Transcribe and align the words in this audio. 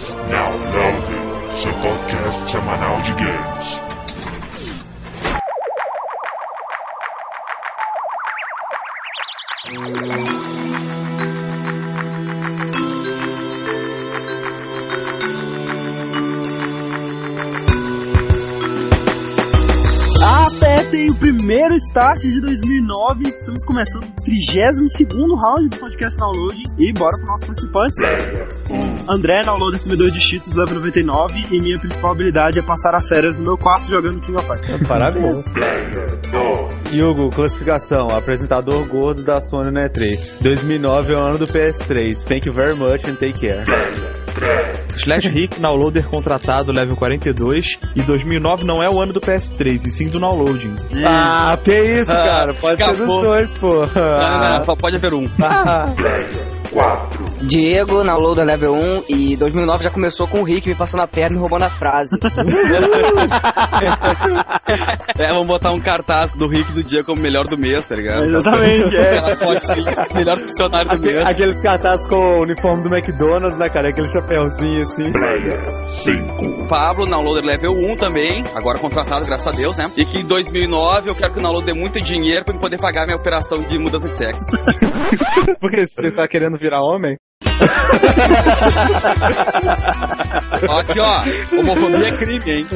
Now 0.00 0.52
Loading, 0.52 1.58
seu 1.58 1.72
podcast 1.82 2.48
semanal 2.48 3.02
de 3.02 3.12
games. 3.14 3.80
Apertem 20.22 21.10
o 21.10 21.14
primeiro 21.16 21.74
start 21.74 22.20
de 22.20 22.40
2009. 22.40 23.30
Estamos 23.30 23.64
começando 23.64 24.04
o 24.04 24.22
32 24.24 24.92
round 25.40 25.68
do 25.68 25.76
podcast 25.76 26.16
Download. 26.16 26.62
E 26.78 26.92
bora 26.92 27.16
pro 27.18 27.26
nosso 27.26 27.46
participante. 27.46 28.87
André, 29.08 29.42
downloader 29.42 29.80
comedor 29.80 30.10
de 30.10 30.20
cheetos, 30.20 30.54
level 30.54 30.74
99. 30.76 31.46
E 31.50 31.60
minha 31.60 31.78
principal 31.78 32.12
habilidade 32.12 32.58
é 32.58 32.62
passar 32.62 32.94
as 32.94 33.08
férias 33.08 33.38
no 33.38 33.44
meu 33.44 33.58
quarto 33.58 33.88
jogando 33.88 34.20
King 34.20 34.36
of 34.38 34.46
Fighters. 34.46 34.86
Parabéns. 34.86 35.44
Hugo, 36.92 37.30
classificação, 37.30 38.08
apresentador 38.10 38.86
gordo 38.86 39.22
da 39.22 39.40
Sony 39.40 39.70
no 39.70 39.80
E3. 39.80 40.18
2009 40.40 41.12
é 41.12 41.16
o 41.16 41.20
ano 41.22 41.38
do 41.38 41.46
PS3. 41.46 42.24
Thank 42.24 42.46
you 42.46 42.52
very 42.52 42.76
much 42.76 43.04
and 43.08 43.14
take 43.16 43.38
care. 43.40 43.64
Slash 44.96 45.28
Rick, 45.28 45.58
downloader 45.60 46.06
contratado, 46.08 46.70
level 46.72 46.96
42. 46.96 47.78
E 47.96 48.02
2009 48.02 48.64
não 48.64 48.82
é 48.82 48.88
o 48.88 49.00
ano 49.00 49.12
do 49.12 49.20
PS3, 49.20 49.86
e 49.86 49.90
sim 49.90 50.08
do 50.08 50.18
downloading. 50.20 50.74
Ah, 51.04 51.56
que 51.62 51.72
isso, 51.72 52.10
Ah, 52.12 52.24
cara? 52.24 52.54
Pode 52.60 52.82
ser 52.84 52.90
dos 52.90 53.00
acabou. 53.00 53.22
dois, 53.22 53.54
pô. 53.54 53.74
Não, 53.86 53.86
não, 53.94 54.58
não, 54.58 54.64
só 54.64 54.76
pode 54.76 54.96
haver 54.96 55.14
um. 55.14 55.24
Ah, 56.76 57.06
Diego, 57.40 58.04
na 58.04 58.16
Loader 58.16 58.44
Level 58.44 58.74
1, 58.74 59.04
e 59.08 59.36
2009 59.36 59.84
já 59.84 59.90
começou 59.90 60.26
com 60.28 60.40
o 60.40 60.44
Rick 60.44 60.68
me 60.68 60.74
passando 60.74 61.00
a 61.02 61.06
perna 61.06 61.36
e 61.36 61.40
roubando 61.40 61.64
a 61.64 61.70
frase. 61.70 62.18
É, 65.18 65.28
vamos 65.32 65.46
botar 65.46 65.72
um 65.72 65.80
cartaz 65.80 66.32
do 66.34 66.46
Rick 66.46 66.72
do 66.72 66.84
dia 66.84 67.02
como 67.02 67.20
melhor 67.22 67.46
do 67.46 67.56
mês, 67.56 67.86
tá 67.86 67.96
ligado? 67.96 68.24
Exatamente, 68.24 68.94
é. 68.96 70.14
Melhor 70.14 70.38
funcionário 70.38 70.90
do 70.90 70.96
Aque- 70.96 71.06
mês. 71.06 71.26
aqueles 71.26 71.60
cartazes 71.60 72.06
com 72.06 72.16
o 72.16 72.42
uniforme 72.42 72.82
do 72.82 72.94
McDonald's, 72.94 73.58
né, 73.58 73.68
cara? 73.68 73.88
Aquele 73.88 74.08
chapéuzinho 74.08 74.82
assim. 74.82 75.10
Player 75.10 75.88
5. 75.88 76.68
Pablo, 76.68 77.06
downloader 77.06 77.44
level 77.44 77.72
1 77.72 77.96
também, 77.96 78.44
agora 78.54 78.78
contratado, 78.78 79.24
graças 79.24 79.46
a 79.46 79.52
Deus, 79.56 79.76
né? 79.76 79.90
E 79.96 80.04
que 80.04 80.18
em 80.18 80.24
2009 80.24 81.08
eu 81.10 81.14
quero 81.14 81.32
que 81.32 81.38
o 81.38 81.42
download 81.42 81.64
dê 81.66 81.72
muito 81.72 82.00
dinheiro 82.00 82.44
pra 82.44 82.54
eu 82.54 82.60
poder 82.60 82.78
pagar 82.78 83.04
minha 83.06 83.16
operação 83.16 83.62
de 83.62 83.78
mudança 83.78 84.08
de 84.08 84.14
sexo. 84.14 84.46
Porque 85.60 85.86
você 85.86 86.10
tá 86.10 86.28
querendo 86.28 86.58
virar 86.68 86.82
homem? 86.82 87.16
Aqui, 90.78 91.00
ó, 91.00 91.22
homofobia 91.58 92.08
é 92.08 92.12
crime, 92.16 92.50
hein? 92.50 92.66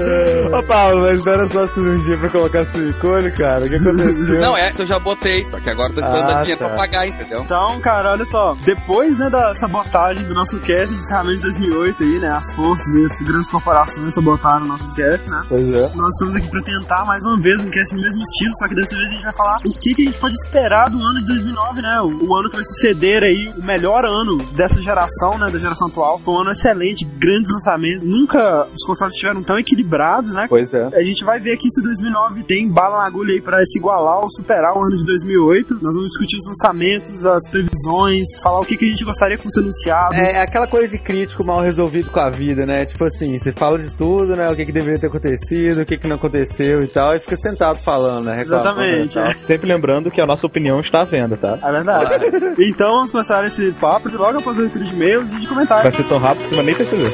Ô, 0.52 0.62
Paulo, 0.62 1.02
mas 1.02 1.24
não 1.24 1.32
era 1.32 1.48
só 1.48 1.66
cirurgia 1.68 2.16
pra 2.18 2.28
colocar 2.28 2.64
silicone, 2.64 3.30
cara? 3.32 3.64
O 3.64 3.68
que 3.68 3.76
aconteceu? 3.76 4.40
Não, 4.40 4.56
essa 4.56 4.82
eu 4.82 4.86
já 4.86 4.98
botei, 4.98 5.44
só 5.46 5.58
que 5.60 5.70
agora 5.70 5.90
eu 5.90 5.94
tô 5.94 6.00
esperando 6.00 6.24
Ah, 6.24 6.34
dar 6.34 6.40
dinheiro 6.40 6.58
tá. 6.60 6.66
pra 6.68 6.76
pagar, 6.76 7.06
entendeu? 7.06 7.40
Então, 7.42 7.80
cara, 7.80 8.12
olha 8.12 8.24
só. 8.26 8.56
Depois, 8.64 9.16
né, 9.18 9.30
da 9.30 9.54
sabotagem 9.54 10.24
do 10.24 10.34
nosso 10.34 10.58
cast 10.60 10.88
de 10.94 11.00
encerramento 11.00 11.36
de 11.36 11.42
2008 11.42 12.02
aí, 12.02 12.18
né, 12.18 12.28
as 12.30 12.52
forças 12.54 12.86
e 12.94 13.04
as 13.04 13.20
grandes 13.20 13.50
corporações 13.50 14.14
sabotaram 14.14 14.64
o 14.64 14.68
nosso 14.68 14.90
cast, 14.94 15.28
né? 15.28 15.42
Pois 15.48 15.72
é. 15.74 15.90
Nós 15.94 16.08
estamos 16.14 16.36
aqui 16.36 16.48
pra 16.50 16.62
tentar 16.62 17.04
mais 17.04 17.24
uma 17.24 17.40
vez 17.40 17.60
um 17.60 17.70
cast 17.70 17.94
no 17.94 18.02
mesmo 18.02 18.20
estilo, 18.20 18.52
só 18.56 18.68
que 18.68 18.74
dessa 18.74 18.96
vez 18.96 19.08
a 19.08 19.12
gente 19.12 19.24
vai 19.24 19.32
falar 19.32 19.58
o 19.64 19.72
que, 19.72 19.94
que 19.94 20.02
a 20.02 20.06
gente 20.06 20.18
pode 20.18 20.34
esperar 20.34 20.90
do 20.90 21.00
ano 21.02 21.20
de 21.20 21.26
2009, 21.26 21.82
né? 21.82 22.00
O, 22.00 22.28
o 22.28 22.36
ano 22.36 22.50
que 22.50 22.56
vai 22.56 22.64
suceder 22.64 23.22
aí, 23.22 23.52
o 23.56 23.62
melhor 23.62 24.04
ano 24.04 24.38
dessa 24.52 24.71
geração, 24.80 25.38
né? 25.38 25.50
Da 25.50 25.58
geração 25.58 25.88
atual. 25.88 26.18
Foi 26.18 26.34
um 26.34 26.38
ano 26.38 26.52
excelente, 26.52 27.04
grandes 27.04 27.52
lançamentos. 27.52 28.02
Nunca 28.02 28.66
os 28.72 28.84
consoles 28.86 29.14
estiveram 29.14 29.42
tão 29.42 29.58
equilibrados, 29.58 30.32
né? 30.32 30.46
Pois 30.48 30.72
é. 30.72 30.88
A 30.94 31.02
gente 31.02 31.24
vai 31.24 31.38
ver 31.38 31.52
aqui 31.52 31.70
se 31.70 31.82
2009 31.82 32.44
tem 32.44 32.68
bala 32.68 32.98
na 32.98 33.06
agulha 33.06 33.34
aí 33.34 33.40
pra 33.40 33.64
se 33.64 33.78
igualar 33.78 34.20
ou 34.20 34.30
superar 34.30 34.74
o 34.74 34.82
ano 34.82 34.96
de 34.96 35.04
2008. 35.04 35.74
Nós 35.82 35.94
vamos 35.94 36.10
discutir 36.10 36.36
os 36.36 36.46
lançamentos, 36.46 37.24
as 37.24 37.48
previsões, 37.48 38.24
falar 38.42 38.60
o 38.60 38.64
que, 38.64 38.76
que 38.76 38.84
a 38.84 38.88
gente 38.88 39.04
gostaria 39.04 39.36
que 39.36 39.42
fosse 39.42 39.58
anunciado. 39.58 40.14
É 40.14 40.40
aquela 40.40 40.66
coisa 40.66 40.88
de 40.88 40.98
crítico 40.98 41.44
mal 41.44 41.60
resolvido 41.60 42.10
com 42.10 42.20
a 42.20 42.30
vida, 42.30 42.64
né? 42.64 42.84
Tipo 42.84 43.04
assim, 43.04 43.38
você 43.38 43.52
fala 43.52 43.78
de 43.78 43.90
tudo, 43.90 44.36
né? 44.36 44.50
O 44.50 44.56
que, 44.56 44.64
que 44.64 44.72
deveria 44.72 44.98
ter 44.98 45.06
acontecido, 45.06 45.82
o 45.82 45.86
que, 45.86 45.98
que 45.98 46.08
não 46.08 46.16
aconteceu 46.16 46.82
e 46.82 46.86
tal, 46.86 47.14
e 47.14 47.18
fica 47.18 47.36
sentado 47.36 47.78
falando, 47.78 48.26
né? 48.26 48.36
Reclamando 48.36 48.82
Exatamente, 48.82 49.18
é. 49.18 49.34
Sempre 49.44 49.68
lembrando 49.68 50.10
que 50.10 50.20
a 50.20 50.26
nossa 50.26 50.46
opinião 50.46 50.80
está 50.80 51.02
à 51.02 51.04
venda, 51.04 51.36
tá? 51.36 51.58
É 51.62 51.72
verdade. 51.72 52.10
então 52.58 52.92
vamos 52.94 53.10
começar 53.10 53.44
esse 53.44 53.72
papo 53.72 54.08
de 54.08 54.16
logo 54.16 54.38
após 54.38 54.58
a 54.58 54.61
leitura 54.62 54.84
de 54.84 54.92
e-mails 54.92 55.32
e 55.32 55.40
de 55.40 55.46
comentários. 55.46 55.94
Vai 55.94 56.02
ser 56.02 56.08
tão 56.08 56.18
rápido 56.18 56.42
que 56.42 56.48
você 56.48 56.54
vai 56.54 56.64
nem 56.64 56.74
perceber. 56.74 57.12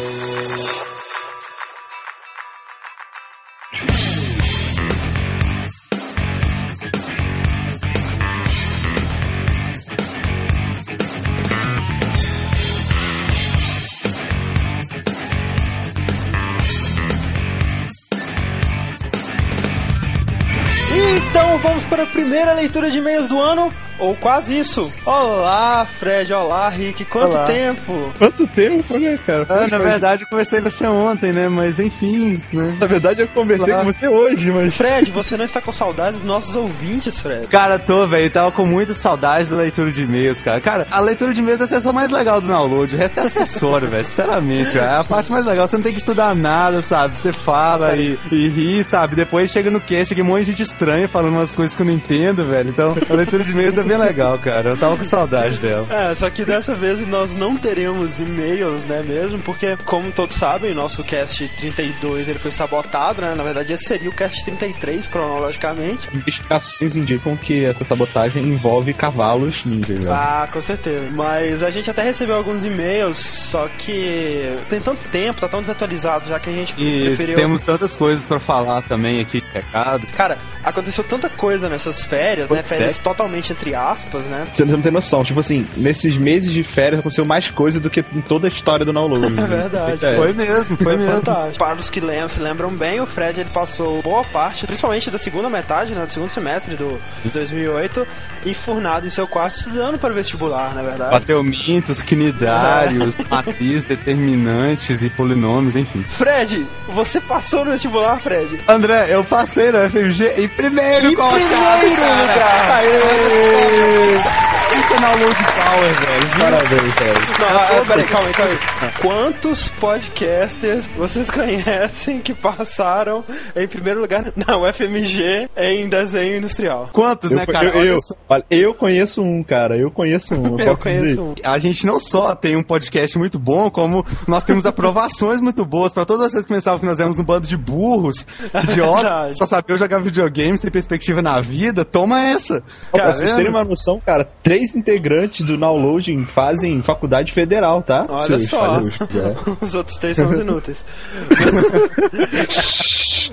Então 21.31 21.59
vamos 21.59 21.85
para 21.85 22.03
a 22.03 22.07
primeira 22.07 22.53
leitura 22.53 22.91
de 22.91 22.99
e-mails 22.99 23.29
do 23.29 23.41
ano, 23.41 23.71
ou 23.99 24.15
quase 24.17 24.59
isso. 24.59 24.91
Olá, 25.05 25.87
Fred, 25.99 26.33
olá, 26.33 26.69
Rick, 26.69 27.05
quanto 27.07 27.33
Olá. 27.33 27.45
tempo? 27.47 28.13
Quanto 28.19 28.47
tempo, 28.47 28.99
né, 28.99 29.19
cara? 29.27 29.47
Ah, 29.49 29.67
na 29.69 29.79
verdade, 29.79 30.23
eu 30.25 30.29
conversei 30.29 30.61
com 30.61 30.71
você 30.71 30.87
ontem, 30.87 31.33
né? 31.33 31.49
Mas 31.49 31.79
enfim, 31.81 32.41
né? 32.53 32.77
Na 32.81 32.87
verdade, 32.87 33.23
eu 33.23 33.29
conversei 33.29 33.67
Claro. 33.73 33.87
com 33.87 33.93
você 33.93 34.09
hoje, 34.09 34.51
mas. 34.53 34.77
Fred, 34.77 35.11
você 35.11 35.37
não 35.37 35.45
está 35.45 35.61
com 35.61 35.73
saudades 35.73 36.21
dos 36.21 36.29
nossos 36.29 36.55
ouvintes, 36.55 37.19
Fred? 37.19 37.47
Cara, 37.49 37.79
tô, 37.79 38.07
velho. 38.07 38.31
Tava 38.31 38.53
com 38.53 38.65
muita 38.67 38.95
saudade 38.95 39.51
da 39.51 39.57
leitura 39.57 39.91
de 39.91 40.03
e-mails, 40.03 40.41
cara. 40.43 40.61
Cara, 40.61 40.87
a 40.91 41.01
leitura 41.01 41.33
de 41.33 41.41
e-mails 41.41 41.61
é 41.61 41.65
a 41.65 41.69
sessão 41.69 41.93
mais 41.93 42.11
legal 42.11 42.41
do 42.41 42.49
download. 42.49 42.95
O 42.95 42.99
resto 42.99 43.21
é 43.21 43.23
acessório, 43.25 43.89
velho. 43.91 44.05
Sinceramente, 44.05 44.73
velho. 44.75 44.85
É 44.87 44.97
a 45.01 45.05
parte 45.05 45.31
mais 45.33 45.45
legal. 45.45 45.67
Você 45.67 45.77
não 45.77 45.83
tem 45.83 45.93
que 45.93 45.99
estudar 45.99 46.35
nada, 46.35 46.81
sabe? 46.83 47.19
Você 47.19 47.33
fala 47.33 47.97
e, 47.97 48.19
e 48.31 48.49
ri, 48.49 48.85
sabe? 48.85 49.17
Depois 49.17 49.51
chega 49.51 49.71
no 49.71 49.81
cast, 49.81 50.09
chega 50.09 50.23
um 50.23 50.27
monte 50.27 50.45
de 50.45 50.53
gente 50.53 50.63
estranha 50.63 51.09
falando 51.09 51.35
umas 51.35 51.55
coisas 51.55 51.75
que 51.75 51.83
eu 51.83 51.87
não 51.87 51.93
entendo, 51.93 52.45
velho. 52.45 52.71
Então, 52.71 52.95
a 53.09 53.15
leitura 53.15 53.43
de 53.45 53.51
e-mails 53.53 53.77
é 53.77 53.83
bem 53.89 53.97
legal, 53.97 54.39
cara. 54.39 54.71
Eu 54.71 54.77
tava 54.77 54.97
com 54.97 55.05
saudade 55.05 55.59
dela. 55.59 55.87
É, 55.91 56.15
só 56.15 56.29
que 56.31 56.45
dessa 56.45 56.75
vez 56.75 57.01
nós 57.07 57.37
não 57.37 57.57
teremos 57.57 58.21
e-mails, 58.21 58.85
né, 58.85 59.03
mesmo, 59.03 59.39
porque, 59.41 59.77
como 59.85 60.13
todos 60.13 60.37
sabem, 60.37 60.75
nosso 60.75 61.03
cast 61.03 61.49
32 61.57 62.29
ele 62.29 62.39
foi 62.39 62.51
sabotado, 62.51 63.23
né, 63.23 63.35
na 63.35 63.43
verdade 63.43 63.73
esse 63.73 63.85
seria 63.85 64.09
o 64.11 64.13
cast 64.15 64.45
33, 64.45 65.07
cronologicamente. 65.09 66.09
Investigações 66.15 66.97
indicam 66.97 67.37
que 67.37 67.65
essa 67.65 67.85
sabotagem 67.85 68.43
envolve 68.45 68.93
cavalos 68.93 69.65
ninjas, 69.65 69.99
velho. 69.99 70.13
Ah, 70.13 70.49
com 70.53 70.61
certeza. 70.61 71.09
Mas 71.13 71.63
a 71.63 71.71
gente 71.71 71.91
até 71.91 72.03
recebeu 72.03 72.37
alguns 72.37 72.65
e-mails, 72.65 73.17
só 73.19 73.69
que 73.79 74.59
tem 74.69 74.81
tanto 74.81 75.09
tempo, 75.09 75.41
tá 75.41 75.49
tão 75.49 75.61
desatualizado 75.61 76.29
já 76.29 76.39
que 76.39 76.51
a 76.51 76.53
gente 76.53 76.75
E 76.77 77.07
preferiu... 77.07 77.37
temos 77.37 77.63
tantas 77.63 77.95
coisas 77.97 78.27
pra 78.27 78.39
falar 78.39 78.83
também 78.83 79.21
aqui, 79.21 79.43
recado. 79.53 80.07
Cara, 80.09 80.39
aconteceu 80.65 81.03
tanta 81.05 81.29
coisa 81.29 81.69
nessas 81.69 82.05
férias, 82.05 82.51
né, 82.51 82.59
Pois 82.59 82.69
férias 82.69 82.99
é. 82.99 83.03
totalmente 83.03 83.53
entre 83.53 83.75
aspas, 83.79 84.25
né. 84.25 84.45
Você 84.47 84.65
não 84.65 84.81
tem 84.81 84.93
noção, 84.93 85.23
tipo 85.23 85.41
assim, 85.41 85.67
nesses 85.77 86.17
meses 86.17 86.53
de 86.53 86.63
férias 86.63 87.01
aconteceu 87.01 87.25
mais 87.25 87.51
coisa 87.51 87.81
do 87.81 87.89
que 87.89 88.05
em 88.15 88.21
toda 88.21 88.47
a 88.47 88.51
história 88.51 88.85
do 88.85 88.93
download. 88.93 89.29
É 89.39 89.47
verdade. 89.47 90.05
É. 90.05 90.17
Foi 90.17 90.33
mesmo, 90.33 90.77
foi 90.77 90.97
mesmo. 90.97 91.13
Fantástico. 91.13 91.59
Para 91.59 91.79
os 91.79 91.89
que 91.89 92.01
lembram, 92.01 92.29
se 92.29 92.41
lembram 92.41 92.71
bem, 92.71 93.01
o 93.01 93.07
Fred 93.07 93.41
ele 93.41 93.51
passou 93.51 94.03
boa 94.03 94.25
parte, 94.25 94.67
principalmente 94.67 95.11
da 95.11 95.19
segunda 95.19 95.49
metade, 95.49 95.95
né, 95.95 96.05
do 96.05 96.13
segundo 96.13 96.29
semestre 96.29 96.77
do 96.77 96.99
de 97.23 97.31
2008, 97.31 98.07
enfurnado 98.45 99.07
em 99.07 99.11
seu 99.11 99.27
quarto 99.27 99.57
estudando 99.57 99.99
para 99.99 100.13
o 100.13 100.15
vestibular, 100.15 100.75
na 100.75 100.83
verdade. 100.83 101.11
Bateu 101.11 101.43
mintos, 101.43 102.03
quinidários, 102.03 103.21
matrizes, 103.29 103.87
determinantes 103.87 105.03
e 105.03 105.11
polinômios, 105.11 105.77
enfim. 105.77 106.03
Fred, 106.03 106.67
você 106.89 107.21
passou 107.21 107.65
no 107.65 107.73
vestibular, 107.73 108.21
Fred? 108.21 108.61
André, 108.69 109.15
eu 109.15 109.25
passei 109.25 109.71
no 109.71 109.79
FMG 109.79 110.43
em 110.43 110.49
primeiro 110.49 111.15
colocado, 111.15 111.81
primeiro 111.81 111.97
cara. 111.97 112.75
Aê! 112.77 113.68
Isso 113.69 114.95
é 114.95 115.01
download 115.01 115.37
power, 115.37 115.95
velho. 115.95 116.29
Parabéns, 116.39 116.95
cara. 116.95 117.19
Não, 117.39 117.81
ah, 117.81 117.85
peraí, 117.87 118.05
calma 118.07 118.27
aí, 118.29 118.33
calma 118.33 118.53
aí. 118.53 118.59
Quantos 119.03 119.69
podcasters 119.71 120.87
vocês 120.97 121.29
conhecem 121.31 122.21
que 122.21 122.33
passaram 122.33 123.25
em 123.57 123.67
primeiro 123.67 124.01
lugar 124.01 124.33
na 124.37 124.57
UFMG 124.57 125.49
em 125.57 125.89
desenho 125.89 126.39
industrial? 126.39 126.89
Quantos, 126.93 127.31
né, 127.31 127.43
Eu, 127.47 127.53
cara? 127.53 127.67
eu, 127.77 127.85
eu, 127.85 127.99
olha, 128.29 128.45
eu 128.51 128.75
conheço 128.75 129.21
um, 129.23 129.43
cara. 129.43 129.77
Eu 129.77 129.91
conheço 129.91 130.35
um. 130.35 130.59
Eu, 130.59 130.69
Eu 130.69 130.77
conheço 130.77 131.05
dizer. 131.05 131.21
um. 131.21 131.35
A 131.45 131.59
gente 131.59 131.87
não 131.87 131.99
só 132.01 132.35
tem 132.35 132.57
um 132.57 132.63
podcast 132.63 133.19
muito 133.19 133.39
bom, 133.39 133.71
como 133.71 134.05
nós 134.27 134.45
temos 134.45 134.65
aprovações 134.65 135.41
muito 135.41 135.65
boas 135.67 135.93
pra 135.93 136.05
todas 136.05 136.31
vocês 136.33 136.45
que 136.45 136.53
pensavam 136.55 136.79
que 136.79 136.87
nós 136.87 137.01
éramos 137.01 137.19
um 137.19 137.25
bando 137.25 137.47
de 137.49 137.57
burros, 137.57 138.27
idiotas, 138.65 139.37
só 139.37 139.47
saber 139.47 139.77
jogar 139.77 140.01
videogame 140.01 140.57
sem 140.57 140.71
perspectiva 140.71 141.21
na 141.21 141.41
vida. 141.41 141.85
Toma 141.85 142.23
essa. 142.25 142.63
Pra 142.93 143.07
Tá 143.09 143.13
vocês 143.15 143.35
terem 143.35 143.51
uma 143.51 143.58
noção, 143.65 144.01
cara, 144.05 144.25
três 144.43 144.75
integrantes 144.75 145.45
do 145.45 145.59
Downloading 145.59 146.25
fazem 146.27 146.83
faculdade 146.83 147.33
federal, 147.33 147.83
tá? 147.83 148.07
Olha 148.09 148.39
Se 148.39 148.47
só. 148.49 148.79
os 148.79 148.93
quiser. 148.97 149.37
Os 149.61 149.75
outros 149.75 149.97
três 149.99 150.17
são 150.17 150.31
os 150.31 150.39
inúteis. 150.39 150.85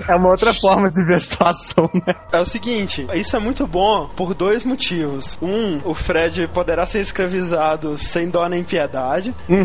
É 0.08 0.14
uma 0.14 0.30
outra 0.30 0.52
forma 0.52 0.90
de 0.90 1.04
ver 1.04 1.14
a 1.14 1.18
situação, 1.18 1.88
né? 1.94 2.14
É 2.32 2.40
o 2.40 2.44
seguinte, 2.44 3.06
isso 3.14 3.36
é 3.36 3.40
muito 3.40 3.66
bom 3.66 4.08
por 4.16 4.34
dois 4.34 4.64
motivos. 4.64 5.38
Um, 5.40 5.80
o 5.88 5.94
Fred 5.94 6.48
poderá 6.48 6.84
ser 6.86 7.00
escravizado 7.00 7.96
sem 7.96 8.28
dó 8.28 8.48
nem 8.48 8.62
piedade. 8.64 9.34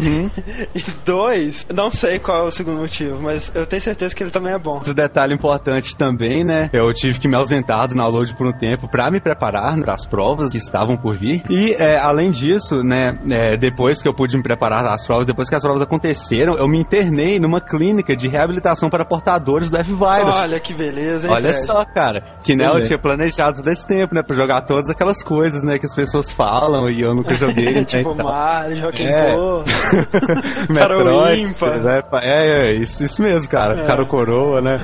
E 0.74 0.84
dois, 1.06 1.66
não 1.74 1.92
sei 1.92 2.19
qual 2.19 2.46
é 2.46 2.48
o 2.48 2.52
segundo 2.52 2.80
motivo, 2.80 3.22
mas 3.22 3.52
eu 3.54 3.66
tenho 3.66 3.81
certeza 3.81 4.16
que 4.16 4.24
ele 4.24 4.31
também 4.31 4.54
é 4.54 4.60
bom. 4.60 4.75
Outro 4.75 4.94
detalhe 4.94 5.34
importante 5.34 5.96
também, 5.98 6.44
né? 6.44 6.69
Eu 6.72 6.92
tive 6.94 7.19
que 7.19 7.28
me 7.28 7.36
ausentar 7.36 7.88
do 7.88 7.96
download 7.96 8.34
por 8.36 8.48
um 8.48 8.52
tempo 8.52 8.88
pra 8.90 9.12
me 9.12 9.19
preparar 9.19 9.78
para 9.81 9.94
as 9.94 10.06
provas 10.06 10.50
que 10.51 10.57
estavam 10.57 10.98
por 10.98 11.15
vir. 11.15 11.44
E 11.50 11.74
é, 11.74 11.98
além 11.98 12.31
disso, 12.31 12.83
né? 12.83 13.18
é, 13.30 13.56
depois 13.57 14.01
que 14.01 14.07
eu 14.07 14.13
pude 14.13 14.36
me 14.36 14.44
preparar 14.44 14.86
às 14.86 15.06
provas, 15.06 15.25
depois 15.25 15.50
que 15.50 15.56
as 15.56 15.62
provas 15.62 15.81
aconteceram, 15.81 16.56
eu 16.56 16.68
me 16.68 16.80
internei 16.80 17.39
numa 17.39 17.62
clínica 17.62 18.15
de 18.15 18.27
reabilitação 18.27 18.89
para 18.89 19.06
portadores 19.06 19.69
do 19.69 19.77
F-Virus. 19.77 20.36
Olha 20.36 20.59
que 20.59 20.74
beleza, 20.74 21.27
hein, 21.27 21.33
Olha 21.33 21.53
Fred? 21.53 21.65
só, 21.65 21.86
cara. 21.86 22.24
Que 22.44 22.56
né, 22.56 22.68
eu 22.68 22.81
tinha 22.81 23.00
planejado 23.00 23.62
desse 23.62 23.86
tempo, 23.86 24.13
né? 24.13 24.21
Pra 24.21 24.36
jogar 24.36 24.62
todas 24.62 24.89
aquelas 24.89 25.24
coisas, 25.24 25.63
né? 25.63 25.80
Que 25.80 25.86
as 25.86 25.95
pessoas 25.95 26.31
falam 26.31 26.89
e 26.89 27.01
eu 27.01 27.15
nunca 27.15 27.33
joguei. 27.33 27.71
né, 27.74 27.83
tipo 27.86 28.12
e 28.12 28.15
tal. 28.18 28.25
Mario, 28.25 28.77
Joaquim 28.77 29.06
É. 29.06 29.36
Metroid, 30.69 31.45
né? 31.83 32.04
É, 32.21 32.69
é, 32.69 32.74
isso, 32.74 33.04
isso 33.04 33.21
mesmo, 33.21 33.50
cara. 33.50 33.81
É. 33.81 33.86
Cara 33.86 34.06
coroa, 34.06 34.62
né? 34.62 34.80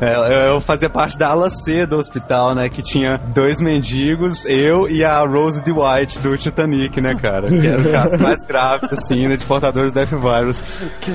É, 0.00 0.14
eu, 0.14 0.54
eu 0.54 0.60
fazia 0.60 0.88
parte 0.88 1.18
da 1.18 1.28
ala 1.28 1.50
C 1.50 1.86
do 1.86 1.98
hospital, 1.98 2.54
né? 2.54 2.68
Que 2.68 2.82
tinha 2.82 3.18
dois 3.18 3.60
mendigos, 3.60 4.44
eu 4.46 4.88
e 4.88 4.99
a 5.04 5.20
Rose 5.20 5.62
White 5.66 6.18
do 6.20 6.36
Titanic, 6.36 7.00
né, 7.00 7.14
cara? 7.14 7.48
Que 7.48 7.66
era 7.66 7.80
o 7.80 7.90
caso 7.92 8.18
mais 8.18 8.44
grave, 8.44 8.86
assim, 8.90 9.28
né? 9.28 9.36
De 9.36 9.44
portadores 9.44 9.92
da 9.92 10.02
F-Virus. 10.02 10.64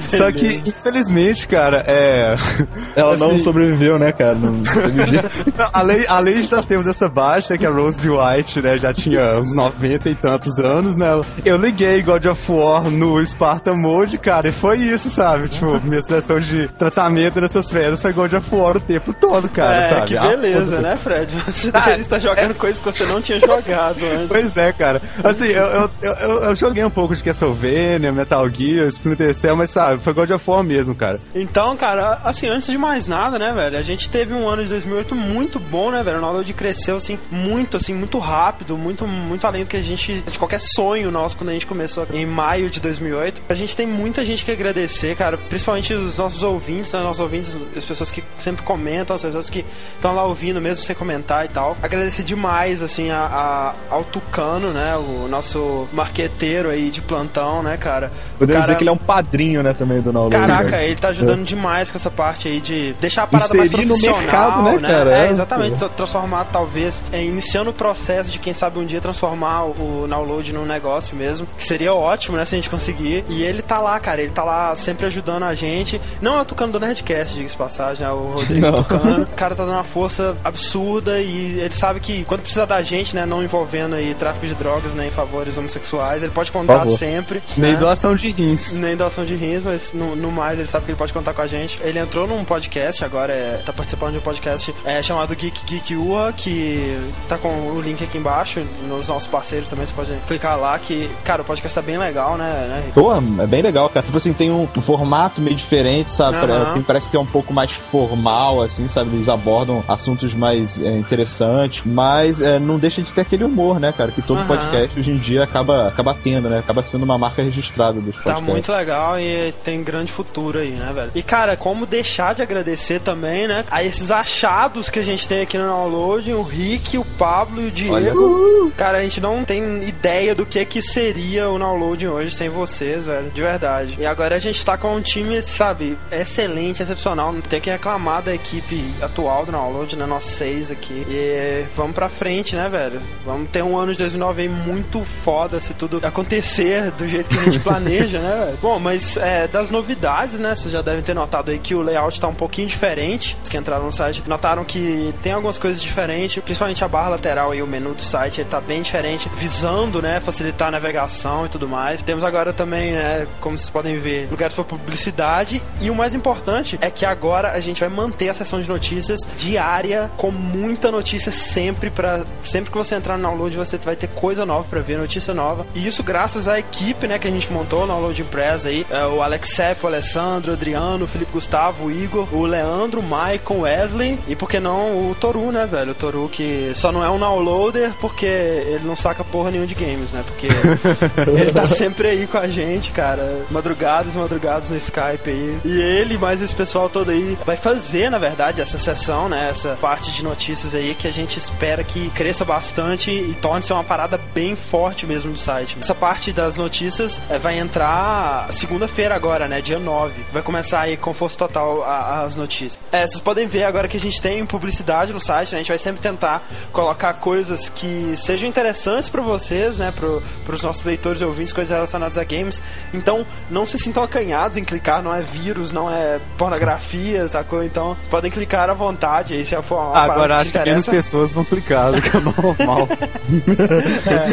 Só 0.07 0.31
que, 0.31 0.61
infelizmente, 0.65 1.47
cara, 1.47 1.83
é. 1.87 2.35
Ela 2.95 3.17
não 3.17 3.31
assim, 3.31 3.39
sobreviveu, 3.39 3.97
né, 3.99 4.11
cara? 4.11 4.35
Não, 4.35 4.51
não, 4.53 5.69
além, 5.73 6.05
além 6.09 6.41
de 6.41 6.51
nós 6.51 6.65
termos 6.65 6.87
essa 6.87 7.07
baixa, 7.09 7.57
que 7.57 7.65
a 7.65 7.71
Rose 7.71 7.99
White, 8.07 8.61
né, 8.61 8.77
já 8.77 8.93
tinha 8.93 9.39
uns 9.39 9.53
90 9.53 10.09
e 10.09 10.15
tantos 10.15 10.57
anos, 10.57 10.95
né? 10.95 11.19
Eu 11.43 11.57
liguei 11.57 12.01
God 12.01 12.25
of 12.25 12.51
War 12.51 12.89
no 12.89 13.25
Spartan 13.25 13.75
Mode, 13.75 14.17
cara, 14.17 14.49
e 14.49 14.51
foi 14.51 14.77
isso, 14.77 15.09
sabe? 15.09 15.49
Tipo, 15.49 15.79
minha 15.83 16.01
sessão 16.01 16.39
de 16.39 16.67
tratamento 16.69 17.41
nessas 17.41 17.71
férias 17.71 18.01
foi 18.01 18.13
God 18.13 18.33
of 18.33 18.55
War 18.55 18.77
o 18.77 18.79
tempo 18.79 19.13
todo, 19.13 19.49
cara, 19.49 19.77
é, 19.77 19.81
sabe? 19.83 20.07
que 20.07 20.17
Ah, 20.17 20.27
beleza, 20.27 20.79
né, 20.79 20.95
Fred? 20.95 21.35
Você 21.35 21.71
deveria 21.71 21.99
estar 21.99 22.19
jogando 22.19 22.55
coisas 22.55 22.79
que 22.79 22.85
você 22.85 23.05
não 23.05 23.21
tinha 23.21 23.39
jogado 23.39 23.63
antes. 24.03 24.27
Pois 24.27 24.57
é, 24.57 24.71
cara. 24.73 25.01
Assim, 25.23 25.47
eu, 25.47 25.65
eu, 25.65 25.89
eu, 26.01 26.11
eu- 26.43 26.55
joguei 26.55 26.83
um 26.83 26.89
pouco 26.89 27.15
de 27.15 27.23
Castlevania, 27.23 28.11
Metal 28.11 28.49
Gear, 28.49 28.87
Splinter 28.87 29.33
Cell, 29.33 29.55
mas 29.55 29.69
sabe, 29.69 30.01
foi 30.01 30.13
God 30.13 30.29
of 30.31 30.49
War 30.49 30.63
mesmo, 30.63 30.95
cara. 30.95 31.19
Então, 31.33 31.75
cara, 31.75 32.19
assim, 32.23 32.47
antes 32.47 32.67
de 32.69 32.77
mais 32.77 33.07
nada, 33.07 33.37
né, 33.37 33.51
velho, 33.51 33.77
a 33.77 33.81
gente 33.81 34.09
teve 34.09 34.33
um 34.33 34.47
ano 34.47 34.63
de 34.63 34.69
2008 34.69 35.13
muito 35.15 35.59
bom, 35.59 35.91
né, 35.91 36.01
velho? 36.03 36.17
O 36.17 36.21
download 36.21 36.53
cresceu, 36.53 36.95
assim, 36.95 37.19
muito, 37.29 37.77
assim, 37.77 37.93
muito 37.93 38.17
rápido, 38.19 38.77
muito, 38.77 39.05
muito 39.07 39.45
além 39.45 39.63
do 39.63 39.69
que 39.69 39.77
a 39.77 39.81
gente, 39.83 40.21
de 40.21 40.39
qualquer 40.39 40.59
sonho 40.59 41.11
nosso 41.11 41.37
quando 41.37 41.49
a 41.49 41.53
gente 41.53 41.67
começou 41.67 42.07
em 42.13 42.25
maio 42.25 42.69
de 42.69 42.79
2008. 42.79 43.41
A 43.49 43.53
gente 43.53 43.75
tem 43.75 43.85
muita 43.85 44.23
gente 44.25 44.45
que 44.45 44.51
agradecer, 44.51 45.15
cara, 45.15 45.37
principalmente 45.37 45.93
os 45.93 46.17
nossos 46.17 46.41
ouvintes, 46.43 46.91
né, 46.93 47.01
nossos 47.01 47.19
ouvintes, 47.19 47.57
as 47.75 47.83
pessoas 47.85 48.09
que 48.11 48.23
sempre 48.37 48.63
comentam, 48.63 49.15
as 49.15 49.21
pessoas 49.21 49.49
que 49.49 49.65
estão 49.95 50.13
lá 50.15 50.23
ouvindo 50.23 50.61
mesmo 50.61 50.83
sem 50.83 50.95
comentar 50.95 51.45
e 51.45 51.49
tal. 51.49 51.75
Agradecer 51.81 52.23
demais, 52.23 52.81
assim, 52.81 53.09
a, 53.11 53.19
a- 53.19 53.64
ao 53.89 54.03
Tucano, 54.03 54.71
né, 54.71 54.95
o 54.95 55.27
nosso 55.27 55.87
marqueteiro 55.93 56.69
aí 56.69 56.89
de 56.89 57.01
plantão, 57.01 57.63
né, 57.63 57.77
cara? 57.77 58.11
Podemos 58.37 58.53
cara- 58.53 58.61
dizer 58.65 58.75
que 58.77 58.83
ele 58.83 58.89
é 58.89 58.93
um 58.93 58.97
padrinho, 58.97 59.63
né, 59.63 59.73
também 59.73 60.01
do 60.01 60.11
Download. 60.11 60.35
Caraca, 60.35 60.71
né? 60.71 60.85
ele 60.87 60.95
tá 60.95 61.09
ajudando 61.09 61.43
demais 61.43 61.89
com 61.91 61.97
essa 61.97 62.11
parte 62.11 62.47
aí 62.47 62.59
de 62.59 62.93
deixar 62.99 63.23
a 63.23 63.27
parada 63.27 63.45
Inserir 63.45 63.59
mais 63.59 63.71
no 63.71 63.87
profissional, 63.87 64.21
mercado, 64.63 64.81
né, 64.81 64.89
cara? 64.89 65.17
É, 65.17 65.27
É, 65.27 65.29
exatamente. 65.29 65.79
pô. 65.79 65.89
Transformar, 65.89 66.45
talvez, 66.51 67.01
é, 67.11 67.23
iniciando 67.23 67.69
o 67.69 67.73
processo 67.73 68.31
de, 68.31 68.39
quem 68.39 68.53
sabe, 68.53 68.79
um 68.79 68.85
dia 68.85 68.99
transformar 69.01 69.65
o, 69.65 70.05
download 70.07 70.53
num 70.53 70.65
negócio 70.65 71.15
mesmo. 71.15 71.47
Que 71.57 71.63
seria 71.63 71.93
ótimo, 71.93 72.37
né, 72.37 72.45
se 72.45 72.55
a 72.55 72.57
gente 72.57 72.69
conseguir. 72.69 73.23
E 73.29 73.43
ele 73.43 73.61
tá 73.61 73.79
lá, 73.79 73.99
cara, 73.99 74.21
ele 74.21 74.31
tá 74.31 74.43
lá 74.43 74.75
sempre 74.75 75.05
ajudando 75.05 75.43
a 75.43 75.53
gente. 75.53 75.99
Não 76.21 76.37
é 76.37 76.41
o 76.41 76.45
Tucano 76.45 76.73
do 76.73 76.79
Nerdcast, 76.79 77.35
diga-se 77.35 77.53
de 77.53 77.57
passagem, 77.57 78.05
é 78.05 78.09
o 78.11 78.25
Rodrigo 78.25 78.65
Não. 78.67 78.73
Tucano. 78.73 79.25
O 79.35 79.35
cara 79.35 79.55
tá 79.55 79.63
dando 79.65 79.75
uma 79.75 79.83
força 79.83 80.35
absurda 80.43 81.19
e 81.19 81.59
ele 81.59 81.73
sabe 81.73 81.99
que 81.99 82.23
quando 82.25 82.41
precisa 82.41 82.65
da 82.65 82.81
gente, 82.81 83.15
né, 83.15 83.25
não 83.25 83.43
envolvendo 83.55 83.95
aí 83.95 84.13
tráfico 84.13 84.45
de 84.45 84.53
drogas, 84.53 84.93
né, 84.93 85.07
em 85.07 85.11
favores 85.11 85.57
homossexuais, 85.57 86.21
ele 86.21 86.31
pode 86.31 86.51
contar 86.51 86.79
favor. 86.79 86.97
sempre. 86.97 87.41
Nem 87.55 87.73
né? 87.73 87.77
doação 87.77 88.15
de 88.15 88.29
rins. 88.29 88.73
Nem 88.73 88.97
doação 88.97 89.23
de 89.23 89.35
rins, 89.35 89.63
mas 89.63 89.93
no, 89.93 90.15
no 90.15 90.31
mais 90.31 90.59
ele 90.59 90.67
sabe 90.67 90.85
que 90.85 90.91
ele 90.91 90.97
pode 90.97 91.13
contar 91.13 91.33
com 91.33 91.41
a 91.41 91.47
gente. 91.47 91.79
Ele 91.81 91.99
entrou 91.99 92.27
num 92.27 92.43
podcast 92.43 93.03
agora, 93.03 93.31
é, 93.31 93.61
tá 93.65 93.71
participando 93.71 94.13
de 94.13 94.17
um 94.17 94.21
podcast 94.21 94.73
é, 94.83 95.01
chamado 95.01 95.33
Geek 95.33 95.65
Geek 95.65 95.95
Ua, 95.95 96.33
que 96.33 96.99
tá 97.29 97.37
com 97.37 97.49
o 97.49 97.81
link 97.81 98.03
aqui 98.03 98.17
embaixo, 98.17 98.61
nos 98.87 99.07
nossos 99.07 99.29
parceiros 99.29 99.69
também, 99.69 99.85
você 99.85 99.93
pode 99.93 100.11
clicar 100.27 100.59
lá, 100.59 100.77
que, 100.77 101.09
cara, 101.23 101.41
o 101.41 101.45
podcast 101.45 101.73
tá 101.73 101.81
bem 101.81 101.97
legal, 101.97 102.37
né? 102.37 102.51
né? 102.69 102.91
Pô, 102.93 103.13
é 103.15 103.47
bem 103.47 103.61
legal, 103.61 103.89
cara. 103.89 104.05
Tipo 104.05 104.17
assim, 104.17 104.33
tem 104.33 104.51
um 104.51 104.67
formato 104.67 105.41
meio 105.41 105.55
diferente, 105.55 106.11
sabe? 106.11 106.37
Parece 106.85 107.09
que 107.09 107.15
é 107.15 107.19
um 107.19 107.25
pouco 107.25 107.53
mais 107.53 107.71
formal, 107.71 108.61
assim, 108.61 108.87
sabe? 108.87 109.15
Eles 109.15 109.29
abordam 109.29 109.83
assuntos 109.87 110.33
mais 110.33 110.81
é, 110.81 110.97
interessantes, 110.97 111.83
mas 111.85 112.41
é, 112.41 112.59
não 112.59 112.75
deixa 112.75 113.01
de 113.01 113.13
ter 113.13 113.21
aquele 113.21 113.44
humor, 113.45 113.79
né, 113.79 113.91
cara? 113.95 114.11
Que 114.11 114.21
todo 114.21 114.37
Aham. 114.39 114.47
podcast 114.47 114.99
hoje 114.99 115.11
em 115.11 115.17
dia 115.17 115.43
acaba, 115.43 115.87
acaba 115.87 116.13
tendo, 116.13 116.49
né? 116.49 116.59
Acaba 116.59 116.81
sendo 116.81 117.03
uma 117.03 117.17
marca 117.17 117.41
registrada 117.41 117.99
dos 117.99 118.15
Tá 118.15 118.23
podcasts. 118.23 118.47
muito 118.49 118.71
legal 118.71 119.19
e 119.19 119.51
tem 119.63 119.83
grande 119.83 120.11
futuro 120.11 120.59
aí, 120.59 120.71
né, 120.71 120.91
velho? 120.93 121.11
E, 121.15 121.23
cara, 121.23 121.55
como 121.55 121.85
deixar 121.85 122.33
de 122.35 122.41
agradecer 122.41 122.99
também, 122.99 123.47
né? 123.47 123.65
A 123.69 123.83
esses 123.83 124.11
achados 124.11 124.89
que 124.89 124.99
a 124.99 125.03
gente 125.03 125.27
tem 125.27 125.41
aqui 125.41 125.57
no 125.57 125.65
download, 125.65 126.33
o 126.33 126.41
Rick, 126.41 126.97
o 126.97 127.05
Pablo 127.17 127.61
e 127.61 127.67
o 127.67 127.71
Diego. 127.71 128.71
Cara, 128.77 128.99
a 128.99 129.03
gente 129.03 129.21
não 129.21 129.43
tem 129.43 129.83
ideia 129.87 130.33
do 130.35 130.45
que 130.45 130.63
que 130.65 130.81
seria 130.81 131.49
o 131.49 131.57
download 131.57 132.07
hoje 132.07 132.31
sem 132.35 132.49
vocês, 132.49 133.05
velho. 133.05 133.29
De 133.31 133.41
verdade. 133.41 133.95
E 133.99 134.05
agora 134.05 134.35
a 134.35 134.39
gente 134.39 134.63
tá 134.65 134.77
com 134.77 134.95
um 134.95 135.01
time, 135.01 135.41
sabe, 135.41 135.97
excelente, 136.11 136.81
excepcional. 136.81 137.31
Não 137.31 137.41
tem 137.41 137.61
que 137.61 137.69
reclamar 137.69 138.21
da 138.23 138.33
equipe 138.33 138.83
atual 139.01 139.45
do 139.45 139.51
download, 139.51 139.95
né? 139.95 140.05
Nós 140.05 140.25
seis 140.25 140.71
aqui. 140.71 141.05
E 141.09 141.65
vamos 141.75 141.93
pra 141.93 142.09
frente, 142.09 142.55
né, 142.55 142.67
velho? 142.69 143.01
Vamos 143.25 143.34
ter 143.43 143.63
um 143.63 143.77
ano 143.77 143.91
de 143.91 143.97
2009 143.97 144.43
aí 144.43 144.49
muito 144.49 145.03
foda 145.23 145.59
se 145.59 145.73
tudo 145.73 145.99
acontecer 146.03 146.91
do 146.91 147.07
jeito 147.07 147.29
que 147.29 147.37
a 147.39 147.43
gente 147.43 147.59
planeja, 147.59 148.19
né? 148.19 148.55
Bom, 148.61 148.79
mas 148.79 149.17
é, 149.17 149.47
das 149.47 149.69
novidades, 149.69 150.39
né? 150.39 150.55
Vocês 150.55 150.71
já 150.71 150.81
devem 150.81 151.01
ter 151.01 151.15
notado 151.15 151.51
aí 151.51 151.59
que 151.59 151.73
o 151.73 151.81
layout 151.81 152.21
tá 152.21 152.27
um 152.27 152.35
pouquinho 152.35 152.67
diferente. 152.67 153.35
Os 153.41 153.49
que 153.49 153.57
entraram 153.57 153.85
no 153.85 153.91
site 153.91 154.23
notaram 154.27 154.63
que 154.63 155.13
tem 155.23 155.33
algumas 155.33 155.57
coisas 155.57 155.81
diferentes, 155.81 156.41
principalmente 156.43 156.83
a 156.83 156.87
barra 156.87 157.09
lateral 157.09 157.53
e 157.53 157.61
o 157.61 157.67
menu 157.67 157.93
do 157.93 158.01
site, 158.01 158.41
ele 158.41 158.49
tá 158.49 158.61
bem 158.61 158.81
diferente, 158.81 159.29
visando, 159.35 160.01
né, 160.01 160.19
facilitar 160.19 160.67
a 160.67 160.71
navegação 160.71 161.45
e 161.45 161.49
tudo 161.49 161.67
mais. 161.67 162.01
Temos 162.01 162.23
agora 162.23 162.53
também, 162.53 162.93
né, 162.93 163.27
como 163.41 163.57
vocês 163.57 163.69
podem 163.69 163.97
ver, 163.97 164.27
lugares 164.29 164.53
para 164.53 164.63
publicidade 164.63 165.61
e 165.81 165.89
o 165.89 165.95
mais 165.95 166.13
importante 166.13 166.77
é 166.81 166.89
que 166.89 167.05
agora 167.05 167.51
a 167.51 167.59
gente 167.59 167.79
vai 167.79 167.89
manter 167.89 168.29
a 168.29 168.33
sessão 168.33 168.59
de 168.59 168.69
notícias 168.69 169.19
diária 169.37 170.09
com 170.17 170.31
muita 170.31 170.91
notícia 170.91 171.31
sempre 171.31 171.89
para 171.89 172.23
sempre 172.41 172.71
que 172.71 172.77
você 172.77 172.95
entrar 172.95 173.17
no 173.17 173.23
download 173.25 173.55
você 173.55 173.77
vai 173.77 173.95
ter 173.95 174.07
coisa 174.07 174.45
nova 174.45 174.65
para 174.69 174.81
ver, 174.81 174.97
notícia 174.97 175.33
nova. 175.33 175.65
E 175.73 175.85
isso 175.85 176.03
graças 176.03 176.47
à 176.47 176.59
equipe, 176.59 177.07
né, 177.07 177.19
que 177.19 177.27
a 177.27 177.31
gente 177.31 177.51
montou 177.51 177.81
no 177.81 177.87
Download 177.87 178.21
Impress 178.21 178.65
aí, 178.65 178.85
é, 178.89 179.05
o 179.05 179.21
Alexef, 179.21 179.83
o 179.83 179.87
Alessandro, 179.87 180.51
o 180.51 180.53
Adriano, 180.53 181.05
o 181.05 181.07
Felipe 181.07 181.31
Gustavo, 181.31 181.85
o 181.85 181.91
Igor, 181.91 182.27
o 182.33 182.45
Leandro, 182.45 182.99
o 182.99 183.03
Maicon, 183.03 183.55
o 183.55 183.61
Wesley 183.61 184.19
e 184.27 184.35
por 184.35 184.49
que 184.49 184.59
não 184.59 185.09
o 185.09 185.15
Toru, 185.15 185.51
né, 185.51 185.65
velho? 185.65 185.91
O 185.91 185.95
Toru 185.95 186.29
que 186.29 186.71
só 186.75 186.91
não 186.91 187.03
é 187.03 187.09
um 187.09 187.19
downloader 187.19 187.91
porque 187.99 188.25
ele 188.25 188.85
não 188.85 188.95
saca 188.95 189.23
porra 189.23 189.51
nenhuma 189.51 189.67
de 189.67 189.75
games, 189.75 190.11
né? 190.11 190.23
Porque 190.25 190.47
ele 191.31 191.51
tá 191.51 191.67
sempre 191.67 192.09
aí 192.09 192.27
com 192.27 192.37
a 192.37 192.47
gente, 192.47 192.91
cara. 192.91 193.45
Madrugadas, 193.49 194.15
madrugadas 194.15 194.69
no 194.69 194.77
Skype 194.77 195.29
aí. 195.29 195.57
E 195.65 195.81
ele, 195.81 196.17
mais 196.17 196.41
esse 196.41 196.55
pessoal 196.55 196.89
todo 196.89 197.11
aí, 197.11 197.37
vai 197.45 197.57
fazer, 197.57 198.09
na 198.09 198.17
verdade, 198.17 198.61
essa 198.61 198.77
sessão, 198.77 199.29
né? 199.29 199.49
Essa 199.49 199.75
parte 199.75 200.11
de 200.11 200.23
notícias 200.23 200.75
aí 200.75 200.95
que 200.95 201.07
a 201.07 201.13
gente 201.13 201.37
espera 201.37 201.83
que 201.83 202.09
cresça 202.11 202.45
bastante 202.45 203.11
e 203.17 203.33
torne-se 203.35 203.71
uma 203.73 203.83
parada 203.83 204.19
bem 204.33 204.55
forte 204.55 205.05
mesmo 205.05 205.31
do 205.31 205.37
site. 205.39 205.77
Essa 205.79 205.95
parte 205.95 206.31
das 206.31 206.55
notícias 206.57 207.19
é, 207.29 207.37
vai 207.37 207.57
entrar 207.59 208.51
segunda-feira 208.51 209.15
agora, 209.15 209.47
né? 209.47 209.61
Dia 209.61 209.79
9. 209.79 210.13
Vai 210.31 210.41
começar 210.41 210.81
aí 210.81 210.97
com 210.97 211.13
força 211.13 211.37
total 211.37 211.83
a- 211.83 212.21
as 212.21 212.35
notícias. 212.35 212.79
É, 212.91 213.05
vocês 213.07 213.21
podem 213.21 213.47
ver 213.47 213.63
agora 213.63 213.87
que 213.87 213.97
a 213.97 213.99
gente 213.99 214.21
tem 214.21 214.45
publicidade 214.45 215.13
no 215.13 215.19
site, 215.19 215.51
né? 215.53 215.59
A 215.59 215.61
gente 215.61 215.69
vai 215.69 215.77
sempre 215.77 216.01
tentar 216.01 216.41
colocar 216.71 217.13
coisas 217.15 217.69
que 217.69 218.15
sejam 218.17 218.47
interessantes 218.49 219.09
pra 219.09 219.21
vocês, 219.21 219.77
né? 219.77 219.91
Pro, 219.95 220.21
pros 220.45 220.63
nossos 220.63 220.83
leitores 220.83 221.21
e 221.21 221.25
ouvintes, 221.25 221.53
coisas 221.53 221.73
relacionadas 221.73 222.17
a 222.17 222.23
games. 222.23 222.61
Então, 222.93 223.25
não 223.49 223.65
se 223.65 223.77
sintam 223.79 224.03
acanhados 224.03 224.57
em 224.57 224.63
clicar, 224.63 225.01
não 225.01 225.13
é 225.13 225.21
vírus, 225.21 225.71
não 225.71 225.89
é 225.89 226.19
pornografia, 226.37 227.27
sacou? 227.27 227.63
Então, 227.63 227.95
podem 228.09 228.31
clicar 228.31 228.69
à 228.69 228.73
vontade 228.73 229.33
aí 229.35 229.43
se 229.43 229.55
for 229.63 229.77
uma 229.79 229.97
Agora 229.99 230.35
que 230.35 230.41
acho 230.41 230.51
te 230.51 230.59
que 230.59 230.65
menos 230.69 230.85
pessoas 230.87 231.33
vão 231.33 231.43
clicar 231.45 231.91
do 231.91 232.01
que 232.01 232.15
é 232.15 232.19
normal. 232.19 232.87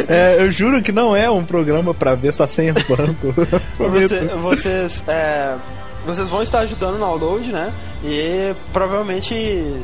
Eu 0.07 0.15
É, 0.15 0.39
eu 0.39 0.51
juro 0.51 0.81
que 0.81 0.91
não 0.91 1.15
é 1.15 1.29
um 1.29 1.43
programa 1.43 1.93
pra 1.93 2.15
ver 2.15 2.29
senha 2.47 2.73
no 2.73 2.95
banco. 2.95 3.33
Você- 3.77 4.25
vocês, 4.41 5.03
é, 5.07 5.55
vocês 6.05 6.27
vão 6.29 6.41
estar 6.43 6.59
ajudando 6.59 6.93
no 6.93 6.99
download, 6.99 7.51
né? 7.51 7.73
E 8.03 8.53
provavelmente 8.71 9.33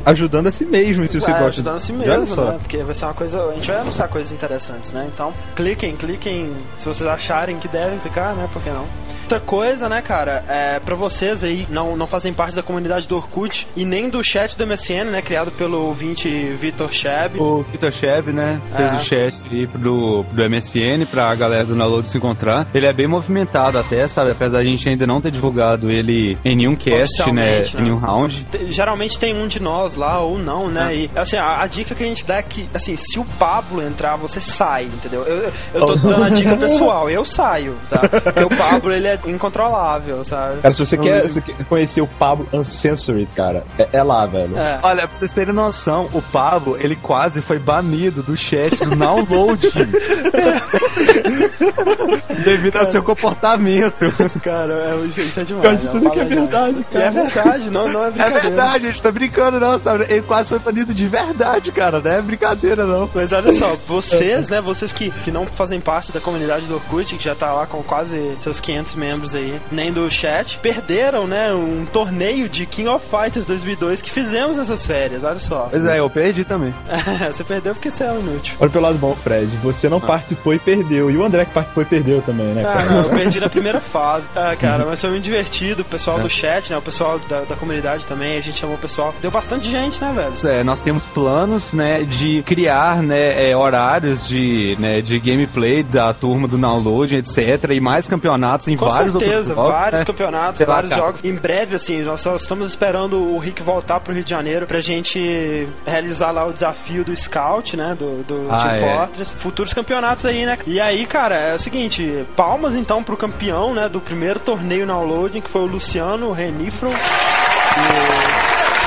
Ajudando 0.06 0.48
a 0.48 0.52
si 0.52 0.66
mesmo, 0.66 1.08
se 1.08 1.20
você 1.20 1.30
é, 1.30 1.34
gosta. 1.34 1.48
ajudando 1.48 1.76
a 1.76 1.80
si 1.80 1.94
mesmo, 1.94 2.28
só. 2.28 2.52
né? 2.52 2.58
Porque 2.60 2.84
vai 2.84 2.94
ser 2.94 3.06
uma 3.06 3.14
coisa. 3.14 3.44
A 3.46 3.54
gente 3.54 3.68
vai 3.68 3.78
anunciar 3.80 4.08
coisas 4.10 4.32
interessantes, 4.32 4.92
né? 4.92 5.10
Então, 5.14 5.34
cliquem, 5.56 5.96
cliquem 5.96 6.54
se 6.78 6.86
vocês 6.88 7.08
acharem 7.08 7.58
que 7.58 7.68
devem 7.68 8.00
clicar, 8.00 8.36
né? 8.36 8.48
Por 8.52 8.62
que 8.62 8.70
não? 8.70 8.86
Outra 9.30 9.40
coisa, 9.46 9.88
né, 9.88 10.02
cara, 10.02 10.44
é 10.48 10.80
pra 10.80 10.96
vocês 10.96 11.44
aí 11.44 11.68
não, 11.70 11.96
não 11.96 12.08
fazem 12.08 12.34
parte 12.34 12.56
da 12.56 12.64
comunidade 12.64 13.08
do 13.08 13.16
Orkut 13.16 13.68
e 13.76 13.86
nem 13.86 14.10
do 14.10 14.24
chat 14.24 14.58
do 14.58 14.66
MSN, 14.66 15.12
né? 15.12 15.22
Criado 15.22 15.52
pelo 15.52 15.84
ouvinte 15.86 16.28
Vitor 16.60 16.92
Sheb. 16.92 17.40
O 17.40 17.62
Vitor 17.62 17.92
Chev, 17.92 18.34
né, 18.34 18.60
fez 18.76 18.92
É. 18.92 18.96
o 18.96 19.00
chat 19.00 19.44
aí 19.52 19.68
do, 19.68 20.24
do 20.24 20.50
MSN 20.50 21.06
pra 21.12 21.34
galera 21.36 21.64
do 21.64 21.76
download 21.76 22.08
se 22.10 22.18
encontrar. 22.18 22.68
Ele 22.74 22.88
é 22.88 22.94
bem 22.94 23.08
movimentado 23.08 23.78
até, 23.78 24.08
sabe? 24.08 24.32
Apesar 24.32 24.58
da 24.58 24.64
gente 24.64 24.90
ainda 24.90 25.06
não 25.06 25.22
ter 25.22 25.30
divulgado 25.30 25.92
ele 25.92 26.09
em 26.44 26.56
nenhum 26.56 26.76
cast, 26.76 27.32
né? 27.32 27.60
Oficialmente, 27.62 27.78
Em 27.78 27.82
nenhum 27.84 27.98
round. 27.98 28.44
Te- 28.46 28.72
Geralmente 28.72 29.18
tem 29.20 29.36
um 29.36 29.48
de 29.48 29.60
nós 29.62 29.96
lá 29.96 30.20
ou 30.22 30.38
não, 30.38 30.70
né? 30.70 30.86
Ah. 30.88 30.94
E 30.94 31.10
assim, 31.16 31.38
a, 31.38 31.62
a 31.62 31.68
dica 31.68 31.94
que 31.96 32.04
a 32.04 32.08
gente 32.08 32.26
dá 32.26 32.38
é 32.38 32.42
que, 32.42 32.68
assim, 32.74 32.96
se 32.96 33.20
o 33.20 33.26
Pablo 33.38 33.82
entrar, 33.82 34.16
você 34.18 34.40
sai, 34.40 34.86
entendeu? 34.86 35.24
Eu, 35.24 35.52
eu- 35.74 35.86
tô 35.86 35.96
dando 35.96 36.24
a 36.24 36.30
dica 36.30 36.56
pessoal, 36.58 37.10
eu 37.10 37.26
saio, 37.26 37.78
tá? 37.90 38.02
Porque 38.08 38.44
o 38.44 38.50
Pablo, 38.50 38.92
ele 38.92 39.08
é 39.08 39.20
incontrolável, 39.26 40.24
sabe? 40.24 40.62
Cara, 40.62 40.74
se 40.74 40.86
você 40.86 40.98
quer, 40.98 41.28
se 41.30 41.42
quer 41.42 41.64
conhecer 41.66 42.02
o 42.02 42.08
Pablo 42.08 42.48
Uncensored, 42.54 43.28
cara, 43.36 43.64
é, 43.78 43.98
é 44.00 44.04
lá, 44.04 44.26
velho. 44.26 44.58
É. 44.58 44.80
Olha, 44.84 45.08
pra 45.08 45.18
vocês 45.18 45.34
terem 45.34 45.54
noção, 45.54 46.10
o 46.14 46.22
Pablo, 46.22 46.78
ele 46.80 46.96
quase 46.96 47.42
foi 47.42 47.60
banido 47.60 48.24
do 48.24 48.36
chat 48.38 48.84
do 48.84 48.96
download. 48.96 49.70
devido 52.44 52.78
ao 52.78 52.92
seu 52.92 53.04
comportamento. 53.04 54.00
Cara, 54.44 54.96
é, 54.96 55.06
isso, 55.06 55.22
isso 55.22 55.40
é 55.40 55.44
demais. 55.44 55.84
Tudo 56.00 56.12
que 56.12 56.20
é 56.20 56.26
verdade, 56.26 56.86
E 56.92 56.98
é 56.98 57.10
verdade, 57.10 57.70
não, 57.70 57.88
não 57.88 58.06
é 58.06 58.08
É 58.10 58.12
brincadeira. 58.12 58.42
verdade, 58.42 58.86
a 58.86 58.88
gente 58.90 59.02
tá 59.04 59.12
brincando 59.12 59.60
não, 59.60 59.80
sabe? 59.80 60.06
Ele 60.10 60.22
quase 60.22 60.50
foi 60.50 60.60
banido 60.60 60.94
de 60.94 61.08
verdade, 61.08 61.72
cara. 61.72 62.00
Não 62.00 62.12
é 62.12 62.22
brincadeira, 62.22 62.86
não. 62.86 63.10
Mas 63.14 63.32
olha 63.32 63.52
só, 63.54 63.76
vocês, 63.88 64.50
né, 64.50 64.62
vocês 64.62 64.92
que, 64.92 65.12
que 65.12 65.32
não 65.32 65.46
fazem 65.48 65.80
parte 65.80 66.12
da 66.12 66.20
comunidade 66.20 66.66
do 66.66 66.76
Orkut, 66.76 67.16
que 67.16 67.24
já 67.24 67.36
tá 67.36 67.52
lá 67.54 67.66
com 67.66 67.82
quase 67.84 68.36
seus 68.40 68.60
500 68.60 68.96
membros 68.96 69.36
aí, 69.36 69.60
nem 69.72 69.92
do 69.92 70.10
chat, 70.10 70.58
perderam, 70.60 71.28
né, 71.28 71.54
um 71.54 71.86
torneio 71.86 72.48
de 72.50 72.66
King 72.66 72.90
of 72.90 73.06
Fighters 73.08 73.46
2002 73.46 74.02
que 74.02 74.12
fizemos 74.12 74.58
nessas 74.58 74.86
férias, 74.86 75.24
olha 75.24 75.40
só. 75.40 75.68
Pois 75.70 75.84
é, 75.86 76.00
eu 76.00 76.10
perdi 76.10 76.44
também. 76.46 76.74
você 77.32 77.44
perdeu 77.44 77.74
porque 77.74 77.92
você 77.92 78.04
é 78.04 78.12
um 78.12 78.20
inútil. 78.20 78.56
Olha 78.60 78.70
pelo 78.70 78.84
lado 78.84 78.98
bom, 78.98 79.16
Fred. 79.16 79.56
Você 79.58 79.90
não 79.90 80.00
participou 80.00 80.54
e 80.54 80.60
perdeu. 80.60 81.10
E 81.10 81.18
o 81.18 81.24
André 81.24 81.46
que 81.46 81.54
participou 81.54 81.84
e 81.84 81.86
perdeu 81.86 82.22
também, 82.22 82.48
né? 82.48 82.64
Ah, 82.66 82.74
cara? 82.74 82.90
não, 82.92 83.02
eu 83.04 83.10
perdi 83.10 83.40
na 83.40 83.50
primeira 83.50 83.80
fase. 83.82 84.30
Ah, 84.36 84.56
cara, 84.56 84.86
mas 84.86 85.02
foi 85.02 85.10
muito 85.10 85.24
divertido. 85.24 85.84
Pessoal 85.90 86.20
do 86.20 86.30
chat, 86.30 86.70
né? 86.72 86.78
O 86.78 86.82
pessoal 86.82 87.20
da, 87.28 87.42
da 87.42 87.56
comunidade 87.56 88.06
também. 88.06 88.38
A 88.38 88.42
gente 88.42 88.60
chamou 88.60 88.76
o 88.76 88.80
pessoal. 88.80 89.14
Deu 89.22 89.32
bastante 89.32 89.70
gente, 89.70 90.02
né, 90.02 90.14
velho? 90.14 90.54
É, 90.54 90.64
nós 90.64 90.82
temos 90.82 91.06
planos, 91.06 91.74
né, 91.74 92.04
de 92.04 92.44
criar, 92.44 93.02
né, 93.02 93.50
é, 93.50 93.56
horários 93.56 94.28
de, 94.28 94.76
né, 94.80 95.02
de 95.02 95.20
gameplay 95.20 95.84
da 95.84 96.14
turma 96.14 96.48
do 96.48 96.58
download, 96.58 97.16
etc. 97.16 97.72
E 97.72 97.80
mais 97.80 98.08
campeonatos 98.08 98.68
em 98.68 98.76
Com 98.76 98.88
vários 98.88 99.14
certeza, 99.14 99.36
outros 99.36 99.56
jogos, 99.56 99.72
vários 99.72 100.00
né? 100.00 100.06
campeonatos, 100.06 100.60
lá, 100.62 100.66
vários 100.68 100.90
cara. 100.92 101.02
jogos. 101.02 101.24
Em 101.24 101.36
breve, 101.36 101.76
assim, 101.76 102.02
nós 102.02 102.22
só 102.22 102.36
estamos 102.36 102.70
esperando 102.70 103.18
o 103.18 103.40
Rick 103.40 103.64
voltar 103.64 104.00
pro 104.00 104.14
Rio 104.14 104.24
de 104.24 104.30
Janeiro 104.30 104.66
pra 104.68 104.80
gente 104.80 105.68
realizar 105.86 106.32
lá 106.32 106.46
o 106.46 106.54
desafio 106.54 107.04
do 107.04 107.16
Scout, 107.16 107.76
né? 107.76 107.96
Do, 107.98 108.24
do 108.24 108.48
Ah, 108.50 108.70
Team 108.70 108.76
é. 108.76 108.98
Fortress. 108.98 109.36
Futuros 109.40 109.74
campeonatos 109.74 110.26
aí, 110.26 110.46
né? 110.46 110.58
E 110.68 110.80
aí, 110.80 111.06
cara, 111.06 111.36
é 111.36 111.54
o 111.56 111.60
seguinte, 111.60 112.26
palmas 112.36 112.76
então 112.76 113.04
pro 113.04 113.18
campeão, 113.18 113.74
né? 113.74 113.90
Do 113.90 114.00
primeiro 114.00 114.40
torneio 114.40 114.86
Downloading, 114.86 115.42
que 115.42 115.50
foi 115.50 115.62
o 115.62 115.66
Luciano 115.80 116.34
Renifro. 116.34 116.90
E 116.90 116.94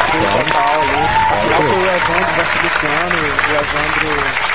o 0.05 0.45
total 0.45 0.83
ali. 0.83 1.01
Afinal 1.33 1.63
o 1.63 1.89
Evandro 1.89 2.33
versus 2.37 2.53
o 2.53 2.65
Luciano. 2.65 3.17
O 3.49 3.55
Evandro 3.55 4.52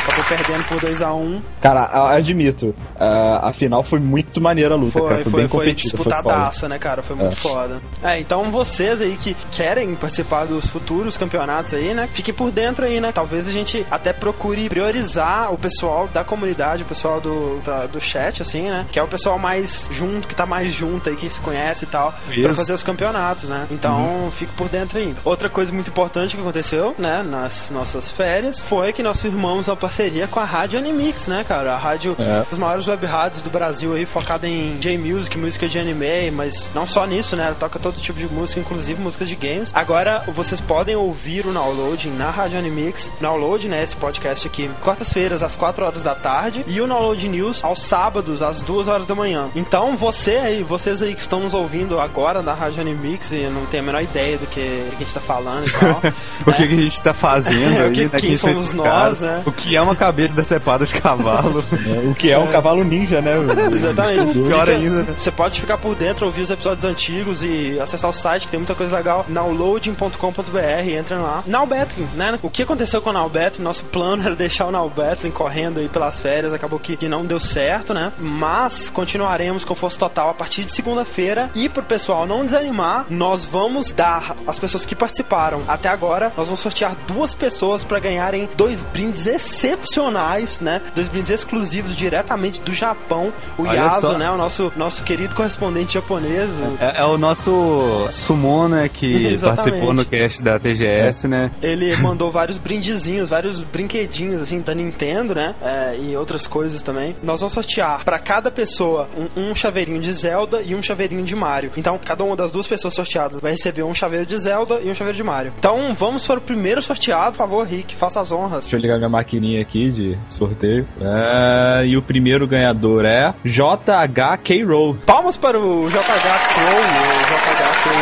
acabou 0.00 0.24
perdendo 0.24 0.64
por 0.68 0.80
2x1. 0.80 1.42
Cara, 1.60 1.82
a- 1.84 2.16
admito, 2.16 2.74
a, 2.98 3.48
a 3.48 3.52
final 3.52 3.82
foi 3.84 3.98
muito 4.00 4.40
maneira 4.40 4.74
a 4.74 4.76
luta, 4.76 4.98
Foi, 4.98 5.08
cara. 5.08 5.22
Foi, 5.22 5.30
foi, 5.32 5.40
bem 5.42 5.48
foi 5.48 5.58
competida, 5.60 5.96
foi 5.96 6.04
foda. 6.04 6.16
disputadaça, 6.16 6.68
né, 6.68 6.78
cara? 6.78 7.02
Foi 7.02 7.16
muito 7.16 7.32
É. 7.32 7.36
foda. 7.36 7.80
É, 8.02 8.20
então 8.20 8.50
vocês 8.50 9.00
aí 9.00 9.16
que 9.16 9.34
querem 9.50 9.94
participar 9.94 10.44
dos 10.46 10.66
futuros 10.66 11.16
campeonatos 11.16 11.74
aí, 11.74 11.94
né? 11.94 12.08
Fiquem 12.12 12.34
por 12.34 12.50
dentro 12.50 12.84
aí, 12.84 13.00
né? 13.00 13.12
Talvez 13.12 13.46
a 13.46 13.50
gente 13.52 13.86
até 13.90 14.12
procure 14.12 14.68
priorizar 14.68 15.52
o 15.52 15.58
pessoal 15.58 16.08
da 16.08 16.24
comunidade, 16.24 16.82
o 16.82 16.86
pessoal 16.86 17.20
do, 17.20 17.60
da- 17.64 17.86
do 17.86 18.00
chat, 18.00 18.42
assim, 18.42 18.62
né? 18.62 18.86
Que 18.90 18.98
é 18.98 19.02
o 19.02 19.08
pessoal 19.08 19.38
mais 19.38 19.88
junto, 19.90 20.26
que 20.28 20.34
tá 20.34 20.46
mais 20.46 20.72
junto 20.72 21.08
aí, 21.10 21.16
que 21.16 21.28
se 21.28 21.40
conhece 21.40 21.84
e 21.84 21.88
tal, 21.88 22.12
pra 22.12 22.34
Isso. 22.34 22.54
fazer 22.54 22.72
os 22.72 22.82
campeonatos, 22.82 23.44
né? 23.48 23.66
Então, 23.70 24.30
fique 24.36 24.52
por 24.52 24.68
dentro 24.68 24.98
aí. 24.98 25.14
Outra 25.24 25.48
coisa 25.48 25.72
muito 25.72 25.90
importante 25.90 26.34
que 26.34 26.40
aconteceu, 26.40 26.94
né, 26.98 27.22
nas 27.22 27.70
nossas 27.70 28.10
férias, 28.10 28.62
foi 28.64 28.92
que 28.92 29.02
nós 29.02 29.20
firmamos 29.20 29.68
uma 29.68 29.76
parceria 29.90 30.28
com 30.28 30.38
a 30.38 30.44
Rádio 30.44 30.78
Animix, 30.78 31.26
né, 31.26 31.42
cara? 31.46 31.74
A 31.74 31.76
rádio 31.76 32.14
É. 32.16 32.44
das 32.48 32.56
maiores 32.56 32.86
web 32.86 33.04
rádios 33.06 33.42
do 33.42 33.50
Brasil 33.50 33.94
aí, 33.94 34.06
focada 34.06 34.46
em 34.46 34.76
J-Music, 34.78 35.36
música 35.36 35.66
de 35.68 35.80
anime, 35.80 36.30
mas 36.30 36.70
não 36.72 36.86
só 36.86 37.04
nisso, 37.04 37.34
né? 37.34 37.46
Ela 37.46 37.56
toca 37.56 37.76
todo 37.80 38.00
tipo 38.00 38.16
de 38.18 38.28
música, 38.32 38.60
inclusive 38.60 39.00
músicas 39.00 39.28
de 39.28 39.34
games. 39.34 39.72
Agora, 39.74 40.22
vocês 40.28 40.60
podem 40.60 40.94
ouvir 40.94 41.44
o 41.44 41.52
Downloading 41.52 42.10
na 42.10 42.30
Rádio 42.30 42.56
Animix. 42.58 43.12
Download, 43.20 43.68
né, 43.68 43.82
esse 43.82 43.96
podcast 43.96 44.46
aqui, 44.46 44.70
quartas-feiras, 44.80 45.42
às 45.42 45.56
4 45.56 45.84
horas 45.84 46.02
da 46.02 46.14
tarde, 46.14 46.64
e 46.68 46.80
o 46.80 46.86
Download 46.86 47.28
News 47.28 47.64
aos 47.64 47.80
sábados, 47.82 48.44
às 48.44 48.62
2 48.62 48.86
horas 48.86 49.06
da 49.06 49.14
manhã. 49.16 49.48
Então, 49.56 49.96
você 49.96 50.36
aí, 50.36 50.62
vocês 50.62 51.02
aí 51.02 51.14
que 51.16 51.20
estão 51.20 51.40
nos 51.40 51.52
ouvindo 51.52 51.98
agora 52.00 52.42
na 52.42 52.54
Rádio 52.54 52.80
Animix 52.80 53.32
e 53.32 53.40
não 53.48 53.66
tem 53.66 53.80
a 53.80 53.82
menor 53.82 54.02
ideia 54.02 54.38
do 54.38 54.46
que, 54.46 54.60
que 54.60 54.94
a 54.94 54.98
gente 55.00 55.14
tá 55.14 55.20
falando 55.20 55.66
e 55.66 55.72
tal. 55.72 56.00
O 56.46 56.52
que, 56.52 56.62
né? 56.62 56.68
que 56.68 56.74
a 56.74 56.82
gente 56.82 57.02
tá 57.02 57.12
fazendo 57.12 57.76
É, 57.76 57.82
o 57.82 57.86
aí, 57.88 57.92
que- 57.92 58.04
né? 58.04 58.10
quem 58.20 58.36
são 58.36 58.52
somos 58.52 58.72
nós, 58.74 58.86
caras? 58.86 59.22
né? 59.22 59.42
O 59.46 59.52
que 59.52 59.74
é 59.76 59.79
uma 59.82 59.96
cabeça 59.96 60.34
decepada 60.34 60.84
de 60.86 60.94
cavalo. 60.94 61.64
É, 61.86 62.08
o 62.08 62.14
que 62.14 62.30
é 62.30 62.38
um 62.38 62.48
cavalo 62.48 62.82
ninja, 62.84 63.20
né? 63.20 63.32
Exatamente. 63.72 64.32
Pior 64.32 64.66
Fica- 64.66 64.78
ainda, 64.78 65.02
né? 65.02 65.14
Você 65.18 65.30
pode 65.30 65.60
ficar 65.60 65.78
por 65.78 65.94
dentro, 65.94 66.26
ouvir 66.26 66.42
os 66.42 66.50
episódios 66.50 66.84
antigos 66.84 67.42
e 67.42 67.78
acessar 67.80 68.10
o 68.10 68.12
site, 68.12 68.46
que 68.46 68.50
tem 68.50 68.60
muita 68.60 68.74
coisa 68.74 68.96
legal. 68.96 69.24
Nowloading.com.br, 69.28 70.88
entra 70.96 71.20
lá. 71.20 71.42
Now 71.46 71.66
Battling, 71.66 72.08
né? 72.14 72.38
O 72.42 72.50
que 72.50 72.62
aconteceu 72.62 73.00
com 73.00 73.10
o 73.10 73.12
Now 73.12 73.28
Battling? 73.28 73.64
Nosso 73.64 73.84
plano 73.84 74.22
era 74.26 74.34
deixar 74.34 74.66
o 74.66 74.70
Now 74.70 74.88
Battling 74.88 75.30
correndo 75.30 75.80
aí 75.80 75.88
pelas 75.88 76.20
férias, 76.20 76.52
acabou 76.52 76.78
que, 76.78 76.96
que 76.96 77.08
não 77.08 77.24
deu 77.24 77.40
certo, 77.40 77.92
né? 77.94 78.12
Mas 78.18 78.90
continuaremos 78.90 79.64
com 79.64 79.74
força 79.74 79.98
total 79.98 80.30
a 80.30 80.34
partir 80.34 80.64
de 80.64 80.72
segunda-feira. 80.72 81.50
E 81.54 81.68
pro 81.68 81.82
pessoal 81.82 82.26
não 82.26 82.44
desanimar, 82.44 83.06
nós 83.10 83.44
vamos 83.46 83.92
dar 83.92 84.36
as 84.46 84.58
pessoas 84.58 84.84
que 84.84 84.94
participaram 84.94 85.62
até 85.68 85.88
agora, 85.88 86.32
nós 86.36 86.46
vamos 86.46 86.60
sortear 86.60 86.96
duas 87.06 87.34
pessoas 87.34 87.82
para 87.84 87.98
ganharem 88.00 88.48
dois 88.56 88.82
brindes 88.82 89.26
excepcionais, 89.70 90.60
né? 90.60 90.82
Dois 90.94 91.08
brindes 91.08 91.30
exclusivos 91.30 91.96
diretamente 91.96 92.60
do 92.60 92.72
Japão. 92.72 93.32
O 93.58 93.62
Olha 93.62 93.76
Yaso, 93.80 94.00
só. 94.00 94.18
né? 94.18 94.30
O 94.30 94.36
nosso, 94.36 94.72
nosso 94.76 95.02
querido 95.04 95.34
correspondente 95.34 95.94
japonês. 95.94 96.50
É, 96.80 97.00
é 97.00 97.04
o 97.04 97.16
nosso 97.16 98.08
Summon, 98.10 98.68
né, 98.68 98.88
que 98.88 99.38
participou 99.40 99.92
no 99.92 100.04
cast 100.04 100.42
da 100.42 100.58
TGS, 100.58 101.28
né? 101.28 101.50
Ele 101.62 101.96
mandou 101.96 102.30
vários 102.30 102.58
brindezinhos, 102.58 103.30
vários 103.30 103.62
brinquedinhos, 103.62 104.42
assim, 104.42 104.60
da 104.60 104.74
Nintendo, 104.74 105.34
né? 105.34 105.54
É, 105.60 105.96
e 105.98 106.16
outras 106.16 106.46
coisas 106.46 106.82
também. 106.82 107.16
Nós 107.22 107.40
vamos 107.40 107.52
sortear 107.52 108.04
pra 108.04 108.18
cada 108.18 108.50
pessoa 108.50 109.08
um, 109.36 109.50
um 109.50 109.54
chaveirinho 109.54 110.00
de 110.00 110.12
Zelda 110.12 110.62
e 110.62 110.74
um 110.74 110.82
chaveirinho 110.82 111.22
de 111.22 111.36
Mario. 111.36 111.72
Então, 111.76 111.98
cada 112.04 112.24
uma 112.24 112.36
das 112.36 112.50
duas 112.50 112.66
pessoas 112.66 112.94
sorteadas 112.94 113.40
vai 113.40 113.52
receber 113.52 113.82
um 113.82 113.94
chaveiro 113.94 114.26
de 114.26 114.36
Zelda 114.38 114.80
e 114.80 114.90
um 114.90 114.94
chaveiro 114.94 115.16
de 115.16 115.24
Mario. 115.24 115.52
Então, 115.58 115.94
vamos 115.94 116.26
para 116.26 116.38
o 116.38 116.42
primeiro 116.42 116.80
sorteado. 116.82 117.32
Por 117.32 117.38
favor, 117.38 117.66
Rick, 117.66 117.94
faça 117.96 118.20
as 118.20 118.32
honras. 118.32 118.64
Deixa 118.64 118.76
eu 118.76 118.80
ligar 118.80 118.96
minha 118.98 119.08
maquininha 119.08 119.59
aqui 119.60 119.90
de 119.90 120.18
sorteio. 120.28 120.86
É, 121.00 121.86
e 121.86 121.96
o 121.96 122.02
primeiro 122.02 122.46
ganhador 122.46 123.04
é 123.04 123.34
JH 123.44 124.38
K. 124.42 124.62
Roll. 124.64 124.96
Palmas 125.06 125.36
para 125.36 125.58
o 125.58 125.88
JH 125.88 125.98
Crow, 125.98 126.78
o 126.78 127.30
JH 127.30 127.82
Crow, 127.82 127.94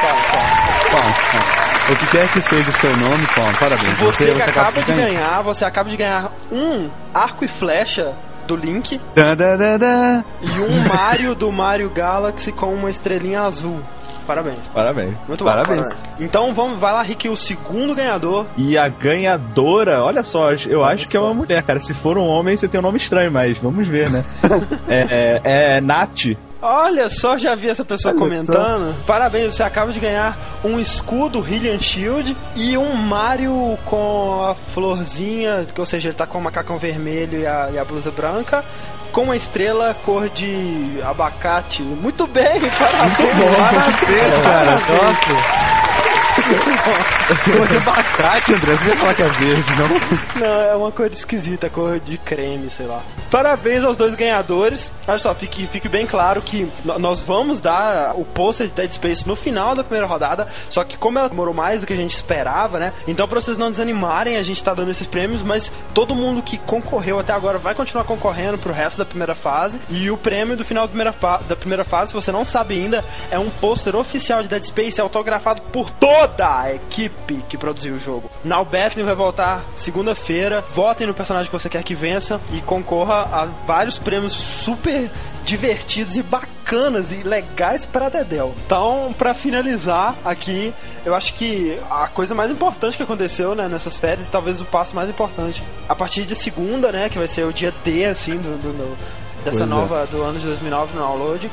palmas, 0.00 0.26
palmas. 0.26 0.70
Bom, 0.90 1.92
o 1.92 1.96
que 1.96 2.06
quer 2.06 2.28
que 2.28 2.40
seja 2.40 2.70
o 2.70 2.72
seu 2.72 2.96
nome, 2.96 3.26
Paulo, 3.34 3.52
parabéns. 3.58 3.94
Você, 3.98 4.34
que 4.34 4.42
acaba 4.42 4.80
de 4.80 4.92
ganhar, 4.92 5.42
você 5.42 5.64
acaba 5.64 5.88
de 5.88 5.96
ganhar 5.96 6.32
um 6.52 6.90
arco 7.12 7.44
e 7.44 7.48
flecha 7.48 8.14
do 8.50 8.56
Link 8.56 9.00
Da, 9.14 9.34
da, 9.36 9.56
da, 9.56 9.78
da. 9.78 10.24
e 10.42 10.60
um 10.60 10.88
Mario 10.88 11.34
do 11.36 11.52
Mario 11.52 11.88
Galaxy 11.88 12.50
com 12.50 12.74
uma 12.74 12.90
estrelinha 12.90 13.42
azul. 13.42 13.80
Parabéns. 14.26 14.68
Parabéns. 14.68 15.16
Muito 15.28 15.44
bom. 15.44 15.50
Parabéns. 15.50 15.86
Então 16.18 16.52
vamos, 16.52 16.80
vai 16.80 16.92
lá, 16.92 17.02
Rick, 17.02 17.28
o 17.28 17.36
segundo 17.36 17.94
ganhador. 17.94 18.46
E 18.56 18.76
a 18.76 18.88
ganhadora, 18.88 20.02
olha 20.02 20.22
só, 20.22 20.50
eu 20.68 20.84
acho 20.84 21.08
que 21.08 21.16
é 21.16 21.20
uma 21.20 21.34
mulher, 21.34 21.62
cara. 21.62 21.78
Se 21.78 21.94
for 21.94 22.18
um 22.18 22.26
homem, 22.26 22.56
você 22.56 22.68
tem 22.68 22.80
um 22.80 22.82
nome 22.82 22.98
estranho, 22.98 23.32
mas 23.32 23.58
vamos 23.58 23.88
ver, 23.88 24.10
né? 24.10 24.24
é, 24.88 25.40
é, 25.44 25.76
é 25.76 25.80
Nath. 25.80 26.26
Olha 26.62 27.08
só, 27.08 27.38
já 27.38 27.54
vi 27.54 27.68
essa 27.68 27.84
pessoa 27.84 28.12
Olha 28.12 28.22
comentando. 28.22 28.94
Parabéns, 29.06 29.54
você 29.54 29.62
acaba 29.62 29.92
de 29.92 30.00
ganhar 30.00 30.60
um 30.62 30.78
escudo 30.78 31.40
Hylian 31.40 31.80
Shield 31.80 32.36
e 32.54 32.76
um 32.76 32.94
Mario 32.94 33.78
com 33.86 34.42
a 34.44 34.54
florzinha, 34.54 35.64
que, 35.72 35.80
ou 35.80 35.86
seja, 35.86 36.08
ele 36.08 36.16
tá 36.16 36.26
com 36.26 36.38
o 36.38 36.42
macacão 36.42 36.78
vermelho 36.78 37.40
e 37.40 37.46
a, 37.46 37.70
e 37.72 37.78
a 37.78 37.84
blusa 37.84 38.10
branca, 38.10 38.62
com 39.10 39.22
uma 39.22 39.36
estrela 39.36 39.94
cor 40.04 40.28
de 40.28 41.00
abacate. 41.02 41.82
Muito 41.82 42.26
bem, 42.26 42.60
parabéns. 42.78 43.38
Parabéns, 43.56 44.42
cara. 44.42 44.70
Nossa. 44.72 45.89
Cor 46.40 47.66
de 47.68 47.76
abacate, 47.76 48.54
André. 48.54 48.72
Você 48.74 48.96
falar 48.96 49.14
que 49.14 49.22
é 49.22 49.28
verde, 49.28 49.72
não? 49.76 50.40
Não, 50.40 50.60
é 50.62 50.74
uma 50.74 50.90
cor 50.90 51.10
esquisita, 51.12 51.70
cor 51.70 52.00
de 52.00 52.18
creme, 52.18 52.70
sei 52.70 52.86
lá. 52.86 53.02
Parabéns 53.30 53.84
aos 53.84 53.96
dois 53.96 54.14
ganhadores. 54.14 54.90
Olha 55.06 55.18
só, 55.18 55.34
fique, 55.34 55.66
fique 55.66 55.88
bem 55.88 56.06
claro 56.06 56.40
que 56.42 56.68
nós 56.84 57.20
vamos 57.20 57.60
dar 57.60 58.14
o 58.16 58.24
pôster 58.24 58.66
de 58.66 58.72
Dead 58.72 58.90
Space 58.90 59.26
no 59.26 59.36
final 59.36 59.74
da 59.74 59.84
primeira 59.84 60.06
rodada, 60.06 60.48
só 60.68 60.82
que 60.82 60.96
como 60.96 61.18
ela 61.18 61.28
demorou 61.28 61.54
mais 61.54 61.80
do 61.80 61.86
que 61.86 61.92
a 61.92 61.96
gente 61.96 62.14
esperava, 62.14 62.78
né? 62.78 62.92
Então 63.06 63.28
pra 63.28 63.40
vocês 63.40 63.56
não 63.56 63.70
desanimarem, 63.70 64.36
a 64.36 64.42
gente 64.42 64.62
tá 64.62 64.74
dando 64.74 64.90
esses 64.90 65.06
prêmios, 65.06 65.42
mas 65.42 65.70
todo 65.94 66.14
mundo 66.14 66.42
que 66.42 66.58
concorreu 66.58 67.18
até 67.18 67.32
agora 67.32 67.58
vai 67.58 67.74
continuar 67.74 68.04
concorrendo 68.04 68.58
pro 68.58 68.72
resto 68.72 68.98
da 68.98 69.04
primeira 69.04 69.34
fase. 69.34 69.80
E 69.88 70.10
o 70.10 70.16
prêmio 70.16 70.56
do 70.56 70.64
final 70.64 70.84
da 70.84 70.88
primeira, 70.88 71.14
da 71.46 71.56
primeira 71.56 71.84
fase, 71.84 72.08
se 72.08 72.14
você 72.14 72.32
não 72.32 72.44
sabe 72.44 72.74
ainda, 72.74 73.04
é 73.30 73.38
um 73.38 73.50
pôster 73.50 73.94
oficial 73.94 74.42
de 74.42 74.48
Dead 74.48 74.64
Space 74.64 75.00
autografado 75.00 75.62
por 75.62 75.90
toda 75.90 76.39
a 76.40 76.74
equipe 76.74 77.42
que 77.48 77.56
produziu 77.58 77.94
o 77.94 77.98
jogo. 77.98 78.30
Now 78.44 78.64
Battling 78.64 79.04
vai 79.04 79.14
voltar 79.14 79.62
segunda-feira. 79.76 80.64
Votem 80.74 81.06
no 81.06 81.14
personagem 81.14 81.50
que 81.50 81.58
você 81.58 81.68
quer 81.68 81.82
que 81.82 81.94
vença 81.94 82.40
e 82.52 82.60
concorra 82.60 83.28
a 83.32 83.46
vários 83.66 83.98
prêmios 83.98 84.32
super 84.32 85.10
divertidos 85.44 86.16
e 86.16 86.22
bacanas 86.22 87.12
e 87.12 87.22
legais 87.22 87.84
para 87.86 88.08
Dedel. 88.08 88.54
Então, 88.66 89.12
para 89.16 89.34
finalizar 89.34 90.16
aqui, 90.24 90.72
eu 91.04 91.14
acho 91.14 91.34
que 91.34 91.78
a 91.90 92.06
coisa 92.08 92.34
mais 92.34 92.50
importante 92.50 92.96
que 92.96 93.02
aconteceu 93.02 93.54
né, 93.54 93.66
nessas 93.68 93.96
férias, 93.98 94.26
e 94.26 94.30
talvez 94.30 94.60
o 94.60 94.64
passo 94.64 94.94
mais 94.94 95.08
importante, 95.08 95.62
a 95.88 95.94
partir 95.94 96.24
de 96.26 96.34
segunda, 96.36 96.92
né, 96.92 97.08
que 97.08 97.18
vai 97.18 97.26
ser 97.26 97.44
o 97.46 97.52
dia 97.52 97.72
D 97.84 98.04
assim 98.04 98.36
do, 98.36 98.56
do- 98.58 98.72
do- 98.72 98.98
dessa 99.42 99.58
Pois 99.58 99.60
é. 99.60 99.74
nova 99.74 100.06
do 100.06 100.22
ano 100.22 100.38
de 100.38 100.46
2009 100.46 100.94
no 100.94 101.00
download. 101.00 101.50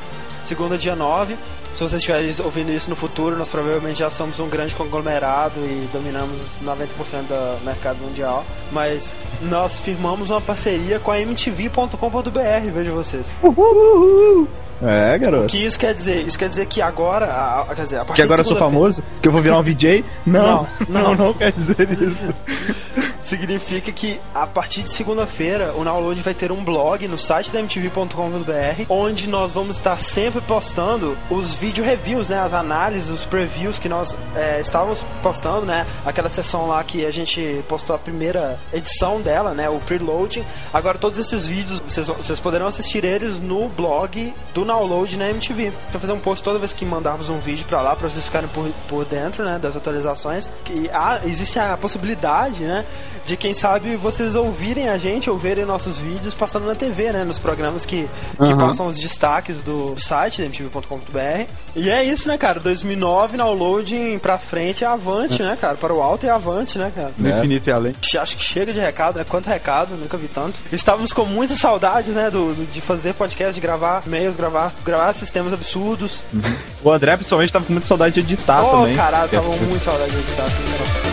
Segunda, 0.48 0.78
dia 0.78 0.96
9. 0.96 1.36
Se 1.74 1.82
vocês 1.84 1.94
estiverem 2.02 2.32
ouvindo 2.44 2.72
isso 2.72 2.90
no 2.90 2.96
futuro, 2.96 3.36
nós 3.38 3.50
provavelmente 3.50 4.00
já 4.00 4.10
somos 4.10 4.40
um 4.40 4.48
grande 4.48 4.74
conglomerado 4.76 5.60
e 5.60 5.88
dominamos 5.92 6.40
90% 6.64 6.88
do 7.28 7.66
mercado 7.66 7.98
mundial. 7.98 8.46
Mas 8.72 9.16
nós 9.42 9.80
firmamos 9.80 10.30
uma 10.30 10.40
parceria 10.40 11.00
com 11.00 11.12
a 11.12 11.20
MTV.com.br, 11.20 12.72
veja 12.74 12.92
vocês. 12.92 13.36
É, 14.82 15.16
O 15.16 15.20
garoto. 15.20 15.48
que 15.48 15.66
isso 15.66 15.78
quer 15.78 15.94
dizer? 15.94 16.26
Isso 16.26 16.38
quer 16.38 16.48
dizer 16.50 16.66
que 16.68 16.82
agora, 16.82 17.26
a- 17.26 17.62
a- 17.64 17.76
quer 17.76 17.84
dizer, 17.84 17.96
a 17.98 18.06
partir 18.06 18.14
Que 18.16 18.22
agora 18.22 18.42
eu 18.42 18.46
sou 18.46 18.56
famoso? 18.58 19.04
Que 19.22 19.28
eu 19.28 19.32
vou 19.32 19.42
virar 19.42 19.58
um 19.58 19.64
VJ? 19.64 20.06
Não, 20.26 20.42
Não, 20.44 20.68
não, 20.88 21.02
não. 21.16 21.26
não, 21.28 21.34
quer 21.34 21.52
dizer 21.52 21.90
isso. 21.92 22.34
Significa 23.28 23.92
que 23.92 24.22
a 24.34 24.48
partir 24.48 24.84
de 24.84 24.90
segunda-feira 24.90 25.74
o 25.76 25.84
Download 25.84 26.22
vai 26.22 26.34
ter 26.34 26.50
um 26.50 26.64
blog 26.64 27.06
no 27.10 27.18
site 27.18 27.52
da 27.52 27.60
MTV.com.br 27.60 28.86
onde 28.88 29.28
nós 29.28 29.52
vamos 29.52 29.76
estar 29.76 30.02
sempre 30.02 30.40
postando 30.40 31.18
os 31.30 31.54
vídeo 31.54 31.84
reviews, 31.84 32.30
né? 32.30 32.40
As 32.40 32.54
análises, 32.54 33.10
os 33.10 33.26
previews 33.26 33.80
que 33.80 33.90
nós 33.90 34.16
é, 34.34 34.62
estávamos 34.62 35.06
postando, 35.22 35.66
né? 35.66 35.86
Aquela 36.06 36.30
sessão 36.30 36.68
lá 36.68 36.82
que 36.86 37.06
a 37.06 37.12
gente 37.12 37.62
postou 37.68 37.98
a 37.98 38.00
primeira 38.00 38.58
edição 38.72 39.20
dela, 39.20 39.54
né? 39.54 39.70
O 39.70 39.80
preloading. 39.80 40.46
Agora 40.74 40.98
todos 40.98 41.20
esses 41.20 41.46
vídeos 41.46 41.82
vocês, 41.82 42.08
vocês 42.08 42.40
poderão 42.40 42.68
assistir 42.68 43.04
eles 43.04 43.38
no 43.38 43.68
blog 43.68 44.34
do 44.54 44.64
Download 44.64 45.18
na 45.18 45.30
MTV. 45.32 45.74
Então 45.90 46.00
fazer 46.00 46.14
um 46.14 46.20
post 46.22 46.42
toda 46.42 46.60
vez 46.60 46.72
que 46.72 46.86
mandarmos 46.86 47.30
um 47.30 47.40
vídeo 47.40 47.66
pra 47.68 47.82
lá 47.82 47.94
pra 47.94 48.08
vocês 48.08 48.24
ficarem 48.24 48.48
por, 48.48 48.66
por 48.88 49.04
dentro, 49.04 49.44
né? 49.44 49.60
Das 49.62 49.76
atualizações. 49.76 50.50
Que 50.64 50.90
há, 50.94 51.20
existe 51.26 51.60
a 51.60 51.76
possibilidade, 51.76 52.64
né? 52.64 52.86
De 53.28 53.36
quem 53.36 53.54
sabe 53.54 53.98
vocês 53.98 54.36
ouvirem 54.36 54.88
a 54.88 54.98
gente 54.98 55.30
ou 55.30 55.38
verem 55.38 55.66
nossos 55.66 55.98
vídeos 56.00 56.34
passando 56.34 56.66
na 56.66 56.74
TV, 56.76 57.12
né? 57.12 57.26
Nos 57.26 57.38
programas 57.38 57.86
que, 57.86 58.08
que 58.38 58.42
Aham. 58.44 58.58
passam 58.68 58.88
os 58.88 58.98
destaques 58.98 59.62
do 59.62 60.00
site 60.00 60.42
MTV.com.br. 60.42 61.46
E 61.76 61.90
é 61.90 62.06
isso, 62.06 62.26
né, 62.30 62.38
cara? 62.38 62.58
2009, 62.62 63.36
downloading 63.38 64.18
pra 64.18 64.38
frente 64.38 64.86
é 64.86 64.88
avante, 64.88 65.44
né, 65.44 65.58
cara? 65.60 65.76
Para 65.76 65.94
o 65.94 66.02
alto 66.02 66.26
é 66.26 66.30
avante, 66.30 66.80
né, 66.80 66.90
cara? 66.96 67.12
No 67.18 67.30
infinito 67.30 67.68
e 67.70 67.72
além. 67.74 67.96
Acho 68.18 68.38
que 68.38 68.44
chega 68.46 68.72
de 68.72 68.80
recado, 68.80 69.18
né? 69.20 69.26
Quanto 69.28 69.48
recado, 69.48 69.96
nunca 69.98 70.16
vi 70.16 70.30
tanto. 70.30 70.56
Estávamos 70.72 71.12
com 71.12 71.26
muitas 71.26 71.60
saudades, 71.60 72.16
né? 72.16 72.32
Do, 72.32 72.54
do- 72.56 72.72
de 72.72 72.80
fazer 72.80 73.14
podcast, 73.14 73.54
de 73.54 73.60
gravar 73.60 74.04
e-mails, 74.08 74.38
gravar, 74.38 74.72
gravar 74.86 75.12
sistemas 75.12 75.52
absurdos. 75.54 76.24
O 76.82 76.90
André, 76.90 77.18
principalmente, 77.18 77.52
tava 77.52 77.66
com 77.66 77.74
muita 77.74 77.88
saudade 77.88 78.14
de 78.14 78.22
editar 78.22 78.64
oh, 78.64 78.70
também. 78.84 78.96
caralho, 78.96 79.30
tava 79.30 79.50
muito 79.50 79.84
saudade 79.84 80.12
de 80.12 80.18
editar 80.18 80.44
assim, 80.44 80.64
cara. 80.78 81.07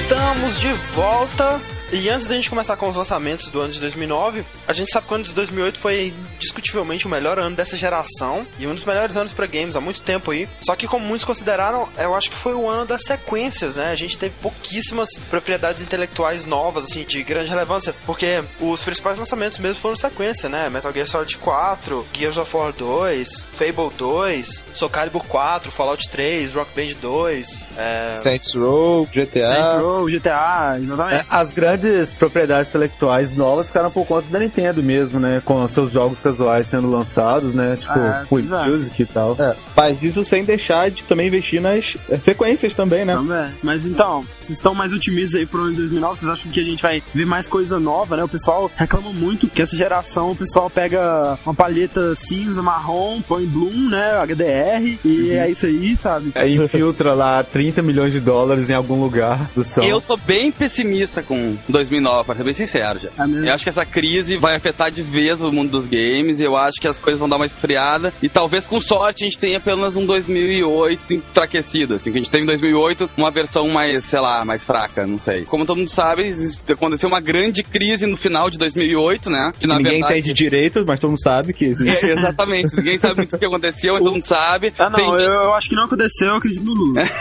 Estamos 0.00 0.60
de 0.60 0.72
volta. 0.94 1.60
E 1.92 2.08
antes 2.08 2.26
da 2.26 2.34
gente 2.34 2.50
começar 2.50 2.76
com 2.76 2.88
os 2.88 2.96
lançamentos 2.96 3.48
do 3.48 3.60
ano 3.60 3.72
de 3.72 3.78
2009, 3.78 4.44
a 4.66 4.72
gente 4.72 4.90
sabe 4.90 5.06
que 5.06 5.12
o 5.12 5.14
ano 5.14 5.24
de 5.24 5.32
2008 5.32 5.78
foi 5.78 6.12
indiscutivelmente 6.34 7.06
o 7.06 7.08
melhor 7.08 7.38
ano 7.38 7.54
dessa 7.54 7.76
geração 7.76 8.44
e 8.58 8.66
um 8.66 8.74
dos 8.74 8.84
melhores 8.84 9.16
anos 9.16 9.32
para 9.32 9.46
games 9.46 9.76
há 9.76 9.80
muito 9.80 10.02
tempo 10.02 10.32
aí. 10.32 10.48
Só 10.60 10.74
que 10.74 10.88
como 10.88 11.06
muitos 11.06 11.24
consideraram, 11.24 11.88
eu 11.96 12.14
acho 12.14 12.30
que 12.30 12.36
foi 12.36 12.54
o 12.54 12.68
ano 12.68 12.86
das 12.86 13.02
sequências, 13.02 13.76
né? 13.76 13.90
A 13.90 13.94
gente 13.94 14.18
teve 14.18 14.34
pouquíssimas 14.42 15.08
propriedades 15.30 15.80
intelectuais 15.80 16.44
novas 16.44 16.84
assim 16.84 17.04
de 17.04 17.22
grande 17.22 17.50
relevância, 17.50 17.94
porque 18.04 18.42
os 18.60 18.82
principais 18.82 19.18
lançamentos 19.18 19.58
mesmo 19.58 19.80
foram 19.80 19.94
sequência, 19.94 20.48
né? 20.48 20.68
Metal 20.68 20.92
Gear 20.92 21.06
Solid 21.06 21.38
4, 21.38 22.06
Gears 22.12 22.36
of 22.36 22.56
War 22.56 22.72
2, 22.72 23.44
Fable 23.52 23.94
2, 23.96 24.64
Soul 24.74 24.90
Calibur 24.90 25.24
4, 25.24 25.70
Fallout 25.70 26.08
3, 26.08 26.52
Rock 26.52 26.70
Band 26.74 26.94
2, 27.00 27.66
é... 27.78 28.16
Saints 28.16 28.54
Row, 28.54 29.06
GTA. 29.06 29.48
Saints 29.48 29.82
Row, 29.82 30.06
GTA, 30.06 30.78
exatamente. 30.78 31.20
É, 31.20 31.24
as 31.30 31.52
grandes 31.52 31.75
propriedades 32.18 32.68
intelectuais 32.70 33.36
novas 33.36 33.66
ficaram 33.68 33.90
por 33.90 34.06
conta 34.06 34.26
da 34.28 34.38
Nintendo 34.38 34.82
mesmo, 34.82 35.18
né? 35.20 35.42
Com 35.44 35.66
seus 35.68 35.90
jogos 35.90 36.20
casuais 36.20 36.66
sendo 36.66 36.90
lançados, 36.90 37.54
né? 37.54 37.76
Tipo, 37.78 37.98
É, 37.98 38.26
Wii. 38.30 38.46
Music 38.70 39.02
e 39.02 39.06
tal. 39.06 39.36
É, 39.38 39.54
faz 39.74 40.02
isso 40.02 40.24
sem 40.24 40.44
deixar 40.44 40.90
de 40.90 41.02
também 41.04 41.28
investir 41.28 41.60
nas 41.60 41.96
sequências 42.22 42.74
também, 42.74 43.04
né? 43.04 43.14
Também. 43.14 43.46
Mas 43.62 43.86
então, 43.86 44.22
vocês 44.40 44.58
estão 44.58 44.74
mais 44.74 44.92
otimistas 44.92 45.40
aí 45.40 45.46
pro 45.46 45.62
ano 45.62 45.70
de 45.70 45.76
2009? 45.78 46.18
Vocês 46.18 46.30
acham 46.30 46.50
que 46.50 46.60
a 46.60 46.64
gente 46.64 46.82
vai 46.82 47.02
ver 47.14 47.26
mais 47.26 47.48
coisa 47.48 47.78
nova, 47.78 48.16
né? 48.16 48.24
O 48.24 48.28
pessoal 48.28 48.70
reclama 48.76 49.12
muito 49.12 49.48
que 49.48 49.62
essa 49.62 49.76
geração, 49.76 50.30
o 50.32 50.36
pessoal 50.36 50.68
pega 50.70 51.38
uma 51.44 51.54
palheta 51.54 52.14
cinza, 52.14 52.62
marrom, 52.62 53.20
põe 53.22 53.46
Bloom, 53.46 53.88
né? 53.90 54.12
HDR, 54.22 54.98
e 55.04 55.30
é 55.30 55.50
isso 55.50 55.66
aí, 55.66 55.96
sabe? 55.96 56.32
Aí 56.34 56.56
infiltra 56.56 57.14
lá 57.14 57.42
30 57.42 57.82
milhões 57.82 58.12
de 58.12 58.20
dólares 58.20 58.68
em 58.70 58.74
algum 58.74 59.00
lugar 59.00 59.50
do 59.54 59.64
som. 59.64 59.82
Eu 59.82 60.00
tô 60.00 60.16
bem 60.16 60.50
pessimista 60.50 61.22
com 61.22 61.56
2009, 61.68 62.24
pra 62.24 62.34
ser 62.34 62.44
bem 62.44 62.54
sincero 62.54 62.98
já. 62.98 63.08
É? 63.08 63.48
Eu 63.48 63.54
acho 63.54 63.64
que 63.64 63.70
essa 63.70 63.84
crise 63.84 64.36
vai 64.36 64.54
afetar 64.54 64.90
de 64.90 65.02
vez 65.02 65.40
o 65.40 65.52
mundo 65.52 65.70
dos 65.70 65.86
games. 65.86 66.40
Eu 66.40 66.56
acho 66.56 66.80
que 66.80 66.88
as 66.88 66.98
coisas 66.98 67.18
vão 67.18 67.28
dar 67.28 67.36
uma 67.36 67.46
esfriada. 67.46 68.12
E 68.22 68.28
talvez, 68.28 68.66
com 68.66 68.80
sorte, 68.80 69.24
a 69.24 69.26
gente 69.26 69.38
tenha 69.38 69.58
apenas 69.58 69.96
um 69.96 70.06
2008 70.06 71.14
enfraquecido. 71.14 71.94
Assim, 71.94 72.10
que 72.10 72.18
a 72.18 72.20
gente 72.20 72.30
teve 72.30 72.44
em 72.44 72.46
2008 72.46 73.10
uma 73.16 73.30
versão 73.30 73.68
mais, 73.68 74.04
sei 74.04 74.20
lá, 74.20 74.44
mais 74.44 74.64
fraca, 74.64 75.06
não 75.06 75.18
sei. 75.18 75.44
Como 75.44 75.66
todo 75.66 75.78
mundo 75.78 75.90
sabe, 75.90 76.32
aconteceu 76.70 77.08
uma 77.08 77.20
grande 77.20 77.62
crise 77.62 78.06
no 78.06 78.16
final 78.16 78.50
de 78.50 78.58
2008, 78.58 79.30
né? 79.30 79.52
Que 79.58 79.66
na 79.66 79.76
Ninguém 79.76 79.92
verdade. 79.92 80.18
entende 80.18 80.32
direito, 80.32 80.84
mas 80.86 81.00
todo 81.00 81.10
mundo 81.10 81.22
sabe 81.22 81.52
que 81.52 81.64
existe. 81.66 82.06
É, 82.06 82.12
exatamente, 82.12 82.76
ninguém 82.76 82.98
sabe 82.98 83.16
muito 83.16 83.34
o 83.34 83.38
que 83.38 83.44
aconteceu, 83.44 83.94
mas 83.94 84.02
todo 84.02 84.12
mundo 84.12 84.22
sabe. 84.24 84.72
Ah, 84.78 84.90
não, 84.90 85.14
eu, 85.14 85.32
eu 85.32 85.54
acho 85.54 85.68
que 85.68 85.74
não 85.74 85.84
aconteceu, 85.84 86.28
eu 86.28 86.36
acredito 86.36 86.64
no 86.64 86.72
Lula. 86.72 87.02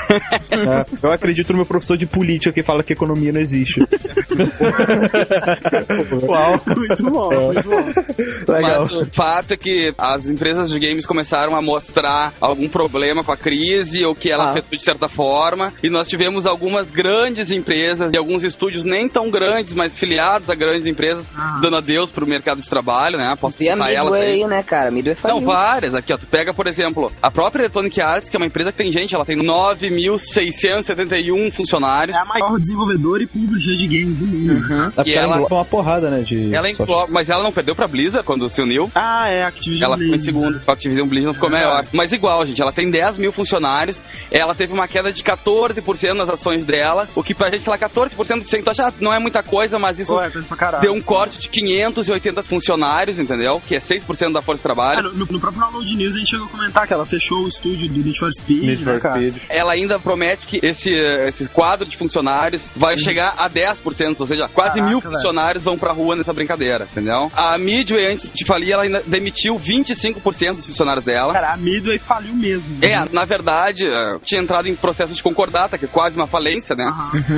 É, 0.56 0.86
eu 1.02 1.12
acredito 1.12 1.50
no 1.52 1.58
meu 1.58 1.66
professor 1.66 1.98
de 1.98 2.06
política 2.06 2.52
que 2.52 2.64
fala 2.64 2.84
que 2.84 2.94
economia 2.94 3.32
não 3.32 3.42
existe. 3.42 3.80
Uau, 6.28 6.62
muito 6.76 7.04
bom, 7.12 7.52
muito 7.54 7.70
bom. 7.70 8.54
legal. 8.54 8.82
Mas 8.84 8.92
o 8.92 9.06
fato 9.12 9.54
é 9.54 9.58
que 9.58 9.94
as 9.98 10.26
empresas 10.28 10.70
de 10.70 10.78
games 10.80 11.06
começaram 11.06 11.56
a 11.56 11.62
mostrar 11.62 12.34
algum 12.40 12.68
problema 12.68 13.24
com 13.24 13.32
a 13.32 13.38
crise 13.38 14.04
ou 14.06 14.14
que 14.16 14.30
ela 14.32 14.46
Ah. 14.46 14.52
afetou 14.52 14.78
de 14.78 14.82
certa 14.84 15.08
forma. 15.10 15.74
E 15.84 15.90
nós 15.90 16.08
tivemos 16.08 16.46
algumas 16.46 16.90
grandes 16.92 17.52
empresas 17.52 18.14
e 18.14 18.18
alguns 18.18 18.44
estúdios 18.44 18.84
nem 18.86 19.08
tão 19.10 19.30
grandes, 19.30 19.74
mas 19.74 19.98
filiados 19.98 20.50
a 20.50 20.56
grandes 20.56 20.86
empresas, 20.88 21.30
Ah. 21.36 21.60
dando 21.62 21.76
adeus 21.78 22.12
pro 22.12 22.26
mercado 22.28 22.62
de 22.62 22.70
trabalho, 22.70 23.18
né? 23.18 23.36
Posso 23.40 23.58
Tem 23.58 23.70
a 23.70 23.74
citar 23.74 23.92
elas 23.94 24.12
Midway 24.12 24.34
aí. 24.34 24.44
aí, 24.44 24.50
né, 24.50 24.62
cara? 24.64 24.92
Midway 24.92 25.16
Não, 25.24 25.42
várias. 25.42 25.94
Aqui, 25.96 26.12
ó. 26.14 26.18
Tu 26.18 26.28
pega, 26.28 26.54
por 26.54 26.68
exemplo, 26.68 27.12
a 27.22 27.32
própria 27.32 27.62
Electronic 27.64 28.00
Arts, 28.02 28.30
que 28.30 28.36
é 28.36 28.40
uma 28.40 28.46
empresa 28.46 28.72
que 28.72 28.78
tem 28.78 28.92
gente, 28.92 29.16
ela 29.16 29.26
tem 29.26 29.36
9.671 29.38 31.52
funcionários. 31.52 32.16
É 32.18 32.20
a 32.20 32.26
maior 32.26 32.60
desenvolvedora 32.60 33.24
e 33.24 33.28
publisher 33.28 33.76
de 33.76 33.88
games 33.88 34.18
do 34.18 34.25
É 34.26 34.90
porque 34.92 35.10
E 35.12 35.14
ela 35.14 35.24
ela- 35.26 35.36
engloba 35.38 35.56
uma 35.56 35.66
porrada, 35.66 36.10
né? 36.10 36.22
De 36.22 36.54
Ela 36.54 36.70
engloba, 36.70 37.08
mas 37.12 37.30
ela 37.30 37.44
não 37.44 37.52
perdeu 37.52 37.76
pra 37.76 37.88
Blizzard 37.88 38.26
quando 38.26 38.48
se 38.50 38.62
uniu. 38.62 38.92
Ah, 38.96 39.28
é, 39.30 39.44
Activision 39.44 39.86
Ela 39.90 39.98
ficou 39.98 40.16
em 40.16 40.20
segundo. 40.20 40.62
A 40.68 40.72
Activision 40.72 41.08
Blizzard 41.08 41.36
ficou 41.36 41.50
maior. 41.50 41.86
Mas 41.92 42.12
igual, 42.12 42.46
gente, 42.46 42.62
ela 42.62 42.72
tem 42.72 42.90
10 42.90 43.18
mil 43.18 43.32
funcionários. 43.32 44.02
Ela 44.32 44.54
teve 44.56 44.74
uma 44.74 44.88
queda 44.88 45.12
de 45.12 45.24
14% 45.24 46.14
nas 46.14 46.30
ações 46.30 46.66
dela. 46.66 47.08
O 47.16 47.24
que 47.24 47.34
pra 47.34 47.50
gente 47.50 47.70
lá, 47.70 47.78
14% 47.78 48.40
de 48.40 48.50
100, 48.50 48.64
tu 48.64 48.70
acha, 48.72 48.88
ah, 48.88 48.94
não 49.00 49.14
é 49.14 49.20
muita 49.20 49.44
coisa, 49.44 49.78
mas 49.80 50.00
isso 50.00 50.20
é 50.20 50.30
caralho. 50.58 50.82
deu 50.82 50.94
um 50.94 51.02
corte 51.02 51.40
de 51.40 51.50
580 51.50 52.42
funcionários, 52.44 53.20
entendeu? 53.20 53.62
Que 53.68 53.76
é 53.76 53.80
6% 53.80 54.34
da 54.34 54.42
força 54.42 54.60
de 54.60 54.64
trabalho. 54.64 55.00
Ah, 55.00 55.04
no, 55.04 55.14
no- 55.14 55.40
próprio 55.40 55.62
Download 55.62 55.96
News 55.96 56.16
a 56.16 56.18
gente 56.18 56.30
chegou 56.30 56.46
a 56.46 56.50
comentar 56.50 56.88
que 56.88 56.94
ela 56.94 57.06
fechou 57.06 57.44
o 57.44 57.48
estúdio 57.48 57.88
do 57.90 57.98
Need 58.04 58.18
for 58.18 58.32
Speed, 58.34 58.64
Need 58.64 58.86
né, 58.86 58.94
for 58.94 59.02
cara? 59.02 59.16
Speed. 59.20 59.36
ela 59.50 59.74
ainda 59.74 60.00
promete 60.00 60.48
que 60.48 60.60
esse, 60.64 60.90
esse 60.92 61.48
quadro 61.50 61.88
de 61.88 61.96
funcionários 61.98 62.72
vai 62.76 62.98
chegar 62.98 63.36
a 63.38 63.50
10%, 63.50 64.15
ou 64.22 64.28
seja, 64.28 64.48
quase 64.50 64.74
Caraca, 64.76 64.90
mil 64.90 65.00
velho. 65.00 65.14
funcionários 65.14 65.64
vão 65.64 65.78
pra 65.78 65.92
rua 65.92 66.16
nessa 66.16 66.34
brincadeira, 66.34 66.88
entendeu? 66.92 67.32
A 67.36 67.58
Midway, 67.58 68.12
antes 68.14 68.32
de 68.32 68.46
falir, 68.46 68.72
ela 68.72 68.84
ainda 68.84 69.02
demitiu 69.06 69.58
25% 69.60 70.56
dos 70.56 70.66
funcionários 70.68 71.04
dela. 71.06 71.34
Cara, 71.34 71.54
a 71.54 71.58
Midway 71.58 71.98
faliu 71.98 72.34
mesmo. 72.34 72.78
É, 72.82 73.04
na 73.12 73.26
verdade, 73.26 73.86
eh, 73.86 74.18
tinha 74.24 74.42
entrado 74.42 74.68
em 74.68 74.76
processo 74.76 75.14
de 75.14 75.22
concordata, 75.24 75.78
que 75.78 75.86
é 75.86 75.88
quase 75.88 76.16
uma 76.16 76.28
falência, 76.28 76.76
né? 76.76 76.86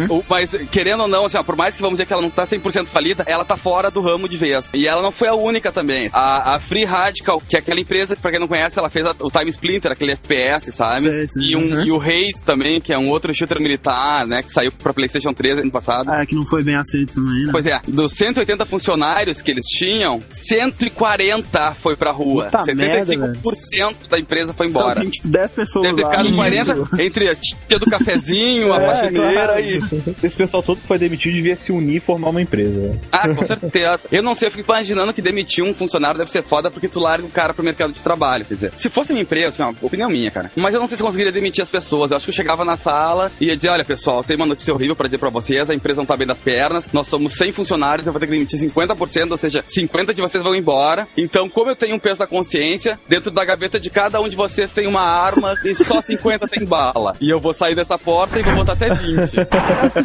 O- 0.09 0.23
Mas, 0.29 0.53
querendo 0.71 1.01
ou 1.03 1.07
não, 1.07 1.25
assim, 1.25 1.37
ó, 1.37 1.43
por 1.43 1.55
mais 1.55 1.75
que 1.75 1.81
vamos 1.81 1.95
dizer 1.95 2.05
que 2.05 2.13
ela 2.13 2.21
não 2.21 2.29
está 2.29 2.45
100% 2.45 2.87
falida, 2.87 3.23
ela 3.27 3.45
tá 3.45 3.55
fora 3.57 3.89
do 3.89 4.01
ramo 4.01 4.27
de 4.27 4.37
vez. 4.37 4.69
E 4.73 4.87
ela 4.87 5.01
não 5.01 5.11
foi 5.11 5.27
a 5.27 5.33
única 5.33 5.71
também. 5.71 6.09
A, 6.13 6.55
a 6.55 6.59
Free 6.59 6.83
Radical, 6.85 7.41
que 7.47 7.55
é 7.55 7.59
aquela 7.59 7.79
empresa 7.79 8.15
que, 8.15 8.21
pra 8.21 8.31
quem 8.31 8.39
não 8.39 8.47
conhece, 8.47 8.77
ela 8.77 8.89
fez 8.89 9.05
a- 9.05 9.15
o 9.19 9.29
Time 9.31 9.49
Splinter, 9.49 9.91
aquele 9.91 10.11
FPS, 10.13 10.71
sabe? 10.71 11.01
Sei, 11.01 11.27
sei. 11.27 11.43
E, 11.51 11.55
um, 11.55 11.59
Uhum. 11.59 11.85
e 11.85 11.91
o 11.91 11.97
Reis 11.97 12.41
também, 12.41 12.79
que 12.81 12.93
é 12.93 12.97
um 12.97 13.09
outro 13.09 13.33
shooter 13.33 13.59
militar, 13.61 14.25
né? 14.27 14.41
Que 14.43 14.51
saiu 14.51 14.71
pra 14.71 14.93
PlayStation 14.93 15.33
3 15.33 15.59
ano 15.59 15.71
passado. 15.71 16.09
Ah, 16.11 16.25
que 16.25 16.35
não 16.35 16.45
foi 16.45 16.63
bem 16.67 16.75
aceito 16.75 17.15
também, 17.15 17.45
né? 17.45 17.49
Pois 17.51 17.65
é, 17.65 17.79
dos 17.87 18.11
180 18.11 18.65
funcionários 18.65 19.41
que 19.41 19.49
eles 19.51 19.65
tinham, 19.65 20.21
140 20.31 21.71
foi 21.73 21.95
pra 21.95 22.11
rua. 22.11 22.45
Puta 22.45 22.63
75% 22.63 23.95
da 24.09 24.19
empresa 24.19 24.53
foi 24.53 24.67
Então 24.67 24.81
embora. 24.81 24.99
tem 25.01 25.09
tipo 25.09 25.27
10 25.27 25.51
pessoas 25.51 25.83
Deve 25.85 26.01
ter 26.01 26.09
ficado 26.09 26.25
Isso. 26.27 26.35
40 26.35 27.03
entre 27.03 27.29
a 27.29 27.35
tia 27.35 27.79
do 27.79 27.85
cafezinho, 27.85 28.71
a 28.73 28.81
É, 28.81 28.85
faxineira 28.85 29.31
claro. 29.31 29.59
e. 29.61 29.77
Esse 30.27 30.35
pessoal 30.35 30.61
todo 30.63 30.79
que 30.79 30.87
foi 30.87 30.97
demitido 30.97 31.33
devia 31.33 31.55
se 31.55 31.71
unir 31.71 31.97
e 31.97 31.99
formar 31.99 32.29
uma 32.29 32.41
empresa. 32.41 32.99
Ah, 33.11 33.29
com 33.33 33.43
certeza. 33.43 34.01
Eu 34.11 34.21
não 34.23 34.35
sei, 34.35 34.47
eu 34.47 34.51
fico 34.51 34.69
imaginando 34.69 35.13
que 35.13 35.21
demitir 35.21 35.63
um 35.63 35.73
funcionário 35.73 36.17
deve 36.17 36.31
ser 36.31 36.43
foda 36.43 36.69
porque 36.69 36.87
tu 36.87 36.99
larga 36.99 37.25
o 37.25 37.29
cara 37.29 37.53
pro 37.53 37.63
mercado 37.63 37.93
de 37.93 38.01
trabalho. 38.03 38.45
Quer 38.45 38.53
dizer, 38.53 38.73
se 38.75 38.89
fosse 38.89 39.13
minha 39.13 39.23
empresa, 39.23 39.63
assim, 39.63 39.75
ó, 39.81 39.85
opinião 39.85 40.09
minha, 40.09 40.29
cara. 40.31 40.51
Mas 40.55 40.73
eu 40.73 40.79
não 40.79 40.87
sei 40.87 40.97
se 40.97 41.03
eu 41.03 41.07
conseguiria 41.07 41.31
demitir 41.31 41.61
as 41.61 41.69
pessoas. 41.69 42.11
Eu 42.11 42.17
acho 42.17 42.25
que 42.25 42.29
eu 42.31 42.35
chegava 42.35 42.63
na 42.65 42.77
sala 42.77 43.31
e 43.39 43.45
ia 43.45 43.55
dizer: 43.55 43.69
olha, 43.69 43.85
pessoal, 43.85 44.23
tem 44.23 44.35
uma 44.35 44.45
notícia 44.45 44.73
horrível 44.73 44.95
pra 44.95 45.07
dizer 45.07 45.17
pra 45.17 45.29
vocês, 45.29 45.69
a 45.69 45.73
empresa 45.73 46.01
não 46.01 46.05
tá 46.05 46.15
bem 46.17 46.27
das 46.27 46.41
pernas, 46.41 46.56
nós 46.93 47.07
somos 47.07 47.33
100 47.33 47.51
funcionários, 47.51 48.07
eu 48.07 48.13
vou 48.13 48.19
ter 48.19 48.27
que 48.27 48.33
demitir 48.33 48.59
50%, 48.59 49.31
ou 49.31 49.37
seja, 49.37 49.63
50 49.65 50.13
de 50.13 50.21
vocês 50.21 50.43
vão 50.43 50.55
embora. 50.55 51.07
Então, 51.15 51.49
como 51.49 51.69
eu 51.69 51.75
tenho 51.75 51.95
um 51.95 51.99
peso 51.99 52.19
da 52.19 52.27
consciência, 52.27 52.99
dentro 53.07 53.31
da 53.31 53.43
gaveta 53.45 53.79
de 53.79 53.89
cada 53.89 54.19
um 54.21 54.29
de 54.29 54.35
vocês 54.35 54.71
tem 54.71 54.87
uma 54.87 55.01
arma 55.01 55.55
e 55.63 55.73
só 55.75 56.01
50 56.01 56.47
tem 56.47 56.65
bala. 56.65 57.15
E 57.19 57.29
eu 57.29 57.39
vou 57.39 57.53
sair 57.53 57.75
dessa 57.75 57.97
porta 57.97 58.39
e 58.39 58.43
vou 58.43 58.55
botar 58.55 58.73
até 58.73 58.93
20. 58.93 59.07
Eu 59.07 59.47
acho 59.83 59.95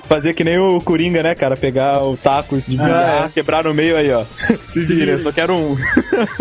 que? 0.00 0.08
Fazer 0.08 0.34
que 0.34 0.44
nem 0.44 0.58
o 0.58 0.78
Coringa, 0.80 1.22
né, 1.22 1.34
cara? 1.34 1.56
Pegar 1.56 2.02
o 2.02 2.16
taco, 2.16 2.60
se 2.60 2.70
desviar, 2.70 3.30
quebrar 3.32 3.64
no 3.64 3.74
meio 3.74 3.96
aí, 3.96 4.10
ó. 4.12 4.24
Se 4.66 4.80
vira, 4.80 5.12
eu 5.12 5.18
só 5.18 5.32
quero 5.32 5.54
um. 5.54 5.76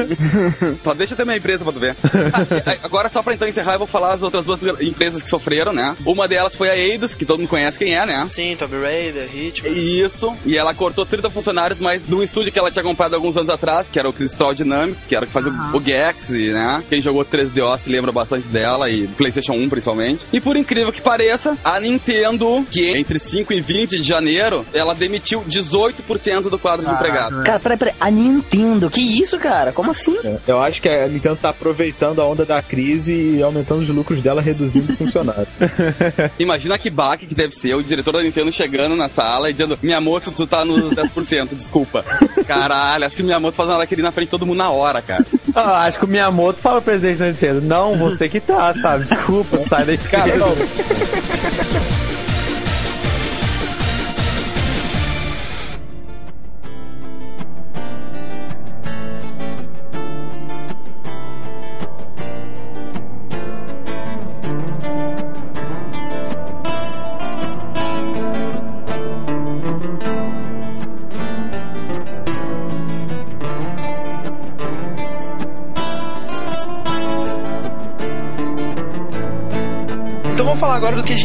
Só 0.81 0.93
deixa 0.93 1.13
eu 1.13 1.17
ter 1.17 1.25
minha 1.25 1.37
empresa 1.37 1.63
pra 1.63 1.73
tu 1.73 1.79
ver. 1.79 1.95
Ah, 2.33 2.85
e 2.85 2.91
Agora, 2.91 3.09
só 3.09 3.23
pra 3.23 3.33
então 3.33 3.47
encerrar, 3.47 3.73
eu 3.73 3.79
vou 3.79 3.87
falar 3.87 4.13
as 4.13 4.21
outras 4.21 4.45
duas 4.45 4.61
empresas 4.81 5.23
que 5.23 5.29
sofreram, 5.29 5.71
né? 5.71 5.95
Uma 6.05 6.27
delas 6.27 6.55
foi 6.55 6.69
a 6.69 6.77
Eidos, 6.77 7.15
que 7.15 7.25
todo 7.25 7.39
mundo 7.39 7.49
conhece 7.49 7.77
quem 7.77 7.95
é, 7.95 8.05
né? 8.05 8.11
Sim, 8.30 8.56
Tomb 8.58 8.78
Raider, 8.80 9.28
Hitman. 9.36 9.71
Isso, 9.74 10.34
e 10.45 10.58
ela 10.58 10.74
cortou 10.74 11.06
30 11.06 11.30
funcionários, 11.30 11.80
mas 11.80 12.02
de 12.04 12.13
um 12.13 12.21
estúdio 12.24 12.52
que 12.52 12.60
ela 12.60 12.71
tinha 12.71 12.84
comprado 12.84 13.13
alguns 13.13 13.36
anos 13.38 13.50
atrás, 13.50 13.88
que 13.89 14.00
era 14.00 14.10
o 14.10 14.13
Crystal 14.13 14.54
Dynamics, 14.54 15.06
que 15.06 15.15
era 15.15 15.26
o 15.26 15.28
que 15.28 15.34
fazia 15.34 15.52
o- 15.52 15.78
o 15.78 15.82
Gex, 15.84 16.30
né? 16.32 16.84
Quem 16.89 17.02
jogou 17.02 17.24
3DO 17.26 17.78
se 17.78 17.89
lembra 17.89 18.12
bastante 18.12 18.47
dela, 18.47 18.89
e 18.89 19.08
PlayStation 19.08 19.54
1 19.54 19.69
principalmente. 19.69 20.26
E 20.32 20.39
por 20.39 20.56
incrível 20.58 20.91
que 20.91 21.02
pareça, 21.02 21.58
a 21.63 21.80
Nintendo, 21.80 22.65
que 22.69 22.89
entre 22.97 23.19
5 23.19 23.54
e 23.54 23.62
20 23.62 23.97
de 24.00 24.04
janeiro, 24.08 24.65
ela 24.74 24.93
demitiu 24.93 25.43
18% 25.47 26.50
do 26.50 26.58
quadro 26.60 26.86
de 26.86 26.91
empregados. 26.91 27.41
Cara, 27.43 27.60
peraí, 27.60 27.78
peraí. 27.78 27.93
A 28.00 28.10
Nintendo, 28.12 28.89
que 28.89 29.02
isso, 29.02 29.38
cara? 29.38 29.71
Como 29.71 29.91
assim? 29.91 30.17
Eu 30.47 30.62
acho 30.62 30.82
que 30.82 30.89
a 30.89 31.08
Nintendo 31.08 31.36
tá 31.38 31.50
aproveitando 31.50 32.21
a 32.21 32.26
onda 32.28 32.45
da 32.45 32.62
crise 32.62 33.13
e 33.13 33.41
aumentando 33.43 33.82
os 33.84 33.89
lucros 33.89 34.21
dela, 34.21 34.41
reduzindo 34.41 34.91
os 34.91 34.97
funcionários. 34.97 35.47
Imagina 36.39 36.78
que 36.78 36.89
baque 36.89 37.26
que 37.26 37.36
deve 37.36 37.56
ser 37.56 37.76
o 37.76 37.84
diretor 37.84 38.00
da 38.03 38.21
Nintendo 38.21 38.51
chegando 38.51 38.95
na 38.95 39.09
sala 39.09 39.49
e 39.49 39.53
dizendo: 39.53 39.77
Miyamoto, 39.81 40.31
tu 40.31 40.47
tá 40.47 40.63
nos 40.63 40.93
10%, 40.93 41.55
desculpa. 41.55 42.03
Caralho, 42.47 43.05
acho 43.05 43.15
que 43.15 43.21
o 43.21 43.25
Miyamoto 43.25 43.55
faz 43.55 43.69
uma 43.69 43.77
daquele 43.77 44.01
na 44.01 44.11
frente 44.11 44.27
de 44.27 44.31
todo 44.31 44.45
mundo 44.45 44.57
na 44.57 44.69
hora, 44.69 45.01
cara. 45.01 45.25
Ah, 45.53 45.85
acho 45.85 45.99
que 45.99 46.05
o 46.05 46.07
Miyamoto 46.07 46.59
fala 46.59 46.81
pro 46.81 46.91
presidente 46.91 47.19
da 47.19 47.27
Nintendo, 47.27 47.61
não, 47.61 47.97
você 47.97 48.29
que 48.29 48.39
tá, 48.39 48.73
sabe? 48.73 49.03
Desculpa, 49.03 49.57
sai 49.59 49.85
daí. 49.85 49.97
Cara, 49.97 50.37
não. 50.37 50.55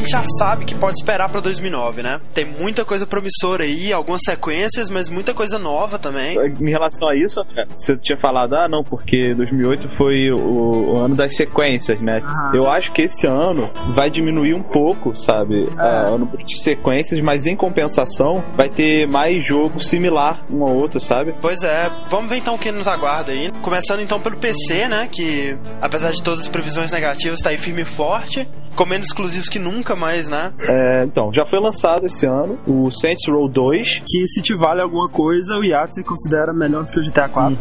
gente 0.06 0.12
já 0.12 0.22
sabe 0.38 0.64
que 0.64 0.74
pode 0.74 0.96
esperar 0.96 1.28
pra 1.28 1.40
2009, 1.40 2.02
né? 2.02 2.20
Tem 2.32 2.44
muita 2.44 2.84
coisa 2.84 3.06
promissora 3.06 3.64
aí, 3.64 3.92
algumas 3.92 4.20
sequências, 4.24 4.88
mas 4.88 5.10
muita 5.10 5.34
coisa 5.34 5.58
nova 5.58 5.98
também. 5.98 6.38
Em 6.60 6.70
relação 6.70 7.08
a 7.08 7.16
isso, 7.16 7.44
você 7.76 7.96
tinha 7.96 8.18
falado, 8.18 8.54
ah, 8.54 8.68
não, 8.68 8.82
porque 8.84 9.34
2008 9.34 9.88
foi 9.88 10.30
o, 10.30 10.94
o 10.94 10.98
ano 10.98 11.16
das 11.16 11.34
sequências, 11.34 12.00
né? 12.00 12.22
Aham. 12.24 12.52
Eu 12.54 12.70
acho 12.70 12.92
que 12.92 13.02
esse 13.02 13.26
ano 13.26 13.70
vai 13.94 14.08
diminuir 14.08 14.54
um 14.54 14.62
pouco, 14.62 15.16
sabe? 15.16 15.68
Ah, 15.76 16.10
o 16.10 16.18
número 16.18 16.42
de 16.44 16.58
sequências, 16.58 17.20
mas 17.20 17.46
em 17.46 17.56
compensação 17.56 18.42
vai 18.54 18.68
ter 18.68 19.06
mais 19.08 19.44
jogo 19.44 19.80
similar 19.82 20.44
um 20.50 20.62
ao 20.62 20.74
outro, 20.74 21.00
sabe? 21.00 21.34
Pois 21.40 21.62
é, 21.64 21.90
vamos 22.08 22.30
ver 22.30 22.36
então 22.36 22.54
o 22.54 22.58
que 22.58 22.70
nos 22.70 22.86
aguarda 22.86 23.32
aí. 23.32 23.48
Começando 23.62 24.00
então 24.00 24.20
pelo 24.20 24.36
PC, 24.36 24.86
né? 24.88 25.08
Que 25.10 25.58
apesar 25.80 26.12
de 26.12 26.22
todas 26.22 26.42
as 26.42 26.48
previsões 26.48 26.92
negativas, 26.92 27.40
tá 27.40 27.50
aí 27.50 27.58
firme 27.58 27.82
e 27.82 27.84
forte. 27.84 28.48
Com 28.76 28.84
menos 28.84 29.06
exclusivos 29.06 29.48
que 29.48 29.58
nunca 29.58 29.95
mais, 29.96 30.28
né? 30.28 30.52
É, 30.60 31.04
então, 31.04 31.32
já 31.32 31.44
foi 31.46 31.58
lançado 31.60 32.06
esse 32.06 32.26
ano 32.26 32.58
o 32.66 32.90
Saints 32.90 33.26
Row 33.28 33.48
2 33.48 34.02
Que 34.06 34.26
se 34.26 34.42
te 34.42 34.54
vale 34.54 34.80
alguma 34.82 35.08
coisa, 35.08 35.56
o 35.56 35.64
Yacht 35.64 36.02
considera 36.04 36.52
melhor 36.52 36.84
do 36.84 36.92
que 36.92 36.98
o 37.00 37.02
GTA 37.02 37.28
4. 37.28 37.58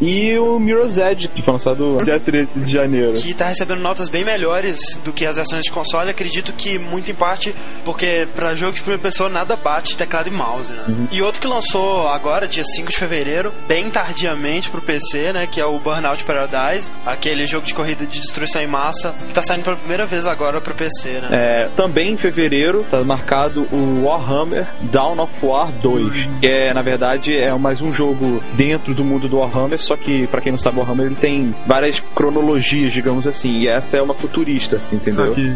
e 0.00 0.36
o 0.38 0.58
Mirror's 0.58 0.98
Edge, 0.98 1.28
que 1.28 1.42
foi 1.42 1.52
lançado 1.54 1.96
dia 2.04 2.18
13 2.20 2.48
de 2.56 2.72
janeiro. 2.72 3.14
Que 3.14 3.32
tá 3.34 3.46
recebendo 3.48 3.80
notas 3.80 4.08
bem 4.08 4.24
melhores 4.24 4.78
do 5.04 5.12
que 5.12 5.26
as 5.26 5.36
versões 5.36 5.64
de 5.64 5.70
console. 5.72 6.10
Acredito 6.10 6.52
que 6.52 6.78
muito 6.78 7.10
em 7.10 7.14
parte 7.14 7.54
porque 7.84 8.26
pra 8.34 8.54
jogo 8.54 8.72
de 8.72 8.80
primeira 8.80 9.02
pessoa 9.02 9.28
nada 9.28 9.56
bate 9.56 9.96
teclado 9.96 10.28
e 10.28 10.32
mouse, 10.32 10.72
né? 10.72 11.08
E 11.12 11.22
outro 11.22 11.40
que 11.40 11.46
lançou 11.46 12.06
agora, 12.08 12.46
dia 12.46 12.64
5 12.64 12.90
de 12.90 12.96
fevereiro, 12.96 13.52
bem 13.66 13.90
tardiamente 13.90 14.68
pro 14.70 14.80
PC, 14.82 15.32
né? 15.32 15.46
Que 15.46 15.60
é 15.60 15.66
o 15.66 15.78
Burnout 15.78 16.24
Paradise, 16.24 16.90
aquele 17.04 17.46
jogo 17.46 17.66
de 17.66 17.74
corrida 17.74 18.04
de 18.06 18.20
destruição 18.20 18.60
em 18.62 18.66
massa, 18.66 19.14
que 19.28 19.34
tá 19.34 19.42
saindo 19.42 19.64
pela 19.64 19.76
primeira 19.76 20.06
vez 20.06 20.26
agora 20.26 20.60
pro 20.60 20.74
PC, 20.74 21.20
né? 21.20 21.28
É, 21.32 21.68
também 21.76 22.12
em 22.12 22.16
fevereiro 22.16 22.84
tá 22.90 23.02
marcado 23.04 23.66
o 23.72 24.04
Warhammer 24.04 24.66
Dawn 24.90 25.20
of 25.20 25.32
War 25.42 25.70
2, 25.82 26.12
que 26.40 26.46
é 26.46 26.72
na 26.72 26.82
verdade 26.82 27.36
é 27.36 27.52
mais 27.54 27.80
um 27.80 27.92
jogo 27.92 28.42
dentro 28.54 28.94
do 28.94 29.04
mundo 29.04 29.28
do 29.28 29.38
Warhammer, 29.38 29.80
só 29.80 29.96
que 29.96 30.26
pra 30.28 30.40
quem 30.40 30.52
não 30.52 30.58
sabe 30.58 30.76
o 30.78 30.80
Warhammer 30.80 31.06
ele 31.06 31.14
tem 31.14 31.54
várias 31.66 32.00
cronologias, 32.14 32.92
digamos 32.92 33.26
assim, 33.26 33.50
e 33.58 33.68
essa 33.68 33.96
é 33.96 34.02
uma 34.02 34.14
futurista, 34.14 34.80
entendeu? 34.92 35.32
Que- 35.34 35.52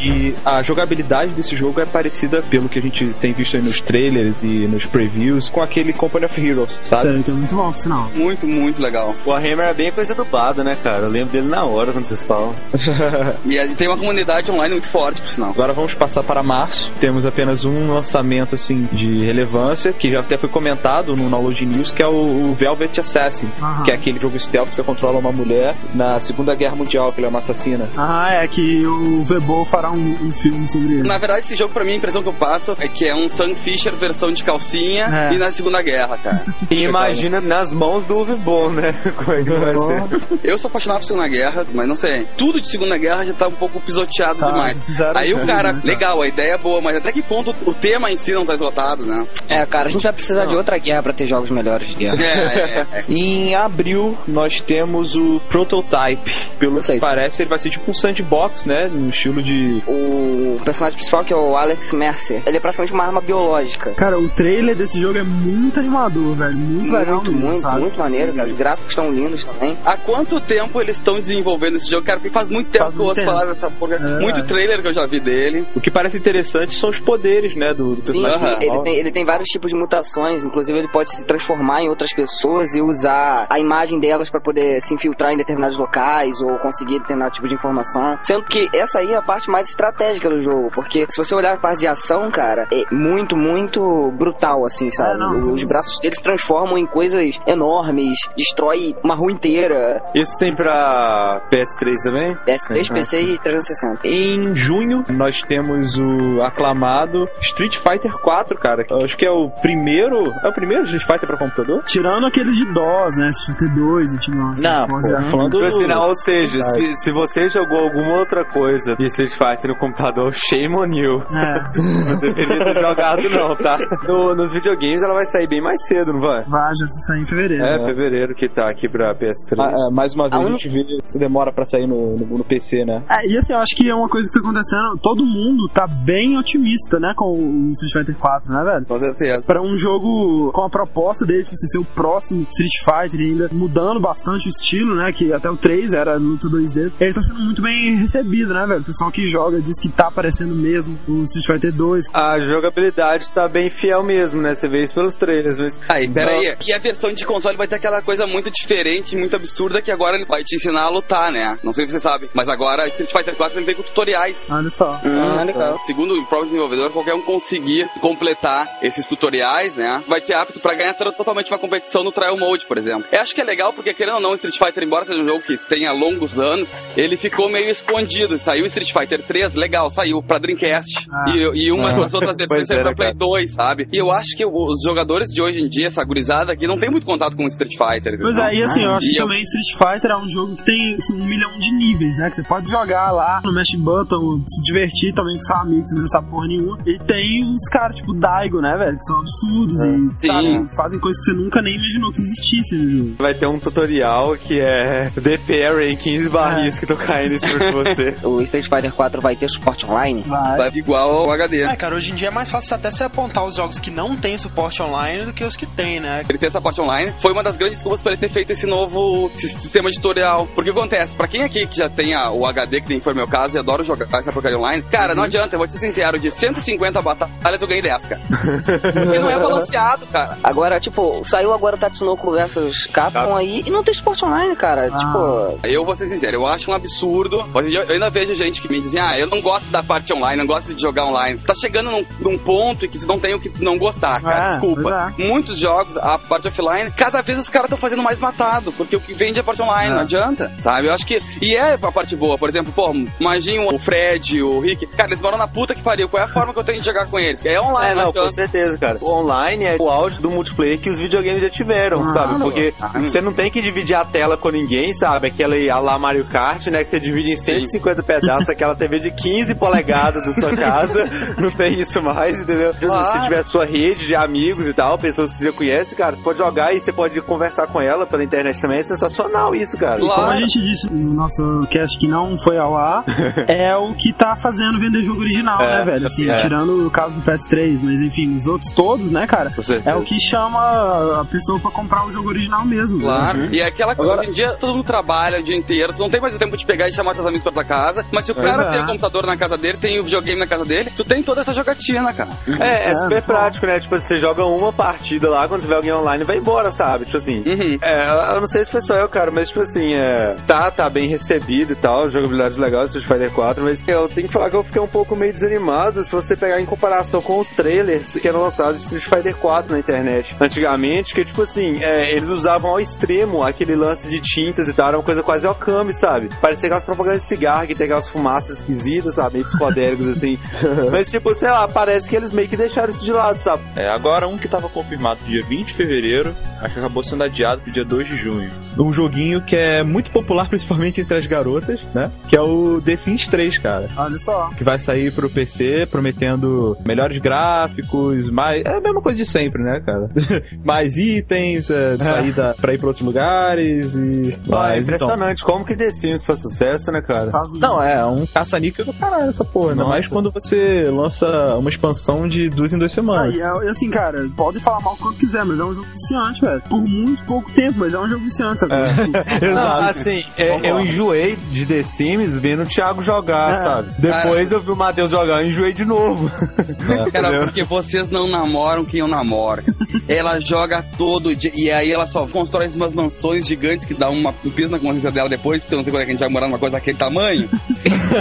E 0.00 0.34
a 0.44 0.62
jogabilidade 0.62 1.32
desse 1.32 1.56
jogo 1.56 1.80
é 1.80 1.86
parecida, 1.86 2.42
pelo 2.42 2.68
que 2.68 2.78
a 2.78 2.82
gente 2.82 3.06
tem 3.20 3.32
visto 3.32 3.56
aí 3.56 3.62
nos 3.62 3.80
trailers 3.80 4.42
e 4.42 4.46
nos 4.66 4.84
previews, 4.86 5.48
com 5.48 5.62
aquele 5.62 5.92
Company 5.92 6.26
of 6.26 6.40
Heroes, 6.46 6.78
sabe? 6.82 7.06
Sério, 7.08 7.24
que 7.24 7.30
é 7.30 7.34
muito 7.34 7.54
bom, 7.54 7.70
por 7.72 7.78
sinal. 7.78 8.10
Muito, 8.14 8.46
muito 8.46 8.82
legal. 8.82 9.14
O 9.24 9.30
Warhammer 9.30 9.66
é 9.68 9.74
bem 9.74 9.90
coisa 9.92 10.14
do 10.14 10.24
Bado, 10.24 10.62
né, 10.64 10.76
cara? 10.82 11.04
Eu 11.04 11.10
lembro 11.10 11.30
dele 11.32 11.46
na 11.48 11.64
hora 11.64 11.92
quando 11.92 12.04
vocês 12.04 12.24
falam. 12.24 12.54
E 13.46 13.58
aí 13.58 13.74
tem 13.74 13.88
uma 13.88 13.96
comunidade 13.96 14.50
online 14.50 14.64
online 14.64 14.74
muito 14.74 14.88
forte, 14.88 15.20
por 15.20 15.28
sinal. 15.28 15.53
Agora 15.54 15.72
vamos 15.72 15.94
passar 15.94 16.22
para 16.24 16.42
março. 16.42 16.90
Temos 17.00 17.24
apenas 17.24 17.64
um 17.64 17.92
lançamento 17.92 18.54
assim 18.56 18.88
de 18.92 19.24
relevância, 19.24 19.92
que 19.92 20.10
já 20.10 20.20
até 20.20 20.36
foi 20.36 20.48
comentado 20.48 21.14
no 21.16 21.28
Download 21.30 21.64
News, 21.66 21.92
que 21.94 22.02
é 22.02 22.06
o, 22.08 22.54
Velvet 22.54 22.98
Assassin, 23.00 23.48
Aham. 23.62 23.84
que 23.84 23.90
é 23.90 23.94
aquele 23.94 24.18
jogo 24.18 24.38
stealth 24.38 24.70
que 24.70 24.76
você 24.76 24.82
controla 24.82 25.18
uma 25.18 25.30
mulher 25.32 25.74
na 25.94 26.20
Segunda 26.20 26.54
Guerra 26.54 26.74
Mundial, 26.76 27.12
que 27.12 27.20
ela 27.20 27.28
é 27.28 27.30
uma 27.30 27.38
assassina. 27.38 27.88
Ah, 27.96 28.32
é 28.34 28.48
que 28.48 28.84
o 28.86 29.22
Vebo 29.22 29.64
fará 29.64 29.90
um, 29.92 29.96
um 30.22 30.32
filme 30.32 30.66
sobre 30.68 30.94
ele. 30.94 31.08
Na 31.08 31.18
verdade, 31.18 31.40
esse 31.40 31.54
jogo, 31.54 31.72
pra 31.72 31.84
mim, 31.84 31.92
a 31.92 31.96
impressão 31.96 32.22
que 32.22 32.28
eu 32.28 32.32
passo 32.32 32.76
é 32.80 32.88
que 32.88 33.06
é 33.06 33.14
um 33.14 33.28
Sam 33.28 33.54
Fisher 33.54 33.94
versão 33.94 34.32
de 34.32 34.42
calcinha 34.42 35.04
É. 35.30 35.34
e 35.34 35.38
na 35.38 35.52
Segunda 35.52 35.80
Guerra, 35.82 36.18
cara. 36.18 36.44
E 36.70 36.82
imagina 36.82 37.40
nas 37.40 37.72
mãos 37.72 38.04
do 38.04 38.24
Boll, 38.38 38.70
né? 38.72 38.92
Como 39.16 39.32
é 39.32 39.42
que 39.44 39.50
vai 39.52 39.74
ser? 39.74 40.20
Eu 40.42 40.58
sou 40.58 40.68
apaixonado 40.68 40.98
por 41.00 41.04
Segunda 41.06 41.28
Guerra, 41.28 41.64
mas 41.72 41.86
não 41.86 41.94
sei. 41.94 42.26
Tudo 42.36 42.60
de 42.60 42.68
Segunda 42.68 42.96
Guerra 42.98 43.24
já 43.24 43.34
tá 43.34 43.46
um 43.46 43.52
pouco 43.52 43.80
pisoteado 43.80 44.40
Tá, 44.40 44.46
demais. 44.46 44.80
Aí 45.14 45.32
o 45.34 45.43
cara, 45.46 45.72
né, 45.72 45.80
cara? 45.80 45.94
legal, 45.94 46.22
a 46.22 46.28
ideia 46.28 46.54
é 46.54 46.58
boa, 46.58 46.80
mas 46.80 46.96
até 46.96 47.12
que 47.12 47.22
ponto 47.22 47.54
o 47.66 47.74
tema 47.74 48.10
em 48.10 48.16
si 48.16 48.32
não 48.32 48.44
tá 48.44 48.54
esgotado, 48.54 49.04
né? 49.04 49.26
É, 49.48 49.64
cara, 49.66 49.88
a 49.88 49.90
gente 49.90 50.02
vai 50.02 50.12
precisar 50.12 50.46
de 50.46 50.56
outra 50.56 50.78
guerra 50.78 51.02
pra 51.02 51.12
ter 51.12 51.26
jogos 51.26 51.50
melhores 51.50 51.88
de 51.88 51.94
guerra. 51.94 52.22
É, 52.22 52.26
é, 52.26 52.86
é. 53.00 53.04
Em 53.08 53.54
abril 53.54 54.16
nós 54.26 54.60
temos 54.60 55.14
o 55.14 55.40
Prototype. 55.48 56.54
Pelo 56.58 56.80
que 56.80 56.98
parece, 56.98 57.42
ele 57.42 57.48
vai 57.48 57.58
ser 57.58 57.70
tipo 57.70 57.90
um 57.90 57.94
sandbox, 57.94 58.66
né? 58.66 58.88
No 58.90 59.08
estilo 59.08 59.42
de. 59.42 59.82
O 59.86 60.60
personagem 60.64 60.96
principal, 60.96 61.24
que 61.24 61.32
é 61.32 61.36
o 61.36 61.56
Alex 61.56 61.92
Mercer, 61.92 62.42
ele 62.46 62.56
é 62.56 62.60
praticamente 62.60 62.92
uma 62.92 63.04
arma 63.04 63.20
biológica. 63.20 63.90
Cara, 63.90 64.18
o 64.18 64.28
trailer 64.28 64.74
desse 64.74 65.00
jogo 65.00 65.18
é 65.18 65.22
muito 65.22 65.80
animador, 65.80 66.34
velho. 66.36 66.56
Muito, 66.56 66.92
legal 66.92 67.16
Muito, 67.16 67.32
mesmo, 67.32 67.46
muito, 67.46 67.60
sabe? 67.60 67.80
muito 67.80 67.98
maneiro, 67.98 68.32
cara. 68.32 68.48
Os 68.48 68.54
gráficos 68.54 68.90
estão 68.90 69.10
lindos 69.10 69.44
também. 69.44 69.76
Há 69.84 69.96
quanto 69.96 70.40
tempo 70.40 70.80
eles 70.80 70.96
estão 70.96 71.20
desenvolvendo 71.20 71.76
esse 71.76 71.90
jogo? 71.90 72.04
Cara, 72.06 72.18
porque 72.18 72.32
faz 72.32 72.48
muito 72.48 72.70
tempo 72.70 72.84
Faz 72.84 72.94
que 72.94 73.00
eu 73.00 73.04
muito 73.04 73.18
ouço 73.18 73.30
falar 73.30 73.46
dessa 73.46 73.70
porra. 73.70 73.96
É. 73.96 74.20
Muito 74.20 74.42
trailer 74.44 74.80
que 74.80 74.88
eu 74.88 74.94
já 74.94 75.06
vi 75.06 75.20
dele. 75.20 75.33
O 75.74 75.80
que 75.80 75.90
parece 75.90 76.16
interessante 76.18 76.74
são 76.74 76.90
os 76.90 76.98
poderes, 76.98 77.54
né? 77.54 77.74
Do, 77.74 77.96
do 77.96 78.10
Sim, 78.10 78.22
personagem 78.22 78.58
sim, 78.58 78.64
ele, 78.64 78.82
tem, 78.82 78.98
ele 78.98 79.12
tem 79.12 79.24
vários 79.24 79.48
tipos 79.48 79.70
de 79.70 79.76
mutações, 79.76 80.44
inclusive 80.44 80.78
ele 80.78 80.88
pode 80.88 81.14
se 81.14 81.26
transformar 81.26 81.82
em 81.82 81.88
outras 81.88 82.12
pessoas 82.14 82.74
e 82.74 82.80
usar 82.80 83.46
a 83.50 83.58
imagem 83.58 83.98
delas 83.98 84.30
pra 84.30 84.40
poder 84.40 84.80
se 84.80 84.94
infiltrar 84.94 85.32
em 85.32 85.36
determinados 85.36 85.78
locais 85.78 86.40
ou 86.40 86.58
conseguir 86.58 86.98
determinado 87.00 87.32
tipo 87.32 87.48
de 87.48 87.54
informação. 87.54 88.18
Sendo 88.22 88.44
que 88.44 88.68
essa 88.72 89.00
aí 89.00 89.12
é 89.12 89.16
a 89.16 89.22
parte 89.22 89.50
mais 89.50 89.68
estratégica 89.68 90.28
do 90.28 90.40
jogo, 90.40 90.70
porque 90.74 91.04
se 91.08 91.16
você 91.16 91.34
olhar 91.34 91.54
a 91.54 91.58
parte 91.58 91.80
de 91.80 91.88
ação, 91.88 92.30
cara, 92.30 92.66
é 92.72 92.94
muito, 92.94 93.36
muito 93.36 94.10
brutal, 94.12 94.64
assim, 94.66 94.90
sabe? 94.90 95.14
É, 95.14 95.18
não, 95.18 95.52
Os 95.52 95.64
braços 95.64 95.98
deles 96.00 96.20
transformam 96.20 96.78
em 96.78 96.86
coisas 96.86 97.38
enormes, 97.46 98.16
destrói 98.36 98.94
uma 99.02 99.14
rua 99.14 99.32
inteira. 99.32 100.02
Isso 100.14 100.38
tem 100.38 100.54
pra 100.54 101.40
PS3 101.50 101.94
também? 102.02 102.34
PS3, 102.46 102.90
Ah, 102.90 102.94
PC 102.94 103.20
e 103.22 103.38
360. 103.38 104.08
Em 104.08 104.54
junho, 104.54 105.02
nós 105.24 105.40
temos 105.42 105.96
o 105.96 106.42
aclamado 106.42 107.26
Street 107.40 107.76
Fighter 107.76 108.12
4, 108.18 108.58
cara. 108.58 108.84
Eu 108.90 108.98
acho 109.04 109.16
que 109.16 109.24
é 109.24 109.30
o 109.30 109.48
primeiro. 109.62 110.30
É 110.42 110.48
o 110.48 110.52
primeiro 110.52 110.84
Street 110.84 111.02
Fighter 111.02 111.26
pra 111.26 111.38
computador? 111.38 111.82
Tirando 111.84 112.26
aqueles 112.26 112.56
de 112.56 112.64
DOS, 112.72 113.16
né? 113.16 113.30
Street 113.30 113.58
Fighter 113.58 113.74
2, 113.74 114.10
a 114.10 114.12
gente 114.14 114.30
não. 114.30 114.54
Não, 114.54 114.86
pô, 114.86 115.00
falando 115.30 115.52
Tipo 115.52 115.64
assim, 115.64 115.86
não, 115.86 116.08
ou 116.08 116.16
seja, 116.16 116.62
se, 116.62 116.96
se 116.96 117.10
você 117.10 117.48
jogou 117.48 117.78
alguma 117.78 118.18
outra 118.18 118.44
coisa 118.44 118.96
de 118.96 119.06
Street 119.06 119.32
Fighter 119.32 119.70
no 119.70 119.76
computador, 119.76 120.32
shame 120.34 120.74
on 120.76 120.92
you. 120.94 121.22
É, 121.32 121.64
Não 122.10 122.20
deveria 122.20 122.64
ter 122.64 122.74
jogado 122.80 123.28
não, 123.30 123.56
tá? 123.56 123.78
No- 124.06 124.34
nos 124.34 124.52
videogames 124.52 125.02
ela 125.02 125.14
vai 125.14 125.24
sair 125.24 125.48
bem 125.48 125.62
mais 125.62 125.86
cedo, 125.86 126.12
não 126.12 126.20
vai? 126.20 126.44
vai, 126.44 126.70
já 126.78 126.86
sai 127.06 127.20
em 127.20 127.24
fevereiro. 127.24 127.64
É, 127.64 127.82
fevereiro 127.84 128.34
que 128.34 128.48
tá 128.48 128.68
aqui 128.68 128.88
pra 128.88 129.14
PS3. 129.14 129.56
Ah, 129.58 129.72
é, 129.90 129.94
mais 129.94 130.14
uma 130.14 130.28
vez 130.28 130.34
A 130.42 130.44
a, 130.44 130.50
gente 130.50 130.68
vê 130.68 130.84
se 131.02 131.18
demora 131.18 131.52
pra 131.52 131.64
sair 131.64 131.86
no, 131.86 132.16
no, 132.16 132.38
no 132.38 132.44
PC, 132.44 132.84
né? 132.84 133.02
É, 133.08 133.26
e 133.26 133.38
assim, 133.38 133.52
eu 133.52 133.58
acho 133.60 133.74
que 133.74 133.88
é 133.88 133.94
uma 133.94 134.08
coisa 134.08 134.28
que 134.28 134.34
tá 134.34 134.40
acontecendo. 134.40 134.98
Todo 135.02 135.13
mundo 135.22 135.68
tá 135.68 135.86
bem 135.86 136.36
otimista, 136.36 136.98
né? 136.98 137.12
Com 137.16 137.68
o 137.68 137.72
Street 137.72 137.92
Fighter 137.92 138.16
4, 138.16 138.52
né, 138.52 138.64
velho? 138.64 138.86
Com 138.86 138.98
certeza. 138.98 139.42
Pra 139.42 139.62
um 139.62 139.76
jogo 139.76 140.50
com 140.52 140.62
a 140.62 140.70
proposta 140.70 141.24
dele 141.24 141.44
de 141.44 141.70
ser 141.70 141.78
o 141.78 141.84
próximo 141.84 142.46
Street 142.50 142.78
Fighter 142.78 143.20
e 143.20 143.30
ainda 143.30 143.48
mudando 143.52 144.00
bastante 144.00 144.48
o 144.48 144.50
estilo, 144.50 144.94
né? 144.94 145.12
Que 145.12 145.32
até 145.32 145.50
o 145.50 145.56
3 145.56 145.92
era 145.92 146.16
luta 146.16 146.48
2D. 146.48 146.92
Ele 146.98 147.12
tá 147.12 147.22
sendo 147.22 147.40
muito 147.40 147.62
bem 147.62 147.94
recebido, 147.96 148.52
né, 148.52 148.66
velho? 148.66 148.80
O 148.80 148.84
pessoal 148.84 149.10
que 149.10 149.22
joga 149.24 149.60
diz 149.60 149.78
que 149.80 149.88
tá 149.88 150.10
parecendo 150.10 150.54
mesmo 150.54 150.98
o 151.06 151.22
Street 151.22 151.46
Fighter 151.46 151.72
2. 151.72 152.06
A 152.12 152.40
jogabilidade 152.40 153.30
tá 153.30 153.48
bem 153.48 153.70
fiel 153.70 154.02
mesmo, 154.02 154.40
né? 154.40 154.54
Você 154.54 154.68
vê 154.68 154.82
isso 154.82 154.94
pelos 154.94 155.16
trailers, 155.16 155.58
mas... 155.58 155.80
Aí, 155.88 156.08
pera 156.08 156.32
aí. 156.32 156.56
E 156.66 156.72
a 156.72 156.78
versão 156.78 157.12
de 157.12 157.24
console 157.24 157.56
vai 157.56 157.66
ter 157.66 157.76
aquela 157.76 158.02
coisa 158.02 158.26
muito 158.26 158.50
diferente, 158.50 159.16
muito 159.16 159.36
absurda, 159.36 159.82
que 159.82 159.90
agora 159.90 160.16
ele 160.16 160.24
vai 160.24 160.42
te 160.42 160.56
ensinar 160.56 160.82
a 160.82 160.88
lutar, 160.88 161.30
né? 161.32 161.58
Não 161.62 161.72
sei 161.72 161.86
se 161.86 161.92
você 161.92 162.00
sabe, 162.00 162.28
mas 162.32 162.48
agora 162.48 162.86
Street 162.86 163.10
Fighter 163.10 163.36
4 163.36 163.58
ele 163.58 163.66
vem 163.66 163.74
com 163.74 163.82
tutoriais. 163.82 164.48
Olha 164.50 164.70
só. 164.70 165.00
Hum, 165.04 165.44
legal. 165.44 165.78
Segundo 165.80 166.14
o 166.14 166.26
próprio 166.26 166.46
desenvolvedor, 166.46 166.90
qualquer 166.90 167.14
um 167.14 167.22
conseguir 167.22 167.88
completar 168.00 168.78
esses 168.82 169.06
tutoriais, 169.06 169.74
né? 169.74 170.02
Vai 170.08 170.20
ser 170.24 170.34
apto 170.34 170.60
pra 170.60 170.74
ganhar 170.74 170.94
totalmente 170.94 171.50
uma 171.50 171.58
competição 171.58 172.02
no 172.02 172.10
Trial 172.12 172.36
Mode, 172.38 172.66
por 172.66 172.78
exemplo. 172.78 173.04
Eu 173.12 173.20
acho 173.20 173.34
que 173.34 173.40
é 173.40 173.44
legal 173.44 173.72
porque, 173.72 173.92
querendo 173.92 174.14
ou 174.16 174.20
não, 174.20 174.34
Street 174.34 174.56
Fighter, 174.56 174.82
embora 174.84 175.04
seja 175.04 175.20
um 175.20 175.26
jogo 175.26 175.42
que 175.42 175.56
tenha 175.68 175.92
longos 175.92 176.38
anos, 176.38 176.74
ele 176.96 177.16
ficou 177.16 177.48
meio 177.48 177.68
escondido. 177.70 178.38
Saiu 178.38 178.64
Street 178.66 178.92
Fighter 178.92 179.22
3, 179.26 179.54
legal, 179.54 179.90
saiu 179.90 180.22
pra 180.22 180.38
Dreamcast. 180.38 181.06
Ah. 181.12 181.24
E, 181.30 181.66
e 181.66 181.72
umas 181.72 181.94
Ah. 181.94 181.98
das 182.00 182.14
outras 182.14 182.36
versões 182.36 182.66
saíram 182.66 182.86
era, 182.86 182.94
pra 182.94 182.96
Play 182.96 183.08
cara. 183.08 183.18
2, 183.18 183.52
sabe? 183.54 183.88
E 183.92 183.96
eu 183.96 184.10
acho 184.10 184.36
que 184.36 184.44
os 184.44 184.82
jogadores 184.82 185.30
de 185.30 185.42
hoje 185.42 185.60
em 185.60 185.68
dia, 185.68 185.86
essa 185.88 186.02
gurizada 186.04 186.52
aqui, 186.52 186.66
não 186.66 186.78
tem 186.78 186.90
muito 186.90 187.06
contato 187.06 187.36
com 187.36 187.44
o 187.44 187.48
Street 187.48 187.72
Fighter. 187.76 188.18
Pois 188.20 188.36
entendeu? 188.36 188.44
é, 188.44 188.54
e 188.54 188.62
assim, 188.62 188.82
eu 188.84 188.92
acho 188.92 189.06
E 189.06 189.10
que 189.10 189.16
eu- 189.16 189.22
também 189.26 189.42
Street 189.42 189.72
Fighter 189.94 190.10
é 190.12 190.16
um 190.16 190.28
jogo 190.28 190.56
que 190.56 190.64
tem 190.64 190.94
assim, 190.94 191.14
um 191.20 191.24
milhão 191.26 191.58
de 191.58 191.70
níveis, 191.72 192.16
né? 192.18 192.30
Que 192.30 192.36
você 192.36 192.42
pode 192.44 192.70
jogar 192.70 193.10
lá 193.12 193.40
no 193.44 193.52
Mash 193.52 193.74
Button, 193.76 194.42
se 194.48 194.62
divertir 194.62 194.93
também 195.14 195.34
com 195.36 195.42
seu 195.42 195.56
amigo, 195.56 195.86
sem 195.86 195.98
pensar 196.00 196.22
porra 196.22 196.46
nenhuma. 196.46 196.78
E 196.86 196.98
tem 196.98 197.44
uns 197.44 197.68
caras 197.70 197.96
tipo 197.96 198.14
Daigo, 198.14 198.60
né, 198.60 198.76
velho? 198.76 198.96
Que 198.96 199.04
são 199.04 199.18
absurdos 199.20 199.80
e 199.80 200.16
Sim. 200.16 200.26
sabe, 200.26 200.76
fazem 200.76 200.98
coisas 201.00 201.24
que 201.24 201.32
você 201.32 201.36
nunca 201.36 201.62
nem 201.62 201.74
imaginou 201.76 202.12
que 202.12 202.20
existisse 202.20 202.76
no 202.76 202.90
jogo. 202.90 203.14
Vai 203.18 203.34
ter 203.34 203.46
um 203.46 203.58
tutorial 203.58 204.36
que 204.36 204.60
é 204.60 205.10
Parry 205.46 205.92
em 205.92 205.96
15 205.96 206.28
barris 206.28 206.78
que 206.78 206.86
tô 206.86 206.96
caindo 206.96 207.34
em 207.34 207.38
cima 207.38 207.58
de 207.58 207.70
você. 207.72 208.14
O 208.24 208.40
Street 208.42 208.64
Fighter 208.68 208.94
4 208.94 209.20
vai 209.20 209.36
ter 209.36 209.48
suporte 209.48 209.86
online? 209.86 210.22
Vai. 210.26 210.56
Vai 210.58 210.70
igual 210.74 211.10
ao 211.10 211.30
HD. 211.32 211.62
É, 211.62 211.76
cara, 211.76 211.94
hoje 211.96 212.12
em 212.12 212.14
dia 212.14 212.28
é 212.28 212.30
mais 212.30 212.50
fácil 212.50 212.74
até 212.74 212.90
você 212.90 213.04
apontar 213.04 213.44
os 213.44 213.56
jogos 213.56 213.78
que 213.78 213.90
não 213.90 214.16
tem 214.16 214.36
suporte 214.38 214.82
online 214.82 215.26
do 215.26 215.32
que 215.32 215.44
os 215.44 215.56
que 215.56 215.66
tem, 215.66 216.00
né? 216.00 216.22
Ele 216.28 216.38
ter 216.38 216.46
essa 216.46 216.60
parte 216.60 216.80
online 216.80 217.12
foi 217.18 217.32
uma 217.32 217.42
das 217.42 217.56
grandes 217.56 217.76
desculpas 217.78 218.02
para 218.02 218.12
ele 218.12 218.20
ter 218.20 218.28
feito 218.28 218.50
esse 218.52 218.66
novo 218.66 219.30
sis- 219.36 219.52
sistema 219.52 219.90
de 219.90 219.96
tutorial. 219.96 220.46
Porque 220.54 220.70
o 220.70 220.74
que 220.74 220.78
acontece? 220.80 221.14
Pra 221.16 221.28
quem 221.28 221.42
aqui 221.42 221.66
que 221.66 221.76
já 221.76 221.88
tem 221.88 222.14
a- 222.14 222.30
o 222.30 222.44
HD, 222.46 222.80
que 222.80 222.88
nem 222.88 223.00
foi 223.00 223.14
meu 223.14 223.26
caso, 223.28 223.56
e 223.56 223.58
adoro 223.58 223.84
jogar 223.84 224.06
essa 224.18 224.32
porcaria 224.32 224.58
online, 224.58 224.73
cara, 224.82 225.14
não 225.14 225.24
adianta, 225.24 225.54
eu 225.54 225.58
vou 225.58 225.66
te 225.66 225.72
ser 225.72 225.78
sincero, 225.78 226.18
de 226.18 226.30
150 226.30 227.00
batalhas 227.02 227.60
eu 227.60 227.68
ganhei 227.68 227.82
10, 227.82 228.04
cara. 228.04 228.20
Porque 228.28 229.18
não 229.18 229.30
é 229.30 229.38
balanceado, 229.38 230.06
cara. 230.06 230.38
Agora, 230.42 230.80
tipo, 230.80 231.22
saiu 231.24 231.52
agora 231.52 231.76
o 231.76 231.78
Tatsunoko 231.78 232.32
versus 232.32 232.86
Capcom 232.86 233.36
aí 233.36 233.62
e 233.64 233.70
não 233.70 233.82
tem 233.82 233.94
suporte 233.94 234.24
online, 234.24 234.54
cara. 234.56 234.90
Ah. 234.92 234.98
Tipo, 234.98 235.68
Eu 235.68 235.84
vou 235.84 235.94
ser 235.94 236.06
sincero, 236.06 236.36
eu 236.36 236.46
acho 236.46 236.70
um 236.70 236.74
absurdo. 236.74 237.44
Hoje 237.54 237.74
Eu 237.74 237.88
ainda 237.90 238.10
vejo 238.10 238.34
gente 238.34 238.60
que 238.60 238.68
me 238.70 238.80
diz 238.80 238.88
assim, 238.88 238.98
ah, 238.98 239.18
eu 239.18 239.26
não 239.26 239.40
gosto 239.40 239.70
da 239.70 239.82
parte 239.82 240.12
online, 240.12 240.36
não 240.36 240.46
gosto 240.46 240.74
de 240.74 240.80
jogar 240.80 241.06
online. 241.06 241.40
Tá 241.40 241.54
chegando 241.54 241.90
num, 241.90 242.06
num 242.20 242.38
ponto 242.38 242.86
em 242.86 242.88
que 242.88 242.98
tu 242.98 243.06
não 243.06 243.18
tem 243.18 243.34
o 243.34 243.40
que 243.40 243.50
tu 243.50 243.62
não 243.62 243.78
gostar, 243.78 244.20
cara. 244.22 244.44
É, 244.44 244.46
Desculpa. 244.46 245.12
pois 245.16 245.28
Muitos 245.28 245.58
jogos, 245.58 245.96
a 245.96 246.18
parte 246.18 246.48
offline, 246.48 246.90
cada 246.90 247.20
vez 247.22 247.38
os 247.38 247.48
caras 247.48 247.66
estão 247.66 247.78
fazendo 247.78 248.02
mais 248.02 248.18
matado, 248.18 248.72
porque 248.72 248.96
o 248.96 249.00
que 249.00 249.12
vende 249.12 249.38
é 249.38 249.40
a 249.40 249.44
parte 249.44 249.62
online, 249.62 249.92
não 249.92 250.00
adianta, 250.00 250.52
sabe? 250.58 250.88
Eu 250.88 250.94
acho 250.94 251.06
que. 251.06 251.20
E 251.40 251.56
é 251.56 251.74
a 251.74 251.92
parte 251.92 252.16
boa, 252.16 252.38
por 252.38 252.48
exemplo, 252.48 252.72
pô, 252.72 252.92
imagina 253.18 253.62
o 253.72 253.78
Fred, 253.78 254.42
o 254.42 254.60
Rick, 254.64 254.86
cara, 254.88 255.08
eles 255.10 255.20
moram 255.20 255.38
na 255.38 255.46
puta 255.48 255.74
que 255.74 255.82
pariu. 255.82 256.08
Qual 256.08 256.20
é 256.22 256.26
a 256.26 256.28
forma 256.28 256.52
que 256.52 256.58
eu 256.58 256.64
tenho 256.64 256.78
de 256.80 256.84
jogar 256.86 257.06
com 257.06 257.18
eles? 257.18 257.44
É 257.44 257.60
online, 257.60 257.92
É, 257.92 257.94
não, 257.94 258.04
com 258.12 258.18
adianta. 258.20 258.32
certeza, 258.32 258.78
cara. 258.78 258.98
O 259.00 259.10
online 259.10 259.64
é 259.64 259.76
o 259.78 259.88
auge 259.90 260.20
do 260.20 260.30
multiplayer 260.30 260.78
que 260.80 260.90
os 260.90 260.98
videogames 260.98 261.42
já 261.42 261.50
tiveram, 261.50 262.02
Ah, 262.02 262.06
sabe? 262.06 262.32
não. 262.34 262.40
Porque 262.40 262.72
você 263.00 263.20
não 263.20 263.32
tem 263.32 263.50
que 263.50 263.60
dividir 263.60 263.94
a 263.96 264.04
tela 264.04 264.36
com 264.36 264.48
ninguém, 264.50 264.92
sabe? 264.94 265.28
Aquela 265.28 265.54
aí, 265.54 265.68
a 265.70 265.78
lá 265.78 265.98
Mario 265.98 266.24
Kart, 266.24 266.66
né? 266.68 266.82
Que 266.82 266.90
você 266.90 266.98
divide 267.00 267.30
em 267.32 267.36
150 267.36 268.02
pedaços, 268.02 268.48
aquela 268.48 268.74
TV 268.74 268.98
de 269.00 269.10
15 269.10 269.54
polegadas 269.54 270.24
da 270.24 270.32
sua 270.32 270.50
casa. 270.56 271.08
não 271.38 271.50
tem 271.50 271.80
isso 271.80 272.00
mais, 272.02 272.40
entendeu? 272.42 272.72
Se 272.72 273.22
tiver 273.22 273.46
sua 273.46 273.64
rede 273.66 274.06
de 274.06 274.14
amigos 274.14 274.66
e 274.66 274.72
tal, 274.74 274.98
pessoas 274.98 275.30
que 275.32 275.38
você 275.38 275.44
já 275.44 275.52
conhece, 275.52 275.94
cara, 275.94 276.14
você 276.16 276.22
pode 276.22 276.38
jogar 276.38 276.74
e 276.74 276.80
você 276.80 276.92
pode 276.92 277.20
conversar 277.22 277.66
com 277.66 277.80
ela 277.80 278.06
pela 278.06 278.24
internet 278.24 278.60
também. 278.60 278.78
É 278.78 278.82
sensacional 278.82 279.54
isso, 279.54 279.76
cara. 279.76 279.98
Claro. 280.00 280.20
Como 280.20 280.32
a 280.32 280.36
gente 280.36 280.60
disse 280.62 280.90
no 280.92 281.14
nosso 281.14 281.66
cast 281.70 281.98
que 281.98 282.08
não 282.08 282.36
foi 282.38 282.56
ao 282.58 282.76
ar, 282.76 283.04
é 283.48 283.74
o 283.76 283.94
que 283.94 284.12
tá 284.12 284.34
fazendo 284.36 284.53
vender 284.78 285.02
jogo 285.02 285.20
original, 285.20 285.60
É, 285.60 285.78
né, 285.78 285.84
velho? 285.84 286.06
Assim, 286.06 286.28
é. 286.28 286.36
tirando 286.38 286.86
o 286.86 286.90
caso 286.90 287.20
do 287.20 287.22
PS3, 287.22 287.80
mas 287.82 288.00
enfim, 288.00 288.34
os 288.34 288.46
outros 288.46 288.70
todos, 288.72 289.10
né, 289.10 289.26
cara? 289.26 289.52
É 289.84 289.94
o 289.94 290.02
que 290.02 290.18
chama 290.20 291.20
a 291.20 291.24
pessoa 291.24 291.58
pra 291.60 291.70
comprar 291.70 292.06
o 292.06 292.10
jogo 292.10 292.28
original 292.28 292.64
mesmo. 292.64 293.00
Claro. 293.00 293.38
né? 293.38 293.48
E 293.52 293.60
é 293.60 293.66
aquela 293.66 293.94
coisa, 293.94 294.20
hoje 294.20 294.30
em 294.30 294.32
dia 294.32 294.52
todo 294.54 294.74
mundo 294.74 294.84
trabalha 294.84 295.40
o 295.40 295.42
dia 295.42 295.56
inteiro, 295.56 295.92
tu 295.92 296.00
não 296.00 296.10
tem 296.10 296.20
mais 296.20 296.34
o 296.34 296.38
tempo 296.38 296.56
de 296.56 296.66
pegar 296.66 296.88
e 296.88 296.92
chamar 296.92 297.14
teus 297.14 297.26
amigos 297.26 297.42
pra 297.42 297.52
tua 297.52 297.64
casa, 297.64 298.04
mas 298.12 298.24
se 298.24 298.32
o 298.32 298.34
cara 298.34 298.64
é. 298.64 298.70
tem 298.70 298.82
o 298.82 298.86
computador 298.86 299.26
na 299.26 299.36
casa 299.36 299.56
dele, 299.56 299.78
tem 299.78 299.98
o 300.00 300.04
videogame 300.04 300.38
na 300.38 300.46
casa 300.46 300.64
dele, 300.64 300.90
tu 300.94 301.04
tem 301.04 301.22
toda 301.22 301.40
essa 301.40 301.52
jogatina, 301.52 302.12
cara. 302.12 302.30
É, 302.60 302.88
é 302.88 302.90
É, 302.90 302.96
super 302.96 303.22
prático, 303.22 303.66
né? 303.66 303.80
Tipo, 303.80 303.98
você 303.98 304.18
joga 304.18 304.44
uma 304.44 304.72
partida 304.72 305.28
lá, 305.28 305.48
quando 305.48 305.62
você 305.62 305.68
vê 305.68 305.74
alguém 305.74 305.92
online, 305.92 306.24
vai 306.24 306.36
embora, 306.38 306.70
sabe? 306.72 307.04
Tipo 307.04 307.16
assim. 307.16 307.42
Uhum. 307.46 307.76
É, 307.82 308.34
eu 308.34 308.40
não 308.40 308.48
sei 308.48 308.64
se 308.64 308.70
foi 308.70 308.80
só 308.82 308.94
eu, 308.94 309.08
cara, 309.08 309.30
mas 309.30 309.48
tipo 309.48 309.60
assim, 309.60 309.94
é, 309.94 310.36
tá, 310.46 310.70
tá 310.70 310.88
bem 310.90 311.08
recebido 311.08 311.72
e 311.72 311.76
tal, 311.76 312.08
jogabilidade 312.08 312.58
legal, 312.60 312.84
Street 312.84 313.06
Fighter 313.06 313.30
4. 313.30 313.44
4, 313.44 313.64
mas 313.64 313.84
eu 313.86 314.08
tenho 314.08 314.26
que 314.26 314.32
falar 314.32 314.43
que 314.50 314.56
eu 314.56 314.64
fiquei 314.64 314.80
um 314.80 314.88
pouco 314.88 315.16
meio 315.16 315.32
desanimado 315.32 316.02
se 316.02 316.12
você 316.12 316.36
pegar 316.36 316.60
em 316.60 316.66
comparação 316.66 317.20
com 317.22 317.38
os 317.38 317.50
trailers 317.50 318.16
que 318.16 318.28
eram 318.28 318.42
lançados 318.42 318.80
de 318.80 318.84
Street 318.84 319.04
Fighter 319.04 319.36
4 319.36 319.72
na 319.72 319.78
internet 319.78 320.36
antigamente, 320.40 321.14
que 321.14 321.24
tipo 321.24 321.42
assim, 321.42 321.82
é, 321.82 322.12
eles 322.12 322.28
usavam 322.28 322.70
ao 322.70 322.80
extremo 322.80 323.42
aquele 323.42 323.74
lance 323.74 324.08
de 324.08 324.20
tintas 324.20 324.68
e 324.68 324.72
tal, 324.74 324.88
era 324.88 324.98
uma 324.98 325.04
coisa 325.04 325.22
quase 325.22 325.46
Okami, 325.46 325.92
sabe? 325.92 326.28
Parecia 326.40 326.66
aquelas 326.66 326.84
propagandas 326.84 327.22
de 327.22 327.28
cigarro 327.28 327.66
que 327.66 327.74
tem 327.74 327.84
aquelas 327.86 328.08
fumaças 328.08 328.58
esquisitas, 328.58 329.16
sabe? 329.16 329.34
Meio 329.34 329.44
psicodélicos 329.46 330.08
assim. 330.08 330.38
mas 330.90 331.10
tipo, 331.10 331.34
sei 331.34 331.50
lá, 331.50 331.66
parece 331.68 332.08
que 332.08 332.16
eles 332.16 332.32
meio 332.32 332.48
que 332.48 332.56
deixaram 332.56 332.90
isso 332.90 333.04
de 333.04 333.12
lado, 333.12 333.38
sabe? 333.38 333.64
É, 333.76 333.88
agora 333.88 334.28
um 334.28 334.38
que 334.38 334.48
tava 334.48 334.68
confirmado 334.68 335.20
dia 335.24 335.42
20 335.42 335.66
de 335.66 335.74
fevereiro, 335.74 336.36
acho 336.60 336.74
que 336.74 336.80
acabou 336.80 337.02
sendo 337.02 337.24
adiado 337.24 337.62
pro 337.62 337.72
dia 337.72 337.84
2 337.84 338.06
de 338.06 338.16
junho. 338.16 338.50
Um 338.78 338.92
joguinho 338.92 339.44
que 339.44 339.56
é 339.56 339.82
muito 339.82 340.10
popular, 340.10 340.48
principalmente 340.50 341.00
entre 341.00 341.16
as 341.16 341.26
garotas, 341.26 341.80
né? 341.94 342.10
Que 342.28 342.36
é 342.36 342.40
o 342.40 342.80
The 342.80 342.96
Sims 342.96 343.28
3, 343.28 343.58
cara. 343.58 343.88
Olha 343.96 344.18
só. 344.18 344.33
Que 344.56 344.64
vai 344.64 344.78
sair 344.78 345.12
pro 345.12 345.28
PC, 345.30 345.86
prometendo 345.90 346.76
melhores 346.86 347.18
gráficos, 347.20 348.30
mais. 348.30 348.64
É 348.64 348.76
a 348.76 348.80
mesma 348.80 349.00
coisa 349.00 349.16
de 349.16 349.26
sempre, 349.26 349.62
né, 349.62 349.80
cara? 349.84 350.10
mais 350.64 350.96
itens, 350.96 351.70
é, 351.70 351.96
saída 351.96 352.54
pra 352.60 352.72
ir 352.74 352.78
pra 352.78 352.88
outros 352.88 353.04
lugares 353.04 353.94
e. 353.94 354.34
Ah, 354.34 354.46
é 354.46 354.48
mais, 354.50 354.88
então. 354.88 354.96
impressionante 354.96 355.44
como 355.44 355.64
que 355.64 355.76
The 355.76 355.90
Sims 355.90 356.24
foi 356.24 356.36
sucesso, 356.36 356.90
né, 356.92 357.00
cara? 357.02 357.30
Não, 357.58 357.82
é 357.82 358.04
um 358.04 358.26
caça-níquel 358.26 358.84
do 358.86 358.92
caralho 358.92 359.30
essa 359.30 359.44
porra. 359.44 359.70
Ainda 359.70 359.84
mais 359.84 360.06
quando 360.06 360.30
você 360.30 360.84
lança 360.88 361.56
uma 361.56 361.68
expansão 361.70 362.28
de 362.28 362.48
duas 362.48 362.72
em 362.72 362.78
duas 362.78 362.92
Ah, 362.92 362.94
semanas. 362.94 363.34
e 363.34 363.40
é- 363.40 363.64
e 363.64 363.68
assim, 363.68 363.90
cara, 363.90 364.28
pode 364.36 364.60
falar 364.60 364.80
mal 364.80 364.96
quanto 364.96 365.18
quiser, 365.18 365.44
mas 365.44 365.58
é 365.60 365.64
um 365.64 365.72
jogo 365.72 365.86
viciante, 365.90 366.40
velho. 366.42 366.62
Por 366.68 366.80
muito 366.82 367.24
pouco 367.24 367.50
tempo, 367.52 367.74
mas 367.78 367.94
é 367.94 367.98
um 367.98 368.08
jogo 368.08 368.22
viciante, 368.24 368.60
sabe? 368.60 368.74
Não, 369.54 369.76
assim, 369.88 370.24
é, 370.36 370.70
eu 370.70 370.80
enjoei 370.80 371.36
de 371.52 371.66
The 371.66 371.82
Sims 371.82 372.36
vendo 372.38 372.62
o 372.62 372.66
Thiago 372.66 373.02
jogar, 373.02 373.54
É. 373.54 373.56
sabe? 373.58 373.88
Depois 373.98 374.23
eu 374.32 374.60
vi 374.60 374.70
o 374.70 374.76
Matheus 374.76 375.10
jogar 375.10 375.42
e 375.44 375.48
enjoei 375.48 375.72
de 375.72 375.84
novo. 375.84 376.30
Cara, 377.12 377.28
Entendeu? 377.28 377.44
porque 377.44 377.64
vocês 377.64 378.08
não 378.08 378.26
namoram 378.28 378.84
quem 378.84 379.00
eu 379.00 379.08
namoro. 379.08 379.62
Ela 380.08 380.40
joga 380.40 380.84
todo 380.96 381.34
dia. 381.34 381.52
E 381.54 381.70
aí 381.70 381.90
ela 381.92 382.06
só 382.06 382.26
constrói 382.26 382.68
umas 382.74 382.92
mansões 382.92 383.46
gigantes 383.46 383.84
que 383.86 383.94
dá 383.94 384.08
uma, 384.10 384.34
um 384.44 384.50
piso 384.50 384.70
na 384.70 384.78
consciência 384.78 385.10
dela 385.10 385.28
depois, 385.28 385.62
porque 385.62 385.74
eu 385.74 385.78
não 385.78 385.84
sei 385.84 385.92
quando 385.92 386.02
é 386.02 386.04
que 386.04 386.10
a 386.10 386.14
gente 386.14 386.20
vai 386.20 386.28
morar 386.28 386.46
numa 386.48 386.58
coisa 386.58 386.72
daquele 386.74 386.98
tamanho. 386.98 387.48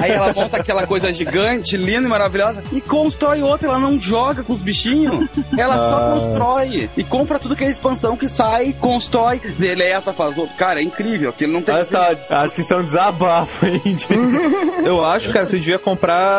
aí 0.02 0.12
ela 0.12 0.34
monta 0.34 0.58
aquela 0.58 0.86
coisa 0.88 1.12
gigante, 1.13 1.78
linda 1.78 2.08
e 2.08 2.10
maravilhosa, 2.10 2.63
e 2.72 2.82
constrói 2.82 3.42
outra. 3.42 3.68
Ela 3.70 3.80
não 3.80 4.00
joga 4.02 4.44
com 4.44 4.54
os 4.54 4.62
bichinhos. 4.62 5.28
Ela 5.58 5.78
só 5.78 5.98
Ah. 5.98 6.12
constrói. 6.13 6.89
E 6.98 7.04
compra 7.04 7.39
tudo 7.39 7.56
que 7.56 7.63
é 7.63 7.70
expansão 7.70 8.16
que 8.18 8.28
sai, 8.28 8.74
constrói, 8.80 9.39
deleta, 9.39 10.12
faz 10.13 10.38
outro. 10.38 10.56
Cara, 10.58 10.80
é 10.80 10.84
incrível. 10.84 11.30
Aquilo 11.30 11.54
não 11.54 11.62
tem 11.62 11.74
Olha 11.76 11.86
só, 11.86 12.04
acho 12.30 12.56
que 12.56 12.62
isso 12.62 12.74
é 12.74 12.78
um 12.78 12.84
desabafo, 12.84 13.66
hein? 13.66 13.82
Eu 14.86 15.04
acho, 15.06 15.32
cara, 15.32 15.48
você 15.48 15.58
devia 15.60 15.80
comprar 15.80 15.93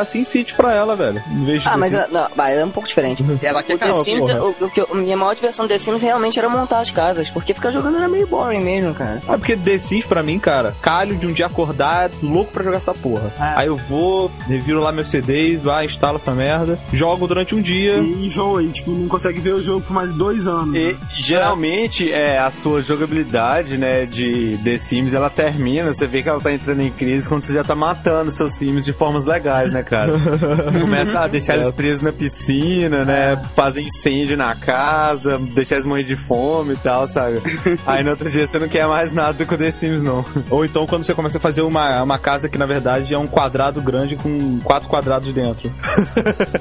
SimCity 0.07 0.55
pra 0.55 0.73
ela, 0.73 0.95
velho. 0.97 1.23
Em 1.31 1.45
vez 1.45 1.62
de 1.62 1.69
Ah, 1.69 1.77
mas 1.77 1.90
Sims. 1.93 2.05
é- 2.05 2.09
não, 2.09 2.29
vai, 2.35 2.59
é 2.59 2.64
um 2.64 2.71
pouco 2.71 2.88
diferente. 2.88 3.25
Ela 3.43 3.62
quer 3.62 3.79
The 3.79 3.88
Não, 3.88 4.03
Sims, 4.05 4.27
o, 4.27 4.64
o 4.64 4.71
que 4.71 4.81
eu- 4.81 4.88
minha 4.95 5.17
maior 5.17 5.35
diversão 5.35 5.64
do 5.67 5.69
The 5.69 5.79
Sims 5.79 6.03
realmente 6.03 6.38
era 6.38 6.49
montar 6.49 6.81
as 6.81 6.90
casas, 6.90 7.31
porque 7.31 7.55
ficar 7.55 7.71
jogando 7.71 7.97
era 7.99 8.09
meio 8.09 8.27
boring 8.27 8.61
mesmo, 8.61 8.95
cara. 8.95 9.21
É 9.29 9.37
porque 9.37 9.57
The 9.57 9.79
Sims, 9.79 10.05
pra 10.07 10.23
mim, 10.23 10.38
cara, 10.38 10.75
calho 10.83 11.17
de 11.17 11.27
um 11.27 11.33
dia 11.33 11.47
acordar, 11.47 12.11
louco 12.23 12.53
pra 12.53 12.62
jogar 12.64 12.77
essa 12.79 12.95
porra. 12.95 13.33
É. 13.38 13.61
Aí 13.62 13.67
eu 13.67 13.77
vou, 13.77 14.31
reviro 14.47 14.81
lá 14.81 14.93
meus 14.93 15.09
CDs, 15.09 15.61
vai, 15.61 15.87
instalo 15.87 16.17
essa 16.17 16.33
merda, 16.33 16.79
jogo 16.93 17.27
durante 17.27 17.55
um 17.55 17.61
dia. 17.62 17.97
E 17.99 18.27
enjoa, 18.27 18.62
e 18.62 18.69
tipo, 18.69 18.90
não 18.90 19.09
consegue 19.09 19.40
ver 19.40 19.53
o 19.55 19.62
jogo 19.62 19.83
por 19.83 19.93
mais 19.93 20.12
dois 20.12 20.47
anos. 20.47 20.77
E 20.77 20.93
né? 20.93 20.99
geralmente 21.17 22.11
é 22.12 22.38
a 22.38 22.51
sua 22.51 22.81
jogabilidade, 22.83 23.77
né, 23.79 24.07
de 24.07 24.59
The 24.62 24.79
Sims, 24.79 25.12
ela 25.14 25.29
termina, 25.31 25.93
você 25.93 26.07
vê 26.07 26.23
que 26.23 26.29
ela 26.29 26.40
tá 26.40 26.53
entrando 26.53 26.81
em 26.83 26.90
crise 26.90 27.29
quando 27.29 27.43
você 27.43 27.53
já 27.53 27.64
tá 27.64 27.75
matando 27.75 28.31
seus 28.31 28.55
Sims 28.55 28.85
de 28.85 28.93
formas 28.93 29.25
legais, 29.25 29.43
né, 29.72 29.83
cara? 29.83 30.12
Começa 30.80 31.20
a 31.20 31.28
deixar 31.28 31.57
eles 31.57 31.70
presos 31.70 32.02
na 32.02 32.12
piscina, 32.12 33.04
né, 33.04 33.40
fazer 33.54 33.83
incêndio 33.83 34.37
na 34.37 34.54
casa, 34.54 35.38
deixar 35.54 35.76
eles 35.76 35.87
morrer 35.87 36.04
de 36.04 36.16
fome 36.16 36.74
e 36.74 36.76
tal, 36.76 37.07
sabe? 37.07 37.40
Aí 37.87 38.02
no 38.02 38.11
outro 38.11 38.30
dia 38.30 38.46
você 38.46 38.59
não 38.59 38.68
quer 38.68 38.87
mais 38.87 39.12
nada 39.12 39.44
com 39.44 39.57
The 39.57 39.70
Sims, 39.70 40.02
não. 40.02 40.24
Ou 40.50 40.64
então 40.64 40.87
quando 40.87 41.04
você 41.04 41.14
começa 41.14 41.38
a 41.38 41.40
fazer 41.40 41.62
uma, 41.62 42.02
uma 42.02 42.18
casa 42.18 42.48
que 42.48 42.59
na 42.59 42.66
verdade 42.66 43.14
é 43.14 43.18
um 43.18 43.26
quadrado 43.26 43.80
grande 43.80 44.16
com 44.16 44.59
quatro 44.61 44.88
quadrados 44.88 45.33
dentro. 45.33 45.70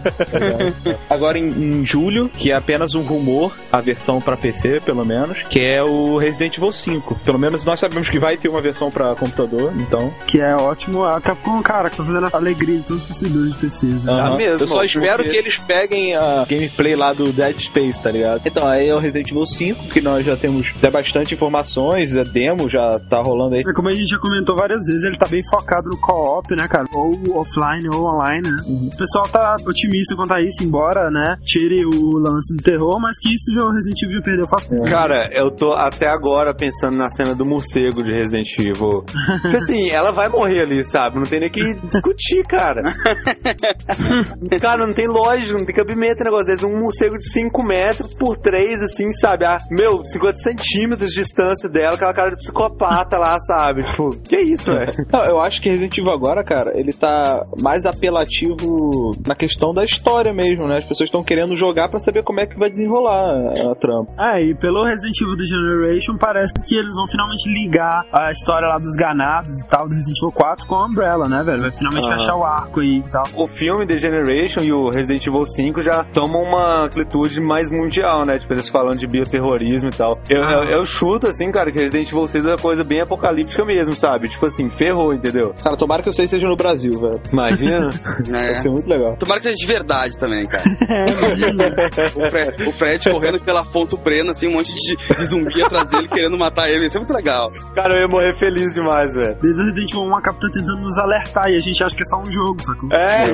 Agora 1.09 1.37
em, 1.37 1.49
em 1.49 1.85
julho, 1.85 2.29
que 2.29 2.51
é 2.51 2.55
apenas 2.55 2.95
um 2.95 3.01
rumor, 3.01 3.53
a 3.71 3.79
versão 3.79 4.19
pra 4.19 4.37
PC 4.37 4.79
pelo 4.81 5.05
menos, 5.05 5.41
que 5.49 5.61
é 5.61 5.81
o 5.83 6.17
Resident 6.17 6.57
Evil 6.57 6.71
5. 6.71 7.19
Pelo 7.23 7.39
menos 7.39 7.63
nós 7.63 7.79
sabemos 7.79 8.09
que 8.09 8.19
vai 8.19 8.37
ter 8.37 8.49
uma 8.49 8.61
versão 8.61 8.89
pra 8.89 9.15
computador, 9.15 9.73
então. 9.77 10.13
Que 10.25 10.39
é 10.39 10.55
ótimo. 10.55 11.03
A 11.03 11.19
Capcom, 11.21 11.61
cara, 11.61 11.89
que 11.89 11.97
tá 11.97 12.03
fazendo 12.03 12.27
a 12.31 12.37
alegria 12.37 12.62
de 12.65 12.85
todos 12.85 13.03
os 13.03 13.07
possuidores 13.09 13.51
de 13.53 13.57
PCs, 13.59 14.03
né? 14.03 14.11
aham. 14.13 14.23
Tá 14.31 14.35
mesmo, 14.37 14.63
Eu 14.63 14.67
só 14.67 14.83
espero 14.83 15.17
porque- 15.17 15.29
que 15.31 15.37
eles 15.37 15.57
peguem 15.57 16.15
a 16.15 16.45
gameplay 16.49 16.95
lá 16.95 17.13
do 17.13 17.31
Dead 17.31 17.59
Space, 17.59 18.01
tá 18.01 18.11
ligado? 18.11 18.41
Então, 18.45 18.67
aí 18.67 18.87
é 18.87 18.95
o 18.95 18.99
Resident 18.99 19.29
Evil 19.31 19.45
5, 19.45 19.87
que 19.89 20.01
nós 20.01 20.25
já 20.25 20.35
temos 20.37 20.67
até 20.77 20.89
bastante 20.91 21.33
informações, 21.33 22.15
é 22.15 22.23
demo, 22.23 22.69
já 22.69 22.99
tá 23.09 23.21
rolando 23.21 23.55
aí. 23.55 23.61
É 23.61 23.73
Como 23.73 23.89
a 23.89 23.91
gente 23.91 24.07
já 24.07 24.17
comentou 24.19 24.55
várias 24.55 24.85
vezes, 24.85 25.03
ele 25.03 25.17
tá 25.17 25.27
bem 25.27 25.41
focado 25.49 25.89
no 25.89 25.97
co-op, 25.99 26.55
né, 26.55 26.67
cara? 26.67 26.85
Ou 26.93 27.39
offline 27.39 27.87
ou 27.89 28.05
online, 28.05 28.47
né? 28.47 28.57
O 28.67 28.97
pessoal 28.97 29.27
tá 29.27 29.55
otimista 29.65 30.15
quanto 30.15 30.33
a 30.33 30.41
isso, 30.41 30.63
embora, 30.63 31.09
né, 31.09 31.37
tire 31.43 31.85
o 31.85 32.17
lance 32.17 32.55
do 32.55 32.63
terror, 32.63 32.99
mas 32.99 33.17
que 33.19 33.33
isso 33.33 33.51
já 33.53 33.63
o 33.65 33.71
Resident 33.71 34.01
Evil 34.03 34.15
já 34.17 34.21
perdeu 34.21 34.47
faz 34.47 34.65
tempo. 34.65 34.83
Cara, 34.85 35.29
eu 35.33 35.49
tô 35.51 35.73
até 35.73 36.07
agora 36.07 36.53
pensando 36.53 36.97
na 36.97 37.09
cena 37.09 37.33
do 37.35 37.45
morcego 37.45 38.03
de 38.03 38.11
Resident 38.11 38.47
Evil. 38.59 39.03
Porque 39.41 39.57
assim, 39.57 39.89
ela 39.89 40.11
vai 40.11 40.29
morrer 40.29 40.61
ali, 40.61 40.83
sabe? 40.85 41.17
Não 41.17 41.25
tem 41.25 41.39
nem 41.39 41.49
que 41.49 41.75
discutir, 41.87 42.43
cara. 42.57 42.81
cara, 44.61 44.85
não 44.85 44.93
tem 44.93 45.07
lógica, 45.07 45.57
não 45.57 45.65
tem 45.65 45.75
cabimento 45.75 46.21
o 46.21 46.25
negócio 46.25 46.45
desse. 46.47 46.65
Um 46.65 46.79
morcego 46.79 47.17
de 47.17 47.29
5 47.29 47.63
metros 47.63 48.13
por 48.13 48.37
3, 48.37 48.81
assim, 48.81 49.11
sabe? 49.11 49.45
Ah, 49.45 49.57
meu, 49.69 50.05
50 50.05 50.37
centímetros 50.37 51.09
de 51.11 51.15
distância 51.15 51.67
dela, 51.69 51.95
aquela 51.95 52.13
cara 52.13 52.29
de 52.31 52.37
psicopata 52.37 53.17
lá, 53.17 53.39
sabe? 53.39 53.83
Tipo, 53.83 54.11
que 54.21 54.37
isso, 54.37 54.71
velho? 54.71 54.91
Eu 55.27 55.39
acho 55.39 55.61
que 55.61 55.69
Resident 55.69 55.97
Evil 55.97 56.11
agora, 56.11 56.43
cara, 56.43 56.71
ele 56.77 56.93
tá 56.93 57.43
mais 57.61 57.85
apelativo 57.85 59.11
na 59.25 59.35
questão 59.35 59.73
da 59.73 59.83
história 59.83 60.33
mesmo, 60.33 60.67
né? 60.67 60.77
As 60.77 60.85
pessoas 60.85 61.07
estão 61.07 61.23
querendo 61.23 61.55
jogar 61.55 61.89
pra 61.89 61.99
saber 61.99 62.23
como 62.23 62.39
é 62.39 62.45
que 62.47 62.57
vai 62.57 62.69
desenrolar 62.69 63.29
a, 63.29 63.71
a 63.71 63.75
trama. 63.75 64.07
Ah, 64.17 64.39
e 64.39 64.53
pelo 64.55 64.83
Resident 64.83 65.19
Evil 65.21 65.37
The 65.37 65.45
Generation, 65.45 66.17
parece 66.17 66.53
que 66.53 66.75
eles 66.75 66.93
vão 66.93 67.07
finalmente 67.07 67.49
ligar 67.49 68.05
a 68.11 68.29
história 68.31 68.67
lá 68.67 68.77
dos 68.77 68.95
ganados 68.95 69.59
e 69.61 69.65
tal 69.67 69.87
do 69.87 69.93
Resident 69.93 70.17
Evil 70.17 70.31
4 70.31 70.67
com 70.67 70.75
a 70.75 70.85
Umbrella, 70.85 71.27
né, 71.27 71.43
velho? 71.43 71.61
Vai 71.61 71.71
finalmente 71.71 72.07
Ah. 72.11 72.17
fechar 72.17 72.35
o 72.35 72.42
arco 72.45 72.79
aí 72.81 72.97
e 72.97 73.09
tal. 73.09 73.23
O 73.35 73.47
filme 73.47 73.85
The 73.85 73.97
Generation 73.97 74.61
e 74.61 74.73
o 74.73 74.89
Resident 74.89 75.25
Evil 75.25 75.45
5 75.45 75.81
já 75.81 76.03
tomam 76.03 76.43
uma 76.43 76.85
amplitude 76.85 77.39
mais 77.41 77.69
mundial, 77.71 78.25
né? 78.25 78.37
Tipo, 78.37 78.53
eles 78.53 78.69
falando 78.69 78.97
de 78.97 79.07
bioterrorismo 79.07 79.89
e 79.89 79.93
tal. 79.93 80.19
Eu, 80.29 80.43
eu, 80.43 80.63
eu 80.63 80.85
chuto, 80.85 81.27
assim, 81.27 81.51
cara, 81.51 81.71
que 81.71 81.79
Resident 81.79 82.09
Evil 82.09 82.27
6 82.27 82.45
é 82.45 82.49
uma 82.49 82.57
coisa 82.57 82.83
bem 82.83 83.01
apocalíptica 83.01 83.65
mesmo, 83.65 83.93
sabe? 83.95 84.29
Tipo 84.29 84.45
assim, 84.45 84.69
ferrou, 84.69 85.13
entendeu? 85.13 85.53
Cara, 85.63 85.77
tomara 85.77 86.03
que 86.03 86.09
eu 86.09 86.13
sei 86.13 86.27
seja 86.27 86.47
no 86.47 86.55
Brasil, 86.55 86.91
velho. 86.99 87.21
Imagina. 87.31 87.89
né? 88.27 88.47
Vai 88.53 88.61
ser 88.61 88.69
muito 88.69 88.89
legal. 88.89 89.15
Tomara 89.17 89.39
que 89.39 89.43
seja 89.43 89.57
de 89.57 89.65
verdade 89.65 90.17
também, 90.17 90.45
cara. 90.47 90.63
o, 92.15 92.29
Fred, 92.29 92.67
o 92.67 92.71
Fred 92.71 93.09
correndo 93.09 93.39
pela 93.39 93.61
Afonso 93.61 93.97
Prena, 93.97 94.31
assim, 94.31 94.47
um 94.47 94.53
monte 94.53 94.73
de, 94.73 94.95
de 94.95 95.25
zumbi 95.25 95.61
atrás 95.61 95.87
dele 95.87 96.07
querendo 96.07 96.37
matar 96.37 96.69
ele. 96.69 96.85
Isso 96.85 96.97
é 96.97 96.99
muito 96.99 97.13
legal. 97.13 97.49
cara, 97.73 97.95
eu 97.95 98.01
ia 98.01 98.07
morrer 98.07 98.33
feliz 98.33 98.73
demais, 98.73 99.13
velho. 99.13 99.37
Desde 99.41 99.61
o 99.61 99.65
Resident 99.65 99.91
Evil 99.91 100.03
1 100.03 100.17
a 100.17 100.21
Capitã 100.21 100.47
tentando 100.51 100.81
nos 100.81 100.97
alertar 100.97 101.49
e 101.49 101.55
a 101.55 101.59
gente 101.59 101.83
acha 101.83 101.95
que 101.95 102.01
é 102.01 102.05
só 102.05 102.21
um 102.21 102.29
jogo, 102.33 102.61
sacou? 102.61 102.89
É, 102.91 103.25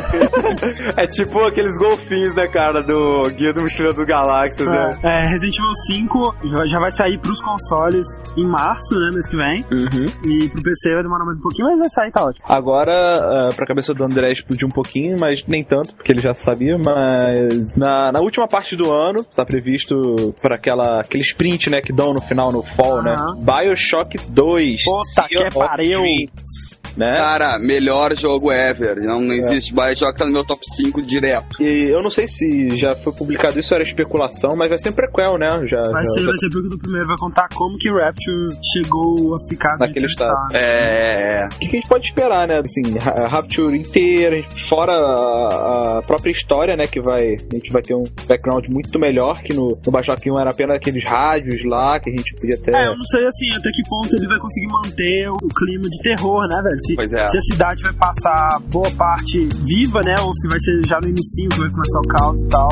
é 1.03 1.07
tipo 1.07 1.39
aqueles 1.45 1.77
golfinhos, 1.77 2.35
né, 2.35 2.47
cara, 2.47 2.81
do 2.83 3.29
Guia 3.31 3.53
do 3.53 3.62
Mochila 3.62 3.93
dos 3.93 4.05
Galáxias, 4.05 4.67
né? 4.67 4.99
É, 5.03 5.27
Resident 5.27 5.57
Evil 5.57 5.75
5 5.88 6.35
já- 6.67 6.79
vai 6.79 6.91
sair 6.91 7.17
pros 7.19 7.41
consoles 7.41 8.05
em 8.38 8.47
março, 8.47 8.97
né, 8.99 9.09
mês 9.13 9.27
que 9.27 9.35
vem. 9.35 9.65
E 10.23 10.49
pro 10.49 10.62
PC 10.63 10.93
vai 10.93 11.03
demorar 11.03 11.25
mais 11.25 11.38
um 11.38 11.41
pouquinho, 11.41 11.67
mas 11.67 11.79
vai 11.79 11.89
sair, 11.89 12.12
tá 12.12 12.23
ótimo. 12.23 12.45
Agora, 12.47 12.91
ah, 12.91 13.49
pra 13.55 13.65
cabeça 13.65 13.93
do 13.93 14.03
André 14.03 14.31
explodir 14.31 14.65
um 14.67 14.71
pouquinho, 14.71 15.17
mas 15.19 15.43
nem 15.47 15.63
tanto, 15.63 15.93
porque 15.95 16.12
ele 16.12 16.21
já 16.21 16.33
sabia, 16.33 16.77
mas 16.77 17.75
na, 17.75 18.12
na 18.12 18.19
última 18.19 18.47
parte 18.47 18.75
do 18.75 18.91
ano, 18.91 19.23
tá 19.23 19.45
previsto 19.45 20.33
para 20.41 20.55
aquela 20.55 21.01
aquele 21.01 21.23
sprint, 21.23 21.69
né, 21.69 21.81
que 21.81 21.91
dão 21.93 22.13
no 22.13 22.21
final, 22.21 22.51
no 22.51 22.63
fall, 22.63 23.01
né? 23.03 23.15
Aham. 23.17 23.35
Bioshock 23.38 24.17
2. 24.29 24.83
Puta 24.83 25.27
que 25.27 25.49
pariu. 25.57 25.99
Dreams, 26.01 26.78
né? 26.99 27.15
Cara, 27.17 27.57
melhor 27.59 28.15
jogo 28.15 28.51
ever. 28.51 28.97
Não, 28.97 29.21
não 29.21 29.33
existe. 29.33 29.73
Bioshock 29.73 30.17
tá 30.17 30.25
no 30.25 30.31
meu 30.31 30.43
top 30.43 30.62
5 30.75 31.01
direto. 31.01 31.62
E 31.63 31.89
eu 31.89 32.03
não 32.03 32.12
sei 32.12 32.27
se 32.27 32.69
já 32.77 32.93
foi 32.95 33.13
publicado 33.13 33.59
isso, 33.59 33.73
era 33.73 33.83
especulação, 33.83 34.55
mas 34.57 34.69
vai 34.69 34.77
ser 34.77 34.89
um 34.89 34.93
prequel, 34.93 35.35
né? 35.39 35.49
Já, 35.65 35.81
Vai 35.91 36.03
já- 36.03 36.09
ser, 36.12 36.19
já- 36.21 36.25
vai 36.27 36.38
ser 36.38 36.49
porque 36.49 36.69
do 36.69 36.77
primeiro 36.77 37.07
vai 37.07 37.17
contar 37.17 37.47
como 37.55 37.77
que 37.77 37.89
Rapture 37.89 38.49
chegou 38.73 39.35
a 39.35 39.39
ficar 39.47 39.77
Naquele 39.79 40.05
está, 40.07 40.31
né? 40.51 40.59
É. 40.59 41.45
O 41.45 41.59
que 41.59 41.67
que 41.69 41.77
a 41.77 41.79
gente 41.79 41.88
pode 41.89 42.05
esperar, 42.05 42.47
né? 42.47 42.59
Assim, 42.59 42.81
Rapture 43.29 43.77
inteira, 43.77 44.43
fora 44.69 44.91
a, 44.91 45.99
a 45.99 46.01
própria 46.01 46.31
história, 46.31 46.75
né? 46.75 46.85
Que 46.88 46.99
vai. 47.01 47.35
A 47.51 47.55
gente 47.55 47.71
vai 47.71 47.81
ter 47.81 47.95
um 47.95 48.03
background 48.27 48.65
muito 48.69 48.99
melhor 48.99 49.41
que 49.41 49.53
no, 49.53 49.69
no 49.85 49.91
Bioshock 49.91 50.29
1 50.29 50.39
era 50.39 50.49
apenas 50.51 50.75
aqueles 50.75 51.03
rádios 51.05 51.63
lá 51.65 51.99
que 51.99 52.09
a 52.09 52.13
gente 52.15 52.33
podia 52.35 52.57
ter. 52.57 52.75
É, 52.75 52.88
eu 52.88 52.97
não 52.97 53.05
sei 53.05 53.26
assim 53.26 53.49
até 53.55 53.69
que 53.71 53.82
ponto 53.89 54.15
ele 54.15 54.28
vai 54.28 54.39
conseguir 54.39 54.67
manter 54.67 55.30
o 55.30 55.38
clima 55.38 55.84
de 55.89 56.01
terror, 56.01 56.47
né, 56.47 56.61
velho? 56.63 56.80
Se, 56.95 57.15
é. 57.15 57.27
se 57.27 57.37
a 57.37 57.41
cidade 57.41 57.83
vai 57.83 57.93
passar 57.93 58.59
boa 58.71 58.89
parte 58.91 59.47
viva, 59.63 60.01
né? 60.01 60.15
Ou 60.21 60.33
se 60.33 60.47
vai 60.47 60.59
ser 60.59 60.85
já 60.85 60.99
no 60.99 61.07
início 61.07 61.49
que 61.49 61.59
vai 61.59 61.69
começar 61.69 61.99
o 61.99 62.07
caos 62.07 62.39
e 62.39 62.49
tal. 62.49 62.69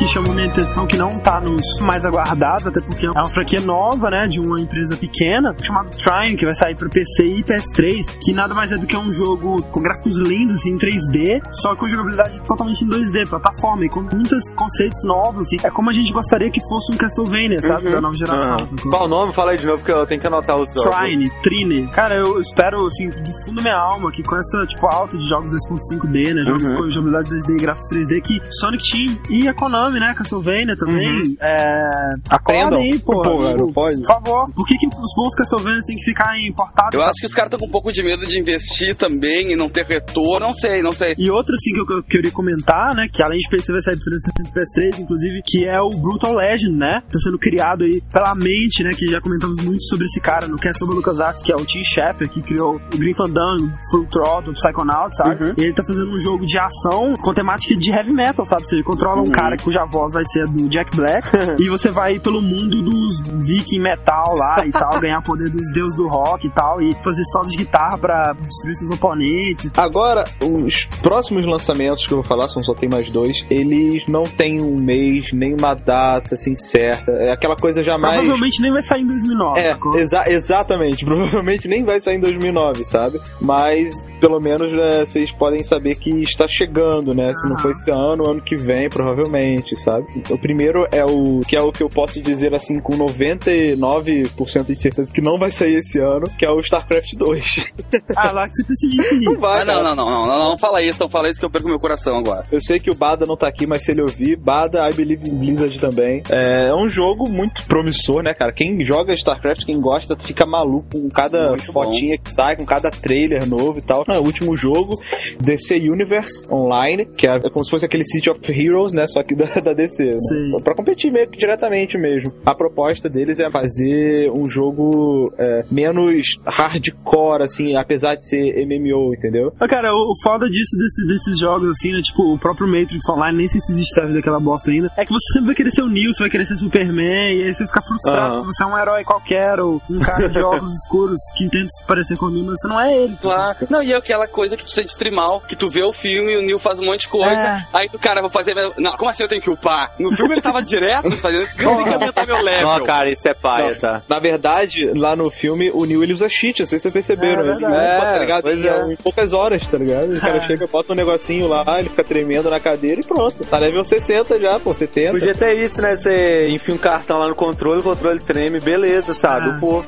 Que 0.00 0.06
chamou 0.06 0.32
minha 0.32 0.46
atenção, 0.46 0.86
que 0.86 0.96
não 0.96 1.18
tá 1.20 1.38
nos 1.42 1.78
mais 1.80 2.06
aguardados, 2.06 2.66
até 2.66 2.80
porque 2.80 3.04
é 3.04 3.10
uma 3.10 3.28
franquia 3.28 3.60
nova, 3.60 4.08
né, 4.08 4.26
de 4.26 4.40
uma 4.40 4.58
empresa 4.58 4.96
pequena, 4.96 5.54
chamado 5.62 5.90
Trine, 5.90 6.38
que 6.38 6.46
vai 6.46 6.54
sair 6.54 6.74
para 6.74 6.88
PC 6.88 7.22
e 7.24 7.44
PS3, 7.44 8.16
que 8.24 8.32
nada 8.32 8.54
mais 8.54 8.72
é 8.72 8.78
do 8.78 8.86
que 8.86 8.96
um 8.96 9.12
jogo 9.12 9.62
com 9.64 9.82
gráficos 9.82 10.16
lindos, 10.16 10.56
assim, 10.56 10.70
em 10.70 10.78
3D, 10.78 11.42
só 11.50 11.76
com 11.76 11.86
jogabilidade 11.86 12.40
totalmente 12.42 12.82
em 12.82 12.88
2D, 12.88 13.28
plataforma, 13.28 13.84
e 13.84 13.90
com 13.90 14.00
muitos 14.00 14.48
conceitos 14.56 15.04
novos, 15.04 15.52
e 15.52 15.58
é 15.62 15.70
como 15.70 15.90
a 15.90 15.92
gente 15.92 16.10
gostaria 16.14 16.50
que 16.50 16.60
fosse 16.66 16.90
um 16.94 16.96
Castlevania, 16.96 17.60
sabe, 17.60 17.90
da 17.90 18.00
nova 18.00 18.16
geração. 18.16 18.56
Aham. 18.56 18.68
Qual 18.88 19.04
o 19.04 19.08
nome? 19.08 19.34
Fala 19.34 19.50
aí 19.50 19.58
de 19.58 19.66
novo 19.66 19.84
que 19.84 19.92
eu 19.92 20.06
tenho 20.06 20.18
que 20.18 20.26
anotar 20.26 20.56
os 20.56 20.72
jogos. 20.72 20.96
Trine, 20.96 21.30
Trine. 21.42 21.88
Cara, 21.88 22.14
eu 22.16 22.40
espero, 22.40 22.86
assim, 22.86 23.10
do 23.10 23.32
fundo 23.44 23.56
da 23.56 23.62
minha 23.62 23.76
alma, 23.76 24.10
que 24.10 24.22
com 24.22 24.34
essa, 24.34 24.66
tipo, 24.66 24.86
alta 24.86 25.18
de 25.18 25.28
jogos 25.28 25.52
2.5D, 25.52 26.32
né, 26.32 26.42
jogos 26.42 26.62
Uhum. 26.70 26.76
com 26.76 26.90
jogabilidade 26.90 27.28
2D 27.34 27.50
e 27.54 27.58
gráficos 27.60 27.88
3D, 27.90 28.20
que 28.22 28.40
Sonic 28.50 28.90
Team 28.90 29.18
e 29.28 29.46
a 29.46 29.52
Konami, 29.52 29.89
né, 29.98 30.14
Castlevania 30.14 30.76
também, 30.76 31.36
é... 31.40 31.80
Aprendam. 32.28 32.68
acordem 32.68 32.92
aí, 32.92 32.98
pô. 32.98 33.22
Pô, 33.22 33.40
cara, 33.40 33.66
pode. 33.72 33.96
Por 33.98 34.06
favor. 34.06 34.52
Por 34.52 34.66
que, 34.66 34.76
que 34.76 34.86
os 34.86 35.14
bons 35.16 35.34
Castlevania 35.34 35.82
têm 35.86 35.96
que 35.96 36.04
ficar 36.04 36.38
importados? 36.38 36.94
Eu 36.94 37.02
acho 37.02 37.20
que 37.20 37.26
os 37.26 37.34
caras 37.34 37.48
estão 37.48 37.58
com 37.58 37.66
um 37.66 37.70
pouco 37.70 37.92
de 37.92 38.02
medo 38.02 38.26
de 38.26 38.38
investir 38.38 38.94
também 38.94 39.52
e 39.52 39.56
não 39.56 39.68
ter 39.68 39.84
retorno. 39.86 40.46
Não 40.46 40.54
sei, 40.54 40.82
não 40.82 40.92
sei. 40.92 41.14
E 41.18 41.30
outro, 41.30 41.54
assim, 41.54 41.72
que 41.72 41.80
eu, 41.80 41.86
que 41.86 41.94
eu 41.94 42.02
queria 42.02 42.30
comentar, 42.30 42.94
né, 42.94 43.08
que 43.10 43.22
além 43.22 43.38
de 43.38 43.48
PC 43.48 43.72
vai 43.72 43.82
sair 43.82 43.96
pro 43.96 44.04
360 44.04 44.42
e 44.42 44.52
PS3, 44.52 45.02
inclusive, 45.02 45.42
que 45.44 45.64
é 45.66 45.80
o 45.80 45.90
Brutal 45.90 46.34
Legend, 46.34 46.76
né, 46.76 47.02
tá 47.10 47.18
sendo 47.18 47.38
criado 47.38 47.84
aí 47.84 48.02
pela 48.12 48.34
mente, 48.34 48.82
né, 48.82 48.92
que 48.94 49.08
já 49.08 49.20
comentamos 49.20 49.62
muito 49.64 49.82
sobre 49.84 50.06
esse 50.06 50.20
cara 50.20 50.46
no 50.46 50.56
Cast 50.56 50.78
sobre 50.78 50.96
Lucas 50.96 51.20
Arts, 51.20 51.42
que 51.42 51.52
é 51.52 51.56
o 51.56 51.64
Tim 51.64 51.82
Schafer, 51.84 52.28
que 52.28 52.42
criou 52.42 52.76
o 52.76 52.98
Grim 52.98 53.14
Fandango, 53.14 53.70
Full 53.90 54.06
Throttle, 54.06 54.54
Psychonauts, 54.54 55.16
sabe? 55.16 55.54
E 55.56 55.64
ele 55.64 55.72
tá 55.72 55.84
fazendo 55.84 56.10
um 56.10 56.18
jogo 56.18 56.46
de 56.46 56.58
ação 56.58 57.14
com 57.16 57.34
temática 57.34 57.76
de 57.76 57.90
heavy 57.90 58.12
metal, 58.12 58.44
sabe? 58.44 58.62
Você 58.66 58.82
controla 58.82 59.20
um 59.20 59.30
cara 59.30 59.56
cuja 59.56 59.79
voz 59.86 60.12
vai 60.12 60.24
ser 60.24 60.42
a 60.42 60.46
do 60.46 60.68
Jack 60.68 60.96
Black, 60.96 61.26
e 61.60 61.68
você 61.68 61.90
vai 61.90 62.18
pelo 62.18 62.40
mundo 62.40 62.82
dos 62.82 63.20
viking 63.20 63.78
metal 63.80 64.34
lá 64.36 64.64
e 64.66 64.70
tal, 64.72 64.98
ganhar 65.00 65.20
poder 65.22 65.50
dos 65.50 65.70
deuses 65.72 65.96
do 65.96 66.08
rock 66.08 66.46
e 66.46 66.50
tal, 66.50 66.80
e 66.80 66.92
fazer 67.02 67.24
solos 67.26 67.50
de 67.50 67.58
guitarra 67.58 67.98
pra 67.98 68.32
destruir 68.32 68.74
seus 68.74 68.90
oponentes. 68.90 69.70
Agora, 69.76 70.24
os 70.42 70.84
próximos 71.02 71.46
lançamentos 71.46 72.06
que 72.06 72.12
eu 72.12 72.18
vou 72.18 72.24
falar, 72.24 72.48
são 72.48 72.62
só 72.62 72.74
tem 72.74 72.88
mais 72.88 73.10
dois, 73.10 73.44
eles 73.50 74.06
não 74.06 74.22
têm 74.24 74.60
um 74.60 74.76
mês, 74.76 75.32
nem 75.32 75.54
uma 75.54 75.74
data 75.74 76.34
assim 76.34 76.54
certa. 76.54 77.10
É 77.12 77.30
aquela 77.32 77.56
coisa 77.56 77.82
já 77.82 77.96
mais. 77.98 78.16
Provavelmente 78.20 78.60
nem 78.60 78.72
vai 78.72 78.82
sair 78.82 79.02
em 79.02 79.06
2009, 79.06 79.60
É, 79.60 79.76
exa- 79.96 80.30
exatamente. 80.30 81.04
Provavelmente 81.10 81.68
nem 81.68 81.84
vai 81.84 82.00
sair 82.00 82.16
em 82.16 82.20
2009, 82.20 82.84
sabe? 82.84 83.20
Mas 83.40 84.06
pelo 84.20 84.40
menos 84.40 84.72
né, 84.72 85.04
vocês 85.04 85.30
podem 85.32 85.62
saber 85.62 85.94
que 85.96 86.10
está 86.22 86.46
chegando, 86.48 87.14
né? 87.14 87.24
Se 87.34 87.48
não 87.48 87.56
Ah. 87.56 87.58
for 87.58 87.70
esse 87.70 87.90
ano, 87.90 88.28
ano 88.30 88.40
que 88.40 88.56
vem, 88.56 88.88
provavelmente, 88.88 89.69
sabe? 89.76 90.06
O 90.30 90.38
primeiro 90.38 90.86
é 90.92 91.04
o 91.04 91.40
que 91.40 91.56
é 91.56 91.62
o 91.62 91.72
que 91.72 91.82
eu 91.82 91.88
posso 91.88 92.20
dizer 92.20 92.54
assim 92.54 92.80
com 92.80 92.94
99% 92.94 94.66
de 94.66 94.76
certeza 94.76 95.12
que 95.12 95.20
não 95.20 95.38
vai 95.38 95.50
sair 95.50 95.76
esse 95.76 95.98
ano, 95.98 96.28
que 96.38 96.44
é 96.44 96.50
o 96.50 96.56
StarCraft 96.56 97.14
2. 97.16 97.70
Ah, 98.16 98.32
lá 98.32 98.48
que 98.48 98.56
você 98.56 98.64
pessimista 98.64 99.14
aí. 99.14 99.20
Não 99.20 99.38
vai, 99.38 99.62
Ah, 99.62 99.64
não, 99.64 99.82
não, 99.82 99.96
não, 99.96 100.10
não, 100.10 100.26
não, 100.26 100.48
não 100.50 100.58
fala 100.58 100.82
isso, 100.82 101.00
não 101.00 101.08
fala 101.08 101.28
isso 101.28 101.38
que 101.38 101.44
eu 101.44 101.50
perco 101.50 101.68
meu 101.68 101.78
coração 101.78 102.18
agora. 102.18 102.46
Eu 102.50 102.60
sei 102.60 102.78
que 102.78 102.90
o 102.90 102.94
Bada 102.94 103.24
não 103.24 103.36
tá 103.36 103.48
aqui, 103.48 103.66
mas 103.66 103.84
se 103.84 103.92
ele 103.92 104.02
ouvir, 104.02 104.36
Bada, 104.36 104.88
I 104.88 104.94
Believe 104.94 105.28
in 105.28 105.36
Blizzard 105.36 105.78
também. 105.80 106.22
É 106.30 106.72
um 106.74 106.88
jogo 106.88 107.28
muito 107.28 107.64
promissor, 107.66 108.22
né, 108.22 108.34
cara? 108.34 108.52
Quem 108.52 108.84
joga 108.84 109.14
StarCraft, 109.14 109.64
quem 109.64 109.80
gosta, 109.80 110.16
fica 110.18 110.44
maluco 110.46 110.88
com 110.90 111.08
cada 111.08 111.50
Muito 111.50 111.72
fotinha 111.72 112.18
que 112.18 112.30
sai, 112.30 112.56
com 112.56 112.64
cada 112.64 112.90
trailer 112.90 113.48
novo 113.48 113.78
e 113.78 113.82
tal. 113.82 114.04
É 114.08 114.18
o 114.18 114.24
último 114.24 114.56
jogo, 114.56 115.00
DC 115.40 115.76
Universe 115.76 116.46
Online, 116.52 117.06
que 117.06 117.26
é 117.26 117.40
como 117.50 117.64
se 117.64 117.70
fosse 117.70 117.84
aquele 117.84 118.04
City 118.04 118.30
of 118.30 118.40
Heroes, 118.50 118.92
né? 118.92 119.06
Só 119.06 119.22
que 119.22 119.34
da, 119.34 119.59
da 119.64 119.72
DC, 119.72 120.04
né? 120.04 120.18
Sim. 120.20 120.60
Pra 120.62 120.74
competir 120.74 121.12
meio 121.12 121.28
que 121.28 121.38
diretamente 121.38 121.96
mesmo. 121.98 122.32
A 122.46 122.54
proposta 122.54 123.08
deles 123.08 123.38
é 123.38 123.50
fazer 123.50 124.30
um 124.30 124.48
jogo 124.48 125.32
é, 125.38 125.64
menos 125.70 126.38
hardcore, 126.46 127.42
assim, 127.42 127.76
apesar 127.76 128.14
de 128.14 128.26
ser 128.28 128.66
MMO, 128.66 129.14
entendeu? 129.14 129.52
Mas, 129.58 129.70
cara, 129.70 129.90
o, 129.92 130.12
o 130.12 130.22
foda 130.22 130.48
disso, 130.48 130.76
desses, 130.78 131.06
desses 131.06 131.38
jogos, 131.38 131.68
assim, 131.70 131.92
né? 131.92 132.00
Tipo, 132.02 132.34
o 132.34 132.38
próprio 132.38 132.66
Matrix 132.66 133.08
Online, 133.08 133.36
nem 133.38 133.48
sei 133.48 133.60
se 133.60 133.72
existe 133.72 133.94
serve 133.94 134.14
daquela 134.14 134.40
bosta 134.40 134.70
ainda. 134.70 134.90
É 134.96 135.04
que 135.04 135.12
você 135.12 135.32
sempre 135.32 135.46
vai 135.46 135.54
querer 135.54 135.70
ser 135.70 135.82
o 135.82 135.88
Neo, 135.88 136.12
você 136.12 136.22
vai 136.22 136.30
querer 136.30 136.46
ser 136.46 136.56
Superman, 136.56 137.36
e 137.36 137.42
aí 137.44 137.54
você 137.54 137.66
fica 137.66 137.80
frustrado 137.80 138.34
porque 138.38 138.52
você 138.52 138.62
é 138.62 138.66
um 138.66 138.78
herói 138.78 139.04
qualquer, 139.04 139.60
ou 139.60 139.80
um 139.90 139.98
cara 139.98 140.28
de 140.28 140.38
óculos 140.42 140.72
escuros 140.72 141.20
que 141.36 141.48
tenta 141.48 141.68
se 141.68 141.84
parecer 141.84 142.16
com 142.16 142.26
o 142.26 142.30
Neo, 142.30 142.44
mas 142.44 142.60
você 142.60 142.68
não 142.68 142.80
é 142.80 142.96
ele. 142.96 143.16
Claro. 143.20 143.58
Não, 143.68 143.82
e 143.82 143.92
é 143.92 143.96
aquela 143.96 144.26
coisa 144.26 144.56
que 144.56 144.64
tu 144.64 144.70
sente 144.70 144.96
trimal, 144.96 145.40
que 145.40 145.56
tu 145.56 145.68
vê 145.68 145.82
o 145.82 145.92
filme 145.92 146.32
e 146.32 146.36
o 146.38 146.42
Neil 146.42 146.58
faz 146.58 146.78
um 146.78 146.84
monte 146.84 147.02
de 147.02 147.08
coisa, 147.08 147.30
É. 147.30 147.66
aí 147.72 147.88
tu, 147.88 147.98
cara, 147.98 148.20
vou 148.20 148.30
fazer. 148.30 148.54
Não, 148.78 148.92
como 148.96 149.10
assim 149.10 149.22
eu 149.22 149.28
tenho 149.28 149.39
que 149.40 149.50
upar? 149.50 149.90
No 149.98 150.10
filme 150.12 150.34
ele 150.34 150.40
tava 150.40 150.62
direto 150.62 151.10
fazendo. 151.16 151.42
Eu 151.42 151.48
tenho 151.56 151.84
que 151.84 151.90
aumentar 151.94 152.26
meu 152.26 152.42
level. 152.42 152.66
Não, 152.66 152.84
cara, 152.84 153.10
isso 153.10 153.28
é 153.28 153.34
paia, 153.34 153.74
tá? 153.76 154.02
Na 154.08 154.18
verdade, 154.18 154.90
lá 154.96 155.14
no 155.16 155.30
filme, 155.30 155.70
o 155.72 155.84
Neil 155.84 156.02
ele 156.02 156.12
usa 156.12 156.28
cheat, 156.28 156.60
não 156.60 156.66
sei 156.66 156.78
se 156.78 156.82
vocês 156.90 156.92
perceberam. 156.92 157.42
É, 157.42 157.46
ele 157.56 157.64
upa, 157.66 157.70
tá 157.70 158.16
É, 158.16 158.18
ligado? 158.18 158.42
pois 158.42 158.58
em, 158.58 158.66
é. 158.68 158.92
em 158.92 158.96
poucas 158.96 159.32
horas, 159.32 159.66
tá 159.66 159.78
ligado? 159.78 160.12
O 160.14 160.20
cara 160.20 160.36
É. 160.36 160.40
chega, 160.46 160.66
bota 160.66 160.92
um 160.92 160.96
negocinho 160.96 161.46
lá, 161.48 161.64
ele 161.78 161.88
fica 161.88 162.04
tremendo 162.04 162.50
na 162.50 162.60
cadeira 162.60 163.00
e 163.00 163.04
pronto. 163.04 163.44
Tá 163.44 163.58
level 163.58 163.82
60 163.84 164.38
já, 164.40 164.58
pô, 164.60 164.74
70. 164.74 165.12
Podia 165.12 165.34
ter 165.34 165.54
isso, 165.54 165.80
né? 165.82 165.96
Você 165.96 166.48
enfia 166.50 166.74
um 166.74 166.78
cartão 166.78 167.18
lá 167.18 167.28
no 167.28 167.34
controle, 167.34 167.80
o 167.80 167.82
controle 167.84 168.20
treme, 168.20 168.60
beleza, 168.60 169.14
sabe? 169.14 169.50
Ah. 169.50 169.58
Pô. 169.60 169.84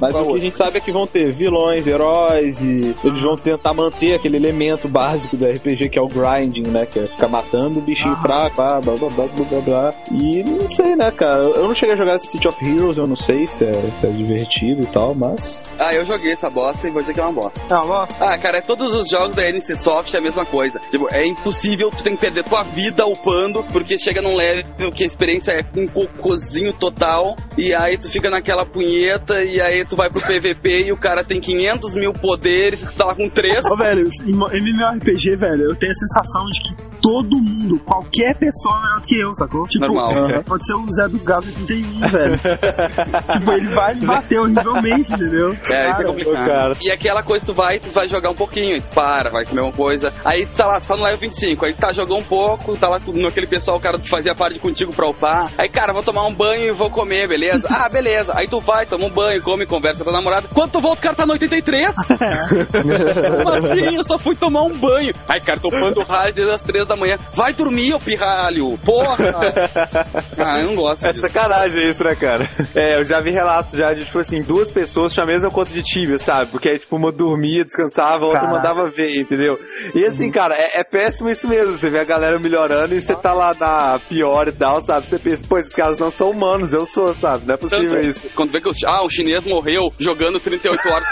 Mas 0.00 0.14
o 0.14 0.24
que 0.32 0.36
a 0.38 0.40
gente 0.40 0.56
sabe 0.56 0.78
é 0.78 0.80
que 0.80 0.92
vão 0.92 1.06
ter 1.06 1.32
vilões, 1.34 1.86
heróis 1.86 2.60
e 2.62 2.94
eles 3.04 3.22
vão 3.22 3.36
tentar 3.36 3.72
manter 3.74 4.14
aquele 4.14 4.36
elemento 4.36 4.88
básico 4.88 5.36
do 5.36 5.46
RPG 5.46 5.88
que 5.88 5.98
é 5.98 6.02
o 6.02 6.08
grinding, 6.08 6.68
né? 6.68 6.86
Que 6.86 6.98
é 7.00 7.02
ficar 7.06 7.28
matando 7.28 7.78
o 7.78 7.82
bichinho 7.82 8.14
Ah. 8.18 8.22
fraco, 8.22 8.56
blá, 8.80 8.87
blá, 8.88 8.96
blá, 8.96 9.10
blá, 9.10 9.26
blá, 9.26 9.44
blá, 9.44 9.60
blá. 9.60 9.94
E 10.10 10.42
não 10.42 10.68
sei, 10.68 10.96
né, 10.96 11.10
cara? 11.10 11.42
Eu 11.42 11.68
não 11.68 11.74
cheguei 11.74 11.94
a 11.94 11.96
jogar 11.96 12.18
City 12.18 12.48
of 12.48 12.64
Heroes, 12.64 12.96
eu 12.96 13.06
não 13.06 13.16
sei 13.16 13.46
se 13.46 13.64
é, 13.64 13.72
se 14.00 14.06
é 14.06 14.10
divertido 14.10 14.82
e 14.82 14.86
tal, 14.86 15.14
mas. 15.14 15.68
Ah, 15.78 15.94
eu 15.94 16.04
joguei 16.06 16.32
essa 16.32 16.48
bosta 16.48 16.86
e 16.86 16.90
vou 16.90 17.02
dizer 17.02 17.14
que 17.14 17.20
é 17.20 17.22
uma 17.22 17.32
bosta. 17.32 17.60
Não, 17.68 17.86
bosta. 17.86 18.14
Ah, 18.24 18.38
cara, 18.38 18.58
é 18.58 18.60
todos 18.60 18.94
os 18.94 19.08
jogos 19.08 19.34
da 19.34 19.48
NC 19.48 19.76
Soft 19.76 20.14
é 20.14 20.18
a 20.18 20.20
mesma 20.20 20.46
coisa. 20.46 20.80
Tipo, 20.90 21.08
é 21.10 21.26
impossível, 21.26 21.90
tu 21.90 22.02
tem 22.02 22.14
que 22.14 22.20
perder 22.20 22.44
tua 22.44 22.62
vida 22.62 23.06
upando, 23.06 23.62
porque 23.64 23.98
chega 23.98 24.22
num 24.22 24.36
level 24.36 24.92
que 24.92 25.02
a 25.02 25.06
experiência 25.06 25.52
é 25.52 25.64
um 25.78 25.86
cocôzinho 25.86 26.72
total, 26.72 27.36
e 27.56 27.74
aí 27.74 27.96
tu 27.96 28.08
fica 28.08 28.30
naquela 28.30 28.64
punheta, 28.64 29.42
e 29.44 29.60
aí 29.60 29.84
tu 29.84 29.96
vai 29.96 30.10
pro 30.10 30.20
PVP 30.20 30.86
e 30.86 30.92
o 30.92 30.96
cara 30.96 31.24
tem 31.24 31.40
500 31.40 31.94
mil 31.96 32.12
poderes, 32.12 32.82
tu 32.82 32.96
tá 32.96 33.06
lá 33.06 33.14
com 33.14 33.28
3. 33.28 33.64
Ô, 33.66 33.76
velho, 33.76 34.08
em 34.24 34.32
MMORPG, 34.32 35.36
velho, 35.36 35.70
eu 35.70 35.76
tenho 35.76 35.92
a 35.92 35.94
sensação 35.94 36.46
de 36.46 36.60
que 36.60 36.97
todo 37.00 37.38
mundo, 37.40 37.78
qualquer 37.80 38.34
pessoa 38.36 38.76
é 38.76 38.82
melhor 38.82 39.00
do 39.00 39.06
que 39.06 39.18
eu, 39.20 39.34
sacou? 39.34 39.66
Tipo, 39.66 39.86
Normal. 39.86 40.42
pode 40.44 40.66
ser 40.66 40.74
o 40.74 40.90
Zé 40.90 41.08
do 41.08 41.18
Gado 41.18 41.46
31, 41.66 42.00
velho. 42.00 42.38
tipo, 43.32 43.52
ele 43.52 43.66
vai 43.68 43.94
me 43.94 44.06
bater 44.06 44.40
horrivelmente, 44.40 45.12
entendeu? 45.12 45.52
É, 45.52 45.54
isso 45.54 45.68
é 45.70 45.92
Cara, 45.92 46.04
complicado. 46.04 46.46
cara. 46.46 46.76
E 46.82 46.90
aquela 46.90 47.22
coisa, 47.22 47.44
tu 47.44 47.54
vai, 47.54 47.78
tu 47.78 47.90
vai 47.90 48.08
jogar 48.08 48.30
um 48.30 48.34
pouquinho, 48.34 48.74
aí 48.74 48.80
tu 48.80 48.90
para, 48.90 49.30
vai 49.30 49.44
comer 49.44 49.62
uma 49.62 49.72
coisa. 49.72 50.12
Aí 50.24 50.44
tu 50.46 50.56
tá 50.56 50.66
lá, 50.66 50.80
tu 50.80 50.86
tá 50.86 50.96
no 50.96 51.02
level 51.04 51.18
25, 51.18 51.64
aí 51.64 51.72
tu 51.72 51.80
tá, 51.80 51.92
jogou 51.92 52.18
um 52.18 52.24
pouco, 52.24 52.76
tá 52.76 52.88
lá 52.88 53.00
com 53.00 53.26
aquele 53.26 53.46
pessoal, 53.46 53.76
o 53.76 53.80
cara 53.80 53.98
que 53.98 54.08
fazia 54.08 54.34
parte 54.34 54.58
contigo 54.58 54.92
pra 54.92 55.08
upar. 55.08 55.50
Aí, 55.56 55.68
cara, 55.68 55.92
vou 55.92 56.02
tomar 56.02 56.26
um 56.26 56.34
banho 56.34 56.68
e 56.68 56.72
vou 56.72 56.90
comer, 56.90 57.26
beleza? 57.28 57.68
Ah, 57.78 57.88
beleza. 57.88 58.32
Aí 58.34 58.48
tu 58.48 58.58
vai, 58.58 58.86
toma 58.86 59.04
um 59.06 59.10
banho, 59.10 59.40
come, 59.40 59.64
conversa 59.64 59.98
com 59.98 60.02
a 60.02 60.12
tua 60.12 60.12
namorada. 60.12 60.48
Quando 60.52 60.72
tu 60.72 60.80
volta, 60.80 60.98
o 60.98 61.02
cara 61.02 61.14
tá 61.14 61.24
no 61.24 61.32
83. 61.34 61.94
Como 61.94 63.54
assim? 63.54 63.94
Eu 63.94 64.02
só 64.02 64.18
fui 64.18 64.34
tomar 64.34 64.62
um 64.62 64.76
banho. 64.76 65.14
Aí, 65.28 65.40
cara, 65.40 65.60
tô 65.60 65.68
upando 65.68 66.02
hard 66.02 66.34
desde 66.34 66.52
as 66.52 66.62
3 66.62 66.86
da 66.86 66.96
manhã. 66.98 67.18
Vai 67.34 67.52
dormir, 67.52 67.94
ô 67.94 68.00
pirralho. 68.00 68.78
Porra. 68.84 69.16
Ah, 70.38 70.60
eu 70.60 70.66
não 70.68 70.76
gosto 70.76 71.04
É 71.04 71.10
disso. 71.12 71.26
sacanagem 71.26 71.88
isso, 71.88 72.02
né, 72.04 72.14
cara? 72.14 72.48
É, 72.74 72.96
eu 73.00 73.04
já 73.04 73.20
vi 73.20 73.30
relatos 73.30 73.72
já 73.74 73.92
de, 73.92 74.04
tipo 74.04 74.18
assim, 74.18 74.40
duas 74.40 74.70
pessoas 74.70 75.12
tinham 75.12 75.24
a 75.24 75.26
mesma 75.26 75.50
conta 75.50 75.72
de 75.72 75.82
Tibia, 75.82 76.18
sabe? 76.18 76.50
Porque 76.50 76.68
aí, 76.68 76.78
tipo, 76.78 76.94
uma 76.96 77.10
dormia, 77.10 77.64
descansava, 77.64 78.24
a 78.24 78.28
outra 78.28 78.40
Caraca. 78.42 78.56
mandava 78.56 78.88
ver, 78.88 79.18
entendeu? 79.20 79.58
E 79.94 80.04
assim, 80.04 80.30
cara, 80.30 80.54
é, 80.54 80.80
é 80.80 80.84
péssimo 80.84 81.28
isso 81.28 81.48
mesmo. 81.48 81.76
Você 81.76 81.90
vê 81.90 81.98
a 82.00 82.04
galera 82.04 82.38
melhorando 82.38 82.94
e 82.94 83.00
você 83.00 83.14
tá 83.16 83.32
lá 83.32 83.52
na 83.58 84.00
pior 84.08 84.46
e 84.48 84.52
tal, 84.52 84.80
sabe? 84.80 85.06
Você 85.08 85.18
pensa, 85.18 85.46
pô, 85.46 85.58
esses 85.58 85.74
caras 85.74 85.98
não 85.98 86.10
são 86.10 86.30
humanos, 86.30 86.72
eu 86.72 86.86
sou, 86.86 87.12
sabe? 87.12 87.46
Não 87.46 87.54
é 87.54 87.56
possível 87.56 87.90
Tanto, 87.90 88.04
isso. 88.06 88.26
Quando 88.34 88.50
vê 88.52 88.60
que 88.60 88.68
o, 88.68 88.72
ah, 88.86 89.04
o 89.04 89.10
chinês 89.10 89.44
morreu 89.44 89.92
jogando 89.98 90.38
38 90.38 90.88
horas. 90.88 91.08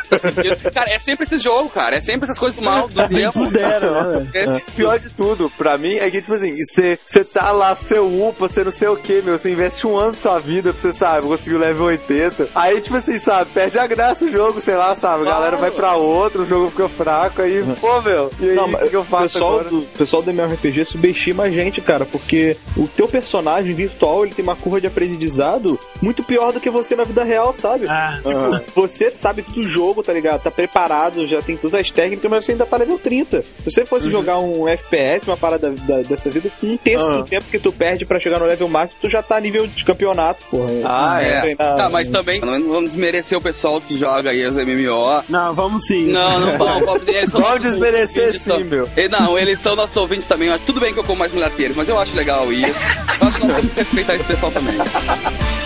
Cara, 0.72 0.90
é 0.90 0.98
sempre 0.98 1.24
esse 1.24 1.38
jogo, 1.38 1.68
cara. 1.68 1.96
É 1.96 2.00
sempre 2.00 2.24
essas 2.24 2.38
coisas 2.38 2.56
do 2.56 2.64
mal, 2.64 2.88
do 2.88 3.08
tempo. 3.08 3.32
pudera, 3.32 4.20
né? 4.20 4.26
É, 4.34 4.60
Pior 4.76 4.98
de 4.98 5.10
tudo, 5.10 5.50
pra 5.66 5.76
mim 5.76 5.96
é 5.96 6.08
que, 6.08 6.20
tipo 6.20 6.34
assim, 6.34 6.54
você 6.64 7.24
tá 7.24 7.50
lá, 7.50 7.74
você 7.74 7.98
upa, 7.98 8.46
você 8.46 8.62
não 8.62 8.70
sei 8.70 8.86
o 8.86 8.96
que, 8.96 9.20
meu, 9.20 9.36
você 9.36 9.50
investe 9.50 9.84
um 9.84 9.96
ano 9.96 10.12
da 10.12 10.16
sua 10.16 10.38
vida 10.38 10.72
pra 10.72 10.80
você, 10.80 10.92
sabe, 10.92 11.26
conseguir 11.26 11.56
o 11.56 11.58
level 11.58 11.86
80. 11.86 12.50
Aí, 12.54 12.80
tipo 12.80 12.94
assim, 12.94 13.18
sabe, 13.18 13.50
perde 13.52 13.76
a 13.76 13.84
graça 13.86 14.26
o 14.26 14.30
jogo, 14.30 14.60
sei 14.60 14.76
lá, 14.76 14.94
sabe, 14.94 15.26
a 15.26 15.30
galera 15.30 15.56
vai 15.56 15.72
pra 15.72 15.96
outro, 15.96 16.42
o 16.42 16.46
jogo 16.46 16.70
fica 16.70 16.88
fraco, 16.88 17.42
aí, 17.42 17.64
pô, 17.80 18.00
meu, 18.00 18.30
e 18.38 18.50
aí, 18.50 18.54
Não, 18.54 18.68
o 18.68 18.78
que, 18.78 18.90
que 18.90 18.96
eu 18.96 19.04
faço 19.04 19.34
pessoal 19.34 19.54
agora? 19.54 19.70
do, 19.70 19.78
o 19.80 19.86
pessoal 19.86 20.22
do 20.22 20.30
MMORPG 20.30 20.84
subestima 20.84 21.42
a 21.44 21.50
gente, 21.50 21.80
cara, 21.80 22.04
porque 22.04 22.56
o 22.76 22.86
teu 22.86 23.08
personagem 23.08 23.74
virtual, 23.74 24.24
ele 24.24 24.34
tem 24.34 24.44
uma 24.44 24.54
curva 24.54 24.80
de 24.80 24.86
aprendizado 24.86 25.80
muito 26.00 26.22
pior 26.22 26.52
do 26.52 26.60
que 26.60 26.70
você 26.70 26.94
na 26.94 27.02
vida 27.02 27.24
real, 27.24 27.52
sabe? 27.52 27.86
Ah, 27.88 28.20
Tipo, 28.22 28.82
você 28.82 29.10
sabe 29.16 29.42
tudo 29.42 29.56
do 29.56 29.64
jogo, 29.64 30.02
tá 30.02 30.12
ligado? 30.12 30.42
Tá 30.42 30.50
preparado, 30.50 31.26
já 31.26 31.42
tem 31.42 31.56
todas 31.56 31.80
as 31.80 31.90
técnicas, 31.90 32.30
mas 32.30 32.44
você 32.44 32.52
ainda 32.52 32.66
tá 32.66 32.76
level 32.76 32.98
30. 32.98 33.42
Se 33.42 33.70
você 33.70 33.84
fosse 33.84 34.10
jogar 34.10 34.38
um 34.38 34.68
FPS, 34.68 35.26
uma 35.26 35.36
parada 35.36 35.55
da- 35.58 36.02
dessa 36.02 36.30
vida, 36.30 36.50
com 36.60 36.66
um 36.66 36.76
terço 36.76 37.06
Uhum. 37.08 37.16
do 37.20 37.24
tempo 37.24 37.44
que 37.50 37.58
tu 37.58 37.72
perde 37.72 38.04
pra 38.04 38.18
chegar 38.20 38.38
no 38.38 38.46
level 38.46 38.68
máximo, 38.68 38.98
tu 39.02 39.08
já 39.08 39.22
tá 39.22 39.38
nível 39.40 39.66
de 39.66 39.84
campeonato, 39.84 40.40
porra. 40.50 40.70
Ah, 40.84 41.22
É. 41.22 41.40
Treinar- 41.40 41.76
Tá, 41.76 41.88
mas 41.90 42.08
também 42.08 42.40
não 42.40 42.68
vamos 42.68 42.92
desmerecer 42.92 43.36
o 43.36 43.40
pessoal 43.40 43.80
que 43.80 43.96
joga 43.98 44.30
aí 44.30 44.42
as 44.44 44.56
MMO. 44.56 45.22
não, 45.28 45.52
vamos 45.52 45.86
sim. 45.86 46.06
Não, 46.12 46.40
não 46.40 46.56
vamos. 46.58 46.86
vamos 46.86 47.08
eles 47.08 47.30
são 47.30 47.58
desmerecer 47.58 48.32
sim, 48.32 48.38
então. 48.44 48.60
meu. 48.64 48.88
E 48.96 49.08
Não, 49.08 49.38
eles 49.38 49.58
são 49.60 49.74
nossos 49.76 49.96
ouvintes 49.96 50.26
também. 50.26 50.48
mas 50.48 50.60
Tudo 50.62 50.80
bem 50.80 50.92
que 50.92 50.98
eu 51.00 51.04
como 51.04 51.18
mais 51.18 51.32
mulheres, 51.32 51.76
mas 51.76 51.88
eu 51.88 51.98
acho 51.98 52.14
legal 52.14 52.52
isso. 52.52 52.78
Eu 53.20 53.28
acho 53.28 53.40
que 53.40 53.46
nós 53.46 53.56
temos 53.56 53.70
que 53.72 53.80
respeitar 53.80 54.16
esse 54.16 54.24
pessoal 54.24 54.52
também. 54.52 54.74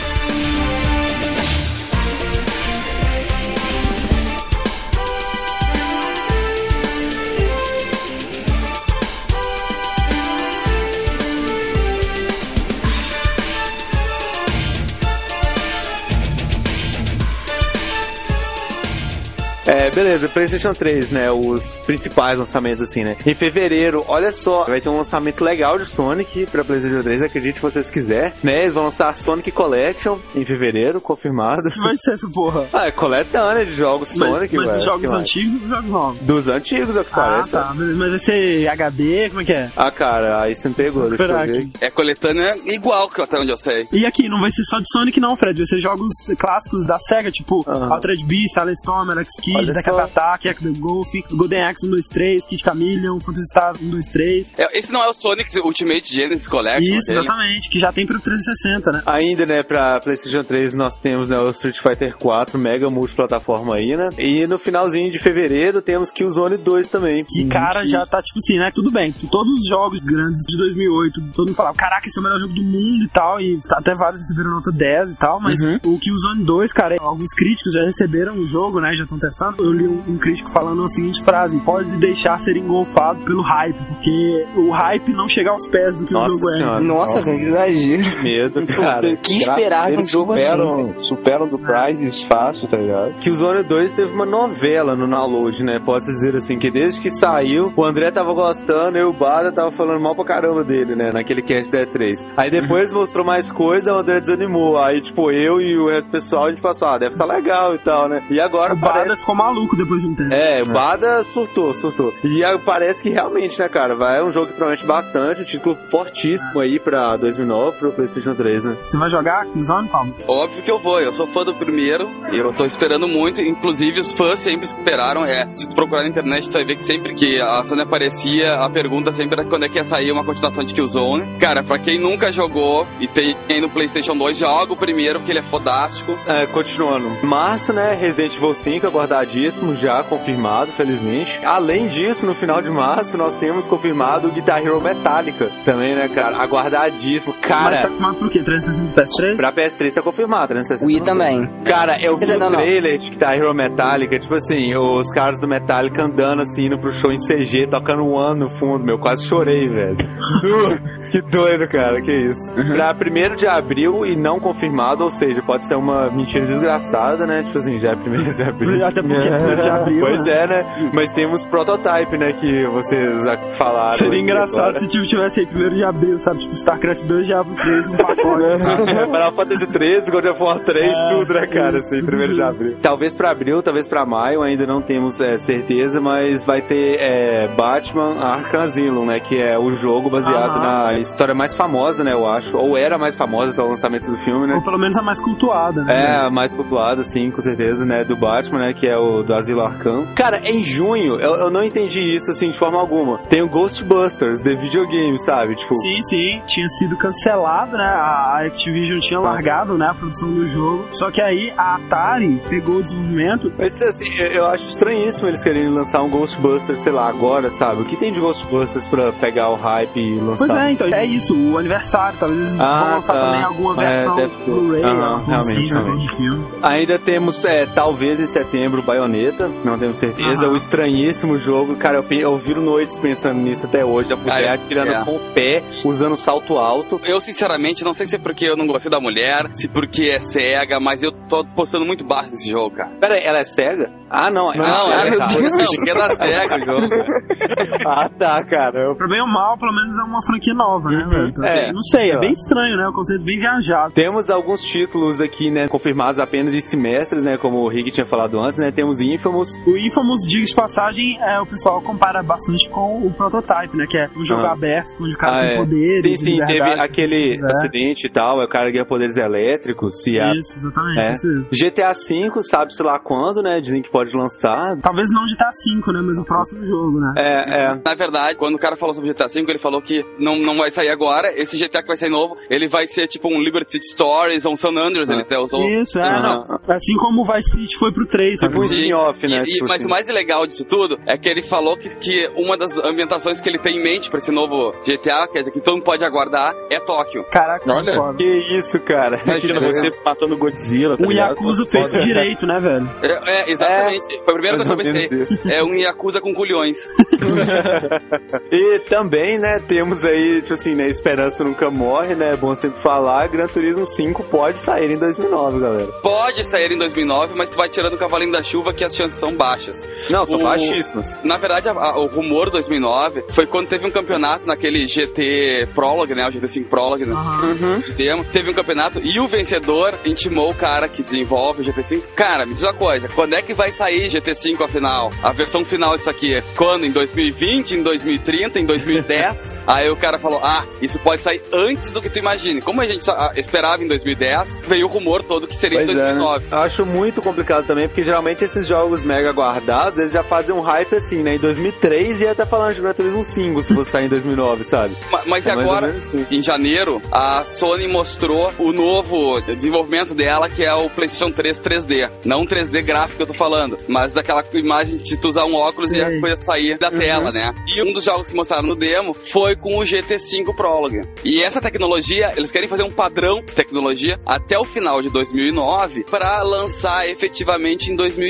É, 19.71 19.89
beleza, 19.91 20.29
PlayStation 20.29 20.75
3, 20.75 21.11
né? 21.13 21.31
Os 21.31 21.79
principais 21.87 22.39
lançamentos, 22.39 22.83
assim, 22.83 23.05
né? 23.05 23.17
Em 23.25 23.35
fevereiro, 23.35 24.05
olha 24.09 24.33
só, 24.33 24.65
vai 24.65 24.81
ter 24.81 24.89
um 24.89 24.97
lançamento 24.97 25.45
legal 25.45 25.79
de 25.79 25.87
Sonic 25.87 26.47
pra 26.47 26.65
PlayStation 26.65 27.03
3, 27.03 27.23
acredite 27.23 27.57
se 27.57 27.63
vocês 27.63 27.89
quiserem, 27.91 28.33
né? 28.43 28.63
Eles 28.63 28.75
vão 28.75 28.85
lançar 28.85 29.17
Sonic 29.17 29.51
Collection 29.53 30.19
em 30.35 30.45
fevereiro, 30.45 31.01
confirmado. 31.01 31.71
que 31.71 31.79
vai 31.81 31.97
ser 31.97 32.15
essa 32.15 32.29
porra? 32.29 32.67
Ah, 32.73 32.87
é 32.87 32.91
coletânea 32.91 33.65
de 33.65 33.73
jogos 33.73 34.09
Sonic, 34.09 34.55
mas, 34.57 34.67
mas 34.67 34.67
velho. 34.67 34.77
dos 34.77 34.85
jogos 34.85 35.13
antigos 35.13 35.55
ou 35.55 35.61
dos 35.61 35.69
jogos 35.69 35.91
novos? 35.91 36.21
Dos 36.21 36.49
antigos, 36.49 36.97
é 36.97 37.01
o 37.01 37.05
que 37.05 37.11
Ah, 37.13 37.17
parece. 37.17 37.53
tá. 37.53 37.73
Mas 37.75 37.97
mas 37.97 38.11
vai 38.11 38.19
ser 38.19 38.69
HD, 38.69 39.29
como 39.29 39.41
é 39.43 39.45
que 39.45 39.53
é? 39.53 39.71
Ah, 39.77 39.91
cara, 39.93 40.43
aí 40.43 40.57
você 40.57 40.69
me 40.69 40.75
pegou, 40.75 41.09
deixa 41.09 41.25
eu 41.25 41.47
ver. 41.47 41.69
É 41.81 41.91
coletânea 41.91 42.57
igual 42.67 43.09
que 43.09 43.21
até 43.21 43.39
onde 43.39 43.53
eu 43.53 43.57
sei. 43.57 43.87
E 43.93 44.05
aqui, 44.05 44.29
não 44.29 44.41
vai 44.41 44.51
ser 44.51 44.65
só 44.65 44.79
de 44.81 44.87
Sonic 44.91 45.21
não, 45.21 45.37
Fred. 45.37 45.57
Vai 45.59 45.67
ser 45.67 45.79
jogos 45.79 46.11
clássicos 46.39 46.85
da 46.85 46.99
SEGA, 46.99 47.31
tipo 47.31 47.65
Aham. 47.69 47.93
Altered 47.93 48.25
Beast, 48.25 48.55
Silent 48.55 48.75
Storm, 48.77 49.11
Alex 49.11 49.31
Kidd, 49.41 49.60
Olha 49.65 49.73
Deck 49.73 49.85
só. 49.85 49.99
Attack, 50.01 50.49
Hack 50.49 50.61
the 50.63 50.71
Golf, 50.79 51.09
Golden 51.31 51.63
Axe 51.65 51.87
1, 51.87 51.91
2, 51.91 52.07
3, 52.09 52.47
Kid 52.47 52.63
Chameleon, 52.63 53.19
Phantasy 53.21 53.47
Star 53.51 53.75
1, 53.81 53.89
2, 53.89 54.07
3. 54.07 54.51
É, 54.59 54.79
Esse 54.79 54.93
não 54.93 55.03
é 55.03 55.09
o 55.09 55.15
Sonic 55.15 55.59
Ultimate 55.61 56.13
Genesis 56.13 56.49
Collection? 56.49 56.97
Isso, 56.97 57.11
exatamente, 57.13 57.69
que 57.71 57.79
já 57.79 57.93
tem 57.93 58.07
pro 58.07 58.21
360, 58.21 58.93
né? 58.93 59.03
Ainda, 59.07 59.47
né, 59.47 59.63
pra 59.63 60.01
PlayStation 60.01 60.43
3 60.45 60.75
nós 60.75 60.97
temos 60.97 61.29
né, 61.29 61.39
o 61.39 61.51
Street 61.51 61.79
Fighter 61.79 62.17
4 62.17 62.59
mega 62.59 62.89
multiplataforma 62.91 63.75
aí, 63.77 63.97
né? 63.97 64.09
E 64.19 64.47
no 64.47 64.59
finalzinho 64.59 65.11
de 65.11 65.19
fevereiro 65.19 65.83
temos 65.83 66.11
Killzone 66.11 66.57
2 66.57 66.89
também. 66.89 67.25
Que, 67.27 67.47
cara, 67.47 67.87
já 67.87 68.05
tá 68.07 68.23
tipo 68.23 68.39
assim, 68.39 68.59
né? 68.59 68.71
Tudo 68.75 68.91
bem, 68.91 69.13
que 69.13 69.27
todos 69.29 69.51
os 69.61 69.69
jogos 69.69 70.01
grandes 70.01 70.41
de 70.49 70.57
2008, 70.57 71.21
todo 71.35 71.47
mundo 71.49 71.57
falava, 71.57 71.77
caraca, 71.77 72.09
esse 72.09 72.19
é 72.19 72.21
o 72.21 72.25
melhor 72.25 72.39
jogo 72.39 72.55
do 72.55 72.63
mundo 72.63 73.05
e 73.05 73.09
tal, 73.09 73.41
e 73.41 73.59
tá- 73.63 73.79
até 73.79 73.95
vários 73.95 74.21
receberam 74.23 74.51
nota 74.57 74.71
10 74.73 75.11
e 75.13 75.17
tal, 75.17 75.41
mas 75.41 75.61
o 75.85 75.99
Killzone 75.99 76.45
2, 76.45 76.73
cara, 76.73 76.97
alguns 77.01 77.33
críticos 77.35 77.73
já 77.73 77.83
receberam 77.85 78.35
o 78.35 78.47
jogo, 78.47 78.81
né? 78.81 78.95
Já 78.95 79.05
estão 79.05 79.19
testando. 79.19 79.40
Eu 79.59 79.73
li 79.73 79.87
um, 79.87 80.03
um 80.09 80.19
crítico 80.19 80.51
falando 80.51 80.85
a 80.85 80.89
seguinte 80.89 81.23
frase: 81.23 81.59
pode 81.61 81.89
deixar 81.99 82.39
ser 82.41 82.57
engolfado 82.57 83.25
pelo 83.25 83.43
hype, 83.43 83.79
porque 83.89 84.47
o 84.57 84.71
hype 84.71 85.13
não 85.13 85.29
chega 85.29 85.51
aos 85.51 85.67
pés 85.69 85.99
do 85.99 86.07
que 86.07 86.13
Nossa 86.13 86.27
o 86.27 86.31
jogo 86.31 86.47
senhora. 86.51 86.85
é. 86.85 86.87
Nossa, 86.87 87.21
que 87.21 87.31
exagero. 87.31 88.23
Medo, 88.23 88.67
cara. 88.75 89.17
que 89.17 89.39
esperar 89.39 89.91
de 89.91 89.99
um 89.99 90.05
jogo 90.05 90.33
assim? 90.33 90.45
superam, 90.45 90.95
superam 91.03 91.49
do 91.49 91.57
Prizes 91.57 92.23
fácil, 92.23 92.69
tá 92.69 92.77
ligado? 92.77 93.15
Killzone 93.21 93.63
2 93.63 93.93
teve 93.93 94.13
uma 94.13 94.27
novela 94.27 94.97
no 94.97 95.07
download, 95.09 95.63
né? 95.63 95.79
Posso 95.79 96.07
dizer 96.07 96.35
assim, 96.35 96.59
que 96.59 96.71
desde 96.71 97.01
que 97.01 97.11
saiu, 97.11 97.73
o 97.77 97.85
André 97.85 98.11
tava 98.11 98.33
gostando, 98.33 98.99
eu 98.99 99.09
e 99.09 99.11
o 99.11 99.13
Bada 99.13 99.53
tava 99.53 99.71
falando 99.71 100.01
mal 100.01 100.15
pra 100.15 100.25
caramba 100.25 100.65
dele, 100.65 100.95
né? 100.95 101.11
Naquele 101.13 101.43
cast 101.43 101.71
da 101.71 101.87
E3. 101.87 102.27
Aí 102.37 102.51
depois 102.51 102.93
mostrou 102.93 103.25
mais 103.25 103.51
coisa, 103.51 103.95
o 103.95 103.99
André 103.99 104.21
desanimou. 104.21 104.79
Aí, 104.79 105.01
tipo, 105.01 105.31
eu 105.31 105.61
e 105.61 105.77
o 105.77 105.89
resto 105.89 106.09
do 106.09 106.13
pessoal, 106.13 106.47
a 106.47 106.51
gente 106.51 106.61
passou, 106.61 106.89
ah, 106.89 106.99
deve 106.99 107.17
tá 107.17 107.25
legal 107.25 107.75
e 107.75 107.79
tal, 107.79 108.09
né? 108.09 108.23
E 108.31 108.41
agora 108.41 108.75
O 108.75 108.77
Bada 108.77 108.95
parece... 108.95 109.27
ficou 109.31 109.35
maluco 109.35 109.77
depois 109.77 110.03
de 110.03 110.09
um 110.09 110.15
tempo. 110.15 110.33
É, 110.33 110.63
o 110.63 110.67
Bada 110.67 111.23
surtou, 111.25 111.73
surtou. 111.75 112.13
E 112.25 112.45
aí 112.45 112.59
parece 112.59 113.03
que 113.03 113.11
realmente, 113.11 113.59
né, 113.59 113.69
cara, 113.69 113.95
vai 113.95 114.19
é 114.19 114.23
um 114.23 114.31
jogo 114.31 114.49
que 114.49 114.55
promete 114.55 114.85
bastante, 114.85 115.43
um 115.43 115.45
título 115.45 115.79
fortíssimo 115.91 116.61
aí 116.61 116.79
pra 116.81 117.17
2009, 117.17 117.79
pro 117.79 117.93
PlayStation 117.93 118.35
3, 118.35 118.65
né? 118.65 118.77
Você 118.81 118.97
vai 118.97 119.09
jogar 119.09 119.47
Killzone, 119.47 119.89
Paulo? 119.89 120.15
Óbvio 120.27 120.63
que 120.63 120.71
eu 120.71 120.79
vou, 120.79 121.01
eu 121.01 121.15
sou 121.15 121.27
fã 121.27 121.45
do 121.45 121.55
primeiro, 121.55 122.09
eu 122.33 122.53
tô 122.53 122.65
esperando 122.65 123.07
muito, 123.07 123.41
inclusive 123.41 124.01
os 124.01 124.13
fãs 124.13 124.41
sempre 124.41 124.67
esperaram, 124.67 125.25
é, 125.25 125.49
se 125.55 125.69
tu 125.69 125.75
procurar 125.75 126.03
na 126.03 126.09
internet 126.09 126.49
tu 126.49 126.53
vai 126.55 126.65
ver 126.65 126.77
que 126.77 126.85
sempre 126.85 127.15
que 127.15 127.41
a 127.41 127.63
Sony 127.65 127.83
aparecia, 127.83 128.55
a 128.55 128.69
pergunta 128.69 129.13
sempre 129.13 129.41
era 129.41 129.49
quando 129.49 129.65
é 129.65 129.69
que 129.69 129.77
ia 129.77 129.85
sair 129.85 130.11
uma 130.11 130.25
continuação 130.25 130.65
de 130.65 130.75
Killzone. 130.75 131.39
Cara, 131.39 131.63
pra 131.63 131.79
quem 131.79 132.01
nunca 132.01 132.33
jogou 132.33 132.87
e 132.99 133.07
tem 133.07 133.37
aí 133.49 133.61
no 133.61 133.71
Playstation 133.71 134.17
2, 134.17 134.37
joga 134.37 134.73
o 134.73 134.77
primeiro, 134.77 135.21
porque 135.21 135.33
ele 135.33 135.39
é 135.39 135.43
fodástico. 135.43 136.19
É, 136.27 136.47
continuando. 136.47 137.11
Março, 137.25 137.73
né? 137.73 137.95
Resident 137.95 138.37
Evil 138.37 138.55
5 138.55 138.87
aguardadíssimo, 139.21 139.75
já 139.75 140.03
confirmado, 140.03 140.73
felizmente. 140.73 141.41
Além 141.45 141.89
disso, 141.89 142.27
no 142.27 142.35
final 142.35 142.63
de 142.63 142.71
março, 142.71 143.17
nós 143.17 143.37
temos 143.37 143.69
confirmado 143.69 144.29
o 144.29 144.33
Guitar 144.33 144.65
Hero 144.65 144.81
Metallica. 144.81 145.51
Também, 145.65 145.95
né, 145.95 146.09
cara? 146.09 146.37
Aguardadíssimo. 146.39 147.35
Mas 147.35 147.43
tá 147.43 147.49
Cara, 147.49 147.81
acostumado 147.81 148.17
por 148.17 148.31
quê? 148.31 148.43
360 148.43 149.03
PS3? 149.03 149.37
pra 149.37 149.53
PS3 149.53 149.95
tá 149.95 150.03
confirmado, 150.03 150.55
né? 150.55 150.63
360 150.63 150.87
Wii 150.87 151.01
também. 151.01 151.63
Cara, 151.65 152.01
eu 152.01 152.17
vi 152.17 152.25
o 152.25 152.29
não, 152.29 152.49
não. 152.49 152.49
trailer 152.49 152.99
de 152.99 153.11
Guitar 153.11 153.35
Hero 153.35 153.55
Metallica, 153.55 154.19
tipo 154.19 154.35
assim, 154.35 154.75
os 154.77 155.13
caras 155.13 155.41
do 155.41 155.49
Metallica 155.49 156.03
andando 156.03 156.43
assim, 156.43 156.67
indo 156.67 156.79
pro 156.79 156.93
show 156.93 157.13
em 157.13 157.19
CG, 157.19 157.67
tocando 157.67 158.03
um 158.03 158.19
ano 158.19 158.45
no 158.45 158.49
fundo, 158.49 158.85
meu, 158.85 158.99
quase 158.99 159.27
chorei, 159.27 159.69
velho. 159.69 159.97
que 161.11 161.21
doido, 161.23 161.69
cara, 161.69 162.01
que 162.01 162.13
isso. 162.13 162.55
Uhum. 162.57 162.75
Pra 162.75 162.95
1 162.95 163.37
de 163.37 163.47
abril 163.47 164.07
e 164.07 164.17
não 164.17 164.41
confirmado, 164.41 165.05
ou 165.05 165.11
seja, 165.11 165.43
pode 165.43 165.67
ser 165.67 165.75
uma 165.75 166.11
mentira 166.11 166.45
desgraçada, 166.45 167.27
né? 167.27 167.43
Tipo 167.43 167.59
assim, 167.59 167.79
já 167.79 167.91
é 167.91 167.95
1 167.95 168.33
de 168.35 168.43
abril. 168.43 168.87
Até 168.87 169.03
é 169.15 169.31
primeiro 169.33 169.63
de 169.63 169.69
abril. 169.69 170.01
Pois 170.01 170.25
né? 170.25 170.43
é, 170.43 170.47
né? 170.47 170.91
Mas 170.95 171.13
temos 171.13 171.45
prototype, 171.47 172.17
né? 172.19 172.33
Que 172.33 172.67
vocês 172.67 173.23
falaram. 173.57 173.97
Seria 173.97 174.21
engraçado 174.21 174.61
agora. 174.61 174.79
se 174.81 174.89
tipo, 174.89 175.05
tivesse 175.05 175.41
aí 175.41 175.47
primeiro 175.47 175.75
de 175.75 175.85
abril, 175.85 176.19
sabe? 176.19 176.41
Tipo 176.41 176.55
StarCraft 176.55 177.05
2 177.05 177.27
Diablo 177.27 177.55
3 177.55 177.91
no 177.91 177.97
pacote, 177.99 178.59
sabe? 178.59 178.87
Final 179.11 179.33
Fantasy 179.33 179.67
13, 179.67 180.11
God 180.11 180.25
of 180.27 180.43
War 180.43 180.59
3, 180.61 180.85
É, 180.85 181.09
tudo, 181.11 181.35
né, 181.35 181.47
cara? 181.47 181.77
isso, 181.79 181.95
Assim, 181.95 182.05
primeiro 182.05 182.35
de 182.35 182.43
abril. 182.43 182.77
Talvez 182.83 183.17
pra 183.17 183.31
abril, 183.31 183.63
talvez 183.63 183.89
pra 183.89 184.05
maio, 184.07 184.43
ainda 184.43 184.67
não 184.67 184.81
temos 184.81 185.21
é, 185.21 185.37
certeza, 185.39 186.01
mas 186.01 186.45
vai 186.45 186.63
ter 186.63 186.99
é, 187.01 187.49
Batman 187.49 188.19
Arkham 188.21 188.61
Asylum, 188.61 189.07
né? 189.07 189.21
Que 189.21 189.41
é 189.43 189.59
o 189.59 189.75
jogo 189.75 190.11
baseado 190.11 190.57
Aham. 190.59 190.85
na 190.85 190.99
história 190.99 191.35
mais 191.35 191.55
famosa, 191.55 192.05
né? 192.05 192.13
Eu 192.13 192.27
acho. 192.29 192.57
Ou 192.57 192.77
era 192.77 192.97
a 192.97 192.99
mais 192.99 193.15
famosa 193.15 193.53
até 193.53 193.63
o 193.63 193.67
lançamento 193.69 194.11
do 194.11 194.17
filme, 194.19 194.47
né? 194.47 194.55
Ou 194.55 194.63
pelo 194.63 194.79
menos 194.79 194.97
a 194.97 195.03
mais 195.03 195.21
cultuada, 195.21 195.83
né? 195.85 196.05
É, 196.05 196.17
a 196.27 196.31
mais 196.31 196.55
cultuada, 196.55 197.03
sim, 197.03 197.31
com 197.31 197.41
certeza, 197.41 197.85
né? 197.85 198.05
Do 198.05 198.17
Batman, 198.17 198.61
né? 198.61 198.73
Que 198.73 198.87
é 198.87 198.97
o 199.01 199.23
do 199.23 199.35
Asilo 199.35 199.63
Arkham. 199.63 200.07
Cara, 200.15 200.41
em 200.45 200.65
junho, 200.65 201.17
eu, 201.17 201.35
eu 201.37 201.51
não 201.51 201.63
entendi 201.63 202.01
isso, 202.01 202.31
assim, 202.31 202.51
de 202.51 202.59
forma 202.59 202.79
alguma. 202.79 203.19
Tem 203.29 203.43
o 203.43 203.49
Ghostbusters, 203.49 204.41
The 204.41 204.55
Videogame, 204.55 205.19
sabe? 205.21 205.55
Tipo, 205.55 205.75
Sim, 205.77 206.03
sim. 206.03 206.41
Tinha 206.47 206.69
sido 206.69 206.97
cancelado, 206.97 207.77
né? 207.77 207.85
A 207.85 208.43
Activision 208.47 208.99
tinha 209.01 209.21
largado, 209.21 209.77
né? 209.77 209.87
A 209.91 209.95
produção 209.95 210.31
do 210.33 210.45
jogo. 210.45 210.87
Só 210.91 211.11
que 211.11 211.21
aí 211.21 211.53
a 211.57 211.77
Atari 211.77 212.41
pegou 212.49 212.77
o 212.77 212.83
desenvolvimento. 212.83 213.53
Mas 213.59 213.81
assim, 213.83 214.05
eu- 214.23 214.47
acho 214.47 214.69
estranhíssimo 214.69 215.29
eles 215.29 215.43
quererem 215.43 215.69
lançar 215.71 216.03
um 216.03 216.09
Ghostbusters, 216.11 216.81
sei 216.81 216.93
lá, 216.93 217.09
agora, 217.09 217.51
sabe? 217.51 217.83
O 217.83 217.85
que 217.85 217.97
tem 217.97 218.13
de 218.13 218.21
Ghostbusters 218.21 218.87
pra 218.89 219.13
pegar 219.13 219.49
o 219.51 219.55
hype 219.57 219.97
e 220.01 220.17
lançar? 220.17 220.47
Pois 220.47 220.59
é, 220.59 220.71
então. 220.73 220.89
É 220.93 221.05
isso, 221.05 221.37
o 221.37 221.57
aniversário. 221.59 222.19
Talvez 222.19 222.41
eles 222.41 222.61
Ah, 222.61 222.85
vão 222.85 222.95
lançar 222.97 223.13
tá. 223.15 223.21
também 223.27 223.43
alguma 223.43 223.83
É, 223.85 223.95
versão 223.95 224.17
ter. 224.17 224.29
Blu-ray, 224.45 224.83
alguma 224.85 225.07
coisa 225.21 225.27
realmente, 225.31 225.59
assim, 225.59 225.75
né, 225.75 225.81
realmente. 225.83 226.07
de 226.09 226.17
filme. 226.17 226.47
Ainda 226.63 226.99
temos, 226.99 227.45
é, 227.45 227.67
talvez 227.67 228.21
em 228.21 228.27
setembro, 228.27 228.83
Planeta, 228.97 229.49
não 229.65 229.79
tenho 229.79 229.95
certeza. 229.95 230.45
Aham. 230.45 230.53
O 230.53 230.57
estranhíssimo 230.57 231.39
jogo, 231.39 231.77
cara, 231.77 231.99
eu, 231.99 232.19
eu 232.19 232.37
viro 232.37 232.61
noites 232.61 232.99
pensando 232.99 233.41
nisso 233.41 233.67
até 233.67 233.85
hoje. 233.85 234.13
A 234.13 234.17
mulher 234.17 234.35
Ah, 234.35 234.41
é? 234.41 234.49
atirando 234.55 234.93
É. 234.93 235.05
com 235.05 235.17
o 235.17 235.21
pé, 235.33 235.63
usando 235.85 236.17
salto 236.17 236.59
alto. 236.59 237.01
Eu, 237.05 237.21
sinceramente, 237.21 237.85
não 237.85 237.95
sei 237.95 238.07
se 238.07 238.17
é 238.17 238.19
porque 238.19 238.45
eu 238.45 238.57
não 238.57 238.67
gostei 238.67 238.91
da 238.91 239.01
mulher, 239.01 239.49
se 239.55 239.69
porque 239.69 240.05
é 240.05 240.19
cega, 240.19 240.81
mas 240.81 241.03
eu 241.03 241.13
tô 241.13 241.45
postando 241.57 241.87
muito 241.87 242.05
baixo 242.05 242.33
nesse 242.33 242.51
jogo, 242.51 242.77
cara. 242.77 242.91
Pera 243.01 243.15
aí, 243.17 243.23
ela 243.25 243.39
é 243.39 243.45
cega? 243.45 243.91
Ah, 244.11 244.29
não. 244.31 244.53
Não, 244.53 244.65
ela 244.93 245.05
é, 245.05 245.15
é, 245.15 245.17
tá. 245.17 245.27
acho 245.27 245.81
que 245.81 245.91
é 245.91 245.95
da 245.95 246.17
cega 246.17 246.57
o 246.57 246.65
jogo. 246.67 246.89
Ah, 247.87 248.09
tá, 248.09 248.45
cara. 248.45 248.95
Pra 248.95 249.07
bem 249.09 249.21
ou 249.21 249.27
mal, 249.27 249.57
pelo 249.57 249.73
menos 249.73 249.97
é 249.99 250.03
uma 250.03 250.23
franquia 250.23 250.55
nova, 250.55 250.89
né? 250.91 251.07
velho? 251.09 251.29
Então, 251.29 251.45
É. 251.45 251.73
Não 251.73 251.81
sei, 251.83 252.09
é 252.09 252.13
Sei 252.13 252.21
bem 252.21 252.33
estranho, 252.33 252.77
né? 252.77 252.87
O 252.89 252.93
conceito 252.93 253.25
bem 253.25 253.39
viajado. 253.39 253.93
Temos 253.95 254.29
alguns 254.31 254.63
títulos 254.63 255.21
aqui, 255.21 255.51
né, 255.51 255.69
confirmados 255.69 256.19
apenas 256.19 256.53
em 256.53 256.61
semestres, 256.61 257.23
né, 257.23 257.37
como 257.39 257.59
o 257.59 257.69
Rick 257.69 257.91
tinha 257.91 258.07
falado 258.07 258.39
antes, 258.41 258.59
né, 258.59 258.71
temos 258.81 259.01
Infamous, 259.01 259.51
O 259.67 259.77
Infamous, 259.77 260.23
diga 260.27 260.45
de 260.47 260.55
passagem, 260.55 261.19
é, 261.21 261.39
o 261.41 261.47
pessoal 261.47 261.83
compara 261.83 262.23
bastante 262.23 262.69
com 262.71 263.07
o 263.07 263.13
Prototype, 263.13 263.77
né? 263.77 263.87
Que 263.89 263.99
é 263.99 264.09
um 264.17 264.25
jogo 264.25 264.43
Ah. 264.47 264.53
aberto, 264.53 264.95
onde 265.01 265.15
o 265.15 265.19
cara 265.19 265.37
Ah, 265.37 265.41
tem 265.43 265.51
é. 265.53 265.57
poderes. 265.59 266.21
sim, 266.21 266.37
sim, 266.39 266.45
teve 266.47 266.63
aquele 266.63 267.35
quiser. 267.35 267.47
acidente 267.51 268.07
e 268.07 268.11
tal, 268.11 268.39
o 268.43 268.49
cara 268.49 268.71
ganha 268.71 268.85
poderes 268.87 269.17
elétricos, 269.17 270.07
e 270.07 270.19
a 270.19 270.33
Isso, 270.35 270.59
exatamente, 270.59 271.01
É. 271.01 271.13
isso. 271.13 271.51
GTA 271.53 271.93
V, 271.93 272.43
sabe-se 272.43 272.83
lá 272.83 272.99
quando, 272.99 273.43
né, 273.43 273.61
dizem 273.61 273.83
que 273.83 273.91
pode 273.91 274.17
lançar, 274.17 274.77
Talvez 274.81 275.11
não 275.11 275.25
GTA 275.27 275.51
V, 275.51 275.93
né? 275.93 276.01
Mas 276.03 276.19
o 276.19 276.25
próximo 276.25 276.63
jogo, 276.63 276.99
né? 277.01 277.13
é, 277.19 277.63
é, 277.65 277.75
Na 277.85 277.95
verdade, 277.95 278.37
quando 278.37 278.55
o 278.55 278.59
cara 278.59 278.77
falou 278.77 278.95
sobre 278.95 279.11
GTA 279.13 279.27
V, 279.29 279.45
ele 279.49 279.59
falou 279.59 279.83
que 279.83 280.05
não, 280.19 280.37
não 280.39 280.57
vai 280.57 280.71
sair 280.71 280.89
agora. 280.89 281.29
Esse 281.37 281.59
GTA 281.59 281.83
que 281.83 281.89
vai 281.89 281.97
sair 281.97 282.11
novo, 282.11 282.37
ele 282.49 282.69
vai 282.69 282.87
ser 282.87 283.07
tipo 283.09 283.29
um 283.29 283.39
Liberty 283.41 283.73
City 283.73 283.87
Stories 283.93 284.47
ou 284.47 284.53
um 284.53 284.57
San 284.57 284.71
Andreas, 284.71 285.09
ele 285.11 285.23
até 285.23 285.39
usou. 285.39 285.61
Isso, 285.69 285.99
é, 285.99 286.23
não. 286.23 286.45
Assim 286.69 286.97
como 286.97 287.23
o 287.23 287.25
Vice 287.25 287.51
City 287.53 287.77
foi 287.79 287.93
pro 287.93 288.07
3, 288.07 288.39
sabe? 288.41 288.53
tipo 288.55 288.65
um 288.65 288.69
Sim. 288.71 288.79
spin-off, 288.79 289.27
né, 289.29 289.39
E- 289.39 289.41
e- 289.41 289.45
tipo 289.55 289.69
mas 289.69 289.81
assim. 289.81 289.87
o 289.87 289.91
mais 289.91 290.09
legal 290.09 290.47
disso 290.47 290.65
tudo 290.65 290.99
é 291.07 291.17
que 291.19 291.29
ele 291.29 291.43
falou 291.43 291.77
que, 291.77 291.89
que 291.97 292.31
uma 292.37 292.57
das 292.57 292.77
ambientações 292.79 293.41
que 293.41 293.49
ele 293.49 293.59
tem 293.59 293.77
em 293.77 293.83
mente 293.83 294.09
pra 294.11 294.19
esse 294.19 294.31
novo 294.31 294.73
GTA, 294.85 295.27
quer 295.29 295.41
dizer, 295.41 295.51
que 295.51 295.61
todo 295.61 295.75
mundo 295.75 295.85
pode 295.85 296.05
aguardar, 296.05 296.55
é 296.71 296.81
Tóquio. 296.81 297.25
Caraca, 297.31 297.71
Olha. 297.73 297.95
foda. 297.95 298.19
Que 298.19 298.25
isso, 298.25 298.81
cara. 298.81 299.21
Imagina 299.25 299.61
você 299.61 299.91
matando 300.05 300.37
Godzilla. 300.37 300.97
tá 300.97 301.05
Um 301.05 301.11
ligado? 301.11 301.31
Yakuza 301.31 301.67
feito 301.67 301.99
direito, 302.01 302.47
né, 302.47 302.59
velho? 302.61 302.91
É, 303.03 303.31
é, 303.43 303.51
exatamente. 303.53 304.07
Foi 304.25 304.29
a 304.29 304.33
primeira 304.33 304.57
coisa 304.57 304.77
que 304.77 304.81
eu 304.89 304.93
pensei. 304.93 305.19
isso. 305.23 305.53
É 305.53 305.63
um 305.63 305.75
Yakuza 305.75 306.21
com 306.21 306.33
culhões. 306.35 306.79
E 308.51 308.79
também, 308.81 309.39
né, 309.39 309.61
temos 309.61 310.05
aí, 310.05 310.41
tipo 310.43 310.55
assim, 310.55 310.75
né, 310.75 310.89
esperança 310.89 311.45
nunca 311.45 311.71
morre, 311.71 312.15
né, 312.15 312.33
é 312.33 312.37
bom 312.37 312.55
sempre 312.55 312.79
falar, 312.81 313.29
Gran 313.29 313.47
Turismo 313.47 313.87
5 313.87 314.25
pode 314.25 314.61
sair 314.61 314.91
em 314.91 314.99
2009, 314.99 315.61
galera. 315.61 315.93
Pode 316.03 316.45
sair 316.45 316.73
em 316.73 316.79
2009, 316.79 317.35
mas 317.37 317.51
tu 317.51 317.57
vai 317.57 317.69
tirando 317.69 317.95
o 317.95 317.99
cavalinho 317.99 318.33
da 318.33 318.43
chuva 318.43 318.60
que 318.73 318.85
as 318.85 318.95
chances 318.95 319.19
são 319.19 319.35
baixas. 319.35 319.89
Não, 320.11 320.25
são 320.27 320.39
O- 320.41 320.43
baixíssimos. 320.45 321.21
Na 321.25 321.37
verdade, 321.39 321.69
a- 321.69 321.73
a- 321.73 321.99
o 321.99 322.07
rumor 322.07 322.51
2009 322.51 323.25
foi 323.31 323.47
quando 323.47 323.69
teve 323.69 323.87
um 323.87 323.91
campeonato 323.91 324.47
naquele 324.47 324.87
GT 324.87 325.69
Prologue, 325.75 326.15
né? 326.15 326.27
O 326.29 326.31
GT5 326.33 326.69
Prologue, 326.69 327.05
né? 327.07 327.15
Aham. 327.15 327.79
de 327.85 327.93
demo, 327.93 328.25
teve 328.25 328.51
um 328.51 328.55
campeonato 328.55 329.01
e 329.03 329.19
o 329.21 329.27
vencedor 329.27 329.99
intimou 330.05 330.51
o 330.51 330.55
cara 330.55 330.89
que 330.89 331.03
desenvolve 331.03 331.63
o 331.63 331.65
GT5. 331.65 332.03
Cara, 332.15 332.45
me 332.47 332.55
diz 332.55 332.63
uma 332.63 332.75
coisa, 332.75 333.09
quando 333.09 333.35
é 333.35 333.43
que 333.43 333.55
vai 333.55 333.71
sair 333.71 334.09
GT5 334.11 334.63
afinal? 334.65 335.13
A 335.23 335.33
versão 335.33 335.65
final 335.65 335.97
disso 335.97 336.11
aqui 336.11 336.35
é 336.35 336.43
quando? 336.57 336.85
Em 336.85 336.91
2020, 336.91 337.73
em 337.77 337.83
2030, 337.83 338.59
em 338.59 338.65
2010? 338.67 339.61
Aí 339.67 339.89
o 339.91 339.97
cara 339.97 340.19
falou: 340.19 340.41
Ah, 340.43 340.65
isso 340.81 340.99
pode 340.99 341.21
sair 341.23 341.43
antes 341.53 341.93
do 341.93 342.01
que 342.03 342.09
tu 342.11 342.19
imagine. 342.19 342.61
Como 342.61 342.81
a 342.81 342.85
gente 342.85 343.09
ah, 343.11 343.33
esperava 343.37 343.83
em 343.83 343.87
2010, 343.89 344.61
veio 344.67 344.87
o 344.87 344.89
rumor 344.89 345.23
todo 345.23 345.47
que 345.47 345.57
seria 345.57 345.79
Pois 345.79 345.89
em 345.89 345.93
é, 345.93 345.95
né? 345.97 346.05
2009. 346.15 346.47
Eu 346.51 346.59
acho 346.59 346.87
muito 346.87 347.23
complicado 347.23 347.67
também, 347.67 347.89
porque 347.89 348.03
geralmente 348.05 348.40
esses 348.45 348.67
jogos 348.67 349.03
mega 349.05 349.31
guardados, 349.33 349.99
eles 350.01 350.13
já 350.13 350.23
fazem 350.23 350.55
um 350.55 350.61
hype 350.61 350.95
assim, 350.97 351.23
né? 351.23 351.35
Em 351.35 351.39
2003 351.39 352.21
ia 352.21 352.33
estar 352.33 352.47
falando 352.47 352.75
de 352.75 352.81
Gran 352.81 352.93
Turismo 352.93 353.23
5 353.25 353.63
se 353.63 353.75
fosse 353.75 353.91
sair 353.91 354.07
em 354.07 354.09
2009, 354.09 354.65
sabe? 354.65 354.97
Ma- 355.11 355.23
Mas 355.27 355.47
É 355.47 355.51
agora, 355.53 355.89
assim. 355.89 356.27
em 356.31 356.43
janeiro, 356.43 357.01
a 357.13 357.45
Sony 357.45 357.87
mostrou 357.87 358.53
o 358.59 358.73
novo 358.73 359.41
desenvolvimento 359.41 360.15
dela, 360.15 360.49
que 360.49 360.65
é 360.65 360.73
o 360.75 360.89
PlayStation 360.91 361.31
3 361.33 361.61
3D. 361.61 362.11
Não 362.25 362.45
3D 362.47 362.83
gráfico 362.83 363.17
que 363.19 363.23
eu 363.23 363.27
tô 363.27 363.35
falando, 363.35 363.79
mas 363.89 364.13
daquela 364.13 364.45
imagem 364.53 364.99
de 364.99 365.17
tu 365.17 365.29
usar 365.29 365.45
um 365.45 365.55
óculos 365.55 365.91
e 365.93 366.01
a 366.03 366.21
coisa 366.21 366.37
sair 366.37 366.79
da 366.79 366.91
tela, 366.91 367.31
né? 367.33 367.53
E 367.67 367.83
um 367.83 367.93
dos 367.93 368.05
jogos 368.05 368.29
que 368.29 368.35
mostraram 368.35 368.67
no 368.67 368.75
demo 368.77 369.15
foi 369.15 369.55
com 369.57 369.79
o 369.79 369.83
GT5 369.83 370.55
Prologue. 370.55 371.03
E 371.25 371.43
essa 371.43 371.61
tecnologia, 371.61 372.33
eles 372.37 372.51
querem 372.51 372.69
fazer 372.69 372.83
um 372.83 372.91
padrão 372.91 373.43
de 373.43 373.55
tecnologia 373.55 374.19
até 374.27 374.59
o 374.59 374.65
final 374.65 375.01
de 375.03 375.11
2009 375.11 376.05
para 376.11 376.43
lançar 376.43 377.09
efetivamente 377.09 377.91
em 377.91 377.97
2010. 377.97 378.30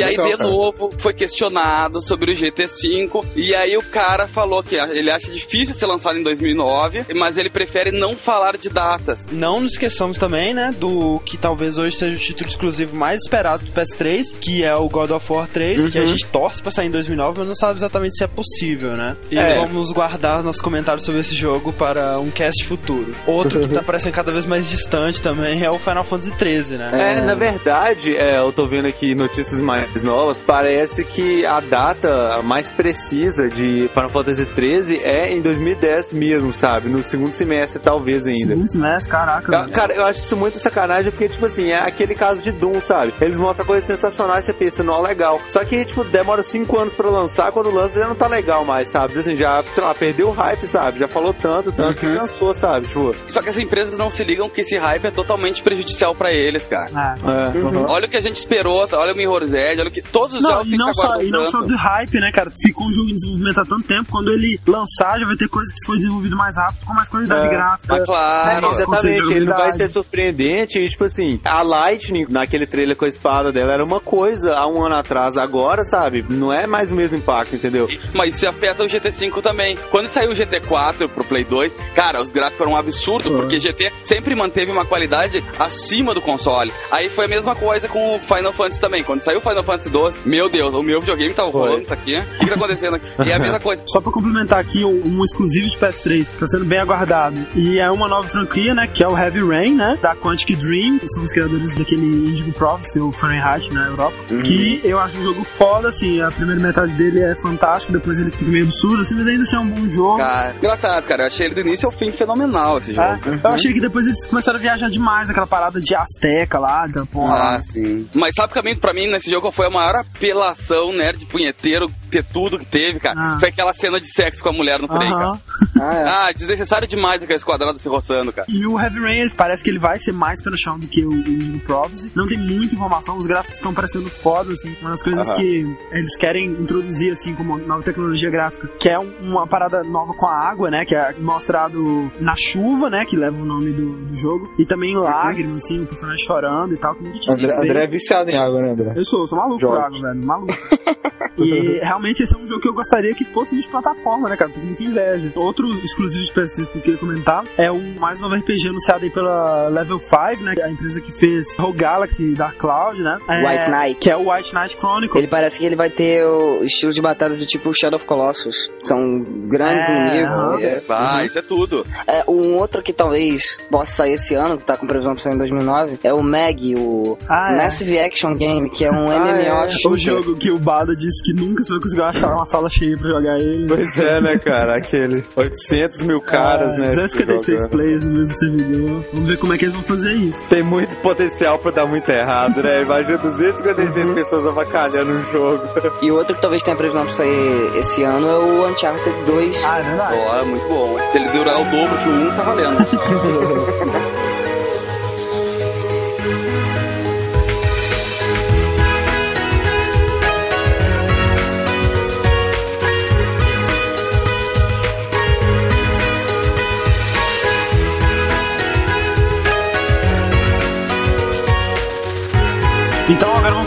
E 0.00 0.04
aí, 0.04 0.16
de 0.16 0.42
novo, 0.42 0.90
foi 0.98 1.12
questionado 1.12 2.00
sobre 2.02 2.32
o 2.32 2.34
GT5. 2.34 3.24
E 3.36 3.54
aí, 3.54 3.76
o 3.76 3.82
cara 3.82 4.26
falou 4.26 4.62
que 4.62 4.76
ele 4.76 5.10
acha 5.10 5.30
difícil 5.30 5.74
ser 5.74 5.86
lançado 5.86 6.18
em 6.18 6.22
2009, 6.22 7.06
mas 7.14 7.36
ele 7.36 7.50
prefere 7.50 7.90
não 7.90 8.16
falar 8.16 8.56
de 8.56 8.68
datas. 8.68 9.26
Não 9.30 9.60
nos 9.60 9.72
esqueçamos 9.72 10.18
também, 10.18 10.54
né, 10.54 10.70
do 10.78 11.20
que 11.24 11.36
talvez 11.36 11.78
hoje 11.78 11.96
seja 11.96 12.16
o 12.16 12.18
título 12.18 12.48
exclusivo 12.48 12.96
mais 12.96 13.20
esperado 13.22 13.64
do 13.64 13.72
PS3, 13.72 14.34
que 14.40 14.64
é 14.64 14.74
o 14.74 14.88
God 14.88 15.10
of 15.10 15.32
War 15.32 15.48
3, 15.48 15.86
que 15.88 15.98
a 15.98 16.06
gente 16.06 16.26
torce 16.26 16.60
pra 16.62 16.70
sair 16.70 16.86
em 16.86 16.90
2009, 16.90 17.38
mas 17.38 17.46
não 17.46 17.54
sabe 17.54 17.78
exatamente 17.78 18.16
se 18.16 18.24
é 18.24 18.26
possível, 18.26 18.92
né? 18.96 19.16
E 19.30 19.38
É. 19.38 19.56
vamos 19.56 19.90
guardar 19.92 20.42
nossos 20.42 20.60
comentários 20.62 21.04
sobre 21.04 21.20
esse 21.20 21.34
jogo 21.34 21.72
para 21.72 22.18
um 22.18 22.30
cast 22.30 22.64
futuro. 22.64 23.14
Outro 23.26 23.60
que 23.60 23.74
tá 23.74 23.82
parecendo 23.84 24.14
cada 24.14 24.32
vez 24.32 24.46
mais 24.46 24.68
distante 24.68 25.22
também 25.22 25.64
é 25.64 25.70
o 25.70 25.78
Final 25.78 26.04
Fantasy 26.04 26.32
13, 26.36 26.76
né? 26.76 26.90
É, 27.18 27.20
na 27.22 27.34
verdade, 27.34 28.16
é, 28.16 28.38
eu 28.38 28.52
tô 28.52 28.66
vendo 28.66 28.86
aqui 28.86 28.99
notícias 29.14 29.60
mais 29.60 30.02
novas, 30.02 30.38
parece 30.44 31.04
que 31.04 31.44
a 31.46 31.60
data 31.60 32.40
mais 32.42 32.70
precisa 32.70 33.48
de 33.48 33.88
Final 33.92 34.10
Fantasy 34.10 34.46
13 34.46 35.00
é 35.02 35.32
em 35.32 35.40
2010 35.40 36.12
mesmo, 36.12 36.52
sabe? 36.52 36.88
No 36.88 37.02
segundo 37.02 37.32
semestre, 37.32 37.80
talvez 37.80 38.26
ainda. 38.26 38.48
Segundo 38.54 38.70
semestre, 38.70 39.10
caraca. 39.10 39.50
Ca- 39.50 39.58
velho. 39.62 39.72
Cara, 39.72 39.92
eu 39.94 40.04
acho 40.04 40.20
isso 40.20 40.36
muito 40.36 40.58
sacanagem, 40.58 41.10
porque, 41.10 41.28
tipo 41.28 41.46
assim, 41.46 41.70
é 41.70 41.78
aquele 41.78 42.14
caso 42.14 42.42
de 42.42 42.52
Doom, 42.52 42.80
sabe? 42.80 43.14
Eles 43.20 43.38
mostram 43.38 43.66
coisas 43.66 43.84
sensacionais 43.84 44.44
e 44.44 44.46
você 44.46 44.52
pensa, 44.52 44.82
não, 44.82 45.00
legal. 45.00 45.40
Só 45.48 45.64
que, 45.64 45.84
tipo, 45.84 46.04
demora 46.04 46.42
5 46.42 46.78
anos 46.78 46.94
pra 46.94 47.08
lançar, 47.08 47.52
quando 47.52 47.70
lança 47.70 48.00
já 48.00 48.08
não 48.08 48.14
tá 48.14 48.26
legal 48.26 48.64
mais, 48.64 48.88
sabe? 48.88 49.18
Assim, 49.18 49.36
já, 49.36 49.62
sei 49.72 49.82
lá, 49.82 49.94
perdeu 49.94 50.28
o 50.28 50.32
hype, 50.32 50.66
sabe? 50.66 50.98
Já 50.98 51.08
falou 51.08 51.32
tanto, 51.32 51.72
tanto 51.72 51.98
que 52.00 52.06
cansou, 52.12 52.52
sabe? 52.54 52.86
Tipo, 52.88 53.14
Só 53.26 53.40
que 53.42 53.48
as 53.48 53.58
empresas 53.58 53.96
não 53.96 54.10
se 54.10 54.22
ligam 54.24 54.48
que 54.48 54.60
esse 54.60 54.76
hype 54.76 55.06
é 55.06 55.10
totalmente 55.10 55.62
prejudicial 55.62 56.14
pra 56.14 56.32
eles, 56.32 56.66
cara. 56.66 56.90
É. 56.90 57.58
é, 57.58 57.62
uhum. 57.62 57.86
Olha 57.88 58.06
o 58.06 58.08
que 58.08 58.16
a 58.16 58.20
gente 58.20 58.36
esperou, 58.36 58.86
olha 58.98 59.12
o 59.12 59.16
Mirror's 59.16 59.52
Edge, 59.52 59.80
olha 59.80 59.88
o 59.88 59.92
que 59.92 60.02
todos 60.02 60.36
os 60.36 60.42
Não, 60.42 60.50
jogos 60.50 60.68
e 60.70 60.74
a 60.74 60.78
não, 60.78 60.94
só, 60.94 61.02
aguardou 61.02 61.26
e 61.26 61.30
não 61.30 61.38
tanto. 61.40 61.50
só 61.52 61.62
do 61.62 61.76
hype, 61.76 62.20
né, 62.20 62.30
cara? 62.32 62.52
Ficou 62.62 62.86
um 62.86 62.92
jogo 62.92 63.08
em 63.10 63.14
desenvolvimento 63.14 63.58
há 63.60 63.64
tanto 63.64 63.86
tempo, 63.86 64.10
quando 64.10 64.30
ele 64.32 64.60
lançar, 64.66 65.18
já 65.18 65.26
vai 65.26 65.36
ter 65.36 65.48
coisa 65.48 65.72
que 65.72 65.86
foi 65.86 65.96
desenvolvido 65.98 66.36
mais 66.36 66.56
rápido, 66.56 66.84
com 66.86 66.94
mais 66.94 67.08
qualidade 67.08 67.46
É. 67.46 67.50
gráfica. 67.50 67.94
Mas 67.96 68.06
claro, 68.06 68.60
Nossa, 68.60 68.82
Exatamente, 68.82 69.32
ele 69.32 69.46
não 69.46 69.56
vai 69.56 69.72
ser 69.72 69.88
surpreendente 69.88 70.78
e, 70.78 70.88
tipo 70.88 71.04
assim, 71.04 71.40
a 71.44 71.62
Lightning, 71.62 72.26
naquele 72.28 72.66
trailer 72.66 72.96
com 72.96 73.04
a 73.04 73.08
espada 73.08 73.52
dela, 73.52 73.72
era 73.72 73.84
uma 73.84 74.00
coisa 74.00 74.56
há 74.56 74.66
um 74.66 74.84
ano 74.84 74.96
atrás, 74.96 75.36
agora, 75.36 75.84
sabe? 75.84 76.24
Não 76.28 76.52
é 76.52 76.66
mais 76.66 76.90
o 76.92 76.94
mesmo 76.96 77.18
impacto, 77.18 77.54
entendeu? 77.56 77.88
Mas 78.14 78.36
isso 78.36 78.48
afeta 78.48 78.82
o 78.82 78.86
GT5 78.86 79.40
também. 79.42 79.76
Quando 79.90 80.06
saiu 80.06 80.30
o 80.30 80.34
GT4 80.34 81.08
pro 81.08 81.24
Play 81.24 81.44
2, 81.44 81.74
cara, 81.94 82.20
os 82.22 82.30
gráficos 82.30 82.60
eram 82.62 82.72
um 82.72 82.76
absurdo, 82.76 83.28
Foi. 83.28 83.36
porque 83.40 83.60
GT 83.60 83.92
sempre 84.00 84.34
manteve 84.34 84.70
uma 84.72 84.84
qualidade 84.84 85.44
acima 85.58 86.14
do 86.14 86.20
console. 86.20 86.72
Aí 86.90 87.08
foi 87.08 87.24
a 87.26 87.28
mesma 87.28 87.54
coisa 87.54 87.88
com 87.88 88.16
o 88.16 88.18
Final 88.18 88.52
Fantasy 88.52 88.79
também. 88.80 89.02
Quando 89.04 89.20
saiu 89.20 89.38
o 89.38 89.42
Final 89.42 89.62
Fantasy 89.62 89.90
12, 89.90 90.20
meu 90.24 90.48
Deus, 90.48 90.74
o 90.74 90.82
meu 90.82 91.00
videogame 91.00 91.34
tava 91.34 91.50
Foi. 91.52 91.60
rolando 91.60 91.82
isso 91.82 91.94
aqui. 91.94 92.18
O 92.18 92.22
que, 92.22 92.38
que 92.44 92.46
tá 92.46 92.54
acontecendo 92.54 92.96
aqui? 92.96 93.06
E 93.26 93.30
é 93.30 93.34
a 93.34 93.38
mesma 93.38 93.60
coisa. 93.60 93.82
Só 93.86 94.00
pra 94.00 94.12
complementar 94.12 94.58
aqui, 94.58 94.84
um, 94.84 95.02
um 95.06 95.24
exclusivo 95.24 95.66
de 95.68 95.76
PS3, 95.78 96.28
tá 96.38 96.46
sendo 96.46 96.64
bem 96.64 96.78
aguardado. 96.78 97.36
E 97.54 97.78
é 97.78 97.90
uma 97.90 98.08
nova 98.08 98.28
franquia, 98.28 98.74
né, 98.74 98.86
que 98.86 99.02
é 99.02 99.08
o 99.08 99.16
Heavy 99.16 99.40
Rain, 99.44 99.74
né, 99.74 99.98
da 100.00 100.14
Quantic 100.16 100.56
Dream, 100.56 100.98
que 100.98 101.08
são 101.08 101.22
os 101.22 101.32
criadores 101.32 101.74
daquele 101.74 102.04
Indigo 102.30 102.52
Prophecy, 102.52 103.00
o 103.00 103.12
Fahrenheit, 103.12 103.72
na 103.72 103.86
Europa. 103.86 104.16
Que 104.44 104.80
eu 104.84 104.98
acho 104.98 105.18
um 105.18 105.22
jogo 105.22 105.44
foda, 105.44 105.88
assim, 105.88 106.20
a 106.20 106.30
primeira 106.30 106.60
metade 106.60 106.94
dele 106.94 107.20
é 107.20 107.34
fantástica, 107.34 107.92
depois 107.92 108.18
ele 108.18 108.30
fica 108.32 108.44
meio 108.50 108.64
absurdo, 108.64 109.02
assim, 109.02 109.14
mas 109.14 109.26
ainda 109.26 109.42
assim 109.42 109.56
é 109.56 109.60
um 109.60 109.68
bom 109.68 109.86
jogo. 109.88 110.18
Cara, 110.18 110.54
engraçado, 110.56 111.04
cara. 111.06 111.22
Eu 111.22 111.26
achei 111.26 111.46
ele 111.46 111.54
do 111.54 111.60
início 111.60 111.86
ao 111.86 111.92
fim 111.92 112.10
fenomenal 112.12 112.78
esse 112.78 112.92
jogo. 112.94 113.08
É, 113.08 113.46
Eu 113.46 113.50
achei 113.50 113.72
que 113.72 113.80
depois 113.80 114.06
eles 114.06 114.26
começaram 114.26 114.58
a 114.58 114.62
viajar 114.62 114.88
demais, 114.90 115.28
aquela 115.30 115.46
parada 115.46 115.80
de 115.80 115.94
Azteca 115.94 116.58
lá, 116.58 116.86
da 116.86 117.04
porra. 117.06 117.56
Ah, 117.56 117.62
sim. 117.62 118.08
Mas 118.14 118.34
sabe 118.34 118.52
que 118.52 118.58
pra 118.78 118.92
mim, 118.92 119.06
nesse 119.08 119.30
jogo, 119.30 119.50
foi 119.50 119.66
a 119.66 119.70
maior 119.70 119.96
apelação 119.96 120.92
nerd 120.92 121.24
punheteiro 121.26 121.86
ter 122.10 122.24
tudo 122.24 122.58
que 122.58 122.66
teve, 122.66 122.98
cara? 123.00 123.14
Ah. 123.18 123.36
Foi 123.38 123.48
aquela 123.48 123.72
cena 123.72 124.00
de 124.00 124.06
sexo 124.08 124.42
com 124.42 124.48
a 124.48 124.52
mulher 124.52 124.78
no 124.80 124.88
trem, 124.88 125.10
cara. 125.10 125.24
Aham. 125.26 125.40
Ah, 125.82 125.94
é. 125.94 126.04
Ah, 126.08 126.32
desnecessário 126.32 126.86
demais 126.86 127.22
aqueles 127.22 127.42
quadrados 127.42 127.80
se 127.80 127.88
roçando, 127.88 128.30
cara. 128.32 128.46
E 128.50 128.66
o 128.66 128.78
Heavy 128.78 128.98
Rain 129.00 129.18
ele 129.20 129.30
parece 129.30 129.62
que 129.64 129.70
ele 129.70 129.78
vai 129.78 129.98
ser 129.98 130.12
mais 130.12 130.42
pelo 130.42 130.56
chão 130.58 130.78
do 130.78 130.86
que 130.86 131.04
o 131.06 131.08
Legion 131.10 131.58
Prophecy. 131.60 132.12
Não 132.14 132.28
tem 132.28 132.36
muita 132.38 132.74
informação, 132.74 133.16
os 133.16 133.24
gráficos 133.24 133.56
estão 133.56 133.72
parecendo 133.72 134.10
foda, 134.10 134.52
assim. 134.52 134.76
Uma 134.82 134.90
das 134.90 135.02
coisas 135.02 135.28
Aham. 135.28 135.36
que 135.36 135.76
eles 135.92 136.16
querem 136.18 136.46
introduzir, 136.52 137.12
assim, 137.12 137.34
como 137.34 137.56
nova 137.56 137.82
tecnologia 137.82 138.28
gráfica, 138.30 138.68
que 138.78 138.90
é 138.90 138.98
um- 138.98 139.10
uma 139.22 139.46
parada 139.46 139.82
nova 139.82 140.12
com 140.12 140.26
a 140.26 140.34
água, 140.50 140.70
né? 140.70 140.84
Que 140.84 140.94
é 140.94 141.14
mostrado 141.18 142.10
na 142.20 142.34
chuva, 142.36 142.90
né? 142.90 143.04
Que 143.06 143.16
leva 143.16 143.36
o 143.40 143.44
nome 143.46 143.72
do, 143.72 143.92
do 144.06 144.16
jogo. 144.16 144.52
E 144.58 144.66
também 144.66 144.92
em 144.92 144.96
lágrimas, 144.96 145.64
assim, 145.64 145.82
o 145.82 145.86
personagem 145.86 146.22
chorando 146.26 146.74
e 146.74 146.76
tal, 146.76 146.92
André, 146.92 147.12
feito. 147.48 147.52
André 147.54 147.84
é 147.84 147.88
viciado 147.88 148.30
em 148.30 148.36
água, 148.36 148.59
né, 148.62 148.70
André? 148.72 148.92
Eu 148.96 149.04
sou, 149.04 149.26
sou 149.26 149.38
maluco 149.38 149.60
Jorge. 149.60 149.84
água, 149.86 150.00
velho, 150.00 150.26
maluco. 150.26 150.52
E 151.38 151.78
realmente 151.82 152.22
esse 152.22 152.34
é 152.34 152.38
um 152.38 152.46
jogo 152.46 152.60
que 152.60 152.68
eu 152.68 152.74
gostaria 152.74 153.14
que 153.14 153.24
fosse 153.24 153.56
de 153.58 153.68
plataforma, 153.68 154.28
né, 154.28 154.36
cara? 154.36 154.50
Tô 154.50 154.60
com 154.60 154.66
muita 154.66 154.82
inveja. 154.84 155.32
Outro 155.36 155.72
exclusivo 155.84 156.24
de 156.24 156.32
PS3 156.32 156.70
que 156.72 156.78
eu 156.78 156.82
queria 156.82 156.98
comentar 156.98 157.44
é 157.56 157.70
o 157.70 157.80
mais 158.00 158.20
novo 158.20 158.34
RPG 158.34 158.68
anunciado 158.68 159.04
aí 159.04 159.10
pela 159.10 159.68
Level 159.68 159.98
5, 159.98 160.42
né? 160.42 160.54
A 160.62 160.70
empresa 160.70 161.00
que 161.00 161.12
fez 161.12 161.56
Rogue 161.56 161.78
Galaxy 161.78 162.34
Dark 162.34 162.56
Cloud, 162.56 163.02
né? 163.02 163.18
É, 163.28 163.46
White 163.46 163.70
Knight. 163.70 163.94
Que 164.00 164.10
é 164.10 164.16
o 164.16 164.30
White 164.32 164.54
Knight 164.54 164.76
Chronicles. 164.78 165.16
Ele 165.22 165.30
parece 165.30 165.58
que 165.58 165.64
ele 165.64 165.76
vai 165.76 165.90
ter 165.90 166.24
o 166.24 166.62
estilo 166.64 166.92
de 166.92 167.00
batalha 167.00 167.36
do 167.36 167.46
tipo 167.46 167.72
Shadow 167.74 167.96
of 167.98 168.06
Colossus. 168.06 168.70
São 168.84 169.00
grandes 169.48 169.88
É, 169.88 169.92
inimigos. 169.96 170.38
é- 170.62 170.82
Ah, 170.88 171.24
isso 171.24 171.38
é 171.38 171.42
tudo. 171.42 171.86
É, 172.06 172.24
um 172.28 172.56
outro 172.56 172.82
que 172.82 172.92
talvez 172.92 173.60
possa 173.70 173.92
sair 173.92 174.12
esse 174.14 174.34
ano, 174.34 174.58
que 174.58 174.64
tá 174.64 174.76
com 174.76 174.86
previsão 174.86 175.14
pra 175.14 175.22
sair 175.22 175.34
em 175.34 175.38
2009, 175.38 175.98
é 176.02 176.12
o 176.12 176.22
Mag, 176.22 176.74
o 176.76 177.16
Ah, 177.28 177.52
é. 177.52 177.56
Massive 177.56 177.98
Action 177.98 178.32
Game, 178.34 178.68
que 178.70 178.84
é 178.84 178.90
um 178.90 179.10
Ah, 179.10 179.16
MMO 179.16 179.42
é. 179.42 179.88
O 179.88 179.96
jogo 179.96 180.36
que 180.36 180.50
o 180.50 180.58
Bada 180.58 180.94
disse 181.10 181.22
que 181.24 181.32
nunca 181.32 181.62
você 181.64 181.72
vai 181.72 181.80
conseguir 181.80 182.02
achar 182.02 182.32
uma 182.34 182.46
sala 182.46 182.70
cheia 182.70 182.96
pra 182.96 183.10
jogar 183.10 183.38
ele. 183.38 183.66
Pois 183.68 183.98
é, 183.98 184.20
né, 184.20 184.38
cara? 184.38 184.76
Aquele 184.76 185.24
800 185.36 186.02
mil 186.02 186.20
caras, 186.20 186.74
Ah, 186.74 186.78
né? 186.78 186.86
256 186.88 187.46
jogando. 187.62 187.70
players 187.70 188.04
no 188.04 188.12
mesmo 188.12 188.34
servidor. 188.34 189.04
Vamos 189.12 189.28
ver 189.28 189.36
como 189.38 189.52
é 189.52 189.58
que 189.58 189.64
eles 189.64 189.74
vão 189.74 189.82
fazer 189.84 190.12
isso. 190.12 190.46
Tem 190.46 190.62
muito 190.62 190.94
potencial 190.98 191.58
pra 191.58 191.70
dar 191.70 191.86
muito 191.86 192.08
errado, 192.10 192.62
né? 192.62 192.82
Imagina 192.82 193.18
256 193.18 194.08
Uhum. 194.08 194.14
pessoas 194.14 194.46
avacalhando 194.46 195.10
um 195.12 195.22
jogo. 195.22 195.62
E 196.02 196.10
o 196.10 196.14
outro 196.16 196.34
que 196.34 196.40
talvez 196.40 196.62
tenha 196.62 196.76
previsão 196.76 197.02
pra 197.04 197.12
sair 197.12 197.76
esse 197.76 198.02
ano 198.02 198.28
é 198.28 198.38
o 198.38 198.66
Uncharted 198.70 199.24
2. 199.26 199.64
Ah, 199.64 199.78
é 199.78 199.82
verdade. 199.82 200.16
Ó, 200.18 200.36
é 200.38 200.44
muito 200.44 200.68
bom. 200.68 200.98
Se 201.08 201.18
ele 201.18 201.28
durar 201.30 201.60
o 201.60 201.64
dobro 201.64 201.98
que 201.98 202.08
o 202.08 202.12
1, 202.12 202.36
tá 202.36 202.42
valendo. 202.42 202.78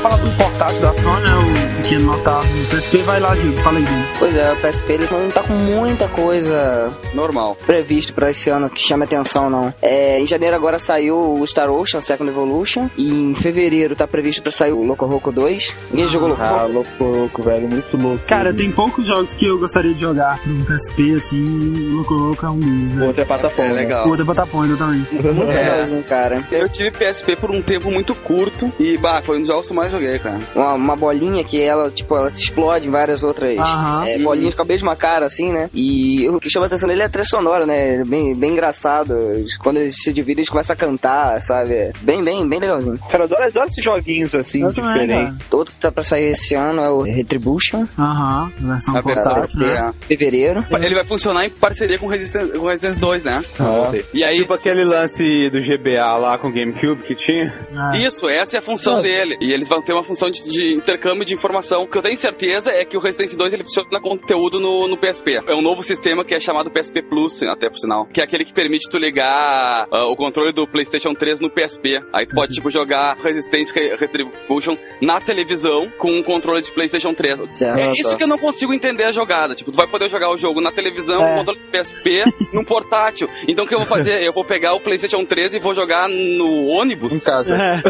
falar 0.04 0.18
do 0.18 0.30
portátil 0.32 0.82
da 0.82 0.94
Sony? 0.94 1.53
O 1.84 1.86
pequeno 1.86 2.06
notável 2.06 2.50
do 2.50 2.68
PSP. 2.78 2.98
Vai 3.00 3.20
lá, 3.20 3.36
Diego, 3.36 3.58
fala 3.62 3.78
aí. 3.78 3.86
Pois 4.18 4.34
é, 4.38 4.54
o 4.54 4.56
PSP 4.56 4.94
ele 4.94 5.08
não 5.12 5.28
tá 5.28 5.44
com 5.44 5.54
muita 5.54 6.08
coisa 6.08 6.96
Normal. 7.14 7.58
previsto 7.66 8.14
pra 8.14 8.32
esse 8.32 8.50
ano 8.50 8.70
que 8.70 8.82
chame 8.82 9.04
atenção, 9.04 9.50
não. 9.50 9.74
É, 9.82 10.18
em 10.18 10.26
janeiro 10.26 10.56
agora 10.56 10.80
saiu 10.80 11.20
o 11.20 11.46
Star 11.46 11.70
Ocean 11.70 12.00
Second 12.00 12.30
Evolution. 12.32 12.90
E 12.98 13.10
em 13.12 13.36
fevereiro 13.36 13.96
tá 13.98 14.08
previsto 14.08 14.42
pra 14.42 14.50
sair 14.52 14.72
o 14.72 14.82
Loco 14.82 15.06
Roco 15.06 15.30
2. 15.32 15.78
Ninguém 15.92 16.08
jogou 16.08 16.30
Loco 16.30 16.42
Ah, 16.42 16.62
Roco? 16.62 16.72
louco, 16.74 17.04
louco, 17.04 17.44
velho, 17.44 17.68
muito 17.68 17.98
louco. 17.98 18.26
Cara, 18.28 18.54
tem 18.54 18.72
poucos 18.72 19.06
jogos 19.06 19.34
que 19.34 19.46
eu 19.46 19.60
gostaria 19.60 19.94
de 19.94 20.00
jogar 20.00 20.40
pro 20.42 20.54
PSP, 20.66 21.16
assim, 21.16 21.92
o 21.92 21.98
Loco 21.98 22.16
Roco 22.16 22.46
é 22.46 22.50
um 22.50 22.60
deles, 22.60 22.94
O 22.94 22.98
né? 23.00 23.08
outro 23.08 23.22
é 23.22 23.26
plataforma. 23.26 23.72
É 23.72 23.74
legal. 23.74 24.06
O 24.06 24.10
outro 24.10 24.24
é 24.24 24.26
Patapônica 24.28 24.78
também. 24.78 25.06
Muito 25.12 25.44
legalzinho, 25.46 26.04
cara. 26.04 26.48
Eu 26.50 26.70
tive 26.70 26.92
PSP 26.92 27.36
por 27.36 27.52
um 27.52 27.62
tempo 27.62 27.92
muito 27.92 28.16
curto 28.16 28.72
e, 28.80 28.98
bah, 28.98 29.22
foi 29.22 29.36
um 29.36 29.40
dos 29.40 29.48
jogos 29.50 29.68
que 29.68 29.74
eu 29.74 29.78
mais 29.78 29.92
joguei, 29.92 30.18
cara. 30.20 30.40
Uma, 30.56 30.74
uma 30.74 30.96
bolinha 30.96 31.44
que 31.44 31.60
ela, 31.74 31.90
tipo, 31.92 32.16
ela 32.16 32.30
se 32.30 32.42
explode 32.44 32.88
em 32.88 32.92
várias 32.92 33.24
outras 33.24 33.58
Aham. 33.60 34.06
é, 34.08 34.18
bolinhas 34.18 34.54
com 34.56 34.62
a 34.62 34.66
mesma 34.66 34.96
cara, 34.96 35.26
assim, 35.26 35.52
né? 35.52 35.70
E 35.74 36.28
o 36.30 36.40
que 36.40 36.50
chama 36.50 36.66
atenção 36.66 36.88
nele 36.88 37.02
é 37.02 37.06
a 37.06 37.10
trilha 37.10 37.26
sonora, 37.26 37.66
né? 37.66 37.96
É 37.96 38.04
Bem, 38.04 38.34
bem 38.36 38.52
engraçado. 38.52 39.16
Quando 39.60 39.78
eles 39.78 39.96
se 40.02 40.12
dividem, 40.14 40.42
eles 40.42 40.50
começam 40.50 40.74
a 40.74 40.78
cantar, 40.78 41.42
sabe? 41.42 41.74
É 41.74 41.92
Bem, 42.02 42.22
bem, 42.22 42.48
bem 42.48 42.60
legalzinho. 42.60 42.98
Cara, 43.10 43.24
eu 43.24 43.26
adoro, 43.26 43.44
adoro 43.44 43.68
esses 43.68 43.84
joguinhos 43.84 44.36
assim, 44.36 44.66
diferentes. 44.68 45.40
Outro 45.52 45.74
que 45.74 45.80
tá 45.80 45.92
pra 45.92 46.04
sair 46.04 46.32
esse 46.32 46.56
ano 46.56 46.82
é 46.82 46.90
o 46.90 47.02
Retribution, 47.02 47.86
Aham, 47.98 48.52
A 48.64 48.68
versão 48.74 49.02
portátil, 49.02 49.60
né? 49.60 49.66
europeia. 49.68 49.94
fevereiro. 50.08 50.66
Ele 50.84 50.96
vai 50.96 51.06
funcionar 51.06 51.46
em 51.46 51.50
parceria 51.50 51.98
com 51.98 52.08
Resistance, 52.08 52.52
com 52.58 52.66
Resistance 52.68 53.00
2, 53.00 53.24
né? 53.24 53.42
Ah. 53.60 53.92
E 54.14 54.24
aí, 54.24 54.38
Tipo 54.40 54.54
aquele 54.54 54.84
lance 54.84 55.50
do 55.50 55.60
GBA 55.62 56.18
lá 56.18 56.38
com 56.38 56.50
o 56.50 56.52
GameCube 56.54 57.04
que 57.04 57.16
tinha. 57.16 57.54
É. 57.94 57.98
Isso, 57.98 58.30
essa 58.30 58.58
é 58.58 58.60
a 58.60 58.62
função 58.62 59.02
dele. 59.02 59.38
E 59.42 59.52
eles 59.52 59.68
vão 59.70 59.82
ter 59.82 59.94
uma 59.94 60.04
função 60.04 60.30
de, 60.30 60.48
de 60.48 60.74
intercâmbio 60.76 61.26
de 61.26 61.34
informação. 61.64 61.84
O 61.84 61.88
que 61.88 61.98
eu 61.98 62.02
tenho 62.02 62.18
certeza 62.18 62.72
é 62.72 62.84
que 62.86 62.98
o 62.98 63.00
Resistance 63.00 63.36
2 63.38 63.54
ele 63.54 63.64
funciona 63.64 64.00
conteúdo 64.02 64.60
no, 64.60 64.88
no 64.88 64.98
PSP. 64.98 65.42
É 65.48 65.56
um 65.56 65.62
novo 65.62 65.82
sistema 65.82 66.24
que 66.24 66.34
é 66.36 66.40
chamado 66.40 66.70
PSP 66.70 67.02
Plus, 67.02 67.42
até 67.44 67.70
por 67.70 67.78
sinal. 67.80 68.06
Que 68.06 68.22
é 68.22 68.24
aquele 68.24 68.44
que 68.46 68.54
permite 68.54 68.90
tu 68.90 68.98
ligar 68.98 69.88
ah, 69.92 70.06
o 70.08 70.16
controle 70.16 70.52
do 70.52 70.68
PlayStation 70.68 71.14
3 71.14 71.40
no 71.40 71.50
PSP. 71.50 72.00
Aí 72.12 72.26
tu 72.26 72.36
pode, 72.36 72.54
tipo, 72.54 72.70
jogar 72.70 73.16
Resistance 73.18 73.74
Re- 73.74 73.96
Retribution 73.96 74.76
na 75.02 75.20
televisão 75.22 75.90
com 75.98 76.12
um 76.12 76.22
controle 76.24 76.62
de 76.62 76.72
PlayStation 76.72 77.14
3. 77.14 77.40
Certo. 77.52 77.80
É 77.80 77.92
isso 77.94 78.16
que 78.18 78.24
eu 78.24 78.28
não 78.28 78.38
consigo 78.38 78.74
entender 78.74 79.06
a 79.06 79.12
jogada. 79.12 79.56
Tipo, 79.56 79.72
tu 79.72 79.78
vai 79.78 79.88
poder 79.88 80.10
jogar 80.10 80.30
o 80.30 80.38
jogo 80.38 80.60
na 80.62 80.72
televisão, 80.72 81.24
É. 81.24 81.30
com 81.32 81.38
controle 81.40 81.60
do 81.60 81.72
PSP, 81.72 82.24
num 82.54 82.64
portátil. 82.64 83.28
Então 83.48 83.66
o 83.66 83.68
que 83.68 83.74
eu 83.74 83.80
vou 83.80 83.88
fazer? 83.88 84.22
Eu 84.24 84.34
vou 84.34 84.44
pegar 84.44 84.74
o 84.74 84.80
PlayStation 84.80 85.24
3 85.26 85.56
e 85.56 85.60
vou 85.60 85.74
jogar 85.74 86.10
no 86.10 86.68
ônibus. 86.68 87.14
Em 87.14 87.20
casa. 87.20 87.54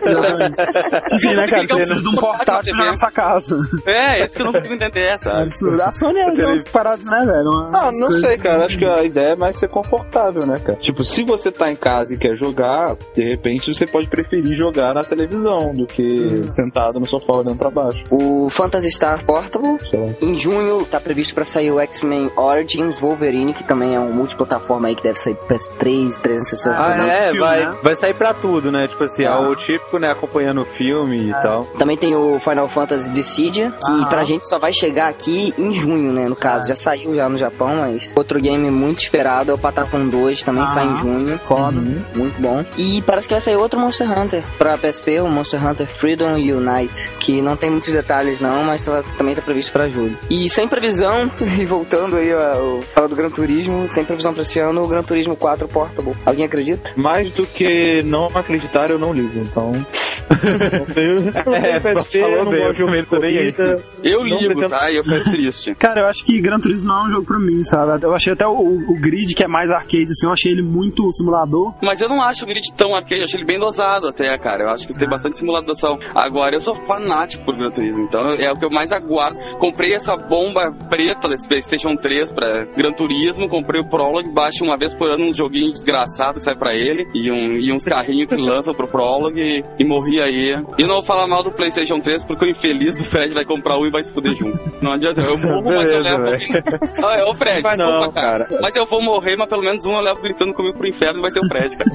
É. 0.00 1.18
Sim, 1.18 1.34
né, 1.34 1.46
cara? 1.48 1.66
Você 1.66 1.74
precisa 1.74 2.00
de 2.02 2.08
um 2.08 2.14
portátil 2.16 2.74
jogar 2.74 2.90
na 2.92 2.96
sua 2.96 3.09
casa. 3.10 3.58
É, 3.86 4.24
isso 4.24 4.36
que 4.36 4.42
eu 4.42 4.46
não 4.46 4.52
consigo 4.52 4.74
entender, 4.74 5.06
É 5.08 5.18
sabe? 5.18 5.42
absurdo. 5.42 5.82
A 5.82 5.92
Sony 5.92 6.18
é 6.20 6.34
jogos 6.34 6.64
parados, 6.64 7.04
né, 7.04 7.24
velho? 7.24 7.48
Uma- 7.50 7.78
Ah, 7.78 7.90
não 7.92 8.08
coisas- 8.08 8.20
sei, 8.20 8.36
cara. 8.38 8.66
Acho 8.66 8.78
que 8.78 8.84
a 8.84 9.02
ideia 9.04 9.28
é 9.32 9.36
mais 9.36 9.56
ser 9.58 9.68
confortável, 9.68 10.46
né, 10.46 10.56
cara? 10.58 10.78
Tipo, 10.78 11.04
se 11.04 11.22
você 11.24 11.50
tá 11.50 11.70
em 11.70 11.76
casa 11.76 12.14
e 12.14 12.18
quer 12.18 12.36
jogar, 12.36 12.96
de 13.14 13.24
repente 13.28 13.72
você 13.74 13.86
pode 13.86 14.08
preferir 14.08 14.54
jogar 14.54 14.94
na 14.94 15.02
televisão 15.04 15.72
do 15.72 15.86
que 15.86 16.44
sentado 16.50 16.98
no 17.00 17.06
sofá 17.06 17.34
olhando 17.38 17.56
pra 17.56 17.70
baixo. 17.70 18.02
O 18.10 18.48
Phantasy 18.50 18.90
Star 18.90 19.24
Portable. 19.24 19.78
Sei 19.88 19.98
lá. 19.98 20.06
Em 20.20 20.36
junho 20.36 20.84
tá 20.86 21.00
previsto 21.00 21.34
pra 21.34 21.44
sair 21.44 21.70
o 21.70 21.80
X-Men 21.80 22.30
Origins 22.36 22.98
Wolverine, 23.00 23.54
que 23.54 23.64
também 23.64 23.94
é 23.94 24.00
um 24.00 24.12
multiplataforma 24.12 24.88
aí 24.88 24.94
que 24.96 25.02
deve 25.02 25.18
sair 25.18 25.34
pro 25.34 25.46
PS3, 25.48 26.18
360. 26.18 26.76
Ah, 26.76 26.92
também. 26.92 27.10
é, 27.10 27.22
filme, 27.26 27.38
vai, 27.40 27.66
né? 27.66 27.78
vai 27.82 27.94
sair 27.96 28.14
pra 28.14 28.34
tudo, 28.34 28.70
né? 28.70 28.86
Tipo 28.88 29.04
assim, 29.04 29.24
é 29.24 29.28
Ah. 29.28 29.40
o 29.40 29.54
típico, 29.56 29.98
né? 29.98 30.10
Acompanhando 30.10 30.62
o 30.62 30.64
filme 30.66 31.30
e 31.30 31.32
tal. 31.32 31.64
Também 31.78 31.96
tem 31.96 32.14
o 32.14 32.38
Final 32.40 32.68
Fantasy 32.68 32.99
Dissidia, 33.08 33.70
que 33.70 33.90
Aham. 33.90 34.08
pra 34.08 34.24
gente 34.24 34.48
só 34.48 34.58
vai 34.58 34.72
chegar 34.72 35.08
aqui 35.08 35.54
em 35.56 35.72
junho, 35.72 36.12
né? 36.12 36.22
No 36.28 36.36
caso, 36.36 36.68
já 36.68 36.74
saiu 36.76 37.14
já 37.14 37.28
no 37.28 37.38
Japão, 37.38 37.76
mas 37.76 38.12
outro 38.16 38.40
game 38.40 38.70
muito 38.70 39.00
esperado 39.02 39.50
é 39.50 39.54
o 39.54 39.58
Patapon 39.58 40.06
2, 40.08 40.42
também 40.42 40.62
Aham. 40.64 40.74
sai 40.74 40.86
em 40.86 40.96
junho. 40.96 41.38
Foda. 41.38 41.80
Muito 42.14 42.40
bom. 42.40 42.64
E 42.76 43.00
parece 43.02 43.28
que 43.28 43.34
vai 43.34 43.40
sair 43.40 43.56
outro 43.56 43.78
Monster 43.80 44.10
Hunter 44.18 44.44
pra 44.58 44.76
PSP, 44.76 45.20
o 45.20 45.28
Monster 45.28 45.64
Hunter 45.66 45.86
Freedom 45.86 46.34
Unite, 46.34 47.10
que 47.20 47.40
não 47.40 47.56
tem 47.56 47.70
muitos 47.70 47.92
detalhes 47.92 48.40
não, 48.40 48.64
mas 48.64 48.84
tá- 48.84 49.02
também 49.16 49.34
tá 49.34 49.42
previsto 49.42 49.72
pra 49.72 49.88
julho. 49.88 50.18
E 50.28 50.48
sem 50.48 50.66
previsão, 50.66 51.30
e 51.60 51.64
voltando 51.64 52.16
aí 52.16 52.32
ao 52.32 52.82
falar 52.94 53.06
do 53.06 53.14
Gran 53.16 53.30
Turismo, 53.30 53.86
sem 53.90 54.04
previsão 54.04 54.32
pra 54.32 54.42
esse 54.42 54.58
ano, 54.58 54.82
o 54.82 54.88
Gran 54.88 55.02
Turismo 55.02 55.36
4 55.36 55.68
Portable. 55.68 56.14
Alguém 56.26 56.44
acredita? 56.44 56.90
Mais 56.96 57.30
do 57.32 57.46
que 57.46 58.02
não 58.04 58.26
acreditar, 58.34 58.90
eu 58.90 58.98
não 58.98 59.12
ligo. 59.12 59.38
Então. 59.38 59.72
não 60.30 60.84
tenho, 60.94 61.20
não 61.22 61.32
tenho 61.32 61.56
É, 61.56 61.80
PSP, 61.80 62.20
falou 62.20 62.44
não 62.44 62.50
bem, 62.52 62.60
gosto 62.60 62.76
de 62.76 62.84
de 62.90 63.06
também 63.06 63.38
aí. 63.38 63.54
Eu 64.02 64.18
Não 64.20 64.24
ligo, 64.24 64.54
pretendo- 64.54 64.68
tá? 64.70 64.90
E 64.90 64.96
eu 64.96 65.04
fico 65.04 65.30
triste. 65.30 65.74
Cara, 65.78 66.02
eu 66.02 66.06
acho 66.06 66.24
que 66.24 66.40
Gran 66.40 66.58
Turismo 66.60 66.88
não 66.88 67.04
é 67.04 67.08
um 67.08 67.10
jogo 67.10 67.26
pra 67.26 67.38
mim, 67.38 67.62
sabe? 67.64 68.04
Eu 68.04 68.14
achei 68.14 68.32
até 68.32 68.46
o, 68.46 68.52
o 68.52 69.00
grid, 69.00 69.34
que 69.34 69.44
é 69.44 69.48
mais 69.48 69.70
arcade, 69.70 70.04
assim, 70.10 70.26
eu 70.26 70.32
achei 70.32 70.52
ele 70.52 70.62
muito 70.62 71.10
simulador. 71.12 71.74
Mas 71.82 72.00
eu 72.00 72.08
não 72.08 72.22
acho 72.22 72.44
o 72.44 72.46
grid 72.46 72.72
tão 72.74 72.94
arcade, 72.94 73.20
eu 73.20 73.24
acho 73.24 73.36
ele 73.36 73.44
bem 73.44 73.58
dosado 73.58 74.08
até, 74.08 74.36
cara. 74.38 74.64
Eu 74.64 74.68
acho 74.70 74.86
que 74.86 74.94
tem 74.94 75.08
bastante 75.08 75.36
simulação. 75.38 75.98
Agora, 76.14 76.54
eu 76.56 76.60
sou 76.60 76.74
fanático 76.74 77.44
por 77.44 77.56
Gran 77.56 77.70
Turismo, 77.70 78.04
então 78.04 78.28
é 78.30 78.50
o 78.50 78.56
que 78.56 78.64
eu 78.64 78.70
mais 78.70 78.90
aguardo. 78.92 79.38
Comprei 79.58 79.92
essa 79.94 80.16
bomba 80.16 80.72
preta 80.88 81.28
desse 81.28 81.46
PlayStation 81.48 81.96
3 81.96 82.32
pra 82.32 82.64
Gran 82.76 82.92
Turismo, 82.92 83.48
comprei 83.48 83.80
o 83.80 83.88
Prologue, 83.88 84.28
baixo 84.32 84.64
uma 84.64 84.76
vez 84.76 84.94
por 84.94 85.08
ano 85.08 85.24
um 85.26 85.32
joguinho 85.32 85.72
desgraçado 85.72 86.38
que 86.38 86.44
sai 86.44 86.56
pra 86.56 86.74
ele, 86.74 87.06
e, 87.14 87.30
um, 87.30 87.56
e 87.56 87.72
uns 87.72 87.84
carrinhos 87.84 88.28
que 88.28 88.36
lançam 88.36 88.74
pro 88.74 88.88
Prologue, 88.88 89.40
e, 89.40 89.62
e 89.78 89.84
morri 89.86 90.20
aí. 90.20 90.54
E 90.78 90.82
não 90.82 90.94
vou 90.96 91.02
falar 91.02 91.26
mal 91.26 91.42
do 91.42 91.50
PlayStation 91.52 92.00
3, 92.00 92.24
porque 92.24 92.44
o 92.44 92.48
infeliz 92.48 92.79
do 92.96 93.04
Fred 93.04 93.34
vai 93.34 93.44
comprar 93.44 93.78
um 93.78 93.86
e 93.86 93.90
vai 93.90 94.02
se 94.02 94.12
fuder 94.12 94.34
junto. 94.34 94.58
Não 94.82 94.92
adianta, 94.92 95.20
eu 95.20 95.36
morro, 95.38 95.62
mas 95.64 95.86
eu 95.90 96.02
Beleza, 96.02 96.18
levo. 96.18 96.80
Ah, 97.04 97.24
ô 97.30 97.34
Fred, 97.34 97.62
Vai 97.62 97.76
desculpa, 97.76 98.00
não, 98.06 98.12
cara. 98.12 98.44
cara. 98.46 98.60
Mas 98.62 98.74
eu 98.76 98.86
vou 98.86 99.02
morrer, 99.02 99.36
mas 99.36 99.48
pelo 99.48 99.62
menos 99.62 99.84
um 99.84 99.92
eu 99.94 100.00
levo 100.00 100.22
gritando 100.22 100.54
comigo 100.54 100.78
pro 100.78 100.88
inferno 100.88 101.18
e 101.18 101.22
vai 101.22 101.30
ser 101.30 101.40
o 101.40 101.48
Fred, 101.48 101.76
cara. 101.76 101.90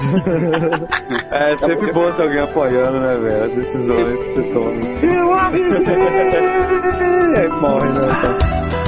É 1.31 1.57
sempre 1.57 1.91
bom 1.91 2.11
ter 2.11 2.23
alguém 2.23 2.39
apoiando, 2.39 2.99
né, 2.99 3.17
velho? 3.17 3.43
As 3.45 3.51
decisões 3.53 4.23
que 4.23 4.33
você 4.33 4.53
toma. 4.53 5.15
Eu 5.15 5.33
avisei! 5.33 5.85
É, 7.35 7.47
morre, 7.59 7.89
né? 7.89 8.17
Então. 8.19 8.84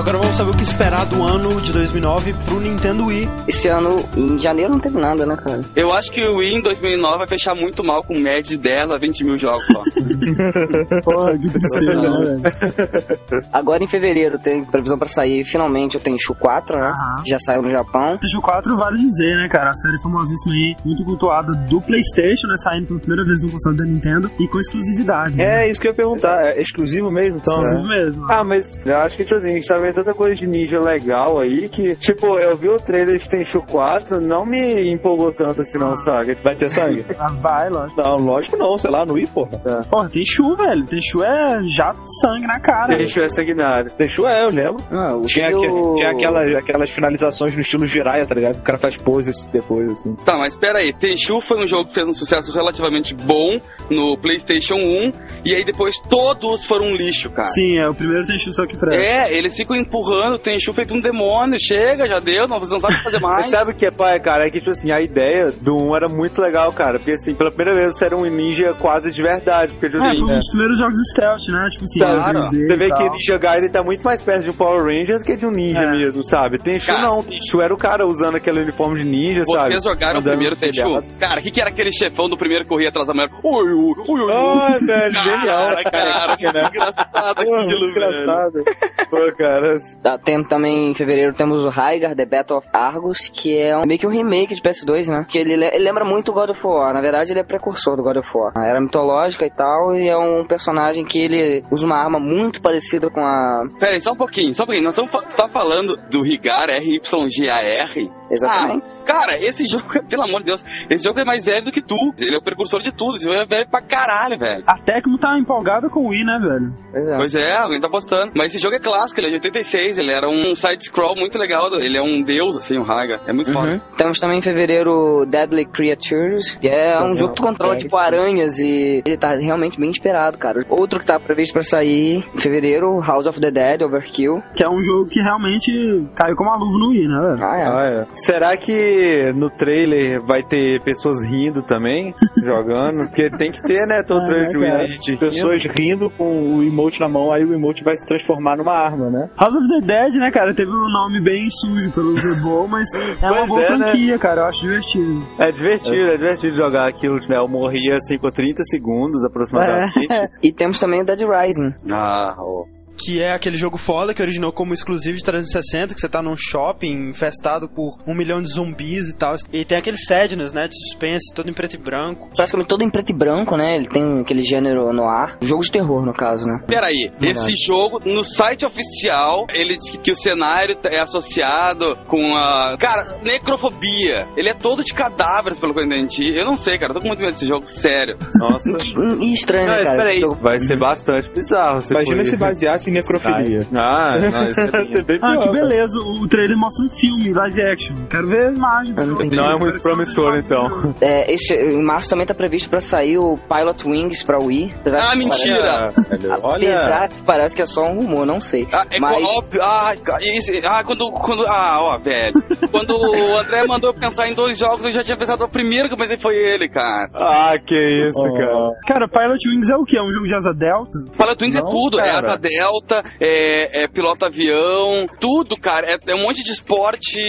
Vamos 0.00 0.36
saber 0.36 0.50
o 0.50 0.56
que 0.56 0.62
esperar 0.62 1.04
do 1.06 1.22
ano 1.22 1.60
de 1.60 1.70
2009 1.70 2.34
pro 2.46 2.60
Nintendo 2.60 3.06
Wii. 3.06 3.28
Esse 3.46 3.68
ano, 3.68 4.02
em 4.16 4.38
janeiro, 4.38 4.72
não 4.72 4.80
teve 4.80 4.98
nada, 4.98 5.26
né, 5.26 5.36
cara? 5.36 5.62
Eu 5.76 5.92
acho 5.92 6.10
que 6.10 6.20
o 6.22 6.38
Wii 6.38 6.54
em 6.56 6.62
2009 6.62 7.18
vai 7.18 7.26
fechar 7.26 7.54
muito 7.54 7.84
mal 7.84 8.02
com 8.02 8.18
média 8.18 8.42
de 8.42 8.56
10 8.56 8.90
a 8.90 8.98
20 8.98 9.24
mil 9.24 9.38
jogos 9.38 9.66
só. 9.66 9.82
Porra, 11.04 11.38
que 11.38 11.50
tristeza, 11.50 12.10
né, 12.10 12.40
velho? 12.40 13.44
Agora 13.52 13.84
em 13.84 13.88
fevereiro 13.88 14.38
tem 14.38 14.64
previsão 14.64 14.98
pra 14.98 15.08
sair 15.08 15.44
finalmente 15.44 15.96
o 15.96 16.00
Tenchu 16.00 16.34
4, 16.34 16.76
né? 16.76 16.86
Aham. 16.86 17.24
Já 17.26 17.38
saiu 17.38 17.62
no 17.62 17.70
Japão. 17.70 18.18
Tenchu 18.18 18.40
4 18.40 18.76
vale 18.76 18.98
dizer, 18.98 19.36
né, 19.36 19.48
cara? 19.48 19.70
A 19.70 19.74
série 19.74 20.00
famosíssima 20.02 20.54
aí, 20.54 20.74
muito 20.84 21.04
cultuada 21.04 21.52
do 21.54 21.80
PlayStation, 21.80 22.46
né? 22.46 22.56
Saindo 22.56 22.86
pela 22.86 23.00
primeira 23.00 23.24
vez 23.24 23.42
no 23.42 23.50
console 23.50 23.76
da 23.76 23.84
Nintendo 23.84 24.30
e 24.38 24.48
com 24.48 24.58
exclusividade. 24.58 25.36
né? 25.36 25.64
É 25.66 25.70
isso 25.70 25.80
que 25.80 25.86
eu 25.86 25.92
ia 25.92 25.96
perguntar. 25.96 26.42
É 26.46 26.60
exclusivo 26.60 27.10
mesmo, 27.10 27.36
então? 27.36 27.62
Exclusivo 27.62 27.88
né? 27.88 28.04
mesmo. 28.04 28.26
Ah, 28.30 28.42
mas 28.42 28.86
eu 28.86 28.96
acho 28.96 29.16
que, 29.16 29.24
tipo 29.24 29.38
assim, 29.38 29.50
a 29.50 29.54
gente 29.54 29.68
tá 29.68 29.81
vendo 29.82 29.94
tanta 29.96 30.14
coisa 30.14 30.34
de 30.34 30.46
ninja 30.46 30.80
legal 30.80 31.38
aí 31.40 31.68
que, 31.68 31.94
tipo, 31.96 32.38
eu 32.38 32.56
vi 32.56 32.68
o 32.68 32.78
trailer 32.80 33.18
de 33.18 33.28
Tenchu 33.28 33.60
4, 33.62 34.20
não 34.20 34.46
me 34.46 34.90
empolgou 34.90 35.32
tanto 35.32 35.60
assim, 35.62 35.78
não, 35.78 35.94
sabe? 35.96 36.34
Vai 36.42 36.56
ter 36.56 36.70
sangue? 36.70 37.04
Ah, 37.18 37.28
vai, 37.28 37.68
lógico. 37.70 38.02
Não, 38.02 38.16
lógico 38.16 38.56
não, 38.56 38.76
sei 38.78 38.90
lá, 38.90 39.04
no 39.06 39.14
Wii, 39.14 39.26
porra. 39.28 39.84
Porra, 39.88 40.08
tem 40.08 40.24
Shu, 40.24 40.56
velho. 40.56 40.84
Tem 40.86 41.00
Shu 41.00 41.22
é 41.22 41.60
jato 41.64 42.02
de 42.02 42.20
sangue 42.20 42.46
na 42.46 42.58
cara. 42.58 42.96
Tenchu 42.96 43.20
é 43.20 43.28
sanguinário. 43.28 43.92
Deixou 43.96 44.28
é, 44.28 44.44
eu 44.44 44.50
lembro. 44.50 44.82
Ah, 44.90 45.14
o 45.14 45.22
Tinha, 45.26 45.56
o- 45.56 45.94
tinha 45.94 46.10
aquelas, 46.10 46.56
aquelas 46.56 46.90
finalizações 46.90 47.54
no 47.54 47.60
estilo 47.60 47.86
Jiraiya, 47.86 48.26
tá 48.26 48.34
ligado? 48.34 48.56
O 48.58 48.62
cara 48.62 48.78
faz 48.78 48.96
poses 48.96 49.44
depois, 49.52 49.90
assim. 49.92 50.14
Tá, 50.24 50.36
mas 50.36 50.56
pera 50.56 50.78
aí, 50.80 50.92
Tenchu 50.92 51.40
foi 51.40 51.62
um 51.62 51.66
jogo 51.66 51.86
que 51.88 51.94
fez 51.94 52.08
um 52.08 52.14
sucesso 52.14 52.50
relativamente 52.52 53.14
bom 53.14 53.60
no 53.90 54.16
PlayStation 54.16 54.74
1 54.76 55.12
e 55.44 55.54
aí 55.54 55.64
depois 55.64 55.96
todos 56.08 56.64
foram 56.64 56.86
um 56.86 56.96
lixo, 56.96 57.30
cara. 57.30 57.48
Sim, 57.48 57.78
é 57.78 57.88
o 57.88 57.94
primeiro 57.94 58.26
Tenchu 58.26 58.52
só 58.52 58.66
que 58.66 58.76
presta. 58.76 59.00
É, 59.00 59.36
eles 59.36 59.56
ficam 59.56 59.71
empurrando 59.74 60.34
o 60.34 60.38
Tenchu 60.38 60.72
feito 60.72 60.94
um 60.94 61.00
demônio. 61.00 61.58
Chega, 61.60 62.06
já 62.06 62.18
deu, 62.20 62.46
não, 62.48 62.58
você 62.60 62.72
não 62.74 62.80
sabe 62.80 62.94
o 62.94 63.02
fazer 63.02 63.20
mais. 63.20 63.36
Mas 63.42 63.46
sabe 63.50 63.70
o 63.72 63.74
que 63.74 63.86
é 63.86 63.90
pai, 63.90 64.18
cara? 64.20 64.46
É 64.46 64.50
que, 64.50 64.58
tipo 64.58 64.70
assim, 64.70 64.90
a 64.90 65.00
ideia 65.00 65.50
do 65.52 65.76
1 65.76 65.96
era 65.96 66.08
muito 66.08 66.40
legal, 66.40 66.72
cara. 66.72 66.98
Porque, 66.98 67.12
assim, 67.12 67.34
pela 67.34 67.50
primeira 67.50 67.78
vez 67.78 67.96
você 67.96 68.04
era 68.06 68.16
um 68.16 68.24
ninja 68.24 68.74
quase 68.78 69.12
de 69.12 69.22
verdade. 69.22 69.72
Porque, 69.74 69.88
tipo 69.90 70.02
É, 70.02 70.08
assim, 70.08 70.18
foi 70.20 70.28
um 70.34 70.38
dos 70.38 70.48
primeiros 70.48 70.78
jogos 70.78 70.98
stealth, 71.12 71.48
né? 71.48 71.68
Tipo 71.70 71.84
assim, 71.84 71.98
Claro, 72.00 72.38
3D 72.50 72.66
você 72.66 72.76
vê 72.76 72.90
que. 72.90 73.08
Ninja 73.10 73.38
Gaiden 73.38 73.70
tá 73.70 73.82
muito 73.82 74.02
mais 74.02 74.22
perto 74.22 74.44
de 74.44 74.50
um 74.50 74.54
Power 74.54 74.82
Ranger 74.84 75.18
do 75.18 75.24
que 75.24 75.36
de 75.36 75.46
um 75.46 75.50
ninja 75.50 75.80
É. 75.82 75.90
mesmo, 75.90 76.22
sabe? 76.24 76.58
Tenchu 76.58 76.86
Cara. 76.86 77.02
não, 77.02 77.22
Tenchu 77.22 77.60
era 77.60 77.72
o 77.74 77.76
cara 77.76 78.06
usando 78.06 78.36
aquele 78.36 78.60
uniforme 78.60 78.98
de 78.98 79.04
ninja, 79.04 79.44
sabe? 79.44 79.72
Vocês 79.72 79.84
jogaram 79.84 80.16
o 80.16 80.18
Andando 80.20 80.30
primeiro 80.38 80.56
nos 80.56 80.60
Tenchu? 81.02 81.18
Cara, 81.18 81.40
o 81.40 81.42
que, 81.42 81.50
que 81.50 81.60
era 81.60 81.70
aquele 81.70 81.92
chefão 81.92 82.28
do 82.28 82.36
primeiro 82.36 82.64
que 82.64 82.68
corria 82.70 82.88
atrás 82.88 83.06
da 83.06 83.12
mulher? 83.14 83.30
Oi, 83.42 83.72
oi, 83.72 83.94
oi, 84.08 84.20
oi. 84.20 84.32
Ai, 84.32 84.78
velho, 84.78 85.12
genial. 85.14 85.76
Cara, 85.76 85.84
cara, 85.90 86.36
que 86.36 86.46
engraçado 86.46 87.40
aquilo, 87.40 87.90
engraçado. 87.90 88.64
Pô, 89.10 89.32
cara. 89.36 89.61
Tá, 90.02 90.18
tem 90.18 90.42
também 90.42 90.90
em 90.90 90.94
fevereiro 90.94 91.32
temos 91.34 91.64
o 91.64 91.68
Raigar 91.68 92.14
The 92.14 92.26
Battle 92.26 92.58
of 92.58 92.68
Argus, 92.72 93.28
que 93.28 93.56
é 93.56 93.76
um- 93.76 93.82
meio 93.86 93.98
que 93.98 94.06
um 94.06 94.10
remake 94.10 94.54
de 94.54 94.60
PS2, 94.62 95.08
né? 95.08 95.24
Que 95.28 95.38
ele, 95.38 95.56
le- 95.56 95.66
ele 95.74 95.84
lembra 95.84 96.04
muito 96.04 96.30
o 96.30 96.34
God 96.34 96.50
of 96.50 96.66
War. 96.66 96.92
Na 96.92 97.00
verdade, 97.00 97.32
ele 97.32 97.40
é 97.40 97.44
precursor 97.44 97.96
do 97.96 98.02
God 98.02 98.16
of 98.16 98.28
War. 98.34 98.52
Era 98.56 98.80
mitológica 98.80 99.46
e 99.46 99.50
tal, 99.50 99.94
e 99.96 100.08
é 100.08 100.16
um 100.16 100.44
personagem 100.46 101.04
que 101.04 101.18
ele 101.18 101.62
usa 101.70 101.86
uma 101.86 101.96
arma 101.96 102.18
muito 102.18 102.60
parecida 102.60 103.08
com 103.10 103.20
a. 103.20 103.62
Pera 103.78 103.92
aí, 103.92 104.00
só 104.00 104.12
um 104.12 104.16
pouquinho, 104.16 104.54
só 104.54 104.64
um 104.64 104.66
pouquinho. 104.66 104.84
Nós 104.84 104.98
estamos 104.98 105.34
tá 105.34 105.48
falando 105.48 105.96
do 106.10 106.22
Rigar 106.22 106.68
RYGAR? 106.68 107.88
Exatamente. 108.32 108.86
Ah, 108.86 109.04
cara, 109.04 109.38
esse 109.38 109.66
jogo, 109.70 110.02
pelo 110.08 110.22
amor 110.22 110.40
de 110.40 110.46
Deus, 110.46 110.64
esse 110.88 111.04
jogo 111.04 111.20
é 111.20 111.24
mais 111.24 111.44
velho 111.44 111.66
do 111.66 111.72
que 111.72 111.82
tu. 111.82 111.96
Ele 112.18 112.34
é 112.34 112.38
o 112.38 112.42
precursor 112.42 112.80
de 112.80 112.92
tudo. 112.92 113.16
Esse 113.16 113.24
jogo 113.24 113.36
é 113.36 113.44
velho 113.44 113.68
pra 113.68 113.82
caralho, 113.82 114.38
velho. 114.38 114.64
A 114.66 114.78
Tecmo 114.78 115.18
tá 115.18 115.38
empolgada 115.38 115.88
com 115.88 116.06
o 116.06 116.08
Wii, 116.08 116.24
né, 116.24 116.38
velho? 116.40 116.74
Pois 116.90 117.08
é. 117.08 117.16
Pois 117.16 117.34
é, 117.34 117.56
alguém 117.56 117.80
tá 117.80 117.88
postando. 117.88 118.32
Mas 118.34 118.54
esse 118.54 118.62
jogo 118.62 118.74
é 118.74 118.78
clássico, 118.78 119.20
ele 119.20 119.28
é 119.28 119.30
de 119.30 119.36
86, 119.36 119.98
ele 119.98 120.10
era 120.10 120.28
um 120.28 120.56
side-scroll 120.56 121.16
muito 121.16 121.38
legal, 121.38 121.72
ele 121.74 121.96
é 121.96 122.02
um 122.02 122.22
deus, 122.22 122.56
assim, 122.56 122.78
o 122.78 122.82
Raga. 122.82 123.20
É 123.26 123.32
muito 123.32 123.52
foda. 123.52 123.82
Temos 123.96 124.18
também 124.18 124.38
em 124.38 124.42
fevereiro 124.42 125.26
Deadly 125.26 125.66
Creatures, 125.66 126.56
que 126.56 126.68
é 126.68 126.98
um 127.02 127.14
jogo 127.14 127.34
que 127.34 127.40
tu 127.40 127.42
controla 127.42 127.76
tipo 127.76 127.96
aranhas 127.96 128.58
e 128.58 129.02
ele 129.04 129.16
tá 129.16 129.34
realmente 129.34 129.78
bem 129.78 129.90
esperado, 129.90 130.38
cara. 130.38 130.64
Outro 130.68 130.98
que 131.00 131.06
tá 131.06 131.18
previsto 131.18 131.52
pra 131.52 131.62
sair 131.62 132.24
em 132.34 132.40
fevereiro, 132.40 133.00
House 133.00 133.26
of 133.26 133.40
the 133.40 133.50
Dead, 133.50 133.82
Overkill. 133.82 134.42
Que 134.54 134.62
é 134.64 134.68
um 134.68 134.82
jogo 134.82 135.08
que 135.08 135.20
realmente 135.20 135.70
caiu 136.14 136.36
como 136.36 136.50
uma 136.50 136.56
luva 136.58 136.78
no 136.78 136.88
Wii, 136.90 137.08
né, 137.08 137.20
velho? 137.20 137.44
Ah, 137.44 137.56
é. 137.58 137.66
Ah, 137.66 138.02
é. 138.02 138.06
Será 138.24 138.56
que 138.56 139.32
no 139.34 139.50
trailer 139.50 140.20
vai 140.22 140.42
ter 140.42 140.80
pessoas 140.82 141.22
rindo 141.24 141.62
também, 141.62 142.14
jogando? 142.42 143.06
Porque 143.08 143.30
tem 143.30 143.50
que 143.50 143.62
ter, 143.62 143.86
né? 143.86 144.02
Todo 144.02 144.22
Ah, 144.22 144.26
trailer 144.26 144.48
de. 144.48 144.58
Wii, 144.58 144.86
gente 144.88 145.10
rindo. 145.12 145.20
Pessoas 145.20 145.64
rindo 145.64 146.10
com 146.10 146.56
o 146.56 146.62
emote 146.62 147.00
na 147.00 147.08
mão, 147.08 147.32
aí 147.32 147.44
o 147.44 147.52
emote 147.54 147.82
vai 147.82 147.96
se 147.96 148.06
transformar 148.06 148.56
numa 148.56 148.72
arma, 148.72 149.10
né? 149.10 149.28
House 149.38 149.54
of 149.54 149.68
the 149.68 149.80
Dead, 149.80 150.14
né, 150.14 150.30
cara, 150.30 150.54
teve 150.54 150.70
um 150.70 150.90
nome 150.90 151.20
bem 151.20 151.48
sujo 151.50 151.90
pelo 151.92 152.14
Zebol, 152.16 152.68
mas 152.68 152.88
é 153.20 153.26
uma 153.30 153.36
Pois 153.38 153.48
boa 153.48 153.62
é, 153.62 153.70
né? 153.70 153.78
franquia, 153.78 154.18
cara, 154.18 154.42
eu 154.42 154.46
acho 154.46 154.60
divertido. 154.62 155.26
É 155.38 155.50
divertido, 155.52 155.96
é. 156.10 156.16
divertido 156.16 156.56
jogar 156.56 156.88
aquilo, 156.88 157.16
né? 157.28 157.36
Eu 157.38 157.48
morria 157.48 157.96
assim 157.96 158.18
com 158.18 158.30
30 158.30 158.62
segundos 158.64 159.24
aproximadamente. 159.24 159.92
E 160.42 160.52
temos 160.52 160.78
também 160.80 161.02
o 161.02 161.04
Dead 161.04 161.20
Rising. 161.22 161.72
Ah, 161.90 162.34
ô. 162.38 162.66
Que 163.04 163.22
é 163.22 163.32
aquele 163.32 163.56
jogo 163.56 163.78
foda 163.78 164.14
que 164.14 164.22
originou 164.22 164.52
como 164.52 164.72
exclusivo 164.74 165.16
de 165.16 165.24
360, 165.24 165.94
que 165.94 166.00
você 166.00 166.08
tá 166.08 166.22
num 166.22 166.36
shopping 166.36 167.10
infestado 167.10 167.68
por 167.68 167.98
um 168.06 168.14
milhão 168.14 168.40
de 168.40 168.48
zumbis 168.48 169.08
e 169.08 169.16
tal. 169.16 169.34
E 169.52 169.64
tem 169.64 169.78
aquele 169.78 169.96
Sadness, 169.98 170.52
né? 170.52 170.68
De 170.68 170.76
suspense, 170.88 171.34
todo 171.34 171.48
em 171.50 171.52
preto 171.52 171.74
e 171.74 171.78
branco. 171.78 172.30
Praticamente 172.36 172.68
todo 172.68 172.82
em 172.82 172.90
preto 172.90 173.10
e 173.10 173.16
branco, 173.16 173.56
né? 173.56 173.76
Ele 173.76 173.88
tem 173.88 174.20
aquele 174.20 174.42
gênero 174.42 174.92
no 174.92 175.04
ar. 175.08 175.38
Jogo 175.42 175.62
de 175.62 175.72
terror, 175.72 176.04
no 176.04 176.12
caso, 176.14 176.46
né? 176.46 176.64
Peraí, 176.66 177.10
esse 177.20 177.54
jogo, 177.56 178.00
no 178.04 178.22
site 178.22 178.64
oficial, 178.64 179.46
ele 179.52 179.76
diz 179.76 179.90
que, 179.90 179.98
que 179.98 180.12
o 180.12 180.16
cenário 180.16 180.76
é 180.84 181.00
associado 181.00 181.96
com 182.06 182.36
a. 182.36 182.76
Cara, 182.78 183.02
necrofobia. 183.24 184.26
Ele 184.36 184.48
é 184.48 184.54
todo 184.54 184.84
de 184.84 184.94
cadáveres, 184.94 185.58
pelo 185.58 185.74
que 185.74 185.80
eu 185.80 185.84
entendi. 185.84 186.36
Eu 186.36 186.44
não 186.44 186.56
sei, 186.56 186.78
cara, 186.78 186.90
eu 186.90 186.94
tô 186.94 187.00
com 187.00 187.08
muito 187.08 187.20
medo 187.20 187.32
desse 187.32 187.46
jogo, 187.46 187.66
sério. 187.66 188.16
Nossa. 188.36 188.72
E 189.22 189.32
estranho, 189.32 189.66
Não, 189.66 189.74
né, 189.74 189.84
cara? 189.84 189.96
espera 189.96 190.10
aí, 190.10 190.20
vai 190.40 190.58
ser 190.58 190.78
bastante 190.78 191.30
bizarro. 191.30 191.80
Imagina 191.90 192.24
se 192.24 192.36
baseasse 192.36 192.90
necrofilia. 192.92 193.66
Ah, 193.74 194.16
não, 194.20 194.48
isso 194.50 194.60
é 194.60 195.02
bem 195.02 195.18
Ah, 195.22 195.36
que 195.36 195.48
cara. 195.48 195.52
beleza, 195.52 195.98
o 195.98 196.26
trailer 196.28 196.56
mostra 196.56 196.86
um 196.86 196.90
filme, 196.90 197.32
live 197.32 197.62
action. 197.62 197.96
Quero 198.08 198.26
ver 198.28 198.46
a 198.48 198.52
imagem. 198.52 198.94
Eu 198.96 199.06
não. 199.06 199.22
Não 199.26 199.50
é 199.52 199.58
muito 199.58 199.80
promissor, 199.80 200.36
então. 200.36 200.94
É, 201.00 201.32
esse, 201.32 201.54
em 201.54 201.82
março 201.82 202.10
também 202.10 202.26
tá 202.26 202.34
previsto 202.34 202.68
pra 202.68 202.80
sair 202.80 203.18
o 203.18 203.36
Pilot 203.38 203.88
Wings 203.88 204.22
pra 204.22 204.38
Wii. 204.38 204.74
Apesar 204.80 204.98
Ah, 204.98 205.10
que 205.12 205.16
mentira! 205.18 205.92
Parece, 205.94 206.26
Olha, 206.42 206.76
apesar 206.76 207.08
que 207.08 207.22
parece 207.22 207.56
que 207.56 207.62
é 207.62 207.66
só 207.66 207.82
um 207.82 208.00
rumor, 208.00 208.26
não 208.26 208.40
sei. 208.40 208.68
Ah, 208.72 208.86
é 208.90 208.98
Mas- 209.00 209.24
óbvio. 209.24 209.60
Ah, 209.62 209.94
isso, 210.20 210.52
ah, 210.64 210.84
quando, 210.84 211.10
quando. 211.12 211.44
Ah, 211.46 211.78
ó, 211.80 211.98
velho. 211.98 212.32
Quando 212.70 212.90
o 212.94 213.36
André 213.38 213.66
mandou 213.66 213.90
eu 213.90 213.94
pensar 213.94 214.28
em 214.28 214.34
dois 214.34 214.58
jogos, 214.58 214.84
eu 214.84 214.92
já 214.92 215.02
tinha 215.04 215.16
pensado 215.16 215.42
no 215.42 215.48
primeiro 215.48 215.88
que 215.88 215.94
eu 215.94 215.98
pensei 215.98 216.16
foi 216.18 216.34
ele, 216.36 216.68
cara. 216.68 217.10
ah, 217.14 217.54
que 217.64 217.74
isso, 218.08 218.22
cara. 218.34 218.70
Cara, 218.86 219.08
Pilot 219.08 219.48
Wings 219.48 219.70
é 219.70 219.76
o 219.76 219.84
quê? 219.84 219.96
É 219.98 220.02
um 220.02 220.12
jogo 220.12 220.26
de 220.26 220.34
asa 220.34 220.52
delta? 220.54 220.98
Fala 221.14 221.34
Twins 221.36 221.54
é 221.56 221.60
Não, 221.60 221.68
tudo, 221.68 222.00
é 222.00 222.04
cara. 222.04 222.26
asa 222.28 222.38
delta, 222.38 222.81
é, 223.20 223.82
é 223.84 223.88
piloto 223.88 224.24
avião, 224.24 225.06
tudo, 225.20 225.56
cara. 225.56 225.86
É, 225.92 225.98
é 226.12 226.14
um 226.14 226.22
monte 226.22 226.42
de 226.42 226.50
esporte. 226.50 227.20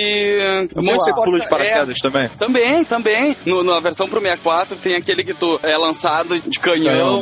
Um 0.75 0.83
monte 0.83 1.03
de 1.03 1.09
esporte. 1.09 1.25
pula 1.25 1.39
de 1.39 1.49
paraquedas 1.49 1.97
é, 1.97 2.01
também? 2.09 2.29
também, 2.39 2.85
também. 2.85 3.37
No, 3.45 3.63
na 3.63 3.79
versão 3.79 4.07
pro 4.07 4.19
64 4.21 4.77
tem 4.77 4.95
aquele 4.95 5.23
que 5.23 5.33
tu 5.33 5.59
é 5.63 5.77
lançado 5.77 6.39
de 6.39 6.59
canhão. 6.59 7.21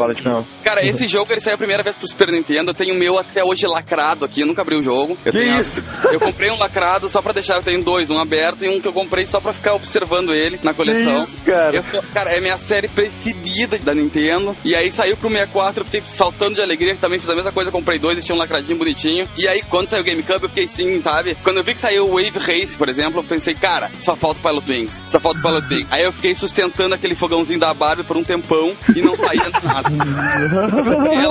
Cara, 0.63 0.85
esse 0.85 1.07
jogo 1.07 1.31
ele 1.31 1.39
saiu 1.41 1.55
a 1.55 1.57
primeira 1.57 1.83
vez 1.83 1.97
pro 1.97 2.07
Super 2.07 2.31
Nintendo. 2.31 2.71
Eu 2.71 2.75
tenho 2.75 2.93
o 2.95 2.97
meu 2.97 3.17
até 3.19 3.43
hoje 3.43 3.65
lacrado 3.67 4.25
aqui. 4.25 4.41
Eu 4.41 4.47
nunca 4.47 4.61
abri 4.61 4.77
o 4.77 4.81
jogo. 4.81 5.17
Eu 5.25 5.31
Que 5.31 5.39
tenho- 5.39 5.59
isso? 5.59 5.81
Eu 6.11 6.19
comprei 6.19 6.49
um 6.51 6.57
lacrado 6.57 7.09
só 7.09 7.21
pra 7.21 7.33
deixar. 7.33 7.55
Eu 7.55 7.63
tenho 7.63 7.83
dois, 7.83 8.09
um 8.09 8.19
aberto 8.19 8.63
e 8.65 8.69
um 8.69 8.81
que 8.81 8.87
eu 8.87 8.93
comprei 8.93 9.25
só 9.25 9.39
pra 9.39 9.53
ficar 9.53 9.73
observando 9.73 10.33
ele 10.33 10.59
na 10.63 10.71
Que 10.71 10.77
coleção. 10.77 11.23
isso, 11.23 11.37
cara. 11.45 11.75
Eu 11.77 11.83
tô- 11.83 12.01
cara, 12.13 12.31
é 12.35 12.39
minha 12.41 12.57
série 12.57 12.87
preferida 12.87 13.77
da 13.79 13.93
Nintendo. 13.93 14.55
E 14.63 14.75
aí 14.75 14.91
saiu 14.91 15.15
pro 15.17 15.29
64, 15.29 15.81
eu 15.81 15.85
fiquei 15.85 16.01
saltando 16.01 16.55
de 16.55 16.61
alegria. 16.61 16.95
Também 16.95 17.19
fiz 17.19 17.29
a 17.29 17.35
mesma 17.35 17.51
coisa, 17.51 17.71
comprei 17.71 17.97
dois 17.99 18.10
e 18.19 18.23
tinha 18.23 18.35
um 18.35 18.39
lacradinho 18.39 18.77
bonitinho. 18.77 19.27
E 19.37 19.47
aí, 19.47 19.61
quando 19.63 19.87
saiu 19.87 20.01
o 20.01 20.05
GameCube, 20.05 20.43
eu 20.43 20.49
fiquei 20.49 20.67
sim, 20.67 21.01
sabe? 21.01 21.35
Quando 21.43 21.57
eu 21.57 21.63
vi 21.63 21.73
que 21.73 21.79
saiu 21.79 22.09
o 22.09 22.15
Wave 22.15 22.39
Race, 22.39 22.77
por 22.77 22.89
exemplo, 22.89 23.19
eu 23.19 23.23
pensei, 23.23 23.53
cara, 23.53 23.89
só 23.99 24.15
falta 24.15 24.39
o 24.39 24.43
Pilot 24.43 24.71
Wings. 24.71 25.03
Só 25.07 25.19
falta 25.19 25.39
o 25.39 25.41
Pilot 25.41 25.73
Wings. 25.73 25.87
Aí 25.91 26.03
eu 26.03 26.11
fiquei 26.11 26.35
sustentando 26.35 26.95
aquele 26.95 27.15
fogãozinho 27.15 27.59
da 27.59 27.73
Barbie 27.73 28.03
por 28.03 28.17
um 28.17 28.23
tempão 28.23 28.73
e 28.95 29.01
não 29.01 29.15
saía 29.15 29.49
nada. 29.63 29.89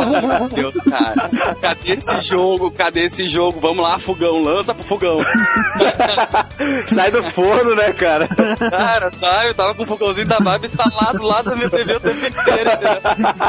Amor 0.00 0.48
de 0.48 0.54
Deus, 0.56 0.74
cara. 0.88 1.30
Cadê 1.60 1.92
esse 1.92 2.20
jogo? 2.28 2.70
Cadê 2.70 3.04
esse 3.04 3.26
jogo? 3.26 3.60
Vamos 3.60 3.82
lá, 3.82 3.98
fogão, 3.98 4.42
lança 4.42 4.74
pro 4.74 4.84
fogão. 4.84 5.20
Sai 6.86 7.10
do 7.10 7.22
forno, 7.22 7.74
né, 7.74 7.92
cara? 7.92 8.28
Cara, 8.28 9.12
sabe? 9.12 9.48
Eu 9.48 9.54
tava 9.54 9.74
com 9.74 9.82
o 9.82 9.86
fogãozinho 9.86 10.26
da 10.26 10.40
Barbie 10.40 10.66
instalado 10.66 11.22
lá 11.22 11.42
da 11.42 11.56
minha 11.56 11.70
TV 11.70 11.94
o 11.94 12.00
tempo 12.00 12.26
inteiro? 12.26 12.70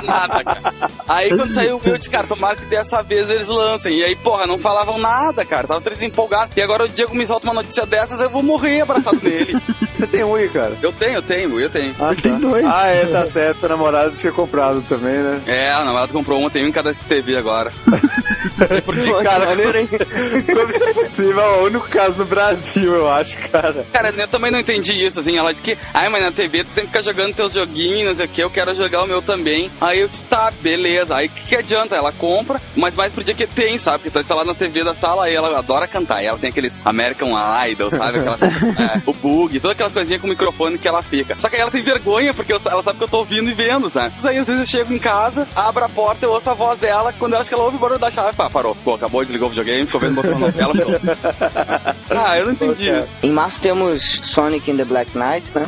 Nada, 0.06 0.44
cara. 0.44 0.62
Aí 1.08 1.30
quando 1.30 1.54
saiu 1.54 1.78
o 1.78 1.82
meu, 1.84 1.94
eu 1.94 1.98
disse, 1.98 2.10
cara, 2.10 2.28
tomara 2.28 2.56
que 2.56 2.66
dessa 2.66 3.02
vez 3.04 3.21
eles 3.30 3.48
lancem. 3.48 3.98
E 3.98 4.04
aí, 4.04 4.16
porra, 4.16 4.48
não 4.48 4.58
falavam 4.58 4.98
nada, 4.98 5.46
cara. 5.46 5.68
Tava 5.68 5.82
três 5.82 6.02
empolgados. 6.02 6.56
E 6.56 6.62
agora 6.62 6.86
o 6.86 6.90
Diego 6.90 7.16
me 7.16 7.26
solta 7.26 7.48
uma 7.48 7.62
notícia 7.62 7.86
dessas, 7.86 8.22
eu 8.22 8.30
vou 8.30 8.44
morrer 8.44 8.82
abraçado 8.82 9.20
nele. 9.22 9.58
Você 9.94 10.08
tem 10.08 10.24
um 10.24 10.36
aí, 10.36 10.50
cara? 10.50 10.78
Eu 10.82 10.92
tenho, 10.94 11.16
eu 11.16 11.22
tenho, 11.22 11.60
eu 11.60 11.70
tenho. 11.70 11.96
Ah, 12.00 12.16
Tem 12.16 12.40
dois. 12.40 12.66
Ah, 12.66 12.88
é, 12.88 13.06
tá 13.06 13.26
certo. 13.28 13.60
Seu 13.60 13.70
namorado 13.70 14.16
tinha 14.16 14.32
comprado 14.32 14.82
também, 14.88 15.18
né? 15.18 15.42
É, 15.46 15.72
a 15.72 15.84
namorada 15.84 16.12
comprou 16.14 16.40
um, 16.40 16.46
eu 16.46 16.50
tenho 16.50 16.66
um 16.66 16.70
em 16.70 16.72
cada 16.72 16.94
TV 16.94 17.36
agora. 17.36 17.72
Porque, 18.86 19.12
cara, 19.24 19.48
como 19.48 20.70
isso 20.70 20.84
é 20.84 20.94
possível? 20.94 21.40
É 21.42 21.60
o 21.60 21.66
único 21.66 21.88
caso 21.88 22.18
no 22.18 22.26
Brasil, 22.26 22.94
eu 22.94 23.10
acho, 23.10 23.38
cara. 23.50 23.86
Cara, 23.92 24.14
eu 24.16 24.28
também 24.28 24.52
não 24.52 24.60
entendi 24.60 24.94
isso, 24.94 25.20
assim. 25.20 25.38
Ela 25.38 25.52
disse 25.52 25.62
que, 25.64 25.78
ai, 25.94 26.10
mas 26.10 26.24
na 26.24 26.32
TV 26.32 26.64
tu 26.64 26.72
sempre 26.72 26.90
fica 26.92 27.04
jogando 27.04 27.36
teus 27.36 27.54
joguinhos, 27.54 28.08
não 28.10 28.16
sei 28.16 28.26
o 28.26 28.30
que, 28.30 28.42
eu 28.44 28.50
quero 28.50 28.74
jogar 28.76 29.04
o 29.04 29.08
meu 29.08 29.22
também. 29.22 29.70
Aí 29.80 30.00
eu 30.00 30.08
disse, 30.08 30.26
tá, 30.26 30.52
beleza. 30.62 31.16
Aí 31.16 31.28
o 31.28 31.30
que, 31.30 31.44
que 31.48 31.56
adianta? 31.56 31.96
Ela 31.96 32.12
compra, 32.12 32.62
mas 32.76 32.96
mais 32.96 33.11
pro 33.12 33.24
dia 33.24 33.34
que 33.34 33.48
tem, 33.48 33.78
sabe? 33.78 34.00
Porque 34.00 34.10
tá 34.10 34.22
instalado 34.22 34.48
na 34.48 34.56
TV 34.56 34.84
da 34.84 34.94
sala 34.94 35.30
e 35.30 35.36
ela 35.36 35.58
adora 35.58 35.88
cantar. 35.88 36.24
E 36.24 36.28
ela 36.28 36.38
tem 36.38 36.50
aqueles 36.50 36.82
American 36.86 37.32
Idol, 37.68 37.90
sabe? 37.90 38.20
Aquelas, 38.20 38.42
é, 38.44 39.02
o 39.06 39.14
bug, 39.14 39.60
todas 39.60 39.76
aquelas 39.76 39.94
coisinhas 39.94 40.22
com 40.22 40.28
microfone 40.28 40.78
que 40.78 40.88
ela 40.88 41.04
fica. 41.04 41.36
Só 41.40 41.50
que 41.50 41.56
aí 41.56 41.62
ela 41.62 41.72
tem 41.72 41.82
vergonha, 41.82 42.34
porque 42.34 42.52
ela 42.52 42.84
sabe 42.84 42.98
que 42.98 43.04
eu 43.04 43.08
tô 43.08 43.20
ouvindo 43.20 43.50
e 43.50 43.54
vendo, 43.54 43.90
sabe? 43.90 44.14
Mas 44.16 44.26
aí 44.26 44.38
às 44.38 44.48
vezes 44.48 44.62
eu 44.62 44.68
chego 44.68 44.94
em 44.94 45.00
casa, 45.00 45.48
abro 45.56 45.84
a 45.84 45.90
porta, 45.90 46.26
eu 46.26 46.32
ouço 46.32 46.50
a 46.50 46.54
voz 46.54 46.78
dela, 46.78 47.14
quando 47.18 47.34
eu 47.34 47.40
acho 47.40 47.50
que 47.50 47.54
ela 47.54 47.64
ouve 47.64 47.78
o 47.78 47.80
barulho 47.80 48.00
da 48.00 48.10
chave, 48.10 48.36
pá, 48.36 48.50
parou. 48.50 48.76
Pô, 48.84 48.96
acabou, 48.96 49.22
desligou 49.22 49.48
o 49.48 49.50
videogame, 49.50 49.86
ficou 49.86 50.02
vendo 50.02 50.16
botão 50.16 50.32
na 50.32 50.40
novela, 50.40 50.74
pronto. 50.74 51.02
Ah, 52.10 52.38
eu 52.38 52.46
não 52.46 52.54
entendi 52.54 52.90
isso. 52.90 53.14
Em 53.24 53.32
março 53.32 53.60
temos 53.62 54.22
Sonic 54.26 54.70
in 54.70 54.78
the 54.78 54.86
Black 54.86 55.18
Knight, 55.18 55.46
né? 55.56 55.68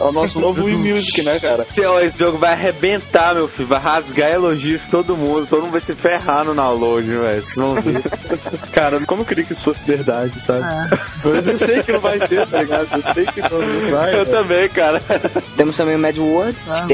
É 0.00 0.04
o 0.04 0.12
nosso 0.12 0.40
novo 0.40 0.64
Wii 0.64 0.76
Music, 0.76 1.22
né, 1.22 1.38
cara? 1.38 1.66
Esse, 1.68 1.84
ó, 1.84 2.00
esse 2.00 2.18
jogo 2.18 2.38
vai 2.38 2.52
arrebentar, 2.52 3.34
meu 3.34 3.48
filho. 3.48 3.68
Vai 3.68 3.80
rasgar 3.80 4.30
elogios 4.30 4.82
de 4.82 4.90
todo 4.90 5.16
mundo. 5.16 5.46
Todo 5.46 5.62
mundo 5.62 5.72
vai 5.72 5.80
se 5.80 5.94
ferrar 5.94 6.25
no 6.44 6.54
download, 6.54 7.06
velho. 7.08 7.42
Vocês 7.42 7.56
vão 7.56 7.74
ver. 7.74 8.02
Cara, 8.72 9.04
como 9.06 9.22
eu 9.22 9.26
queria 9.26 9.44
que 9.44 9.52
isso 9.52 9.62
fosse 9.64 9.84
verdade, 9.84 10.40
sabe? 10.42 10.60
Mas 11.24 11.46
eu 11.46 11.58
sei 11.58 11.82
que 11.82 11.92
não 11.92 12.00
vai 12.00 12.18
ser, 12.26 12.46
tá 12.46 12.60
ligado? 12.62 12.88
Eu 12.92 13.14
sei 13.14 13.26
que 13.26 13.40
não 13.40 13.90
vai. 13.90 14.14
Eu 14.14 14.26
também, 14.26 14.68
cara. 14.68 15.00
Temos 15.56 15.76
também 15.76 15.96
o 15.96 15.98
Mad 15.98 16.16
World, 16.18 16.56
Ah, 16.68 16.86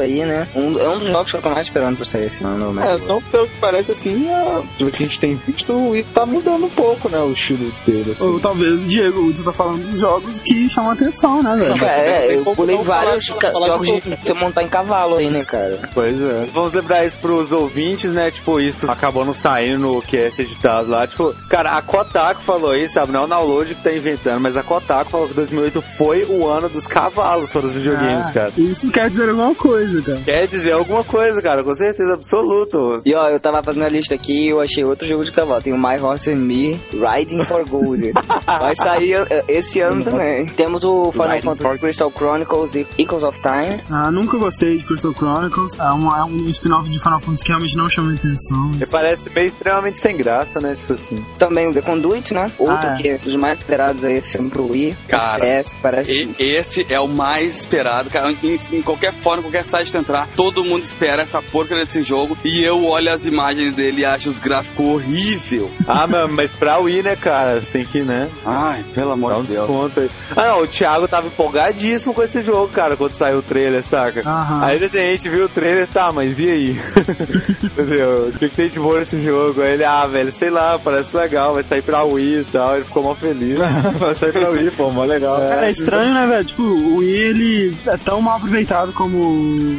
aí, 0.00 0.24
né? 0.24 0.46
Um, 0.54 0.78
é 0.78 0.88
um 0.88 0.98
dos 0.98 1.08
jogos 1.08 1.30
que 1.30 1.36
eu 1.38 1.42
tô 1.42 1.50
mais 1.50 1.66
esperando 1.66 1.96
pra 1.96 2.04
sair 2.04 2.26
esse 2.26 2.44
ano, 2.44 2.72
Mad 2.72 2.84
É, 2.84 2.88
World. 2.88 3.04
então, 3.04 3.22
pelo 3.30 3.48
que 3.48 3.56
parece, 3.60 3.92
assim, 3.92 4.28
é, 4.30 4.62
pelo 4.78 4.90
que 4.90 5.02
a 5.02 5.06
gente 5.06 5.18
tem 5.20 5.34
visto, 5.46 5.72
o 5.72 5.90
Wii 5.90 6.04
tá 6.14 6.24
mudando 6.26 6.64
um 6.66 6.70
pouco, 6.70 7.08
né, 7.08 7.18
o 7.20 7.32
estilo 7.32 7.72
dele, 7.86 8.12
assim. 8.12 8.24
Ou 8.24 8.40
talvez 8.40 8.82
o 8.82 8.86
Diego, 8.86 9.32
você 9.32 9.42
tá 9.42 9.52
falando 9.52 9.86
dos 9.88 9.98
jogos 10.00 10.38
que 10.40 10.68
chamam 10.68 10.90
atenção, 10.92 11.42
né, 11.42 11.56
velho? 11.56 11.84
É, 11.84 12.26
tem 12.28 12.36
eu 12.38 12.54
pulei 12.54 12.76
vários 12.78 13.26
falar- 13.28 13.52
falar 13.52 13.66
de 13.66 13.72
jogos 13.72 13.86
de 13.88 14.00
pouco. 14.00 14.26
você 14.26 14.34
montar 14.34 14.62
em 14.62 14.68
cavalo 14.68 15.16
aí, 15.16 15.30
né, 15.30 15.44
cara? 15.44 15.78
Pois 15.94 16.20
é. 16.20 16.46
Vamos 16.52 16.72
lembrar 16.72 17.04
isso 17.04 17.18
pros 17.18 17.52
ouvintes, 17.52 18.12
né? 18.12 18.30
Tipo, 18.30 18.49
isso 18.58 18.90
acabou 18.90 19.24
não 19.24 19.34
saindo 19.34 19.78
no 19.80 20.02
que 20.02 20.16
é 20.16 20.26
editado 20.38 20.90
lá. 20.90 21.06
Tipo, 21.06 21.34
cara, 21.48 21.72
a 21.72 21.82
Kotaku 21.82 22.40
falou 22.40 22.74
isso, 22.74 22.94
sabe? 22.94 23.12
Não 23.12 23.20
é 23.20 23.24
o 23.24 23.28
Download 23.28 23.74
que 23.74 23.82
tá 23.82 23.92
inventando, 23.92 24.40
mas 24.40 24.56
a 24.56 24.62
Kotaku 24.62 25.10
falou 25.10 25.28
que 25.28 25.34
2008 25.34 25.82
foi 25.82 26.24
o 26.24 26.46
ano 26.48 26.68
dos 26.68 26.86
cavalos 26.86 27.52
para 27.52 27.66
os 27.66 27.72
videogames, 27.72 28.28
Ah, 28.28 28.32
cara. 28.32 28.52
Isso 28.56 28.90
quer 28.90 29.10
dizer 29.10 29.28
alguma 29.28 29.54
coisa, 29.54 30.02
cara. 30.02 30.20
Quer 30.24 30.46
dizer 30.48 30.72
alguma 30.72 31.04
coisa, 31.04 31.42
cara, 31.42 31.62
com 31.62 31.74
certeza 31.74 32.14
absoluta. 32.14 33.02
E 33.04 33.14
ó, 33.14 33.28
eu 33.28 33.38
tava 33.38 33.62
fazendo 33.62 33.84
a 33.84 33.88
lista 33.88 34.14
aqui 34.14 34.46
e 34.46 34.48
eu 34.50 34.60
achei 34.60 34.82
outro 34.84 35.06
jogo 35.06 35.24
de 35.24 35.32
cavalo. 35.32 35.62
Tem 35.62 35.72
o 35.72 35.78
My 35.78 36.00
Horse 36.00 36.32
and 36.32 36.36
Me, 36.36 36.80
Riding 36.92 37.44
for 37.44 37.68
Gold. 37.68 38.10
Vai 38.46 38.74
sair 38.74 39.26
eh, 39.30 39.44
esse 39.48 39.80
ano 39.80 40.02
também. 40.02 40.46
Temos 40.46 40.84
o 40.84 41.12
Final 41.12 41.28
Riding 41.30 41.42
Fantasy 41.46 41.78
Crystal 41.78 42.10
Chronicles 42.16 42.74
e 42.74 42.86
Echoes 42.98 43.22
of 43.24 43.38
Time. 43.40 43.76
Ah, 43.90 44.10
nunca 44.10 44.36
gostei 44.38 44.76
de 44.76 44.84
Crystal 44.86 45.12
Chronicles. 45.12 45.78
É 45.78 45.90
um, 45.92 46.16
é 46.16 46.24
um 46.24 46.46
spin-off 46.48 46.88
de 46.88 46.98
Final 46.98 47.20
Fantasy 47.20 47.44
que 47.44 47.48
realmente 47.50 47.76
não 47.76 47.88
chama 47.88 48.12
atenção. 48.14 48.39
E 48.80 48.86
parece 48.90 49.30
meio 49.30 49.48
extremamente 49.48 49.98
sem 49.98 50.16
graça, 50.16 50.60
né? 50.60 50.74
Tipo 50.78 50.92
assim. 50.94 51.24
Também 51.38 51.68
o 51.68 51.72
The 51.74 51.82
Conduit, 51.82 52.32
né? 52.34 52.50
Outro 52.58 52.76
Ah, 52.76 52.96
é. 52.98 53.02
que 53.02 53.08
é 53.08 53.18
dos 53.18 53.34
mais 53.36 53.58
esperados 53.58 54.04
aí 54.04 54.14
esse 54.18 54.38
ano 54.38 54.50
pro 54.50 54.70
Wii. 54.70 54.96
Cara, 55.08 55.44
PS, 55.62 55.76
parece. 55.80 56.34
E 56.38 56.44
esse 56.44 56.86
é 56.88 56.98
o 57.00 57.08
mais 57.08 57.56
esperado, 57.58 58.10
cara. 58.10 58.30
Em, 58.30 58.58
em 58.72 58.82
qualquer 58.82 59.12
fórum, 59.12 59.42
qualquer 59.42 59.64
site 59.64 59.96
entrar, 59.96 60.28
todo 60.36 60.64
mundo 60.64 60.82
espera 60.82 61.22
essa 61.22 61.42
porcaria 61.42 61.84
desse 61.84 62.02
jogo. 62.02 62.36
E 62.44 62.62
eu 62.64 62.84
olho 62.86 63.12
as 63.12 63.26
imagens 63.26 63.72
dele 63.74 64.02
e 64.02 64.04
acho 64.04 64.28
os 64.28 64.38
gráficos 64.38 64.86
horrível. 64.86 65.70
Ah, 65.92 66.06
mano, 66.06 66.32
mas 66.34 66.52
pra 66.54 66.78
Wii, 66.78 67.02
né, 67.02 67.16
cara? 67.16 67.60
Você 67.60 67.72
tem 67.78 67.84
que, 67.84 68.00
né? 68.02 68.30
Ai, 68.46 68.84
pelo 68.94 69.10
amor 69.10 69.32
um 69.34 69.42
de 69.42 69.48
Deus. 69.54 69.66
desconto 69.66 70.00
aí. 70.00 70.10
Ah, 70.36 70.48
não, 70.48 70.62
o 70.62 70.66
Thiago 70.68 71.08
tava 71.08 71.26
empolgadíssimo 71.26 72.14
com 72.14 72.22
esse 72.22 72.40
jogo, 72.42 72.68
cara, 72.68 72.96
quando 72.96 73.12
saiu 73.12 73.38
o 73.38 73.42
trailer, 73.42 73.82
saca? 73.82 74.20
Aham. 74.24 74.64
Aí 74.64 74.82
assim, 74.84 74.98
a 74.98 75.10
gente 75.10 75.28
viu 75.28 75.46
o 75.46 75.48
trailer, 75.48 75.88
tá, 75.88 76.12
mas 76.12 76.38
e 76.38 76.48
aí? 76.48 76.80
Entendeu? 77.64 78.29
O 78.34 78.38
que, 78.38 78.48
que 78.48 78.56
tem 78.56 78.68
de 78.68 78.78
bom 78.78 78.96
nesse 78.96 79.18
jogo? 79.20 79.62
Aí 79.62 79.74
ele, 79.74 79.84
ah, 79.84 80.06
velho, 80.06 80.32
sei 80.32 80.50
lá, 80.50 80.78
parece 80.78 81.16
legal, 81.16 81.54
vai 81.54 81.62
sair 81.62 81.82
pra 81.82 82.04
Wii 82.04 82.40
e 82.40 82.44
tal. 82.44 82.76
Ele 82.76 82.84
ficou 82.84 83.02
mal 83.02 83.14
feliz. 83.14 83.58
Vai 83.98 84.14
sair 84.14 84.32
pra 84.32 84.50
Wii, 84.50 84.70
pô, 84.72 84.90
mó 84.90 85.04
legal. 85.04 85.38
Cara, 85.38 85.66
é 85.66 85.70
estranho, 85.70 86.14
né, 86.14 86.26
velho? 86.26 86.44
Tipo, 86.44 86.62
o 86.62 86.96
Wii, 86.96 87.10
ele 87.10 87.76
é 87.86 87.96
tão 87.96 88.20
mal 88.20 88.36
aproveitado 88.36 88.92
como 88.92 89.18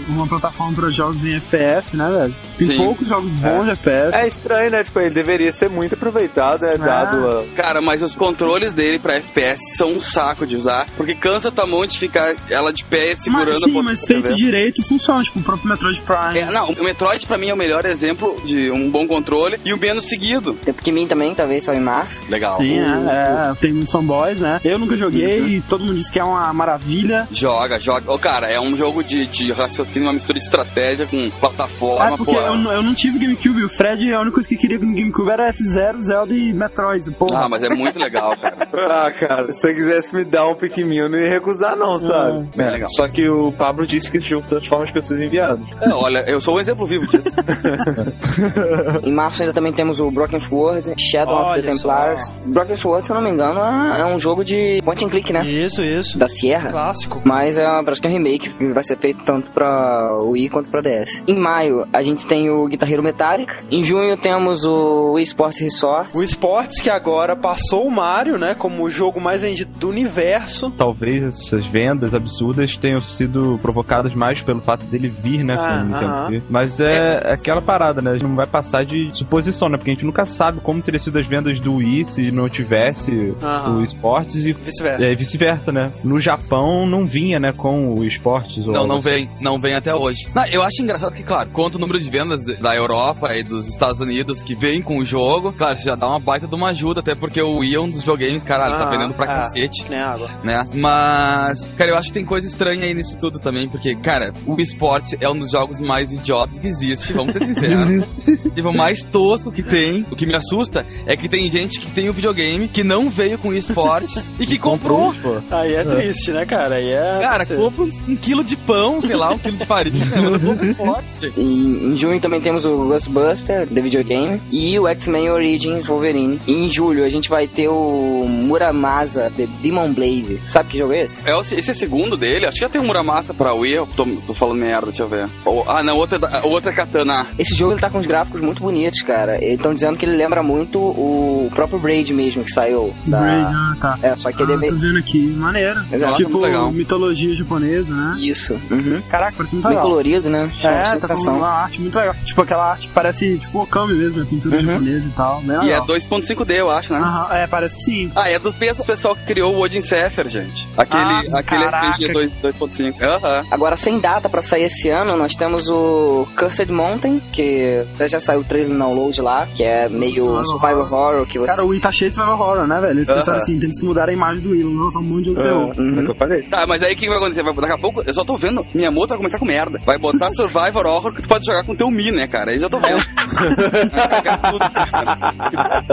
uma 0.08 0.28
plataforma 0.28 0.74
para 0.74 0.89
jogos 0.89 1.24
em 1.24 1.36
FPS, 1.36 1.95
né, 1.95 2.10
velho? 2.10 2.36
Tem 2.58 2.68
Sim. 2.68 2.78
poucos 2.78 3.08
jogos 3.08 3.32
bons 3.34 3.66
de 3.66 3.72
FPS. 3.72 4.16
É 4.16 4.28
estranho, 4.28 4.72
né? 4.72 4.84
Tipo, 4.84 4.99
ele 4.99 5.14
deveria 5.14 5.52
ser 5.52 5.70
muito 5.70 5.95
aproveitado, 5.95 6.62
né? 6.62 6.78
Dado 6.78 7.30
a... 7.30 7.43
Cara, 7.56 7.82
mas 7.82 8.04
os 8.04 8.16
controles 8.16 8.74
dele 8.74 8.99
pra 8.99 9.16
FPS 9.16 9.76
são 9.78 9.93
um 9.93 9.99
saco 9.99 10.45
de 10.45 10.56
usar. 10.56 10.88
Porque 10.95 11.16
cansa 11.16 11.52
tua 11.52 11.66
mão 11.66 11.86
de 11.86 11.97
ficar 11.97 12.36
ela 12.49 12.72
de 12.72 12.84
pé 12.86 13.14
segurando 13.14 13.52
mas, 13.52 13.64
sim, 13.64 13.80
a 13.80 13.84
mas 13.84 13.99
ponta, 14.02 14.14
feito 14.14 14.36
direito 14.36 14.84
funciona, 14.84 15.24
tipo 15.24 15.39
o 15.39 15.43
próprio 15.43 15.70
Metroid 15.70 16.02
Prime. 16.02 16.39
É, 16.39 16.52
não, 16.52 16.70
o 16.70 16.84
Metroid 16.84 17.26
pra 17.26 17.38
mim 17.38 17.49
é 17.49 17.54
o 17.54 17.58
melhor 17.58 17.86
exemplo 17.86 18.41
de 18.44 18.72
um 18.72 18.89
bom 18.89 19.08
controle 19.08 19.58
e 19.66 19.74
o 19.74 19.78
menos 19.78 20.06
seguido. 20.06 20.54
Tem 20.54 20.74
Pikmin 20.74 21.08
também, 21.08 21.34
talvez 21.34 21.64
só 21.64 21.74
em 21.74 21.80
março. 21.80 22.24
Legal. 22.30 22.58
Sim, 22.58 22.80
é, 22.80 23.52
é, 23.52 23.54
tem 23.60 23.72
muitos 23.74 23.92
fanboys, 23.92 24.39
né? 24.39 24.60
Eu 24.64 24.78
nunca 24.80 24.96
joguei 24.96 25.39
e 25.58 25.62
todo 25.62 25.84
mundo 25.84 25.96
diz 25.98 26.10
que 26.10 26.20
é 26.20 26.24
uma 26.24 26.52
maravilha. 26.54 27.28
Joga, 27.32 27.80
joga. 27.80 28.12
Ô, 28.12 28.18
cara, 28.20 28.48
é 28.48 28.60
um 28.60 28.76
jogo 28.76 29.04
de, 29.04 29.26
de 29.28 29.52
raciocínio, 29.52 30.08
uma 30.08 30.14
mistura 30.14 30.39
de 30.39 30.46
estratégia 30.46 31.06
com 31.08 31.28
Ah, 31.28 31.39
plataforma, 31.39 32.18
porque 32.18 32.34
pô. 32.34 32.39
eu, 32.39 32.56
não- 32.56 32.72
eu 32.72 32.82
não 32.82 32.94
tive 32.94 33.20
GameCube, 33.20 33.64
o 33.64 33.70
Fred, 33.70 34.12
a 34.14 34.20
única 34.20 34.34
coisa 34.36 34.50
que 34.50 34.56
queria 34.58 34.78
no 34.80 34.94
GameCube 34.94 35.30
era 35.30 35.50
F0, 35.52 36.00
Zelda 36.02 36.34
e 36.34 36.54
Metroid, 36.54 37.12
pô. 37.12 37.28
Ah, 37.34 37.48
mas 37.50 37.64
é 37.64 37.70
muito 37.70 38.00
legal, 38.00 38.36
cara. 38.38 38.68
Ah, 38.92 39.12
cara, 39.12 39.52
se 39.52 39.60
você 39.62 39.74
quisesse 39.74 40.14
me 40.16 40.24
dar 40.26 40.48
um 40.48 40.56
Pikmin, 40.56 40.98
eu 40.98 41.10
não 41.10 41.18
ia 41.18 41.30
recusar, 41.30 41.76
não, 41.76 41.98
sabe? 42.00 42.48
Bem 42.56 42.70
legal. 42.72 42.89
Só 42.89 43.08
que 43.08 43.28
o 43.30 43.52
Pablo 43.52 43.86
disse 43.86 44.10
que 44.12 44.18
esse 44.18 44.28
jogo 44.28 44.48
transforma 44.48 44.86
as 44.86 44.92
pessoas 44.92 45.22
em 45.22 45.30
viados. 45.30 45.66
É, 45.82 45.94
olha, 45.94 46.24
eu 46.28 46.42
sou 46.42 46.56
um 46.56 46.60
exemplo 46.60 46.86
vivo 46.86 47.08
disso. 47.08 47.30
Em 49.03 49.13
março 49.13 49.41
ainda 49.41 49.53
também 49.53 49.74
temos 49.74 49.99
o 49.99 50.09
Broken 50.11 50.39
Sword, 50.39 50.93
Shadow 50.97 51.34
of 51.36 51.43
Olha 51.51 51.61
the 51.61 51.69
Templars. 51.69 52.34
Broken 52.45 52.76
Sword, 52.76 53.05
se 53.05 53.11
eu 53.11 53.15
não 53.17 53.24
me 53.24 53.32
engano, 53.32 53.59
é, 53.59 54.01
é 54.01 54.05
um 54.05 54.17
jogo 54.19 54.43
de 54.43 54.80
point 54.84 55.05
and 55.05 55.09
click, 55.09 55.32
né? 55.34 55.41
Isso, 55.45 55.82
isso. 55.82 56.17
Da 56.17 56.28
Sierra. 56.28 56.69
Clássico. 56.72 57.22
Mas 57.26 57.57
é, 57.57 57.63
parece 57.84 58.01
que 58.01 58.07
é 58.07 58.09
um 58.09 58.13
remake 58.13 58.49
que 58.53 58.74
vai 58.74 58.84
ser 58.84 58.97
feito 58.97 59.24
tanto 59.24 59.51
pra 59.51 60.17
Wii 60.22 60.49
quanto 60.49 60.69
pra 60.69 60.82
DS. 60.82 61.24
Em 61.28 61.38
maio, 61.39 61.86
a 61.93 62.01
gente 62.03 62.26
tem 62.28 62.49
o 62.49 62.65
Guitar 62.67 62.91
Hero 62.91 63.03
Metallic. 63.03 63.51
Em 63.72 63.82
junho, 63.84 64.15
temos 64.17 64.63
o 64.65 65.13
Wii 65.13 65.24
Sports 65.24 65.59
Resort. 65.61 66.11
O 66.15 66.24
Sports 66.24 66.80
que 66.82 66.89
agora 66.89 67.36
passou 67.36 67.86
o 67.88 67.91
Mario, 67.91 68.38
né, 68.38 68.55
como 68.55 68.84
o 68.84 68.89
jogo 68.89 69.19
mais 69.19 69.41
vendido 69.41 69.72
do 69.78 69.89
universo. 69.89 70.72
Talvez 70.72 71.24
essas 71.24 71.65
vendas 71.67 72.13
absurdas 72.13 72.76
tenham 72.78 73.01
sido 73.01 73.59
provocadas 73.61 74.13
mais 74.13 74.41
pelo 74.41 74.61
fato 74.61 74.86
dele 74.86 75.07
vir, 75.07 75.43
né, 75.43 75.55
Ah, 75.57 75.67
com 75.67 75.74
o 75.82 75.86
Nintendo 75.86 76.05
aham. 76.13 76.28
Wii. 76.30 76.43
Mas 76.49 76.80
é 76.80 77.32
aquela 77.34 77.61
parada, 77.61 78.01
né? 78.01 78.11
A 78.12 78.14
gente 78.14 78.28
não 78.28 78.36
vai 78.36 78.47
passar 78.47 78.86
de 78.86 79.09
suposição, 79.14 79.70
né? 79.70 79.78
Porque 79.78 79.91
a 79.91 79.93
gente 79.93 80.05
nunca 80.05 80.26
sabe 80.26 80.59
como 80.62 80.82
teriam 80.82 80.99
sido 80.99 81.18
as 81.20 81.28
vendas 81.28 81.59
do 81.59 81.76
Wii 81.76 82.05
se 82.05 82.32
não 82.32 82.47
tivesse 82.49 83.12
Aham. 83.41 83.78
o 83.80 83.84
esportes 83.84 84.45
e 84.45 84.53
Vice-versa. 84.53 85.03
é, 85.05 85.16
vice-versa, 85.16 85.72
né? 85.72 85.91
No 86.03 86.20
Japão 86.20 86.86
não 86.86 87.05
vinha, 87.05 87.39
né, 87.39 87.51
com 87.53 87.95
o 87.95 88.05
esportes. 88.05 88.66
ou 88.68 88.74
Não, 88.74 88.88
não 88.88 88.97
assim. 88.97 89.09
vem, 89.09 89.30
não 89.39 89.59
vem 89.59 89.74
até 89.74 89.93
hoje. 89.93 90.30
Não, 90.36 90.45
eu 90.45 90.62
acho 90.64 90.82
engraçado 90.82 91.14
que, 91.14 91.24
claro, 91.24 91.49
conta 91.51 91.78
o 91.78 91.82
número 91.82 91.99
de 91.99 92.09
vendas 92.09 92.45
da 92.45 92.76
Europa 92.76 93.36
e 93.36 93.43
dos 93.43 93.68
Estados 93.68 93.99
Unidos 93.99 94.41
que 94.41 94.55
vem 94.55 94.82
com 94.82 94.97
o 94.97 95.05
jogo. 95.05 95.53
Claro, 95.53 95.76
isso 95.76 95.86
já 95.86 95.95
dá 95.95 96.07
uma 96.07 96.20
baita 96.20 96.47
de 96.47 96.55
uma 96.55 96.70
ajuda, 96.70 96.99
até 96.99 97.16
porque 97.16 97.41
o 97.41 97.57
Wii 97.57 97.76
é 97.76 97.80
um 97.80 97.89
dos 97.89 97.99
videogames, 97.99 98.43
caralho, 98.43 98.74
tá 98.78 98.89
vendendo 98.89 99.14
pra 99.14 99.26
é. 99.26 99.28
cacete. 99.38 99.86
Nem 99.89 99.99
água. 99.99 100.28
né? 100.43 100.59
Mas, 100.74 101.68
cara, 101.78 101.91
eu 101.91 101.97
acho 101.97 102.07
que 102.09 102.14
tem 102.14 102.26
coisa 102.26 102.47
estranha 102.47 102.86
aí 102.86 102.93
nisso 102.93 103.18
tudo 103.18 103.39
também, 103.39 103.68
porque, 103.70 103.95
cara, 103.95 104.34
o 104.45 104.59
esporte 104.59 105.18
é 105.20 105.30
um 105.30 105.38
dos 105.38 105.51
jogos 105.51 105.80
mais 105.82 106.12
idiotas 106.12 106.59
que 106.59 106.68
existe, 106.68 107.14
vamos 107.14 107.34
ser 107.34 107.41
sinceros. 107.45 108.01
tipo, 108.56 108.70
o 108.70 108.76
mais 108.78 109.04
tosco 109.04 109.52
que 109.52 109.64
tem. 109.64 110.06
O 110.12 110.16
que 110.16 110.26
me 110.26 110.36
assusta 110.36 110.86
é 111.06 111.16
que 111.16 111.28
tem 111.30 111.49
gente 111.52 111.80
que 111.80 111.88
tem 111.91 112.10
o 112.10 112.14
videogame 112.14 112.68
que 112.68 112.84
não 112.84 113.10
veio 113.10 113.38
com 113.38 113.54
esportes 113.54 114.30
e 114.39 114.45
que 114.45 114.58
comprou. 114.58 115.14
Aí 115.49 115.74
é 115.76 115.84
triste, 115.84 116.32
né, 116.32 116.45
cara? 116.45 116.76
Aí 116.76 116.91
é. 116.91 117.20
Cara, 117.22 117.45
compra 117.45 117.84
um, 117.84 118.16
quilo 118.16 118.43
de 118.43 118.56
pão, 118.56 119.02
sei 119.02 119.16
lá, 119.16 119.32
um 119.34 119.38
quilo 119.38 119.58
de 119.58 119.66
farinha, 119.66 120.06
mas 120.06 120.41
compra 120.43 120.66
esporte. 120.68 121.34
Em, 121.41 121.93
em 121.93 121.97
junho 121.97 122.20
também 122.20 122.41
temos 122.41 122.66
o 122.66 122.86
Ghostbuster, 122.88 123.68
The 123.68 123.82
Videogame, 123.82 124.41
e 124.52 124.78
o 124.80 124.88
X-Men 124.88 125.30
Origins 125.30 125.88
Wolverine. 125.88 126.39
E 126.47 126.52
em 126.54 126.70
julho 126.70 127.04
a 127.06 127.10
gente 127.10 127.30
vai 127.30 127.47
ter 127.47 127.68
o 127.68 128.26
Muramasa, 128.28 129.32
The 129.36 129.47
Demon 129.62 129.93
Blade. 129.93 130.39
Sabe 130.43 130.70
que 130.70 130.78
jogo 130.80 130.93
é 130.93 131.02
esse? 131.04 131.22
É, 131.28 131.36
o- 131.36 131.41
esse 131.41 131.72
é 131.72 131.74
segundo 131.74 132.18
dele, 132.18 132.45
acho 132.45 132.56
que 132.56 132.62
já 132.62 132.70
tem 132.70 132.82
um 132.82 132.86
Muramasa 132.86 133.34
pra 133.34 133.54
Wii, 133.54 133.74
eu 133.74 133.88
tô, 133.95 134.06
tô 134.28 134.34
falando 134.34 134.58
merda, 134.58 134.88
deixa 134.88 135.04
eu 135.04 135.08
ver. 135.08 135.30
Ah, 135.68 135.84
não, 135.84 135.97
outra, 135.97 136.18
é 136.18 136.20
da- 136.20 136.41
outra 136.43 136.72
é 136.72 136.74
Katana. 136.76 137.28
Esse 137.38 137.56
jogo 137.56 137.74
ele 137.74 137.82
tá 137.82 137.89
com 137.92 138.00
os 138.00 138.06
gráficos 138.06 138.42
muito 138.42 138.62
bonitos, 138.62 139.02
cara. 139.02 139.36
Eles 139.44 139.56
estão 139.58 139.74
dizendo 139.74 139.98
que 139.98 140.06
ele 140.06 140.16
lembra 140.16 140.42
muito 140.42 140.80
o 140.80 141.50
próprio 141.54 141.80
Braid 141.80 142.14
mesmo, 142.14 142.44
que 142.44 142.52
saiu 142.52 142.94
da... 143.06 143.20
Braid, 143.20 143.46
ah, 143.56 143.76
tá. 143.80 144.00
É, 144.02 144.16
só 144.16 144.32
que 144.32 144.42
ele 144.42 144.54
é 144.54 144.68
tô 144.70 144.76
vendo 144.76 144.98
aqui. 144.98 145.28
Maneiro. 145.28 145.80
Exato. 145.92 146.16
Tipo, 146.18 146.30
muito 146.32 146.44
legal. 146.44 146.72
mitologia 146.72 147.34
japonesa, 147.36 147.94
né? 147.94 148.18
Isso. 148.20 148.54
Uhum. 148.70 149.02
Caraca, 149.10 149.34
parece 149.38 149.56
muito 149.56 149.68
Bem 149.68 149.76
legal. 149.76 149.89
colorido, 149.89 150.30
né? 150.30 150.52
É, 150.64 150.74
bastante 150.80 151.02
tá 151.08 151.16
com 151.16 151.22
uma 151.32 151.48
arte 151.50 151.82
muito 151.82 151.98
legal. 151.98 152.16
Tipo, 152.26 152.42
aquela 152.42 152.72
arte 152.72 152.88
que 152.88 152.94
parece, 152.94 153.38
tipo, 153.38 153.62
Okami 153.64 153.96
mesmo, 153.96 154.20
né? 154.20 154.28
Pintura 154.30 154.56
Uhum. 154.58 154.62
japonesa 154.62 155.08
e 155.08 155.12
tal. 155.12 155.42
Bem 155.42 155.52
E 155.52 155.60
é 155.72 155.80
legal. 155.80 155.86
2.5D, 155.88 156.52
eu 156.56 156.70
acho, 156.70 156.94
né? 156.94 157.00
Aham, 157.00 157.28
é, 157.36 157.48
parece 157.48 157.76
que 157.78 157.82
sim. 157.84 158.12
Ah, 158.16 158.30
é 158.30 158.39
dos 158.39 158.58
mesmos 158.58 158.86
pessoal 158.86 159.16
que 159.16 159.24
criou 159.26 159.56
o 159.56 159.60
Odin 159.60 159.82
Sepher, 159.82 160.28
gente. 160.30 160.68
Aquele, 160.78 161.02
Ah, 161.02 161.39
aquele 161.39 161.64
caraca. 161.64 161.88
RPG 161.89 162.14
2 162.14 162.34
2.5. 162.42 163.02
Aham. 163.04 163.46
Agora, 163.52 163.76
sem 163.78 164.00
data 164.00 164.30
pra 164.30 164.42
sair 164.42 164.64
esse 164.64 164.89
ano, 164.89 165.18
nós 165.18 165.34
temos 165.36 165.70
o 165.70 166.28
Cursed 166.38 166.72
Mountain, 166.72 167.22
que 167.32 167.81
até 167.82 168.08
já 168.08 168.20
saiu 168.20 168.42
o 168.42 168.44
trailer 168.44 168.70
no 168.72 168.80
download 168.80 169.22
lá, 169.22 169.48
que 169.56 169.64
é 169.64 169.88
meio 169.90 170.24
Survival 170.24 170.46
survival 170.46 170.82
horror, 171.14 171.26
que 171.28 171.40
você... 171.40 171.48
Cara, 171.48 171.66
o 171.66 171.70
Wii 171.70 171.80
tá 171.80 171.92
cheio 171.92 172.10
de 172.12 172.16
survival 172.16 172.40
horror, 172.50 172.68
né, 172.68 172.80
velho? 172.80 172.98
Eles 172.98 173.08
pensaram 173.08 173.34
Aham. 173.34 173.38
assim, 173.42 173.60
temos 173.60 173.78
que 173.80 173.86
mudar 173.86 174.10
a 174.10 174.14
imagem 174.14 174.42
do 174.42 174.50
Wii, 174.52 174.64
vamos 174.64 174.86
lançar 174.86 175.00
um 175.00 175.04
monte 175.04 175.24
de 175.24 175.26
jogo 175.32 175.42
de 175.42 175.48
terror. 175.48 175.70
É 175.72 176.04
que 176.06 176.12
eu 176.12 176.16
falei. 176.16 176.42
Tá, 176.44 176.66
mas 176.68 176.84
aí 176.84 176.94
o 176.94 176.98
que 176.98 177.08
vai 177.08 177.18
acontecer? 177.18 177.44
Vai- 177.44 177.54
Daqui 177.54 177.74
a 177.74 177.78
pouco, 177.78 178.02
eu 178.06 178.14
só 178.14 178.24
tô 178.24 178.36
vendo, 178.38 178.66
minha 178.74 178.92
moto 178.92 179.10
vai 179.10 179.18
começar 179.18 179.38
com 179.40 179.46
merda. 179.46 179.80
Vai 179.86 179.98
botar 179.98 180.30
Survivor 180.36 180.86
Horror 180.86 181.14
que 181.14 181.22
tu 181.22 181.30
pode 181.30 181.46
jogar 181.46 181.64
com 181.64 181.76
teu 181.76 181.90
Mi, 181.92 182.12
né, 182.12 182.28
cara? 182.28 182.52
Aí 182.52 182.60
já 182.60 182.70
tô 182.70 182.80
vendo. 182.80 183.02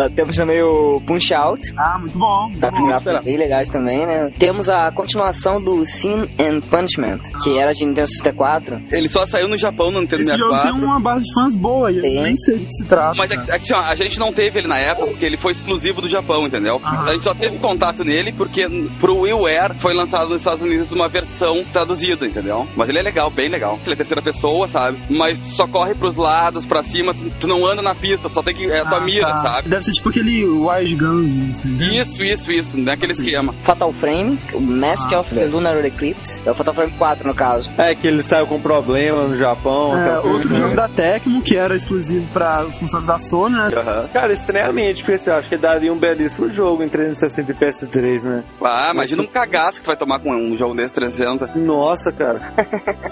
Ah, 0.00 0.08
temos 0.14 0.36
também 0.36 0.62
o 0.62 1.00
Punch 1.06 1.34
Out, 1.34 1.72
Ah, 1.76 1.98
muito 1.98 2.18
bom. 2.18 2.48
Muito 2.48 2.60
tá 2.60 2.70
bom. 2.70 3.22
bem 3.22 3.36
legais 3.36 3.68
também, 3.68 4.06
né? 4.06 4.30
Temos 4.38 4.68
a 4.68 4.90
continuação 4.92 5.60
do 5.60 5.84
Sin 5.86 6.22
and 6.38 6.60
Punishment, 6.70 7.18
que 7.42 7.58
era 7.58 7.72
de 7.72 7.84
Nintendo 7.84 8.08
64. 8.08 8.80
Ele 8.90 9.08
só 9.08 9.24
saiu 9.26 9.48
no 9.48 9.56
Japão 9.56 9.90
no 9.90 10.00
Nintendo 10.00 10.22
Esse 10.22 10.30
jogo 10.36 10.50
tem 10.50 10.72
64. 10.72 10.84
uma 10.86 11.00
base 11.00 11.24
de 11.24 11.34
fãs 11.34 11.54
boa, 11.54 11.77
eu 11.86 12.02
nem 12.02 12.36
sei 12.36 12.56
do 12.58 12.64
que 12.66 12.72
se 12.72 12.84
trata. 12.86 13.14
Mas 13.16 13.30
é 13.30 13.36
que, 13.36 13.50
é 13.50 13.58
que, 13.58 13.64
assim, 13.64 13.74
ó, 13.74 13.80
a 13.80 13.94
gente 13.94 14.18
não 14.18 14.32
teve 14.32 14.58
ele 14.58 14.68
na 14.68 14.78
época 14.78 15.08
porque 15.08 15.24
ele 15.24 15.36
foi 15.36 15.52
exclusivo 15.52 16.00
do 16.00 16.08
Japão, 16.08 16.46
entendeu? 16.46 16.80
Ah. 16.84 17.04
A 17.08 17.12
gente 17.12 17.24
só 17.24 17.34
teve 17.34 17.58
contato 17.58 18.04
nele 18.04 18.32
porque 18.32 18.66
pro 19.00 19.20
WiiWare 19.20 19.74
foi 19.78 19.94
lançado 19.94 20.28
nos 20.30 20.40
Estados 20.40 20.62
Unidos 20.62 20.92
uma 20.92 21.08
versão 21.08 21.64
traduzida, 21.72 22.26
entendeu? 22.26 22.66
Mas 22.76 22.88
ele 22.88 22.98
é 22.98 23.02
legal, 23.02 23.30
bem 23.30 23.48
legal. 23.48 23.78
Ele 23.84 23.92
é 23.92 23.96
terceira 23.96 24.22
pessoa, 24.22 24.66
sabe? 24.68 24.98
Mas 25.10 25.38
tu 25.38 25.48
só 25.48 25.66
corre 25.66 25.94
pros 25.94 26.16
lados, 26.16 26.64
pra 26.66 26.82
cima, 26.82 27.12
tu, 27.14 27.30
tu 27.40 27.46
não 27.46 27.66
anda 27.66 27.82
na 27.82 27.94
pista, 27.94 28.28
só 28.28 28.42
tem 28.42 28.54
que. 28.54 28.66
É 28.70 28.80
a 28.80 28.84
tua 28.86 28.98
Ah, 28.98 29.00
mira, 29.02 29.26
tá. 29.26 29.36
sabe? 29.36 29.68
Deve 29.68 29.84
ser 29.84 29.92
tipo 29.92 30.08
aquele 30.08 30.44
Wild 30.44 30.94
Guns. 30.96 31.58
assim, 31.60 31.68
né? 31.68 31.86
Isso, 31.86 32.22
isso, 32.22 32.52
isso. 32.52 32.76
Não 32.78 32.90
é 32.92 32.94
aquele 32.94 33.12
esquema. 33.12 33.54
Fatal 33.64 33.92
Frame, 33.92 34.38
o 34.54 34.60
Mask 34.60 35.12
Ah, 35.12 35.20
of 35.20 35.34
the 35.34 35.44
Lunar 35.46 35.84
Eclipse, 35.84 36.42
é 36.44 36.50
o 36.50 36.54
Fatal 36.54 36.74
Frame 36.74 36.92
4 36.98 37.26
no 37.28 37.34
caso. 37.34 37.68
É 37.78 37.94
que 37.94 38.06
ele 38.06 38.22
saiu 38.22 38.46
com 38.46 38.60
problema 38.60 39.24
no 39.24 39.36
Japão. 39.36 39.96
É, 39.98 40.18
outro 40.20 40.52
jogo 40.54 40.74
da 40.74 40.88
Tecmo, 40.88 41.42
que 41.42 41.56
era 41.68 41.76
exclusivo 41.76 42.26
para 42.32 42.64
os 42.64 42.78
consoles 42.78 43.06
da 43.06 43.18
Sony, 43.18 43.54
né? 43.54 43.68
Aham. 43.76 44.08
Cara, 44.12 44.32
estranhamente, 44.32 45.02
porque 45.02 45.16
assim, 45.16 45.30
eu 45.30 45.36
acho 45.36 45.48
que 45.48 45.56
daria 45.56 45.92
um 45.92 45.98
belíssimo 45.98 46.48
jogo 46.50 46.82
em 46.82 46.88
360 46.88 47.52
e 47.52 47.54
PS3, 47.54 48.22
né? 48.24 48.44
Ah, 48.62 48.90
imagina 48.92 49.22
um 49.22 49.26
cagaço 49.26 49.78
que 49.78 49.84
tu 49.84 49.88
vai 49.88 49.96
tomar 49.96 50.18
com 50.20 50.30
um 50.34 50.56
jogo 50.56 50.74
desse 50.74 50.94
360. 50.94 51.58
Nossa, 51.58 52.12
cara. 52.12 52.52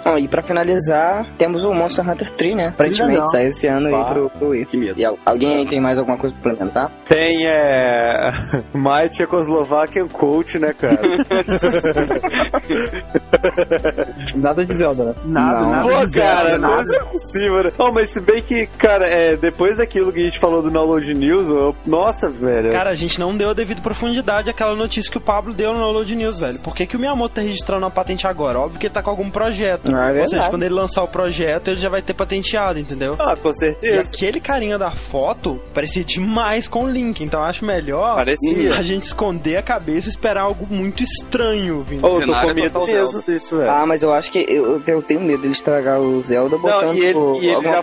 Bom, 0.05 0.19
e 0.19 0.29
pra 0.29 0.43
finalizar, 0.43 1.27
temos 1.39 1.65
o 1.65 1.73
Monster 1.73 2.09
Hunter 2.09 2.31
3, 2.31 2.57
né? 2.57 2.69
Aparentemente 2.69 3.31
sai 3.31 3.47
esse 3.47 3.67
ano 3.67 3.91
Bah. 3.91 4.09
aí 4.09 4.15
pro, 4.15 4.31
pro 4.31 4.49
Wii. 4.49 4.67
Que 4.67 4.77
medo. 4.77 5.01
E 5.01 5.05
al- 5.05 5.19
alguém 5.25 5.57
aí 5.59 5.67
tem 5.67 5.81
mais 5.81 5.97
alguma 5.99 6.17
coisa 6.19 6.35
pra 6.43 6.53
implementar? 6.53 6.91
Tem, 7.09 7.47
é. 7.47 8.31
Might 8.75 9.17
Czechoslovakian 9.17 10.09
Coach, 10.09 10.59
né, 10.59 10.73
cara? 10.75 10.97
Nada 14.37 14.65
de 14.65 14.75
Zelda, 14.75 15.05
né? 15.05 15.15
Nada, 15.25 15.61
Não. 15.61 15.71
nada. 15.71 15.89
Pô, 15.89 16.07
de 16.07 16.19
cara, 16.19 16.59
nada. 16.59 16.69
como 16.69 16.83
isso 16.83 16.95
é 16.95 17.05
possível, 17.05 17.65
né? 17.65 17.73
Oh, 17.79 17.93
mas 17.93 18.11
se 18.11 18.21
bem 18.21 18.43
que, 18.47 18.67
cara, 18.79 19.07
é, 19.07 19.37
depois 19.37 19.77
daquilo 19.77 20.13
que 20.13 20.21
a 20.21 20.25
gente 20.25 20.39
falou 20.39 20.63
do 20.63 20.71
Download 20.71 21.13
News, 21.15 21.49
eu- 21.49 21.75
nossa, 21.87 22.31
velho. 22.31 22.71
Cara, 22.73 22.91
a 22.91 22.95
gente 22.95 23.19
não 23.19 23.37
deu 23.37 23.51
a 23.51 23.55
devida 23.55 23.81
profundidade 23.83 24.49
àquela 24.51 24.75
notícia 24.77 25.11
que 25.11 25.19
o 25.19 25.21
Pablo 25.21 25.53
deu 25.55 25.73
no 25.73 25.79
Download 25.79 26.15
News, 26.17 26.39
velho. 26.39 26.59
Por 26.61 26.75
que, 26.75 26.87
que 26.87 26.97
o 26.97 26.99
Miyamoto 26.99 27.35
tá 27.37 27.43
registrando 27.43 27.85
uma 27.85 27.91
patente 27.91 28.27
agora? 28.27 28.59
Óbvio 28.59 28.79
que 28.79 28.87
ele 28.87 28.95
tá 28.95 29.03
com 29.03 29.11
algum 29.11 29.31
projeto. 29.31 29.95
Ah, 29.95 30.13
é 30.15 30.21
Ou 30.21 30.29
seja, 30.29 30.49
quando 30.49 30.63
ele 30.63 30.75
lançar 30.75 31.03
o 31.03 31.09
projeto, 31.09 31.69
ele 31.69 31.77
já 31.79 31.89
vai 31.91 32.03
ter 32.03 32.15
patenteado, 32.15 32.79
entendeu? 32.79 33.17
Ah, 33.19 33.37
com 33.37 33.51
E 33.51 33.55
certeza. 33.55 34.03
aquele 34.15 34.41
carinha 34.41 34.79
da 34.79 34.91
foto 34.93 35.61
parecia 35.75 36.05
demais 36.05 36.69
com 36.69 36.85
o 36.85 36.89
Link, 36.91 37.23
então 37.23 37.41
eu 37.41 37.47
acho 37.47 37.65
melhor 37.65 38.15
Parecia. 38.15 38.75
a 38.75 38.83
gente 38.83 39.03
esconder 39.03 39.57
a 39.57 39.63
cabeça 39.63 40.09
e 40.09 40.11
esperar 40.11 40.43
algo 40.45 40.67
muito 40.71 41.03
estranho 41.03 41.83
vindo. 41.83 42.05
Oh, 42.07 42.21
eu 42.21 42.27
tô 42.27 42.33
com 42.41 42.55
medo 42.55 42.71
total 42.73 42.87
mesmo 42.87 43.23
disso, 43.23 43.57
velho. 43.57 43.71
Ah, 43.71 43.85
mas 43.87 44.03
eu 44.03 44.13
acho 44.13 44.31
que 44.31 44.39
eu, 44.49 44.81
eu 44.87 45.03
tenho 45.03 45.21
medo 45.21 45.43
de 45.43 45.49
estragar 45.51 46.01
o 46.01 46.21
Zelda 46.23 46.57
botando 46.59 46.87
Não, 46.89 46.95
e 46.95 47.01
ele, 47.05 47.19
e 47.41 47.47
ele 47.49 47.63
já 47.63 47.83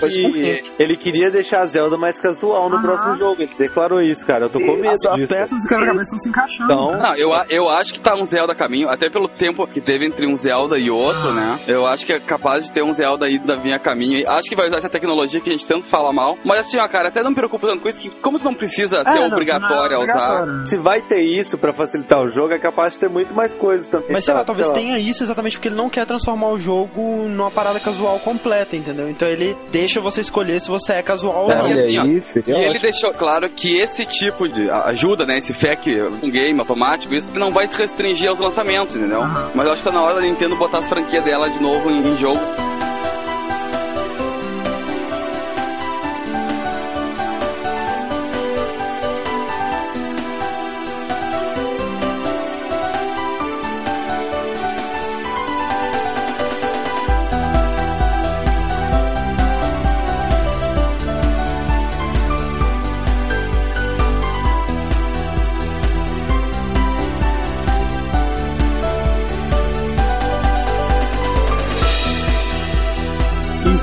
falou 0.00 0.32
que 0.32 0.64
ele 0.78 0.96
queria 0.96 1.30
deixar 1.30 1.60
a 1.60 1.66
Zelda 1.66 1.96
mais 1.96 2.20
casual 2.20 2.68
no 2.68 2.76
Aham. 2.76 2.82
próximo 2.86 3.16
jogo. 3.16 3.42
Ele 3.42 3.50
declarou 3.58 4.00
isso, 4.02 4.26
cara. 4.26 4.46
Eu 4.46 4.50
tô 4.50 4.58
com 4.60 4.74
medo 4.76 4.88
As, 4.88 5.04
as 5.06 5.22
peças 5.28 5.62
do 5.62 5.68
quebra-cabeça 5.68 6.02
estão 6.04 6.18
se 6.18 6.28
encaixando. 6.28 6.72
Então, 6.72 6.98
Não, 6.98 7.14
eu, 7.16 7.32
a- 7.32 7.46
eu 7.48 7.68
acho 7.68 7.92
que 7.94 8.00
tá 8.00 8.14
um 8.14 8.26
Zelda 8.26 8.52
a 8.52 8.56
caminho, 8.56 8.88
até 8.88 9.08
pelo 9.10 9.28
tempo 9.28 9.66
que 9.66 9.80
teve 9.80 10.06
entre 10.06 10.26
um 10.26 10.36
Zelda 10.36 10.78
e 10.78 10.90
outro, 10.90 11.32
né? 11.32 11.58
Eu 11.66 11.86
acho 11.86 12.04
que 12.06 12.12
é 12.12 12.20
capaz 12.20 12.64
de 12.64 12.72
ter 12.72 12.82
um 12.82 12.92
Zelda 12.92 13.26
aí 13.26 13.38
da 13.38 13.56
vinha 13.56 13.76
a 13.76 13.78
caminho. 13.78 14.28
Acho 14.30 14.48
que 14.48 14.56
vai 14.56 14.68
usar 14.68 14.78
essa 14.78 14.88
tecnologia 14.88 15.40
que 15.40 15.48
a 15.48 15.52
gente 15.52 15.66
tanto 15.66 15.84
fala 15.86 16.12
mal. 16.12 16.36
Mas 16.44 16.60
assim, 16.60 16.78
ó, 16.78 16.86
cara, 16.88 17.08
até 17.08 17.22
não 17.22 17.30
me 17.30 17.36
preocupo 17.36 17.66
tanto 17.66 17.80
com 17.82 17.88
isso, 17.88 18.00
que 18.02 18.10
como 18.10 18.38
tu 18.38 18.44
não 18.44 18.54
precisa 18.54 18.98
É, 19.00 19.04
ser 19.04 19.20
não, 19.20 19.26
obrigatório 19.28 19.92
não 19.92 20.00
a 20.00 20.02
é 20.02 20.04
usar. 20.04 20.32
obrigatório. 20.40 20.66
se 20.66 20.76
vai 20.78 21.00
ter 21.00 21.20
isso 21.22 21.56
pra 21.58 21.72
facilitar 21.72 22.20
o 22.22 22.28
jogo, 22.28 22.52
é 22.52 22.58
capaz 22.58 22.94
de 22.94 23.00
ter 23.00 23.08
muito 23.08 23.34
mais 23.34 23.54
coisas 23.56 23.88
também. 23.88 24.08
Mas 24.12 24.24
sei 24.24 24.34
lá, 24.34 24.44
talvez 24.44 24.68
tenha 24.70 24.98
isso 24.98 25.22
exatamente 25.22 25.56
porque 25.56 25.68
ele 25.68 25.76
não 25.76 25.88
quer 25.90 26.04
transformar 26.06 26.48
o 26.50 26.58
jogo 26.58 27.28
numa 27.28 27.50
parada 27.50 27.78
casual 27.80 28.18
completa, 28.20 28.76
entendeu? 28.76 29.08
Então 29.08 29.28
ele 29.28 29.56
deixa 29.82 30.00
você 30.00 30.20
escolher 30.20 30.60
se 30.60 30.68
você 30.68 30.94
é 30.94 31.02
casual 31.02 31.44
ou 31.44 31.50
É, 31.50 31.56
não. 31.58 31.68
e 31.68 31.72
assim, 31.98 32.12
isso, 32.12 32.38
E 32.46 32.50
ele 32.52 32.78
deixou 32.78 33.12
claro 33.12 33.48
que 33.50 33.78
esse 33.78 34.06
tipo 34.06 34.48
de 34.48 34.70
ajuda, 34.70 35.26
né, 35.26 35.38
esse 35.38 35.52
FAQ, 35.52 35.90
um 36.22 36.30
game 36.30 36.58
automático, 36.58 37.12
isso 37.14 37.34
não 37.34 37.50
vai 37.50 37.66
se 37.66 37.76
restringir 37.76 38.28
aos 38.28 38.38
lançamentos, 38.38 38.94
entendeu? 38.96 39.20
Mas 39.54 39.66
eu 39.66 39.72
acho 39.72 39.82
que 39.82 39.88
tá 39.88 39.94
na 39.94 40.02
hora 40.02 40.14
da 40.14 40.20
Nintendo 40.20 40.56
botar 40.56 40.78
as 40.78 40.88
franquias 40.88 41.24
dela 41.24 41.48
de 41.50 41.60
novo 41.60 41.90
em, 41.90 42.08
em 42.12 42.16
jogo. 42.16 42.40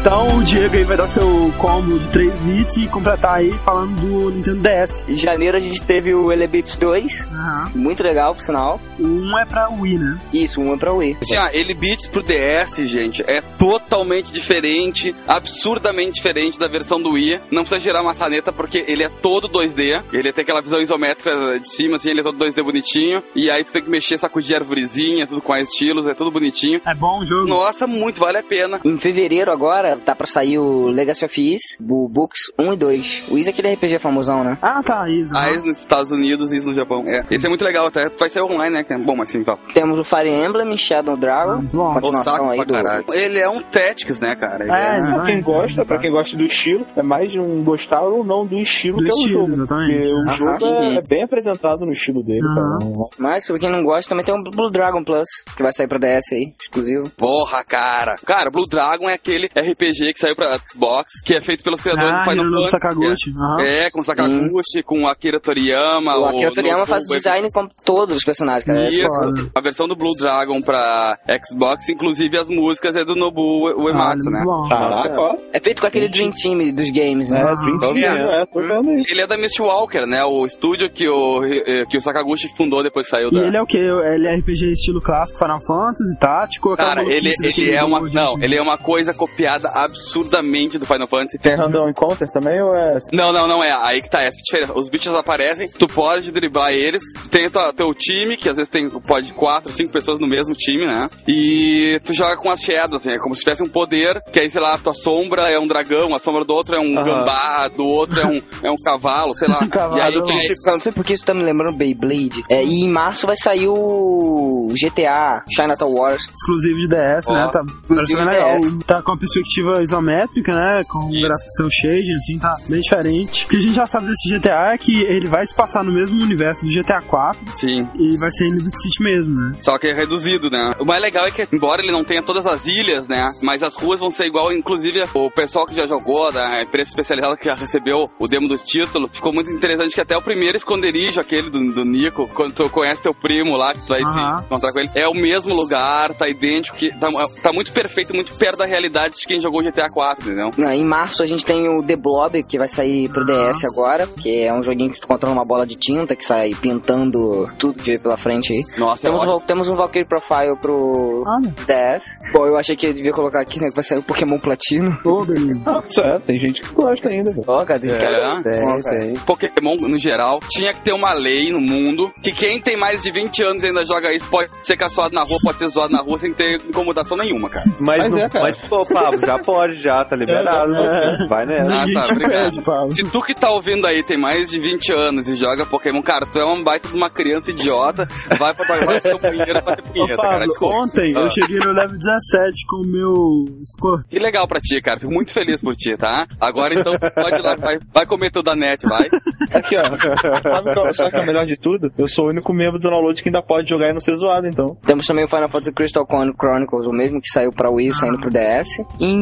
Então 0.09 0.39
o 0.39 0.43
Diego 0.43 0.75
aí 0.75 0.83
vai 0.83 0.97
dar 0.97 1.07
seu 1.07 1.53
combo 1.59 1.99
de 1.99 2.09
3 2.09 2.33
hits 2.47 2.77
e 2.77 2.87
completar 2.87 3.35
aí 3.35 3.51
falando 3.59 3.93
do 4.01 4.31
Nintendo 4.31 4.59
DS. 4.59 5.07
Em 5.07 5.15
janeiro 5.15 5.55
a 5.55 5.59
gente 5.59 5.83
teve 5.83 6.15
o 6.15 6.31
Elebits 6.31 6.79
2, 6.79 7.27
Aham. 7.31 7.71
muito 7.75 8.01
legal, 8.01 8.33
por 8.33 8.41
sinal. 8.41 8.81
O 8.97 9.03
1 9.03 9.37
é 9.37 9.45
pra 9.45 9.69
Wii, 9.69 9.99
né? 9.99 10.19
Isso, 10.33 10.59
um 10.59 10.73
é 10.73 10.77
pra 10.77 10.91
Wii. 10.91 11.17
Assim, 11.21 11.35
ah, 11.35 11.51
ele 11.53 11.75
Beats 11.75 12.07
pro 12.07 12.23
DS, 12.23 12.87
gente, 12.87 13.23
é 13.27 13.39
totalmente 13.39 14.33
diferente, 14.33 15.13
absurdamente 15.27 16.13
diferente 16.13 16.57
da 16.57 16.67
versão 16.67 16.99
do 16.99 17.11
Wii. 17.11 17.41
Não 17.51 17.61
precisa 17.61 17.79
girar 17.79 18.03
maçaneta 18.03 18.51
porque 18.51 18.83
ele 18.87 19.03
é 19.03 19.09
todo 19.09 19.47
2D. 19.47 20.01
Ele 20.11 20.33
tem 20.33 20.41
aquela 20.41 20.59
visão 20.63 20.81
isométrica 20.81 21.59
de 21.59 21.69
cima, 21.69 21.97
assim, 21.97 22.09
ele 22.09 22.21
é 22.21 22.23
todo 22.23 22.43
2D 22.43 22.63
bonitinho. 22.63 23.21
E 23.35 23.47
aí 23.51 23.63
tu 23.63 23.71
tem 23.71 23.83
que 23.83 23.89
mexer, 23.91 24.17
sacudir 24.17 24.55
arvorezinha, 24.55 25.27
tudo 25.27 25.39
com 25.39 25.55
estilos, 25.55 26.07
é 26.07 26.15
tudo 26.15 26.31
bonitinho. 26.31 26.81
É 26.83 26.95
bom 26.95 27.19
o 27.19 27.25
jogo. 27.27 27.47
Nossa, 27.47 27.85
muito 27.85 28.19
vale 28.19 28.39
a 28.39 28.43
pena. 28.43 28.79
Em 28.83 28.97
fevereiro 28.97 29.51
agora, 29.51 29.98
tá 29.99 30.15
pra 30.15 30.27
sair 30.27 30.57
o 30.57 30.87
Legacy 30.87 31.25
of 31.25 31.53
Is, 31.55 31.61
o 31.81 32.07
Books 32.09 32.51
1 32.59 32.73
e 32.73 32.77
2. 32.77 33.23
O 33.31 33.37
Is 33.37 33.47
é 33.47 33.51
aquele 33.51 33.73
RPG 33.73 33.99
famosão, 33.99 34.43
né? 34.43 34.57
Ah, 34.61 34.81
tá, 34.83 35.09
isso. 35.09 35.31
Ah, 35.35 35.49
isso 35.49 35.65
nos 35.65 35.77
Estados 35.77 36.11
Unidos 36.11 36.51
e 36.53 36.57
isso 36.57 36.67
no 36.67 36.73
Japão. 36.73 37.03
É. 37.07 37.23
Esse 37.31 37.45
é 37.45 37.49
muito 37.49 37.63
legal 37.63 37.87
até. 37.87 38.09
Vai 38.17 38.29
sair 38.29 38.43
online, 38.43 38.75
né? 38.75 38.83
que 38.83 38.93
é 38.93 38.97
Bom, 38.97 39.15
mas 39.15 39.29
sim, 39.29 39.43
tá. 39.43 39.57
Temos 39.73 39.99
o 39.99 40.03
Fire 40.03 40.29
Emblem, 40.29 40.75
Shadow 40.77 41.17
Dragon, 41.17 41.61
bom. 41.71 41.93
continuação 41.93 42.49
aí 42.51 42.65
do... 42.65 42.73
caralho. 42.73 43.05
Ele 43.13 43.39
é 43.39 43.49
um 43.49 43.61
Tactics, 43.61 44.19
né, 44.19 44.35
cara? 44.35 44.63
Ele 44.63 44.71
É, 44.71 44.97
é-. 44.99 45.13
Pra 45.13 45.23
quem 45.25 45.41
gosta, 45.41 45.85
pra 45.85 45.99
quem 45.99 46.11
gosta 46.11 46.35
do 46.37 46.43
estilo, 46.45 46.85
é 46.95 47.01
mais 47.01 47.33
um 47.35 47.63
gostar 47.63 48.01
ou 48.01 48.23
não 48.23 48.45
do 48.45 48.57
estilo 48.57 48.97
Do 48.97 49.03
que 49.05 49.09
é 49.11 49.13
o 49.13 49.17
estilo, 49.19 49.39
jogo. 49.41 49.51
exatamente. 49.53 50.09
Porque 50.09 50.13
o 50.13 50.35
jogo 50.35 50.65
é, 50.65 50.95
é 50.97 51.01
bem 51.07 51.23
apresentado 51.23 51.79
no 51.85 51.91
estilo 51.93 52.21
dele, 52.23 52.39
Aham. 52.45 52.79
cara. 52.79 53.09
Mas, 53.17 53.45
pra 53.47 53.57
quem 53.57 53.71
não 53.71 53.83
gosta, 53.83 54.09
também 54.09 54.25
tem 54.25 54.33
o 54.35 54.43
Blue 54.43 54.67
Dragon 54.69 55.03
Plus, 55.03 55.27
que 55.55 55.63
vai 55.63 55.71
sair 55.73 55.87
pra 55.87 55.97
DS 55.97 56.33
aí, 56.33 56.53
exclusivo. 56.61 57.09
Porra, 57.17 57.63
cara. 57.63 58.15
Cara, 58.25 58.49
Blue 58.51 58.67
Dragon 58.67 59.09
é 59.09 59.13
aquele 59.13 59.47
RPG 59.47 59.88
RPG 59.89 60.13
que 60.13 60.19
saiu 60.19 60.35
pra 60.35 60.59
Xbox, 60.59 61.21
que 61.25 61.33
é 61.35 61.41
feito 61.41 61.63
pelos 61.63 61.81
criadores 61.81 62.11
Ah, 62.13 62.23
do 62.23 62.31
Final 62.31 62.45
Fantasy. 62.45 62.69
Sakaguchi. 62.71 63.33
aham. 63.37 63.61
É, 63.61 63.89
com 63.91 64.03
Sakaguchi, 64.03 64.83
com 64.83 65.07
Akira 65.07 65.39
Toriyama. 65.39 66.17
O 66.17 66.25
Akira 66.25 66.51
Toriyama 66.53 66.85
faz 66.85 67.05
o 67.05 67.07
design 67.13 67.51
com 67.51 67.67
todos 67.83 68.17
os 68.17 68.23
personagens, 68.23 68.63
cara. 68.65 68.83
É 68.85 68.89
Isso, 68.89 69.07
foda. 69.07 69.49
a 69.55 69.61
versão 69.61 69.87
do 69.87 69.95
Blue 69.95 70.13
Dragon 70.17 70.61
pra 70.61 71.17
Xbox, 71.47 71.89
inclusive 71.89 72.37
as 72.37 72.49
músicas 72.49 72.95
é 72.95 73.03
do 73.03 73.15
Nobu 73.15 73.67
Ah, 73.67 73.81
Uematsu, 73.81 74.29
é 74.29 74.31
né? 74.31 74.43
Caraca, 74.69 75.15
ó. 75.19 75.35
É 75.53 75.59
feito 75.61 75.81
com 75.81 75.87
aquele 75.87 76.07
Dream 76.09 76.31
Team 76.31 76.73
dos 76.73 76.89
games, 76.91 77.29
né? 77.29 77.39
É, 77.41 77.55
Dream 77.55 77.79
Team, 77.79 78.31
é, 78.31 78.45
tô 78.45 78.59
vendo 78.61 78.89
aí. 78.91 79.03
Ele 79.09 79.21
é 79.21 79.27
da 79.27 79.37
Mistwalker, 79.37 80.05
né? 80.05 80.23
O 80.23 80.45
estúdio 80.45 80.89
que 80.89 81.07
o, 81.07 81.41
que 81.89 81.97
o 81.97 82.01
Sakaguchi 82.01 82.47
fundou 82.55 82.83
depois 82.83 83.05
que 83.07 83.11
saiu 83.11 83.29
E 83.29 83.31
da... 83.35 83.47
ele 83.47 83.57
é 83.57 83.61
o 83.61 83.65
quê? 83.65 83.77
Ele 83.79 84.27
é 84.27 84.35
RPG 84.35 84.71
estilo 84.73 85.01
clássico, 85.01 85.39
Final 85.39 85.59
Fantasy, 85.61 86.17
tático? 86.19 86.75
Cara, 86.77 87.01
ele, 87.03 87.31
ele, 87.43 87.71
é 87.75 87.83
uma, 87.83 87.99
não, 88.01 88.35
ele 88.41 88.55
é 88.57 88.61
uma 88.61 88.77
coisa 88.77 89.13
copiada 89.13 89.69
absurdamente 89.83 90.77
do 90.77 90.85
Final 90.85 91.07
Fantasy. 91.07 91.37
Tem 91.39 91.55
Random 91.55 91.89
Encounter 91.89 92.27
também 92.29 92.61
ou 92.61 92.73
é. 92.75 92.99
Não, 93.13 93.31
não, 93.31 93.47
não 93.47 93.63
é. 93.63 93.71
Aí 93.71 94.01
que 94.01 94.09
tá 94.09 94.21
essa 94.21 94.37
diferença. 94.41 94.73
Os 94.77 94.89
bichos 94.89 95.13
aparecem, 95.15 95.69
tu 95.77 95.87
pode 95.87 96.31
driblar 96.31 96.71
eles, 96.71 97.03
tu 97.21 97.29
tem 97.29 97.45
o 97.47 97.73
teu- 97.73 97.93
time, 97.99 98.37
que 98.37 98.47
às 98.47 98.55
vezes 98.57 98.69
tem, 98.69 98.87
pode 98.89 99.33
quatro, 99.33 99.71
cinco 99.73 99.91
pessoas 99.91 100.19
no 100.19 100.27
mesmo 100.27 100.53
time, 100.53 100.85
né? 100.85 101.09
E 101.27 101.99
tu 102.05 102.13
joga 102.13 102.37
com 102.37 102.49
as 102.49 102.61
shadows, 102.61 103.01
assim, 103.01 103.11
é 103.15 103.19
como 103.19 103.35
se 103.35 103.41
tivesse 103.41 103.61
um 103.63 103.67
poder, 103.69 104.21
que 104.31 104.39
aí, 104.39 104.49
sei 104.49 104.61
lá, 104.61 104.75
a 104.75 104.77
tua 104.77 104.93
sombra 104.93 105.49
é 105.49 105.59
um 105.59 105.67
dragão, 105.67 106.15
a 106.15 106.19
sombra 106.19 106.45
do 106.45 106.53
outro 106.53 106.75
é 106.75 106.79
um 106.79 106.93
gambá, 106.93 107.67
do 107.67 107.83
outro 107.85 108.19
é 108.21 108.25
um, 108.25 108.37
é 108.63 108.71
um 108.71 108.75
cavalo, 108.83 109.35
sei 109.35 109.47
lá. 109.49 109.67
Cavalo, 109.67 109.97
e 109.97 110.01
aí, 110.01 110.15
não. 110.15 110.25
tu- 110.25 110.31
Eu 110.33 110.71
não 110.73 110.79
sei 110.79 110.91
porque 110.91 111.13
isso 111.13 111.25
tá 111.25 111.33
me 111.33 111.43
lembrando 111.43 111.77
Beyblade. 111.77 112.41
É, 112.49 112.63
e 112.63 112.81
em 112.83 112.91
março 112.91 113.25
vai 113.27 113.35
sair 113.35 113.67
o 113.67 114.69
GTA 114.73 115.43
Chinatown 115.53 115.91
Wars. 115.93 116.23
exclusivo 116.33 116.77
de 116.77 116.87
DS, 116.87 117.27
Ó, 117.27 117.33
né? 117.33 117.49
Tá, 117.51 117.61
parece 117.87 118.15
legal. 118.15 118.57
Tá 118.85 119.01
com 119.01 119.11
uma 119.11 119.19
perspectiva 119.19 119.68
isométrica, 119.81 120.53
né? 120.53 120.83
Com 120.87 121.07
o 121.07 121.13
Isso. 121.13 121.21
gráfico 121.21 121.49
seu 121.51 121.69
shading, 121.69 122.15
assim, 122.15 122.39
tá 122.39 122.55
bem 122.67 122.81
diferente. 122.81 123.45
O 123.45 123.49
que 123.49 123.57
a 123.57 123.61
gente 123.61 123.75
já 123.75 123.85
sabe 123.85 124.07
desse 124.07 124.29
GTA 124.29 124.73
é 124.73 124.77
que 124.77 125.01
ele 125.03 125.27
vai 125.27 125.45
se 125.45 125.55
passar 125.55 125.83
no 125.83 125.91
mesmo 125.91 126.21
universo 126.21 126.65
do 126.65 126.71
GTA 126.71 127.01
4 127.01 127.39
Sim. 127.53 127.87
e 127.97 128.17
vai 128.17 128.31
ser 128.31 128.47
em 128.47 128.51
Liberty 128.51 128.81
City 128.81 129.03
mesmo, 129.03 129.35
né? 129.35 129.57
Só 129.59 129.77
que 129.77 129.87
é 129.87 129.93
reduzido, 129.93 130.49
né? 130.49 130.71
O 130.79 130.85
mais 130.85 131.01
legal 131.01 131.25
é 131.25 131.31
que, 131.31 131.47
embora 131.53 131.81
ele 131.81 131.91
não 131.91 132.03
tenha 132.03 132.21
todas 132.21 132.45
as 132.45 132.65
ilhas, 132.65 133.07
né? 133.07 133.31
Mas 133.41 133.63
as 133.63 133.75
ruas 133.75 133.99
vão 133.99 134.11
ser 134.11 134.25
igual, 134.25 134.51
inclusive 134.51 135.03
o 135.13 135.29
pessoal 135.31 135.65
que 135.65 135.75
já 135.75 135.85
jogou, 135.85 136.31
da 136.31 136.61
empresa 136.61 136.89
especializada 136.89 137.37
que 137.37 137.45
já 137.45 137.55
recebeu 137.55 138.05
o 138.19 138.27
demo 138.27 138.47
do 138.47 138.57
título, 138.57 139.09
ficou 139.11 139.33
muito 139.33 139.51
interessante 139.51 139.95
que 139.95 140.01
até 140.01 140.15
o 140.15 140.21
primeiro 140.21 140.57
esconderijo, 140.57 141.19
aquele 141.19 141.49
do, 141.49 141.59
do 141.73 141.83
Nico, 141.83 142.27
quando 142.33 142.53
tu 142.53 142.69
conhece 142.69 143.01
teu 143.01 143.13
primo 143.13 143.55
lá, 143.55 143.73
que 143.73 143.81
tu 143.81 143.87
vai 143.87 144.03
se 144.03 144.45
encontrar 144.45 144.71
com 144.71 144.79
ele, 144.79 144.89
é 144.95 145.07
o 145.07 145.13
mesmo 145.13 145.53
lugar, 145.53 146.13
tá 146.13 146.27
idêntico, 146.27 146.77
que 146.77 146.89
tá, 146.97 147.09
tá 147.41 147.51
muito 147.51 147.71
perfeito, 147.71 148.13
muito 148.13 148.33
perto 148.33 148.57
da 148.57 148.65
realidade 148.65 149.15
de 149.15 149.27
quem 149.27 149.39
jogou 149.39 149.48
GTA 149.57 149.89
4, 149.89 150.25
entendeu? 150.31 150.51
Não, 150.57 150.69
em 150.71 150.85
março 150.85 151.23
a 151.23 151.25
gente 151.25 151.45
tem 151.45 151.61
o 151.67 151.81
The 151.83 151.95
Blob, 151.95 152.41
que 152.43 152.57
vai 152.57 152.67
sair 152.67 153.09
pro 153.09 153.25
DS 153.25 153.65
agora, 153.65 154.07
que 154.07 154.45
é 154.45 154.53
um 154.53 154.61
joguinho 154.63 154.91
que 154.91 154.99
tu 154.99 155.07
controla 155.07 155.35
uma 155.35 155.45
bola 155.45 155.65
de 155.65 155.75
tinta 155.75 156.15
que 156.15 156.23
sai 156.23 156.51
pintando 156.61 157.45
tudo 157.57 157.81
que 157.81 157.91
vê 157.91 157.97
pela 157.99 158.17
frente 158.17 158.53
aí. 158.53 158.61
Nossa, 158.77 159.07
é 159.07 159.09
Temos, 159.09 159.23
ótimo. 159.23 159.37
um, 159.37 159.41
temos 159.41 159.69
um 159.69 159.75
Valkyrie 159.75 160.07
Profile 160.07 160.55
pro 160.61 161.23
Olha, 161.27 161.53
DS. 161.65 162.17
Bom, 162.33 162.45
eu 162.45 162.57
achei 162.57 162.75
que 162.75 162.87
eu 162.87 162.93
devia 162.93 163.11
colocar 163.11 163.41
aqui, 163.41 163.59
né, 163.59 163.69
que 163.69 163.75
vai 163.75 163.83
sair 163.83 163.99
o 163.99 164.03
Pokémon 164.03 164.37
Platino. 164.39 164.97
beleza. 165.25 165.61
Nossa, 165.65 166.01
é, 166.01 166.19
tem 166.19 166.37
gente 166.37 166.61
que 166.61 166.73
gosta 166.73 167.09
ainda, 167.09 167.31
velho. 167.31 167.43
Ó, 167.47 167.65
cara, 167.65 167.79
tem 167.79 167.89
É. 167.91 168.41
Tem, 168.43 168.81
tem. 168.83 169.15
Pokémon, 169.25 169.75
no 169.75 169.97
geral, 169.97 170.39
tinha 170.49 170.73
que 170.73 170.81
ter 170.81 170.93
uma 170.93 171.13
lei 171.13 171.51
no 171.51 171.59
mundo 171.59 172.11
que 172.21 172.31
quem 172.31 172.59
tem 172.59 172.77
mais 172.77 173.03
de 173.03 173.11
20 173.11 173.43
anos 173.43 173.63
e 173.63 173.67
ainda 173.67 173.85
joga 173.85 174.13
isso 174.13 174.29
pode 174.29 174.49
ser 174.63 174.77
caçoado 174.77 175.13
na 175.13 175.23
rua, 175.23 175.37
pode 175.43 175.57
ser 175.57 175.67
zoado 175.69 175.93
na 175.93 176.01
rua 176.01 176.17
sem 176.19 176.33
ter 176.33 176.61
incomodação 176.67 177.17
nenhuma, 177.17 177.49
cara. 177.49 177.65
Mas, 177.79 177.99
Mas 178.03 178.11
não, 178.11 178.19
é, 178.19 178.29
cara. 178.29 178.45
mas 178.45 178.61
pô, 178.61 178.85
Pablo, 178.85 179.19
já 179.19 179.38
pode, 179.43 179.75
já, 179.75 180.03
tá 180.05 180.15
liberado. 180.15 180.75
É. 180.75 181.27
Vai 181.27 181.45
nessa. 181.45 181.71
Ah, 181.71 181.85
tá, 182.07 182.13
obrigado. 182.13 182.93
Se 182.95 183.03
tu 183.05 183.21
que 183.21 183.33
tá 183.33 183.49
ouvindo 183.51 183.85
aí 183.87 184.03
tem 184.03 184.17
mais 184.17 184.49
de 184.49 184.59
20 184.59 184.93
anos 184.93 185.27
e 185.27 185.35
joga 185.35 185.65
Pokémon, 185.65 186.01
cara, 186.01 186.25
tu 186.25 186.39
é 186.39 186.43
uma 186.45 186.63
baita 186.63 186.87
de 186.87 186.93
uma 186.95 187.09
criança 187.09 187.51
idiota, 187.51 188.07
vai 188.37 188.53
pra 188.53 188.65
pro 188.65 189.01
teu 189.01 189.19
punheiro 189.19 189.61
pra 189.63 189.75
ter 189.75 189.89
Ô, 189.89 189.93
punheta, 190.05 190.21
cara. 190.21 190.45
Desculpa. 190.47 190.75
ontem 190.75 191.13
Ah. 191.15 191.19
eu 191.21 191.29
cheguei 191.29 191.59
no 191.59 191.71
level 191.71 191.97
17 191.97 192.65
com 192.67 192.77
o 192.77 192.85
meu 192.87 193.45
Scorpion. 193.75 194.07
Que 194.09 194.19
legal 194.19 194.47
pra 194.47 194.59
ti, 194.59 194.81
cara. 194.81 194.99
Fico 194.99 195.11
muito 195.11 195.31
feliz 195.31 195.61
por 195.61 195.75
ti, 195.75 195.95
tá? 195.97 196.25
Agora 196.39 196.73
então 196.79 196.93
tu 196.97 197.11
pode 197.13 197.35
ir 197.35 197.41
lá, 197.41 197.55
vai, 197.55 197.77
vai 197.93 198.05
comer 198.05 198.31
tudo 198.31 198.45
da 198.45 198.55
net, 198.55 198.85
vai. 198.87 199.07
Aqui, 199.53 199.75
ó. 199.77 199.83
Sabe 199.83 200.73
qual, 200.73 200.93
sabe 200.93 201.09
o 201.09 201.11
que 201.11 201.17
é 201.17 201.21
o 201.21 201.25
melhor 201.25 201.45
de 201.45 201.55
tudo? 201.57 201.91
Eu 201.97 202.07
sou 202.07 202.25
o 202.25 202.29
único 202.29 202.53
membro 202.53 202.79
do 202.79 202.89
download 202.89 203.21
que 203.21 203.29
ainda 203.29 203.41
pode 203.41 203.69
jogar 203.69 203.89
e 203.89 203.93
não 203.93 203.99
ser 203.99 204.15
zoado, 204.15 204.47
então. 204.47 204.75
Temos 204.85 205.05
também 205.05 205.25
o 205.25 205.27
Final 205.29 205.47
Fantasy 205.49 205.71
Crystal 205.73 206.05
Chron- 206.05 206.33
Chronicles, 206.39 206.85
o 206.87 206.93
mesmo 206.93 207.19
que 207.21 207.29
saiu 207.29 207.51
pra 207.51 207.69
Wii, 207.71 207.91
saindo 207.91 208.19
pro 208.19 208.29
DS. 208.29 208.79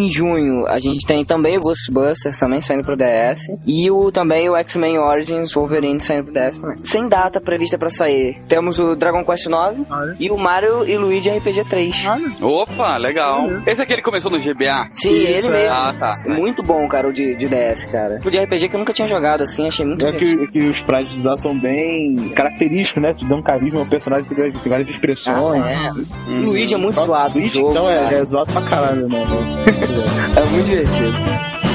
Em 0.08 0.10
junho, 0.10 0.66
a 0.68 0.80
gente 0.80 1.06
tem 1.06 1.26
também 1.26 1.58
o 1.58 1.60
Ghostbusters, 1.60 2.40
também 2.40 2.62
saindo 2.62 2.82
pro 2.84 2.96
DS. 2.96 3.42
E 3.68 3.92
o, 3.92 4.10
também 4.10 4.50
o 4.50 4.56
X-Men 4.56 5.00
Origins 5.00 5.54
Wolverine 5.54 6.00
saindo 6.00 6.32
pro 6.32 6.34
DS 6.34 6.60
também. 6.62 6.78
Sem 6.86 7.10
data 7.10 7.42
prevista 7.42 7.78
pra 7.78 7.90
sair. 7.90 8.38
Temos 8.48 8.80
o 8.80 8.96
Dragon 8.96 9.26
Quest 9.26 9.48
9 9.48 9.86
Olha. 9.90 10.16
e 10.18 10.32
o 10.32 10.38
Mario 10.38 10.88
e 10.88 10.96
Luigi 10.98 11.30
RPG 11.30 11.66
3. 11.70 12.06
Opa, 12.42 12.96
legal. 12.98 13.48
Esse 13.68 13.82
aqui 13.82 13.92
ele 13.94 14.02
começou 14.02 14.32
no 14.32 14.38
GBA? 14.40 14.88
Sim, 14.94 15.10
Isso, 15.10 15.48
ele 15.50 15.58
é. 15.58 15.64
mesmo. 15.64 15.70
Ah, 15.72 15.94
tá. 16.00 16.24
Muito 16.26 16.64
bom, 16.64 16.88
cara, 16.88 17.10
o 17.10 17.12
de, 17.12 17.36
de 17.36 17.48
DS, 17.48 17.86
cara. 17.86 18.22
O 18.26 18.30
de 18.30 18.40
RPG 18.40 18.70
que 18.70 18.76
eu 18.76 18.80
nunca 18.80 18.94
tinha 18.94 19.10
jogado 19.10 19.42
assim, 19.42 19.68
achei 19.68 19.86
muito 19.86 20.06
É 20.06 20.14
que, 20.14 20.48
que 20.48 20.60
os 20.60 20.78
sprites 20.78 21.22
lá 21.26 21.36
são 21.36 21.60
bem 21.60 22.30
característicos, 22.34 23.04
né? 23.04 23.14
Tu 23.14 23.28
dá 23.28 23.36
um 23.36 23.44
carisma 23.44 23.82
ao 23.82 23.86
personagem 23.86 24.24
que 24.24 24.36
tem 24.36 24.70
várias 24.70 24.90
expressões. 24.90 25.62
Ah, 25.66 25.92
é. 26.28 26.32
Uhum. 26.32 26.46
Luigi 26.46 26.76
é 26.76 26.78
muito 26.78 26.96
zoado 27.02 27.34
no 27.34 27.40
Luigi, 27.42 27.56
jogo, 27.58 27.72
então 27.72 27.90
é, 27.90 28.04
cara. 28.04 28.16
é 28.16 28.24
zoado 28.26 28.54
pra 28.54 28.62
caralho, 28.62 29.08
né? 30.02 30.34
É 30.36 30.46
muito 30.50 30.66
divertido. 30.66 31.16
Então 31.18 31.67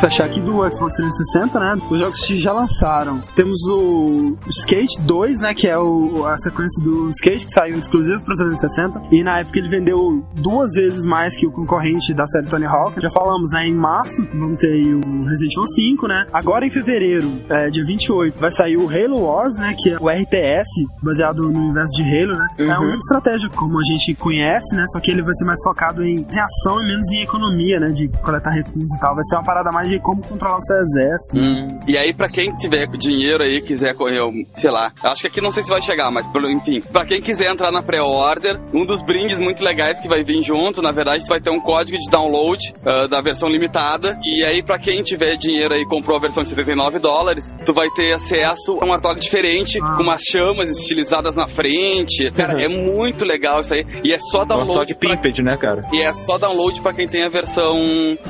fechar 0.00 0.24
aqui, 0.24 0.40
do 0.40 0.52
Xbox 0.72 0.94
360, 0.96 1.60
né? 1.60 1.82
Os 1.90 1.98
jogos 1.98 2.20
que 2.24 2.38
já 2.38 2.52
lançaram. 2.52 3.22
Temos 3.34 3.60
o 3.68 4.36
Skate 4.48 5.00
2, 5.02 5.40
né? 5.40 5.54
Que 5.54 5.68
é 5.68 5.78
o, 5.78 6.24
a 6.26 6.36
sequência 6.38 6.82
do 6.84 7.08
Skate, 7.10 7.46
que 7.46 7.52
saiu 7.52 7.78
exclusivo 7.78 8.22
pra 8.24 8.36
360. 8.36 9.02
E 9.12 9.22
na 9.22 9.38
época 9.40 9.58
ele 9.58 9.68
vendeu 9.68 10.24
duas 10.34 10.72
vezes 10.74 11.04
mais 11.04 11.36
que 11.36 11.46
o 11.46 11.50
concorrente 11.52 12.12
da 12.14 12.26
série 12.26 12.46
Tony 12.46 12.66
Hawk. 12.66 13.00
Já 13.00 13.10
falamos, 13.10 13.50
né? 13.52 13.66
Em 13.66 13.74
março, 13.74 14.22
vamos 14.34 14.58
ter 14.58 14.94
o 14.94 15.24
Resident 15.24 15.52
Evil 15.52 15.66
5, 15.66 16.08
né? 16.08 16.26
Agora 16.32 16.66
em 16.66 16.70
fevereiro, 16.70 17.30
é, 17.48 17.70
dia 17.70 17.84
28, 17.84 18.38
vai 18.38 18.50
sair 18.50 18.76
o 18.76 18.88
Halo 18.88 19.20
Wars, 19.22 19.56
né? 19.56 19.74
Que 19.78 19.90
é 19.90 19.96
o 19.98 20.08
RTS, 20.08 20.68
baseado 21.02 21.50
no 21.50 21.58
universo 21.60 21.96
de 21.96 22.02
Halo, 22.02 22.36
né? 22.36 22.46
É 22.58 22.62
um 22.78 22.82
Uhum. 22.82 22.88
jogo 22.88 22.98
estratégico, 22.98 23.56
como 23.56 23.80
a 23.80 23.82
gente 23.84 24.14
conhece, 24.14 24.76
né? 24.76 24.84
Só 24.88 25.00
que 25.00 25.10
ele 25.10 25.22
vai 25.22 25.34
ser 25.34 25.44
mais 25.44 25.62
focado 25.62 26.04
em, 26.04 26.18
em 26.20 26.38
ação 26.40 26.80
e 26.82 26.86
menos 26.86 27.10
em 27.12 27.22
economia, 27.22 27.80
né? 27.80 27.88
De 27.90 28.08
coletar 28.08 28.50
recursos 28.50 28.94
e 28.94 29.00
tal. 29.00 29.14
Vai 29.14 29.24
ser 29.24 29.36
uma 29.36 29.44
parada 29.44 29.72
mais 29.72 29.85
de 29.86 29.98
como 30.00 30.22
controlar 30.22 30.56
o 30.56 30.60
seu 30.60 30.76
exército. 30.76 31.38
Hum. 31.38 31.78
E 31.86 31.96
aí, 31.96 32.12
pra 32.12 32.28
quem 32.28 32.52
tiver 32.54 32.86
dinheiro 32.88 33.42
aí, 33.42 33.60
quiser 33.60 33.94
correr, 33.94 34.22
um, 34.22 34.44
sei 34.52 34.70
lá, 34.70 34.92
acho 35.02 35.22
que 35.22 35.28
aqui 35.28 35.40
não 35.40 35.52
sei 35.52 35.62
se 35.62 35.68
vai 35.70 35.82
chegar, 35.82 36.10
mas 36.10 36.26
enfim, 36.50 36.80
pra 36.80 37.04
quem 37.04 37.20
quiser 37.20 37.50
entrar 37.50 37.70
na 37.70 37.82
pré-order, 37.82 38.60
um 38.74 38.84
dos 38.84 39.02
brindes 39.02 39.38
muito 39.38 39.62
legais 39.62 39.98
que 39.98 40.08
vai 40.08 40.22
vir 40.24 40.42
junto, 40.42 40.80
na 40.82 40.92
verdade, 40.92 41.24
tu 41.24 41.28
vai 41.28 41.40
ter 41.40 41.50
um 41.50 41.60
código 41.60 41.98
de 41.98 42.10
download 42.10 42.74
ah, 42.84 43.06
da 43.06 43.20
versão 43.20 43.48
limitada. 43.48 44.16
E 44.24 44.44
aí, 44.44 44.62
pra 44.62 44.78
quem 44.78 45.02
tiver 45.02 45.36
dinheiro 45.36 45.74
aí 45.74 45.82
e 45.82 45.86
comprou 45.86 46.16
a 46.16 46.20
versão 46.20 46.42
de 46.42 46.48
79 46.48 46.98
dólares, 46.98 47.54
tu 47.64 47.72
vai 47.72 47.88
ter 47.90 48.12
acesso 48.14 48.78
a 48.80 48.84
um 48.84 48.92
artog 48.92 49.18
diferente, 49.20 49.78
Ah. 49.82 49.96
com 49.96 50.02
umas 50.02 50.22
chamas 50.22 50.68
estilizadas 50.70 51.34
na 51.34 51.46
frente. 51.48 52.30
Cara, 52.32 52.62
é 52.62 52.68
muito 52.68 53.24
legal 53.24 53.60
isso 53.60 53.74
aí. 53.74 53.84
E 54.04 54.12
é 54.12 54.18
só 54.18 54.42
Um 54.42 54.46
download. 54.46 54.86
de 54.86 54.94
pra- 54.94 55.16
Pimped, 55.16 55.42
né, 55.42 55.56
cara? 55.56 55.82
E 55.92 56.00
é 56.02 56.12
só 56.12 56.38
download 56.38 56.80
pra 56.80 56.92
quem 56.92 57.06
tem 57.08 57.22
a 57.24 57.28
versão 57.28 57.76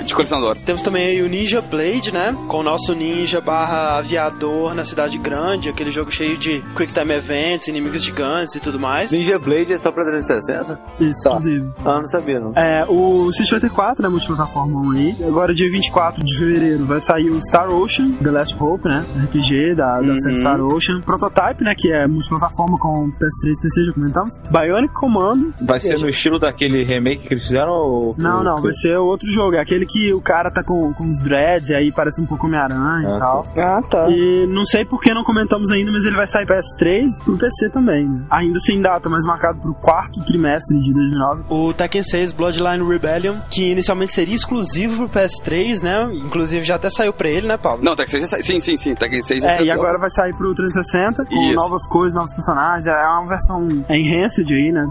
de 0.04 0.14
colecionador. 0.14 0.56
Temos 0.64 0.82
também 0.82 1.06
aí 1.06 1.22
o 1.22 1.28
Ninja 1.28 1.45
Blade, 1.60 2.12
né? 2.12 2.36
Com 2.48 2.59
o 2.59 2.62
nosso 2.62 2.94
ninja 2.94 3.40
barra 3.40 3.98
aviador 3.98 4.74
na 4.74 4.85
cidade 4.85 5.16
grande, 5.18 5.68
aquele 5.68 5.90
jogo 5.90 6.10
cheio 6.10 6.36
de 6.36 6.62
quick 6.77 6.93
time 6.93 7.14
events, 7.14 7.68
inimigos 7.68 8.02
gigantes 8.02 8.55
e 8.55 8.60
tudo 8.60 8.78
mais. 8.78 9.10
Ninja 9.10 9.39
Blade 9.39 9.73
é 9.73 9.78
só 9.78 9.90
pra 9.90 10.05
360? 10.05 10.78
Isso, 11.01 11.28
inclusive. 11.28 11.70
Ah, 11.85 11.98
não 12.01 12.06
sabia, 12.06 12.40
não. 12.40 12.52
É, 12.55 12.85
o 12.89 13.28
Street 13.31 13.48
Fighter 13.48 13.70
4, 13.70 14.02
né, 14.02 14.09
multiplataforma 14.09 14.81
1 14.81 14.90
aí. 14.93 15.16
Agora, 15.27 15.55
dia 15.55 15.70
24 15.70 16.24
de 16.24 16.39
fevereiro, 16.39 16.85
vai 16.85 17.01
sair 17.01 17.31
o 17.31 17.40
Star 17.40 17.70
Ocean, 17.70 18.12
The 18.23 18.31
Last 18.31 18.56
Hope, 18.62 18.89
né? 18.89 19.05
RPG 19.24 19.74
da, 19.74 20.01
da 20.01 20.16
série 20.16 20.36
Star 20.36 20.60
Ocean. 20.60 21.01
Prototype, 21.01 21.62
né, 21.64 21.74
que 21.77 21.93
é 21.93 22.06
multiplataforma 22.06 22.78
com 22.78 23.10
PS3 23.10 23.59
e 23.59 23.62
PC, 23.62 23.85
já 23.85 23.93
comentamos. 23.93 24.39
Bionic 24.51 24.94
Commando. 24.94 25.55
Vai 25.62 25.81
ser 25.81 25.98
no 25.98 26.09
estilo 26.09 26.39
daquele 26.39 26.85
remake 26.85 27.27
que 27.27 27.35
eles 27.35 27.44
fizeram 27.44 27.73
ou... 27.73 28.14
Não, 28.18 28.43
não, 28.43 28.60
vai 28.60 28.73
ser 28.73 28.97
outro 28.97 29.28
jogo. 29.31 29.56
É 29.56 29.60
aquele 29.60 29.86
que 29.86 30.12
o 30.12 30.20
cara 30.20 30.51
tá 30.51 30.62
com, 30.62 30.93
com 30.94 31.05
uns 31.05 31.20
dreads, 31.26 31.68
e 31.70 31.74
aí 31.74 31.92
parece 31.92 32.20
um 32.22 32.26
pouco 32.26 32.46
Homem-Aranha 32.46 33.08
Ah, 33.08 33.16
e 33.16 33.18
tal. 33.18 33.44
Ah, 33.56 33.80
tá. 33.88 34.06
E 34.10 34.46
não 34.48 34.64
sei 34.64 34.84
por 34.84 35.00
que 35.00 35.12
não 35.12 35.22
comentamos 35.24 35.70
ainda, 35.70 35.92
mas 35.92 36.04
ele 36.04 36.16
vai 36.16 36.26
sair 36.26 36.46
PS3 36.46 37.06
e 37.20 37.24
pro 37.24 37.36
PC 37.36 37.70
também, 37.70 38.08
né? 38.08 38.24
Ainda 38.30 38.58
sem 38.60 38.80
data, 38.80 39.08
mas 39.08 39.24
marcado 39.26 39.58
pro 39.60 39.74
quarto 39.74 40.24
trimestre 40.24 40.78
de 40.78 40.92
2009. 40.92 41.44
O 41.50 41.72
Tekken 41.72 42.02
6 42.02 42.32
Bloodline 42.32 42.86
Rebellion, 42.86 43.36
que 43.50 43.70
inicialmente 43.72 44.12
seria 44.12 44.34
exclusivo 44.34 44.96
pro 44.96 45.06
PS3, 45.20 45.82
né? 45.82 46.10
Inclusive 46.24 46.64
já 46.64 46.76
até 46.76 46.88
saiu 46.88 47.12
pra 47.12 47.28
ele, 47.28 47.46
né, 47.46 47.56
Paulo? 47.56 47.82
Não, 47.82 47.94
Tekken 47.96 48.20
6 48.20 48.30
já 48.30 48.36
sa- 48.36 48.42
Sim, 48.42 48.60
sim, 48.60 48.76
sim. 48.76 48.94
Tekken 48.94 49.22
6 49.22 49.42
já 49.42 49.50
É, 49.50 49.54
e 49.54 49.56
saiu. 49.58 49.72
agora 49.72 49.98
vai 49.98 50.10
sair 50.10 50.34
pro 50.36 50.54
360 50.54 51.24
com 51.24 51.34
Isso. 51.46 51.54
novas 51.54 51.86
coisas, 51.88 52.14
novos 52.14 52.32
personagens. 52.34 52.86
É 52.86 52.92
uma 52.92 53.26
versão 53.26 53.66
enhanced 53.90 54.46
aí, 54.52 54.72
né? 54.72 54.86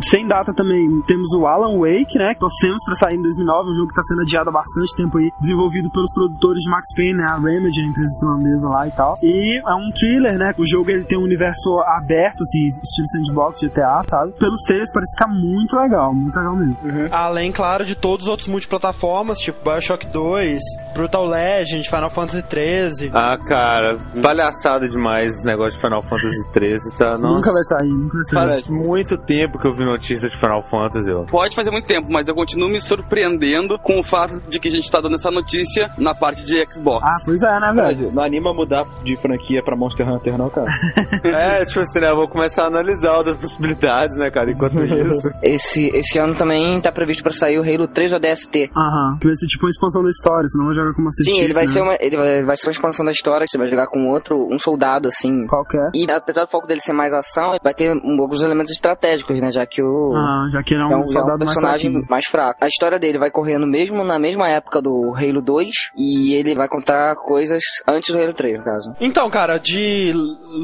Sem 0.00 0.26
data 0.26 0.52
também 0.54 1.00
temos 1.06 1.32
o 1.34 1.46
Alan 1.46 1.78
Wake, 1.78 2.16
né? 2.18 2.34
Que 2.34 2.40
torcemos 2.40 2.78
pra 2.86 2.94
sair 2.94 3.16
em 3.16 3.22
2009, 3.22 3.70
um 3.70 3.74
jogo 3.74 3.88
que 3.88 3.94
tá 3.94 4.02
sendo 4.02 4.22
adiado 4.22 4.48
há 4.50 4.52
bastante 4.52 4.96
tempo 4.96 5.18
aí, 5.18 5.30
desenvolvido 5.40 5.73
pelos 5.92 6.12
produtores 6.12 6.62
de 6.62 6.70
Max 6.70 6.94
Payne, 6.94 7.14
né? 7.14 7.24
A 7.24 7.36
Remedy, 7.36 7.80
a 7.80 7.84
empresa 7.84 8.18
finlandesa 8.20 8.68
lá 8.68 8.88
e 8.88 8.90
tal. 8.92 9.18
E 9.22 9.58
é 9.58 9.74
um 9.74 9.90
thriller, 9.90 10.38
né? 10.38 10.54
O 10.58 10.66
jogo 10.66 10.90
ele 10.90 11.04
tem 11.04 11.18
um 11.18 11.22
universo 11.22 11.78
aberto, 11.86 12.42
assim, 12.42 12.66
estilo 12.66 13.06
sandbox, 13.08 13.62
GTA, 13.62 14.02
sabe? 14.08 14.32
Pelos 14.38 14.62
trailers 14.62 14.92
parece 14.92 15.16
que 15.16 15.24
tá 15.24 15.28
muito 15.28 15.76
legal, 15.76 16.14
muito 16.14 16.36
legal 16.36 16.56
mesmo. 16.56 16.76
Além, 17.10 17.52
claro, 17.52 17.84
de 17.84 17.94
todos 17.94 18.26
os 18.26 18.30
outros 18.30 18.48
multiplataformas, 18.48 19.38
tipo 19.38 19.58
Bioshock 19.68 20.06
2, 20.06 20.60
Brutal 20.94 21.26
Legend, 21.26 21.88
Final 21.88 22.10
Fantasy 22.10 22.42
13. 22.42 23.10
Ah, 23.12 23.36
cara, 23.38 23.98
palhaçada 24.22 24.88
demais 24.88 25.36
esse 25.36 25.46
negócio 25.46 25.72
de 25.72 25.80
Final 25.80 26.02
Fantasy 26.02 26.50
13, 26.52 26.98
tá? 26.98 27.18
Nossa. 27.18 27.34
Nunca 27.34 27.52
vai 27.52 27.64
sair, 27.64 27.88
nunca 27.88 28.14
vai 28.14 28.24
sair. 28.24 28.48
Faz 28.48 28.68
muito 28.68 29.18
tempo 29.18 29.58
que 29.58 29.66
eu 29.66 29.74
vi 29.74 29.84
notícia 29.84 30.28
de 30.28 30.36
Final 30.36 30.62
Fantasy, 30.62 31.10
ó. 31.10 31.24
Pode 31.24 31.54
fazer 31.54 31.70
muito 31.70 31.86
tempo, 31.86 32.08
mas 32.10 32.28
eu 32.28 32.34
continuo 32.34 32.68
me 32.68 32.80
surpreendendo 32.80 33.78
com 33.78 33.98
o 33.98 34.02
fato 34.02 34.40
de 34.48 34.58
que 34.58 34.68
a 34.68 34.70
gente 34.70 34.90
tá 34.90 35.00
dando 35.00 35.16
essa 35.16 35.30
notícia 35.30 35.63
na 35.98 36.14
parte 36.14 36.44
de 36.44 36.64
Xbox. 36.70 37.04
Ah, 37.04 37.24
pois 37.24 37.42
é, 37.42 37.60
né, 37.60 37.72
velho? 37.72 38.12
Não 38.12 38.22
anima 38.24 38.50
a 38.50 38.54
mudar 38.54 38.84
de 39.02 39.16
franquia 39.16 39.62
pra 39.62 39.76
Monster 39.76 40.08
Hunter, 40.08 40.36
não, 40.38 40.48
cara. 40.50 40.66
É, 41.24 41.64
tipo 41.64 41.80
assim, 41.80 42.00
né? 42.00 42.10
Eu 42.10 42.16
vou 42.16 42.28
começar 42.28 42.64
a 42.64 42.66
analisar 42.66 43.16
outras 43.16 43.36
possibilidades, 43.36 44.16
né, 44.16 44.30
cara? 44.30 44.50
Enquanto 44.50 44.82
isso. 44.84 45.30
Esse, 45.42 45.86
esse 45.96 46.18
ano 46.18 46.34
também 46.36 46.80
tá 46.80 46.92
previsto 46.92 47.22
pra 47.22 47.32
sair 47.32 47.58
o 47.58 47.62
Halo 47.62 47.88
3 47.88 48.12
ODST. 48.14 48.70
Aham. 48.76 49.18
Que 49.20 49.26
vai 49.26 49.36
ser 49.36 49.46
tipo 49.46 49.64
uma 49.66 49.70
expansão 49.70 50.02
da 50.02 50.10
história, 50.10 50.46
senão 50.48 50.66
vai 50.66 50.74
jogar 50.74 50.92
com 50.94 51.02
Master 51.02 51.24
Sim, 51.24 51.34
Chief, 51.34 51.44
ele 51.44 51.54
vai 51.54 51.64
né? 51.64 51.70
ser 51.70 51.80
uma, 51.80 51.96
ele 52.00 52.16
vai, 52.16 52.44
vai 52.44 52.56
ser 52.56 52.66
uma 52.68 52.72
expansão 52.72 53.04
da 53.04 53.12
história, 53.12 53.46
você 53.46 53.58
vai 53.58 53.68
jogar 53.68 53.86
com 53.88 54.06
outro, 54.08 54.46
um 54.50 54.58
soldado, 54.58 55.08
assim. 55.08 55.46
Qualquer. 55.46 55.90
E 55.94 56.06
apesar 56.10 56.44
do 56.44 56.50
foco 56.50 56.66
dele 56.66 56.80
ser 56.80 56.92
mais 56.92 57.12
ação, 57.14 57.56
vai 57.62 57.74
ter 57.74 57.88
alguns 57.90 58.42
elementos 58.42 58.72
estratégicos, 58.72 59.40
né? 59.40 59.50
Já 59.50 59.66
que 59.66 59.82
o. 59.82 60.12
Ah, 60.14 60.48
já 60.50 60.62
que 60.62 60.74
ele 60.74 60.82
é 60.82 60.86
um, 60.86 60.92
é 60.92 60.96
um, 60.96 61.00
é 61.00 61.04
um 61.04 61.08
soldado 61.08 61.38
mais 61.44 61.52
personagem 61.52 61.90
fraquinho. 61.90 62.10
mais 62.10 62.26
fraco. 62.26 62.58
A 62.62 62.66
história 62.66 62.98
dele 62.98 63.18
vai 63.18 63.30
correr 63.30 63.58
no 63.58 63.66
mesmo, 63.66 64.04
na 64.04 64.18
mesma 64.18 64.48
época 64.48 64.80
do 64.82 65.14
Halo 65.16 65.40
2 65.42 65.53
e 65.96 66.34
ele 66.34 66.54
vai 66.54 66.68
contar 66.68 67.14
coisas 67.16 67.62
antes 67.86 68.12
do 68.14 68.20
Halo 68.20 68.34
3, 68.34 68.58
no 68.58 68.64
caso. 68.64 68.94
Então, 69.00 69.28
cara, 69.30 69.58
de 69.58 70.12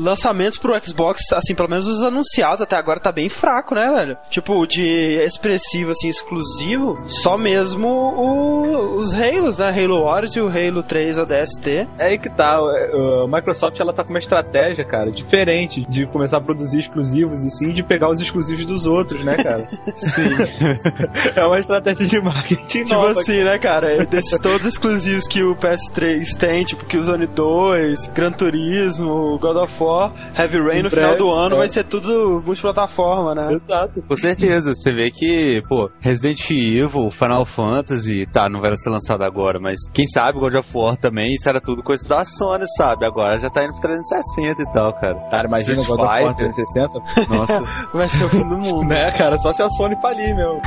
lançamentos 0.03 0.59
pro 0.59 0.79
Xbox, 0.85 1.23
assim, 1.33 1.55
pelo 1.55 1.69
menos 1.69 1.87
os 1.87 2.03
anunciados 2.03 2.63
até 2.63 2.77
agora 2.77 3.01
tá 3.01 3.13
bem 3.13 3.29
fraco, 3.29 3.75
né, 3.75 3.91
velho? 3.93 4.17
Tipo, 4.31 4.67
de 4.67 5.23
expressivo, 5.23 5.91
assim, 5.91 6.09
exclusivo, 6.09 6.97
só 7.09 7.37
mesmo 7.37 7.89
o- 7.89 8.97
os 8.99 9.15
Halos, 9.15 9.59
né? 9.59 9.69
Halo 9.71 10.03
Wars 10.05 10.35
e 10.37 10.41
o 10.41 10.49
Halo 10.49 10.83
3 10.83 11.19
ODST. 11.19 11.87
É 11.99 12.05
aí 12.07 12.19
que 12.19 12.29
tá. 12.31 12.59
A 12.59 13.27
Microsoft 13.29 13.79
ela 13.81 13.93
tá 13.93 14.03
com 14.05 14.11
uma 14.11 14.19
estratégia, 14.19 14.85
cara, 14.85 15.11
diferente 15.11 15.85
de 15.89 16.07
começar 16.07 16.39
a 16.39 16.41
produzir 16.41 16.81
exclusivos 16.81 17.43
e 17.45 17.51
sim 17.51 17.73
de 17.73 17.83
pegar 17.83 18.11
os 18.11 18.21
exclusivos 18.21 18.67
dos 18.67 18.87
outros, 18.87 19.25
né, 19.25 19.37
cara? 19.37 19.69
Sim. 19.97 20.37
é 21.37 21.45
uma 21.45 21.59
estratégia 21.59 22.07
de 22.07 22.21
marketing 22.21 22.83
tipo 22.85 22.95
nova. 22.95 23.21
assim, 23.21 23.45
né, 23.45 23.59
cara? 23.59 24.05
Desses 24.07 24.39
todos 24.39 24.67
exclusivos 24.81 25.27
que 25.29 25.43
o 25.43 25.55
PS3 25.57 26.25
tem, 26.39 26.65
tipo 26.65 26.87
Killzone 26.87 27.27
2, 27.27 28.07
Gran 28.15 28.33
Turismo, 28.33 29.39
God 29.39 29.57
of 29.57 29.83
War, 29.83 30.13
Heavy 30.37 30.59
Rain, 30.59 30.79
Em 30.81 30.83
no 30.85 30.91
final 30.91 31.17
do 31.17 31.31
ano 31.31 31.57
é. 31.57 31.59
vai 31.59 31.69
ser 31.69 31.85
tudo 31.85 32.43
multiplataforma, 32.45 33.35
né? 33.35 33.53
Exato. 33.53 34.03
Com 34.03 34.17
certeza, 34.17 34.75
você 34.75 34.93
vê 34.95 35.11
que, 35.11 35.61
pô, 35.69 35.91
Resident 36.01 36.51
Evil, 36.51 37.11
Final 37.11 37.45
Fantasy, 37.45 38.27
tá, 38.33 38.49
não 38.49 38.61
vai 38.61 38.75
ser 38.77 38.89
lançado 38.89 39.23
agora, 39.23 39.61
mas 39.61 39.77
quem 39.93 40.07
sabe 40.07 40.39
God 40.39 40.55
of 40.55 40.71
War 40.75 40.97
também, 40.97 41.31
isso 41.33 41.49
era 41.49 41.61
tudo 41.61 41.83
coisa 41.83 42.07
da 42.09 42.25
Sony, 42.25 42.65
sabe? 42.79 43.05
Agora 43.05 43.39
já 43.39 43.51
tá 43.51 43.63
indo 43.65 43.73
pro 43.73 43.83
360 43.83 44.63
e 44.63 44.73
tal, 44.73 44.95
cara. 44.95 45.15
Cara, 45.31 45.47
imagina 45.47 45.79
o 45.79 45.83
Street 45.83 45.99
God 45.99 46.01
of 46.01 46.25
War 46.25 46.35
Fighter. 46.37 46.55
360. 46.55 47.37
Nossa. 47.37 47.61
Vai 47.93 48.09
ser 48.09 48.25
o 48.25 48.29
fim 48.31 48.49
do 48.49 48.57
mundo. 48.57 48.85
né, 48.89 49.11
cara? 49.19 49.37
Só 49.39 49.53
se 49.53 49.63
a 49.63 49.69
Sony 49.71 49.95
falir, 50.01 50.35
meu. 50.35 50.59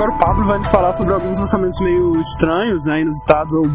Agora 0.00 0.12
o 0.14 0.18
Pablo 0.18 0.44
vai 0.46 0.58
nos 0.58 0.70
falar 0.70 0.94
sobre 0.94 1.12
alguns 1.12 1.38
lançamentos 1.38 1.78
meio 1.80 2.18
estranhos, 2.18 2.84
né? 2.86 3.02
Inusitados 3.02 3.54
ou 3.54 3.68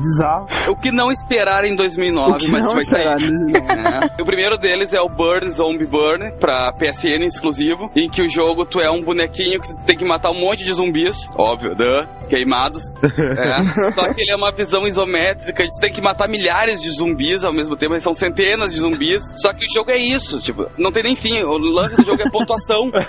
bizarros. 0.00 0.48
O 0.68 0.76
que 0.76 0.92
não 0.92 1.10
esperar 1.10 1.64
em 1.64 1.74
2009, 1.74 2.30
O 2.30 2.36
que 2.36 2.48
mas 2.48 2.64
não 2.64 2.74
vai 2.74 2.82
esperar 2.82 3.18
sair. 3.18 3.28
em 3.28 3.36
2009. 3.50 3.72
É. 3.82 4.22
O 4.22 4.24
primeiro 4.24 4.58
deles 4.58 4.92
é 4.92 5.00
o 5.00 5.08
Burn 5.08 5.50
Zombie 5.50 5.86
Burn, 5.86 6.32
pra 6.38 6.72
PSN 6.72 7.24
exclusivo, 7.24 7.90
em 7.96 8.08
que 8.08 8.22
o 8.22 8.28
jogo 8.28 8.64
tu 8.64 8.80
é 8.80 8.90
um 8.90 9.02
bonequinho 9.02 9.60
que 9.60 9.68
tem 9.84 9.96
que 9.96 10.04
matar 10.04 10.30
um 10.30 10.38
monte 10.38 10.64
de 10.64 10.72
zumbis, 10.72 11.28
óbvio, 11.36 11.74
duh, 11.74 12.06
queimados. 12.28 12.84
É. 13.02 13.92
Só 13.94 14.12
que 14.12 14.20
ele 14.20 14.30
é 14.30 14.36
uma 14.36 14.52
visão 14.52 14.86
isométrica, 14.86 15.64
tu 15.64 15.80
tem 15.80 15.92
que 15.92 16.00
matar 16.00 16.28
milhares 16.28 16.80
de 16.80 16.90
zumbis 16.90 17.44
ao 17.44 17.52
mesmo 17.52 17.76
tempo, 17.76 17.98
são 18.00 18.14
centenas 18.14 18.72
de 18.72 18.80
zumbis. 18.80 19.32
Só 19.36 19.52
que 19.52 19.64
o 19.64 19.68
jogo 19.72 19.90
é 19.90 19.96
isso, 19.96 20.40
tipo, 20.40 20.66
não 20.78 20.92
tem 20.92 21.02
nem 21.02 21.16
fim, 21.16 21.42
o 21.42 21.58
lance 21.58 21.96
do 21.96 22.04
jogo 22.04 22.22
é 22.22 22.30
pontuação. 22.30 22.90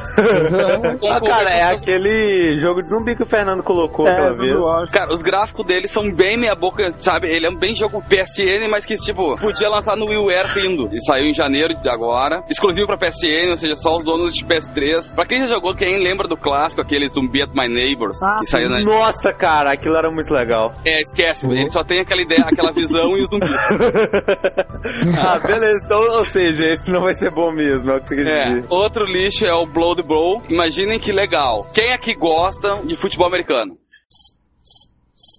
Ah, 1.14 1.20
cara, 1.22 1.50
é 1.50 1.64
aquele 1.64 2.58
jogo 2.64 2.82
de 2.82 2.90
zumbi 2.90 3.16
que 3.16 3.24
o 3.24 3.26
Fernando 3.26 3.62
colocou 3.64 4.08
aquela 4.08 4.28
É, 4.30 4.34
vez. 4.34 4.56
Overwatch. 4.56 4.92
Cara, 4.92 5.14
os 5.14 5.22
gráficos 5.22 5.66
dele 5.66 5.88
são 5.88 6.12
bem 6.14 6.38
meia 6.38 6.56
boca, 6.56 6.94
sabe? 7.00 7.28
Ele 7.30 7.46
é 7.46 7.50
um 7.50 7.56
bem 7.56 7.76
jogo 7.76 8.02
PSN, 8.02 8.68
mas 8.70 8.86
que, 8.86 8.96
tipo, 8.96 9.38
podia 9.38 9.70
lançar 9.70 9.96
no 9.96 10.06
WiiWare 10.08 10.48
rindo. 10.48 10.90
E 10.92 11.02
saiu 11.04 11.26
em 11.26 11.34
janeiro 11.34 11.76
de 11.80 11.90
agora. 11.90 12.44
Exclusivo 12.50 12.88
pra 12.88 12.98
PSN, 12.98 13.50
ou 13.52 13.58
seja, 13.58 13.76
só 13.76 13.98
os 13.98 14.04
donos 14.06 14.34
de 14.34 14.44
PS3. 14.46 15.14
Pra 15.14 15.26
quem 15.26 15.40
já 15.42 15.48
jogou, 15.48 15.76
quem 15.76 16.00
lembra 16.02 16.28
do 16.28 16.38
clássico, 16.38 16.82
aquele 16.82 17.08
Zumbi 17.10 17.42
at 17.42 17.50
My 17.54 17.68
Neighbors, 17.68 18.22
Ah, 18.22 18.40
que 18.40 18.46
saiu 18.48 18.70
na... 18.70 18.82
Nossa, 18.84 19.34
cara, 19.34 19.72
aquilo 19.72 19.96
era 19.96 20.10
muito 20.12 20.34
legal. 20.34 20.74
É, 20.86 21.02
esquece, 21.02 21.46
ele 21.48 21.70
só 21.70 21.84
tem 21.84 22.00
aquela 22.00 22.22
ideia, 22.22 22.42
aquela 22.46 22.72
visão 22.72 23.18
e 23.18 23.22
os 23.24 23.30
zumbis. 23.30 23.50
ah, 25.18 25.40
beleza. 25.40 25.86
Então, 25.86 26.00
ou 26.18 26.26
seja, 26.26 26.66
esse 26.66 26.92
não 26.92 27.02
vai 27.02 27.16
ser 27.16 27.30
bom 27.32 27.52
mesmo, 27.52 27.92
é 27.92 27.98
o 27.98 28.02
que 28.02 28.08
você 28.08 28.16
quer 28.16 28.28
É, 28.28 28.46
dizer. 28.46 28.66
outro 28.70 29.06
lixo 29.06 29.46
é 29.46 29.54
o 29.54 29.66
Blood 29.66 30.02
Bowl. 30.04 30.42
Imaginem 30.50 31.00
que 31.00 31.12
legal. 31.12 31.66
Quem 31.74 31.92
aqui 31.94 32.14
gosta 32.16 32.53
de 32.86 32.96
futebol 32.96 33.28
americano? 33.28 33.78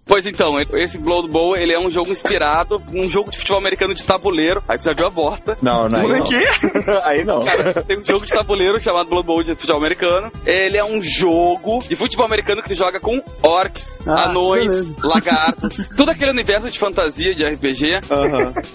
Pois 0.07 0.27
então, 0.27 0.61
esse 0.61 0.99
Blood 0.99 1.29
Bowl, 1.29 1.57
ele 1.57 1.73
é 1.73 1.79
um 1.79 1.91
jogo 1.91 2.11
inspirado 2.13 2.81
num 2.93 3.09
jogo 3.09 3.31
de 3.31 3.39
futebol 3.39 3.59
americano 3.59 3.95
de 3.95 4.05
tabuleiro. 4.05 4.63
Aí 4.69 4.79
você 4.79 4.91
já 4.91 4.95
viu 4.95 5.07
a 5.07 5.11
bosta. 5.11 5.57
Não, 5.63 5.89
não. 5.89 5.99
Aí 5.99 6.19
não. 6.19 6.25
aí 7.05 7.25
não. 7.25 7.41
Tem 7.85 7.99
um 7.99 8.05
jogo 8.05 8.27
de 8.27 8.33
tabuleiro 8.33 8.79
chamado 8.81 9.09
Blood 9.09 9.27
Bowl 9.27 9.43
de 9.43 9.55
futebol 9.55 9.79
americano. 9.79 10.31
Ele 10.45 10.77
é 10.77 10.85
um 10.85 11.03
jogo 11.03 11.83
de 11.89 11.97
futebol 11.97 12.27
americano 12.27 12.63
que 12.63 12.69
tu 12.69 12.75
joga 12.75 13.01
com 13.01 13.19
orcs, 13.43 14.01
Ah, 14.07 14.25
anões, 14.29 14.67
beleza. 14.67 14.97
lagartos. 15.09 15.89
Tudo 15.97 16.11
aquele 16.11 16.31
universo 16.33 16.71
de 16.71 16.79
fantasia 16.79 17.35
de 17.35 17.43
RPG. 17.45 18.01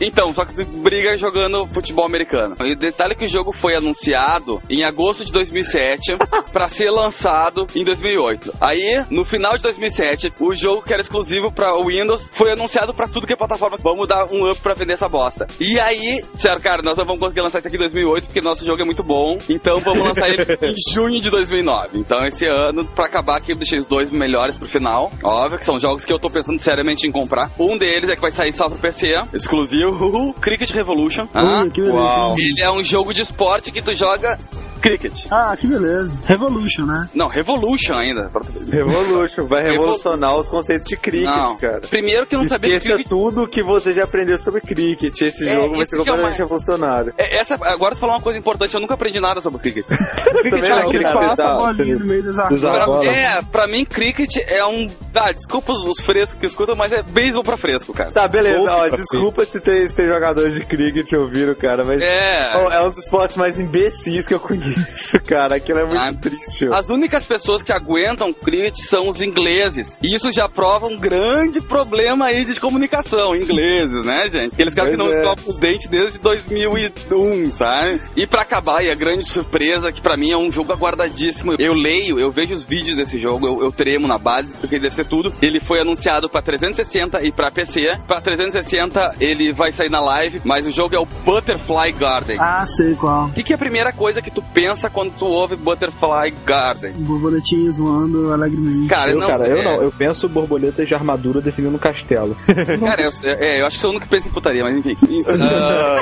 Então, 0.02 0.34
só 0.34 0.46
que 0.46 0.56
tu 0.56 0.66
briga 0.66 1.16
jogando 1.18 1.66
futebol 1.68 2.06
americano. 2.06 2.56
E 2.66 2.72
o 2.72 2.76
detalhe 2.76 3.14
é 3.14 3.16
que 3.16 3.26
o 3.26 3.30
jogo 3.30 3.54
foi 3.54 3.76
anunciado 3.76 4.62
em 4.68 4.84
agosto 4.84 5.24
de 5.24 5.32
2007 5.32 6.18
pra 6.52 6.68
ser 6.68 6.90
lançado 6.90 7.68
em 7.76 7.84
2008. 7.84 8.54
Aí, 8.60 9.06
no 9.12 9.24
final 9.24 9.56
de 9.56 9.62
2007, 9.64 10.34
o 10.40 10.56
jogo 10.56 10.82
que 10.82 10.92
era 10.92 11.02
exclusivo 11.02 11.19
pra 11.56 11.76
Windows 11.84 12.30
foi 12.32 12.52
anunciado 12.52 12.94
pra 12.94 13.08
tudo 13.08 13.28
que 13.28 13.34
é 13.34 13.36
plataforma. 13.36 13.78
Vamos 13.82 14.08
dar 14.08 14.26
um 14.32 14.50
up 14.50 14.60
pra 14.62 14.74
vender 14.74 14.94
essa 14.94 15.10
bosta. 15.10 15.48
E 15.60 15.80
aí, 15.80 16.24
disseram, 16.34 16.60
cara, 16.60 16.82
nós 16.82 16.98
não 16.98 17.06
vamos 17.06 17.20
conseguir 17.20 17.42
lançar 17.42 17.60
isso 17.60 17.68
aqui 17.68 17.78
em 17.78 17.80
2008 17.80 18.26
porque 18.26 18.42
nosso 18.42 18.66
jogo 18.66 18.82
é 18.82 18.86
muito 18.86 19.04
bom. 19.04 19.38
Então 19.50 19.80
vamos 19.80 20.04
lançar 20.04 20.30
ele 20.30 20.44
em 20.64 20.94
junho 20.94 21.22
de 21.22 21.30
2009. 21.30 21.98
Então 22.00 22.26
esse 22.26 22.46
ano, 22.46 22.86
pra 22.86 23.06
acabar 23.06 23.38
aqui, 23.38 23.52
eu 23.52 23.58
deixei 23.58 23.80
os 23.80 23.86
dois 23.86 24.12
melhores 24.12 24.58
pro 24.58 24.68
final. 24.68 25.12
Óbvio 25.24 25.60
que 25.60 25.66
são 25.66 25.80
jogos 25.80 26.06
que 26.06 26.14
eu 26.14 26.20
tô 26.20 26.30
pensando 26.30 26.60
seriamente 26.60 27.08
em 27.08 27.12
comprar. 27.12 27.52
Um 27.60 27.78
deles 27.78 28.10
é 28.10 28.16
que 28.16 28.22
vai 28.22 28.32
sair 28.32 28.54
só 28.54 28.70
pro 28.70 28.78
PC, 28.78 29.14
exclusivo, 29.34 30.34
Cricket 30.40 30.72
Revolution. 30.72 31.28
Ah, 31.34 31.64
Ui, 31.64 31.70
que 31.72 31.82
beleza. 31.82 31.98
Uau. 31.98 32.36
ele 32.38 32.62
é 32.62 32.72
um 32.72 32.84
jogo 32.84 33.14
de 33.14 33.22
esporte 33.22 33.72
que 33.72 33.82
tu 33.82 33.94
joga 33.94 34.38
Cricket. 34.82 35.26
Ah, 35.30 35.56
que 35.60 35.68
beleza. 35.68 36.18
Revolution, 36.26 36.86
né? 36.86 37.10
Não, 37.14 37.28
Revolution 37.28 37.94
ainda. 37.96 38.32
Revolution, 38.72 39.46
vai 39.46 39.64
revolucionar 39.64 40.38
os 40.38 40.50
conceitos 40.50 40.88
de 40.88 40.96
cricket, 40.96 41.09
Não. 41.18 41.58
cara. 41.58 41.82
Primeiro 41.82 42.26
que 42.26 42.36
eu 42.36 42.40
não 42.42 42.48
sabia 42.48 42.72
que 42.72 42.78
Esqueça 42.78 42.96
cricket... 42.96 43.10
tudo 43.10 43.48
que 43.48 43.64
você 43.64 43.94
já 43.94 44.04
aprendeu 44.04 44.38
sobre 44.38 44.62
cricket. 44.62 45.22
Esse 45.22 45.48
É, 45.48 45.56
jogo 45.56 45.78
vai 45.78 45.86
ser 45.86 45.96
que 45.96 46.02
é 46.02 46.06
completamente 46.06 46.24
mais- 46.24 46.38
revolucionário. 46.40 47.14
É, 47.18 47.38
Essa, 47.38 47.56
agora 47.56 47.96
tu 47.96 48.00
falou 48.00 48.16
uma 48.16 48.22
coisa 48.22 48.38
importante, 48.40 48.74
eu 48.74 48.82
nunca 48.82 48.94
aprendi 48.94 49.20
nada 49.20 49.42
sobre 49.42 49.60
cricket. 49.60 49.86
Também 50.50 50.70
não, 50.70 50.94
Ele 50.94 51.04
cara. 51.04 51.20
passa 51.20 51.48
a 51.48 51.56
bolinha 51.56 51.96
no 51.98 52.06
meio 52.06 52.24
das 52.24 52.38
armas. 52.38 52.60
Usar 52.60 52.70
a 52.70 52.74
Pra, 52.74 52.86
bola. 52.86 53.06
é, 53.06 53.42
pra 53.52 53.68
mim, 53.68 53.86
cricket 53.86 54.38
é 54.48 54.66
um. 54.66 54.88
Ah, 55.16 55.32
desculpa 55.32 55.72
os, 55.74 55.84
os 55.84 56.00
frescos 56.06 56.40
que 56.40 56.46
escutam, 56.46 56.76
mas 56.76 56.94
é 56.94 57.02
beisebol 57.02 57.44
pra 57.44 57.58
fresco, 57.58 57.94
cara. 57.94 58.12
Tá, 58.12 58.28
beleza. 58.28 58.60
Ó, 58.60 58.90
desculpa 58.90 59.46
se 59.46 59.60
tem, 59.60 59.88
se 59.88 59.96
tem 59.96 60.08
jogadores 60.08 60.54
de 60.54 60.62
cricket 60.66 61.12
ouvindo, 61.14 61.56
cara, 61.56 61.84
mas. 61.84 62.02
É. 62.02 62.54
Ó, 62.56 62.72
é 62.72 62.82
um 62.86 62.90
dos 62.90 63.00
esportes 63.04 63.36
mais 63.38 63.60
imbecis 63.60 64.28
que 64.28 64.34
eu 64.34 64.40
conheço, 64.40 65.20
cara. 65.26 65.56
Aquilo 65.56 65.80
é 65.80 65.86
muito 65.86 65.98
Ah, 66.00 66.14
triste. 66.14 66.68
ó. 66.72 66.76
As 66.76 66.88
únicas 66.90 67.24
pessoas 67.26 67.64
que 67.64 67.72
aguentam 67.72 68.32
cricket 68.34 68.76
são 68.78 69.10
os 69.10 69.22
ingleses. 69.22 69.98
E 70.02 70.16
isso 70.16 70.32
já 70.32 70.48
prova 70.48 70.88
um 70.88 70.98
grande 71.00 71.62
problema 71.62 72.26
aí 72.26 72.46
de 72.46 72.60
comunicação. 72.60 73.36
Ingleses, 73.36 74.06
né, 74.06 74.30
gente? 74.30 74.54
Aqueles 74.54 74.74
caras 74.74 74.92
que 74.92 74.98
não 74.98 75.08
é. 75.08 75.12
escovam 75.12 75.44
os 75.48 75.58
dentes 75.58 75.88
desde 75.88 76.20
2001, 76.20 77.52
sabe? 77.52 78.00
E 78.16 78.28
pra 78.28 78.42
acabar, 78.42 78.84
e 78.84 78.92
a 78.92 78.96
grande 78.96 79.28
surpresa, 79.28 79.92
que 79.92 80.02
pra 80.02 80.18
mim 80.18 80.32
é 80.32 80.38
um 80.38 80.52
jogo 80.52 80.74
aguardadíssimo. 80.74 81.56
Eu 81.58 81.74
leio, 81.74 82.20
eu 82.20 82.32
vejo 82.32 82.54
os 82.54 82.66
vídeos 82.66 82.96
desse 82.96 83.20
jogo, 83.20 83.48
eu, 83.48 83.64
eu 83.64 83.72
tremo 83.72 84.08
na 84.08 84.18
base, 84.18 84.54
porque 84.60 84.80
deve 84.80 84.96
ser 84.96 85.06
tudo. 85.06 85.34
Ele 85.42 85.60
foi 85.60 85.80
anunciado 85.80 86.30
pra 86.30 86.42
360 86.42 87.24
e 87.24 87.32
pra 87.32 87.52
PC. 87.52 87.98
Pra 88.06 88.20
360 88.20 89.16
ele 89.20 89.54
vai 89.54 89.72
sair 89.72 89.90
na 89.90 90.00
live, 90.00 90.42
mas 90.44 90.68
o 90.68 90.72
jogo 90.72 90.96
é 90.96 91.00
o 91.00 91.06
Butterfly 91.06 91.92
Garden. 91.94 92.38
Ah, 92.40 92.66
sei 92.66 92.96
qual. 92.96 93.28
O 93.28 93.34
que, 93.34 93.44
que 93.44 93.54
é 93.54 93.56
a 93.56 93.60
primeira 93.60 93.94
coisa 93.94 94.22
que 94.22 94.32
tu 94.32 94.42
pensa 94.54 94.90
quando 94.90 95.14
tu 95.14 95.26
ouve 95.26 95.56
Butterfly 95.56 96.34
Garden? 96.46 96.94
Borboletinhas 96.94 97.78
voando 97.78 98.34
alegremente. 98.34 98.88
Cara, 98.88 99.12
Eu, 99.12 99.20
não, 99.20 99.28
cara, 99.28 99.48
é, 99.48 99.52
eu 99.52 99.64
não. 99.64 99.82
Eu 99.82 99.92
penso 99.92 100.28
borboletas 100.28 100.89
de 100.90 100.96
armadura 100.96 101.40
definindo 101.42 101.76
um 101.76 101.80
castelo. 101.80 102.36
Cara, 102.84 103.02
eu, 103.02 103.10
é, 103.26 103.62
eu 103.62 103.66
acho 103.68 103.78
que 103.78 103.82
sou 103.82 103.92
o 103.92 103.94
único 103.94 104.06
que 104.08 104.12
pensa 104.16 104.28
em 104.28 104.32
putaria, 104.32 104.64
mas 104.64 104.76
enfim. 104.78 104.96
Ah, 105.40 105.96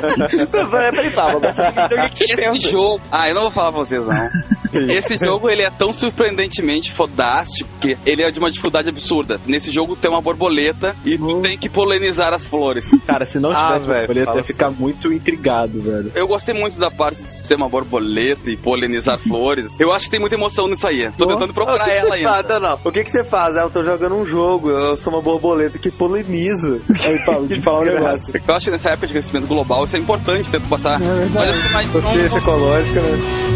Peraí, 0.92 1.12
Pablo, 1.12 1.38
o 1.40 2.12
que 2.12 2.26
você 2.28 2.48
esse 2.48 2.72
jogo. 2.72 3.02
Ah, 3.12 3.28
eu 3.30 3.36
não 3.36 3.44
vou 3.44 3.52
falar 3.52 3.72
pra 3.72 3.82
vocês, 3.82 4.02
não. 4.06 4.28
Esse 4.90 5.18
jogo 5.18 5.50
ele 5.50 5.64
é 5.64 5.70
tão 5.70 5.94
surpreendentemente 5.94 6.92
fodástico 6.92 7.70
que 7.80 7.98
ele 8.06 8.22
é 8.22 8.30
de 8.30 8.38
uma 8.38 8.52
dificuldade 8.52 8.90
absurda. 8.90 9.40
Nesse 9.46 9.72
jogo 9.72 9.96
tem 9.96 10.10
uma 10.12 10.22
borboleta 10.22 10.96
e 11.06 11.18
tu 11.18 11.42
tem 11.42 11.58
que 11.58 11.70
polinizar 11.70 12.34
as 12.34 12.46
flores. 12.46 12.92
Cara, 13.06 13.26
se 13.26 13.40
não 13.40 13.52
Ah, 13.52 13.68
tivesse 13.68 13.88
velho, 13.88 14.08
borboleta, 14.08 14.38
ia 14.38 14.44
ficar 14.44 14.70
muito 14.70 15.12
intrigado, 15.12 15.82
velho. 15.82 16.12
Eu 16.14 16.28
gostei 16.28 16.54
muito 16.54 16.78
da 16.78 16.92
parte 16.92 17.24
de 17.24 17.34
ser 17.34 17.56
uma 17.56 17.70
borboleta 17.70 18.52
e 18.52 18.58
polinizar 18.58 19.18
flores. 19.20 19.80
Eu 19.80 19.92
acho 19.94 20.06
que 20.06 20.12
tem 20.12 20.20
muita 20.20 20.36
emoção 20.36 20.68
nisso 20.68 20.86
aí. 20.86 21.10
Tô 21.18 21.26
tentando 21.28 21.52
o 21.52 21.54
procurar 21.54 21.86
que 21.86 21.90
ela 21.92 22.02
você 22.16 22.24
faz? 22.24 22.36
ainda. 22.46 22.60
Não, 22.60 22.70
não. 22.70 22.80
O 22.84 22.92
que, 22.92 23.04
que 23.04 23.10
você 23.12 23.24
faz? 23.24 23.56
Ah, 23.58 23.62
eu 23.62 23.70
tô 23.70 23.84
jogando 23.84 24.16
um 24.16 24.26
jogo, 24.26 24.70
eu 24.78 24.98
sou 24.98 25.14
uma 25.14 25.22
borboleta 25.22 25.78
que 25.80 25.90
poliniza. 25.92 26.80
Aí, 27.06 27.18
Paulo, 27.26 27.48
te 27.48 27.62
falar 27.62 27.82
um 27.82 27.86
negócio. 27.86 28.34
Eu 28.48 28.56
acho 28.56 28.66
que 28.66 28.72
nessa 28.72 28.90
época 28.92 29.08
de 29.08 29.14
crescimento 29.14 29.48
global 29.48 29.86
isso 29.86 29.96
é 29.96 30.00
importante, 30.00 30.50
tento 30.50 30.68
passar. 30.68 31.02
É 31.02 31.06
verdade. 31.06 31.32
Mas 31.34 31.48
eu 31.48 31.54
fico 31.62 31.74
mais- 31.74 31.92
Consciência 31.92 32.38
ecológica, 32.38 33.02
né? 33.02 33.47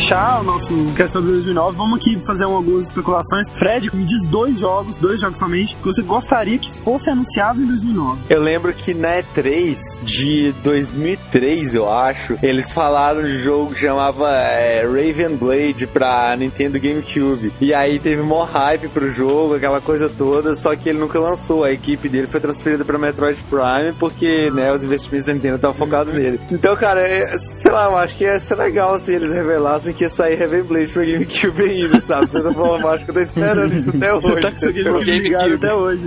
Fechar 0.00 0.40
o 0.40 0.42
nosso 0.42 0.74
cast 0.96 1.12
sobre 1.12 1.30
2009, 1.32 1.76
vamos 1.76 1.98
aqui 1.98 2.18
fazer 2.26 2.44
algumas 2.44 2.86
especulações. 2.86 3.46
Fred, 3.52 3.94
me 3.94 4.02
diz 4.02 4.24
dois 4.24 4.58
jogos, 4.58 4.96
dois 4.96 5.20
jogos 5.20 5.38
somente, 5.38 5.76
que 5.76 5.84
você 5.84 6.00
gostaria 6.00 6.58
que 6.58 6.72
fossem 6.72 7.12
anunciados 7.12 7.60
em 7.60 7.66
2009. 7.66 8.22
Eu 8.30 8.40
lembro 8.40 8.72
que 8.72 8.94
na 8.94 9.22
E3 9.22 10.02
de 10.02 10.52
2003, 10.64 11.74
eu 11.74 11.92
acho, 11.92 12.38
eles 12.42 12.72
falaram 12.72 13.22
de 13.22 13.34
um 13.34 13.38
jogo 13.40 13.74
que 13.74 13.80
chamava 13.80 14.30
é, 14.32 14.82
Raven 14.86 15.36
Blade 15.36 15.86
pra 15.86 16.34
Nintendo 16.34 16.80
GameCube. 16.80 17.52
E 17.60 17.74
aí 17.74 17.98
teve 17.98 18.22
mó 18.22 18.44
hype 18.44 18.88
pro 18.88 19.10
jogo, 19.10 19.54
aquela 19.54 19.82
coisa 19.82 20.08
toda, 20.08 20.56
só 20.56 20.74
que 20.74 20.88
ele 20.88 20.98
nunca 20.98 21.20
lançou. 21.20 21.62
A 21.62 21.72
equipe 21.72 22.08
dele 22.08 22.26
foi 22.26 22.40
transferida 22.40 22.86
pra 22.86 22.98
Metroid 22.98 23.44
Prime 23.50 23.92
porque, 23.98 24.50
né, 24.50 24.72
os 24.72 24.82
investimentos 24.82 25.26
da 25.26 25.34
Nintendo 25.34 25.56
estavam 25.56 25.76
focados 25.76 26.14
nele. 26.14 26.40
Então, 26.50 26.74
cara, 26.74 27.06
é, 27.06 27.38
sei 27.38 27.70
lá, 27.70 27.84
eu 27.84 27.96
acho 27.98 28.16
que 28.16 28.24
ia 28.24 28.40
ser 28.40 28.54
legal 28.54 28.98
se 28.98 29.12
eles 29.12 29.30
revelassem 29.30 29.89
que 29.92 30.04
ia 30.04 30.08
sair 30.10 30.36
Raven 30.36 30.62
Blade 30.62 30.92
pra 30.92 31.04
GameCube 31.04 31.62
ainda, 31.62 32.00
sabe? 32.00 32.30
Você 32.30 32.42
tá 32.42 32.48
eu 32.50 32.88
acho 32.88 33.04
que 33.04 33.10
eu 33.10 33.14
tô 33.14 33.20
esperando 33.20 33.74
isso 33.74 33.90
até 33.90 34.12
hoje. 34.14 34.26
Você 34.26 34.40
tá 34.40 34.50
seu 34.52 34.70
entendeu? 34.70 35.04
GameCube 35.04 35.54
até 35.54 35.74
hoje? 35.74 36.06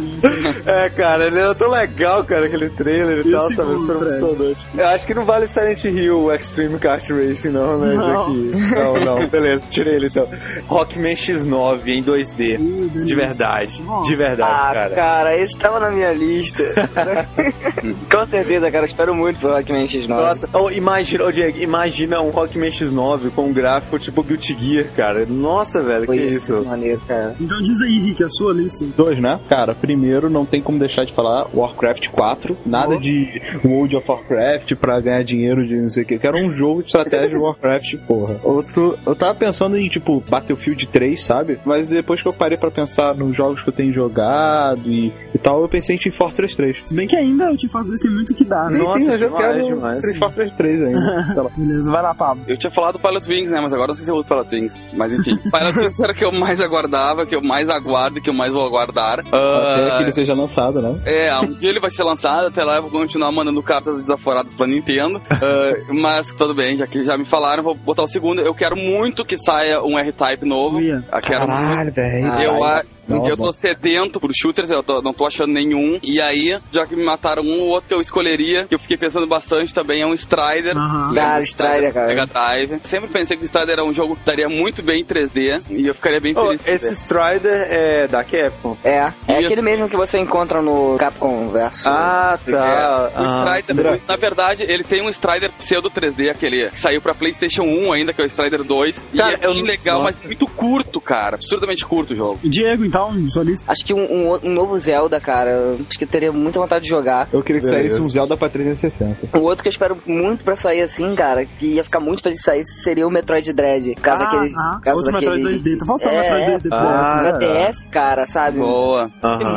É, 0.65 0.89
cara, 0.89 1.26
ele 1.27 1.39
era 1.39 1.55
tão 1.55 1.69
legal, 1.69 2.23
cara, 2.23 2.45
aquele 2.45 2.69
trailer 2.69 3.26
e 3.26 3.30
E 3.30 3.31
tal, 3.31 3.51
sabe? 3.53 3.76
Isso 3.76 3.85
foi 3.88 3.95
emocionante. 3.95 4.68
Eu 4.77 4.88
acho 4.88 5.07
que 5.07 5.14
não 5.14 5.23
vale 5.23 5.47
Silent 5.47 5.84
Hill 5.85 6.31
Extreme 6.34 6.80
Kart 6.80 7.10
Racing, 7.10 7.49
não, 7.49 7.77
né? 7.80 7.93
Não. 7.95 8.34
Não, 8.34 9.05
não, 9.05 9.27
beleza, 9.27 9.64
tirei 9.69 9.95
ele 9.95 10.07
então. 10.07 10.27
Rockman 10.68 11.14
X9 11.15 11.88
em 11.88 12.03
2D. 12.03 12.39
Ih, 12.39 12.57
beleza. 12.57 13.05
De 13.05 13.15
verdade, 13.15 13.84
Bom. 13.84 14.01
de 14.01 14.15
verdade, 14.15 14.51
Ah, 14.53 14.73
cara. 14.73 14.95
cara. 14.95 15.38
esse 15.38 15.57
tava 15.57 15.80
na 15.80 15.91
minha 15.91 16.11
lista. 16.14 16.64
Com 18.11 18.26
certeza, 18.26 18.72
cara. 18.72 18.85
Espero 18.85 19.14
muito 19.15 19.39
pro 19.39 19.49
Rockman 19.49 19.85
X9. 19.85 20.07
Nossa, 20.07 20.49
oh, 20.53 20.69
imagina, 20.69 21.26
oh, 21.26 21.31
Diego, 21.31 21.57
imagina 21.60 22.22
um 22.22 22.30
Rockman 22.30 22.69
X9 22.69 23.31
com 23.31 23.45
um 23.47 23.53
gráfico 23.53 23.73
tipo 24.00 24.24
Guilty 24.24 24.56
Gear, 24.58 24.88
cara. 24.95 25.26
Nossa, 25.26 25.84
velho, 25.84 26.06
Foi 26.06 26.18
que 26.18 26.24
isso. 26.26 26.54
isso. 26.56 26.66
Maneiro, 26.66 27.02
cara. 27.08 27.36
Então 27.40 27.60
diz 27.62 27.82
aí, 27.82 28.00
Rick, 28.00 28.24
a 28.24 28.30
sua 28.30 28.54
lista. 28.54 28.86
Dois, 28.98 29.20
né? 29.22 29.40
Cara, 29.50 29.74
primeiro, 29.76 30.30
não 30.30 30.45
tem 30.45 30.62
como 30.62 30.80
deixar 30.80 31.06
de 31.06 31.14
falar 31.14 31.48
Warcraft 31.54 32.10
4. 32.10 32.58
Nada 32.66 32.95
Oh. 32.95 33.00
de 33.00 33.41
World 33.66 33.95
of 33.95 34.10
Warcraft 34.10 34.76
pra 34.76 35.00
ganhar 35.00 35.24
dinheiro 35.24 35.66
de 35.66 35.76
não 35.76 35.90
sei 35.90 36.04
o 36.04 36.06
que. 36.06 36.20
Quero 36.20 36.38
um 36.38 36.52
jogo 36.52 36.82
de 36.82 36.88
estratégia 36.88 37.30
de 37.30 37.38
Warcraft, 37.38 37.95
porra. 38.08 38.40
Outro, 38.44 38.98
eu 39.06 39.16
tava 39.16 39.36
pensando 39.36 39.78
em, 39.78 39.88
tipo, 39.90 40.22
Battlefield 40.30 40.88
3, 40.88 41.24
sabe? 41.24 41.60
Mas 41.66 41.90
depois 41.90 42.22
que 42.22 42.28
eu 42.28 42.34
parei 42.34 42.58
pra 42.58 42.70
pensar 42.72 43.16
nos 43.16 43.36
jogos 43.36 43.62
que 43.62 43.70
eu 43.70 43.74
tenho 43.74 43.94
jogado 43.94 44.82
e, 44.90 45.14
e 45.34 45.38
tal, 45.38 45.62
eu 45.62 45.70
pensei 45.70 45.95
em 45.95 46.00
Team 46.00 46.14
Fortress 46.14 46.56
3. 46.56 46.78
Se 46.84 46.94
bem 46.95 47.08
que 47.08 47.16
ainda 47.16 47.52
o 47.52 47.58
Team 47.58 47.70
Fortress 47.72 48.02
tem 48.02 48.12
muito 48.12 48.32
o 48.32 48.36
que 48.36 48.44
dar, 48.45 48.70
né? 48.70 48.78
Nossa, 48.78 49.00
Enfim, 49.00 49.12
eu 49.12 49.18
já 49.18 49.28
demais, 49.28 49.56
quero 49.66 49.76
demais. 49.76 50.02
Team 50.04 50.20
Fortress 50.20 50.58
3 50.58 50.84
ainda. 50.86 51.50
Beleza, 51.58 51.91
vai 51.91 52.02
lá, 52.02 52.14
Pablo. 52.14 52.44
Eu 52.48 52.58
tinha 52.58 52.72
falado 52.72 53.00
Pilot 53.00 53.30
Wings, 53.30 53.52
né? 53.52 53.62
Mas 53.64 53.73
agora 53.73 53.88
não 53.90 53.95
sei 53.95 54.06
se 54.06 54.11
eu 54.11 54.15
uso 54.15 54.27
Pilot 54.27 54.56
Wings. 54.56 54.84
Mas 54.94 55.14
enfim. 55.14 55.35
Pilot 55.49 55.80
Wings 55.80 55.99
era 55.99 56.11
o 56.14 56.15
que 56.15 56.26
eu 56.26 56.31
mais 56.31 56.60
aguardava, 56.60 57.26
que 57.26 57.35
eu 57.35 57.41
mais 57.41 57.69
aguardo 57.69 58.18
e 58.19 58.22
que 58.22 58.30
eu 58.30 58.34
mais 58.34 58.52
vou 58.52 58.65
aguardar. 58.65 59.19
Até 59.19 59.30
Ah, 59.34 59.95
que 59.98 60.03
ele 60.03 60.14
seja 60.14 60.34
lançado, 60.34 60.81
né? 60.81 60.99
É, 61.06 61.34
um 61.40 61.53
dia 61.53 61.69
ele 61.69 61.80
vai 61.80 61.90
ser 61.91 62.03
lançado, 62.03 62.48
até 62.48 62.64
lá 62.64 62.77
eu 62.77 62.84
vou 62.84 62.91
continuar 62.91 63.31
mandando 63.31 63.61
cartas 63.64 64.02
desaforadas 64.02 64.56
pra 64.56 64.68
Nintendo. 64.68 65.22
Ah, 65.31 65.73
mas 65.94 66.27
tudo 66.27 66.53
bem, 66.53 66.77
já 66.77 66.85
que 66.88 67.03
já 67.03 67.18
me 67.18 67.26
falaram, 67.26 67.64
vou 67.64 67.76
botar 67.76 68.03
o 68.03 68.07
segundo. 68.07 68.41
Eu 68.41 68.53
quero 68.53 68.76
muito 68.76 69.26
que 69.26 69.38
saia 69.38 69.81
um 69.81 69.98
R-Type 69.98 70.45
novo. 70.45 70.77
Uia. 70.77 71.03
Eu 71.11 71.22
quero 71.22 71.48
Caralho, 71.48 71.91
velho. 71.91 72.27
Eu, 72.41 72.64
a- 73.09 73.13
Não, 73.13 73.27
eu 73.27 73.35
sou 73.35 73.51
sedento 73.53 74.19
por 74.19 74.31
shooters, 74.34 74.69
eu 74.69 74.81
tô- 74.84 75.01
não 75.01 75.13
tô 75.13 75.25
achando 75.25 75.51
nenhum. 75.53 75.99
E 76.01 76.19
aí, 76.21 76.57
já 76.71 76.85
que 76.85 76.95
me 76.95 77.03
mataram 77.03 77.43
um, 77.43 77.61
o 77.61 77.67
outro 77.67 77.88
que 77.89 77.93
eu 77.95 78.01
escolheria, 78.01 78.65
que 78.67 78.75
eu 78.75 78.80
fiquei 78.80 78.97
pensando 78.97 79.27
bastante 79.27 79.73
também, 79.73 80.01
é 80.01 80.07
um 80.07 80.13
Strider. 80.13 80.73
Cara, 80.75 81.38
do 81.39 81.43
Strider, 81.43 81.93
cara. 81.93 82.07
Mega 82.07 82.25
Drive. 82.25 82.80
Sempre 82.84 83.09
pensei 83.09 83.38
que 83.38 83.43
o 83.43 83.45
Strider 83.45 83.73
era 83.73 83.84
um 83.84 83.93
jogo 83.93 84.15
que 84.15 84.25
daria 84.25 84.47
muito 84.49 84.81
bem 84.81 85.01
em 85.01 85.05
3D. 85.05 85.61
E 85.69 85.88
eu 85.88 85.93
ficaria 85.93 86.19
bem 86.19 86.34
Oh, 86.38 86.45
feliz. 86.47 86.67
esse 86.67 86.85
ver. 86.85 86.93
Strider 86.93 87.67
é 87.69 88.07
da 88.07 88.23
Capcom. 88.23 88.77
É, 88.84 89.11
é 89.27 89.38
Isso. 89.38 89.45
aquele 89.47 89.61
mesmo 89.61 89.89
que 89.89 89.95
você 89.97 90.17
encontra 90.19 90.61
no 90.61 90.95
Capcom 90.97 91.47
Verso. 91.49 91.88
Ah, 91.88 92.39
tá. 92.45 93.11
É, 93.15 93.19
o 93.19 93.23
Ah, 93.25 93.59
Strider, 93.59 94.01
na 94.07 94.15
verdade, 94.15 94.63
ele 94.63 94.84
tem 94.84 95.01
um 95.01 95.09
Strider 95.09 95.51
pseudo 95.57 95.89
3D, 95.89 96.30
aquele 96.30 96.69
que 96.69 96.80
saiu 96.80 97.01
pra 97.01 97.13
PlayStation 97.13 97.63
1 97.63 97.91
ainda, 97.91 98.13
que 98.13 98.21
é 98.21 98.23
o 98.23 98.27
Strider 98.27 98.63
2. 98.63 99.07
Cara, 99.15 99.31
e 99.34 99.35
é 99.43 99.47
eu- 99.47 99.53
bem 99.53 99.63
legal, 99.63 99.99
nossa. 100.01 100.05
mas 100.19 100.25
muito 100.25 100.47
curto, 100.47 100.99
cara. 101.01 101.35
Absurdamente 101.35 101.85
curto 101.85 102.13
o 102.13 102.15
jogo. 102.15 102.39
Diego, 102.43 102.84
então, 102.94 103.28
sua 103.30 103.44
lista. 103.44 103.65
Acho 103.72 103.86
que 103.86 103.94
um, 103.94 104.03
um- 104.03 104.40
um 104.44 104.53
novo 104.53 104.78
Zelda, 104.78 105.20
cara, 105.20 105.76
acho 105.90 105.98
que 105.98 106.03
eu 106.03 106.07
teria 106.07 106.32
muita 106.32 106.60
vontade 106.60 106.84
de 106.84 106.90
jogar. 106.90 107.28
Eu 107.34 107.41
queria 107.41 107.61
que 107.61 107.68
Beleza. 107.68 107.90
saísse 107.90 108.02
um 108.02 108.10
Zelda 108.10 108.38
pra 108.38 108.49
360. 108.49 109.36
O 109.38 109.41
outro 109.41 109.64
que 109.64 109.68
eu 109.68 109.72
espero 109.72 109.98
muito 110.06 110.44
pra 110.44 110.56
sair 110.56 110.82
assim, 110.82 111.15
cara, 111.15 111.45
que 111.45 111.65
ia 111.74 111.84
ficar 111.84 111.99
muito 111.99 112.22
feliz 112.22 112.40
de 112.40 112.45
sair, 112.45 112.64
seria 112.65 113.07
o 113.07 113.11
Metroid 113.11 113.52
Dread. 113.53 113.95
Caso 113.95 114.24
ah, 114.24 114.28
aqueles, 114.28 114.53
ah, 114.57 114.80
caso 114.84 114.98
outro 114.98 115.11
daquele... 115.14 115.36
Metroid 115.44 115.60
2D. 115.70 115.78
Tá 115.78 115.86
faltando 115.86 116.11
É, 116.15 116.22
Metroid 116.22 116.52
2D 116.64 116.70
pra 116.70 116.80
Ah, 116.80 117.24
Pra. 117.24 117.38
DS, 117.70 117.84
cara, 117.91 118.26
sabe? 118.26 118.60
Boa. 118.60 119.10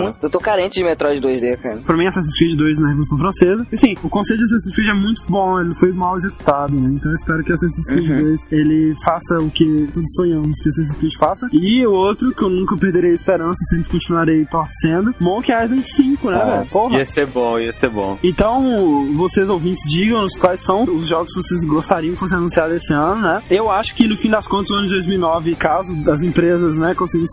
Muito- 0.03 0.17
Eu 0.23 0.31
tô 0.31 0.39
carente 0.39 0.75
de 0.79 0.85
Metroid 0.85 1.21
2D, 1.21 1.57
cara. 1.59 1.77
Pra 1.79 1.97
mim, 1.97 2.07
Assassin's 2.07 2.37
Creed 2.39 2.57
2 2.57 2.81
na 2.81 2.89
Revolução 2.89 3.19
Francesa. 3.19 3.67
Assim, 3.73 3.95
o 4.03 4.09
conceito 4.09 4.39
de 4.39 4.45
Assassin's 4.45 4.75
Creed 4.75 4.89
é 4.89 4.95
muito 4.95 5.23
bom, 5.29 5.61
ele 5.61 5.75
foi 5.75 5.93
mal 5.93 6.17
executado, 6.17 6.75
né? 6.75 6.91
Então 6.95 7.11
eu 7.11 7.15
espero 7.15 7.43
que 7.45 7.53
Assassin's 7.53 7.89
Creed 7.89 8.21
2 8.21 8.47
ele 8.53 8.95
faça 9.05 9.39
o 9.41 9.51
que 9.51 9.65
todos 9.93 10.15
sonhamos 10.17 10.57
que 10.63 10.69
Assassin's 10.69 10.97
Creed 10.97 11.13
faça. 11.19 11.49
E 11.53 11.87
o 11.87 11.93
outro, 11.93 12.33
que 12.35 12.43
eu 12.43 12.49
nunca 12.49 12.77
perderei 12.77 13.13
esperança, 13.27 13.59
sempre 13.70 13.90
continuarei 13.90 14.44
torcendo. 14.44 15.12
Monkey 15.19 15.53
Island 15.53 15.82
5, 15.82 16.31
né, 16.31 16.44
velho? 16.44 16.66
Porra. 16.66 16.98
Ia 16.98 17.05
ser 17.05 17.27
bom, 17.27 17.59
ia 17.59 17.73
ser 17.73 17.89
bom. 17.90 18.16
Então, 18.23 19.12
vocês 19.16 19.51
ouvintes, 19.51 19.82
digam-nos 19.90 20.36
quais 20.36 20.61
são 20.61 20.85
os 20.85 21.09
jogos 21.09 21.32
que 21.35 21.43
vocês 21.43 21.65
gostariam 21.65 22.15
que 22.15 22.20
fossem 22.20 22.39
anunciados 22.39 22.77
esse 22.77 22.94
ano, 22.94 23.20
né? 23.20 23.43
Eu 23.51 23.70
acho 23.70 23.94
que 23.94 24.07
no 24.07 24.16
fim 24.16 24.31
das 24.31 24.47
contas, 24.47 24.70
o 24.70 24.74
ano 24.74 24.86
de 24.86 24.93
2009, 24.94 25.57
caso 25.57 25.97
as 26.11 26.23
empresas, 26.23 26.77
né, 26.78 26.94
consigam 26.94 27.27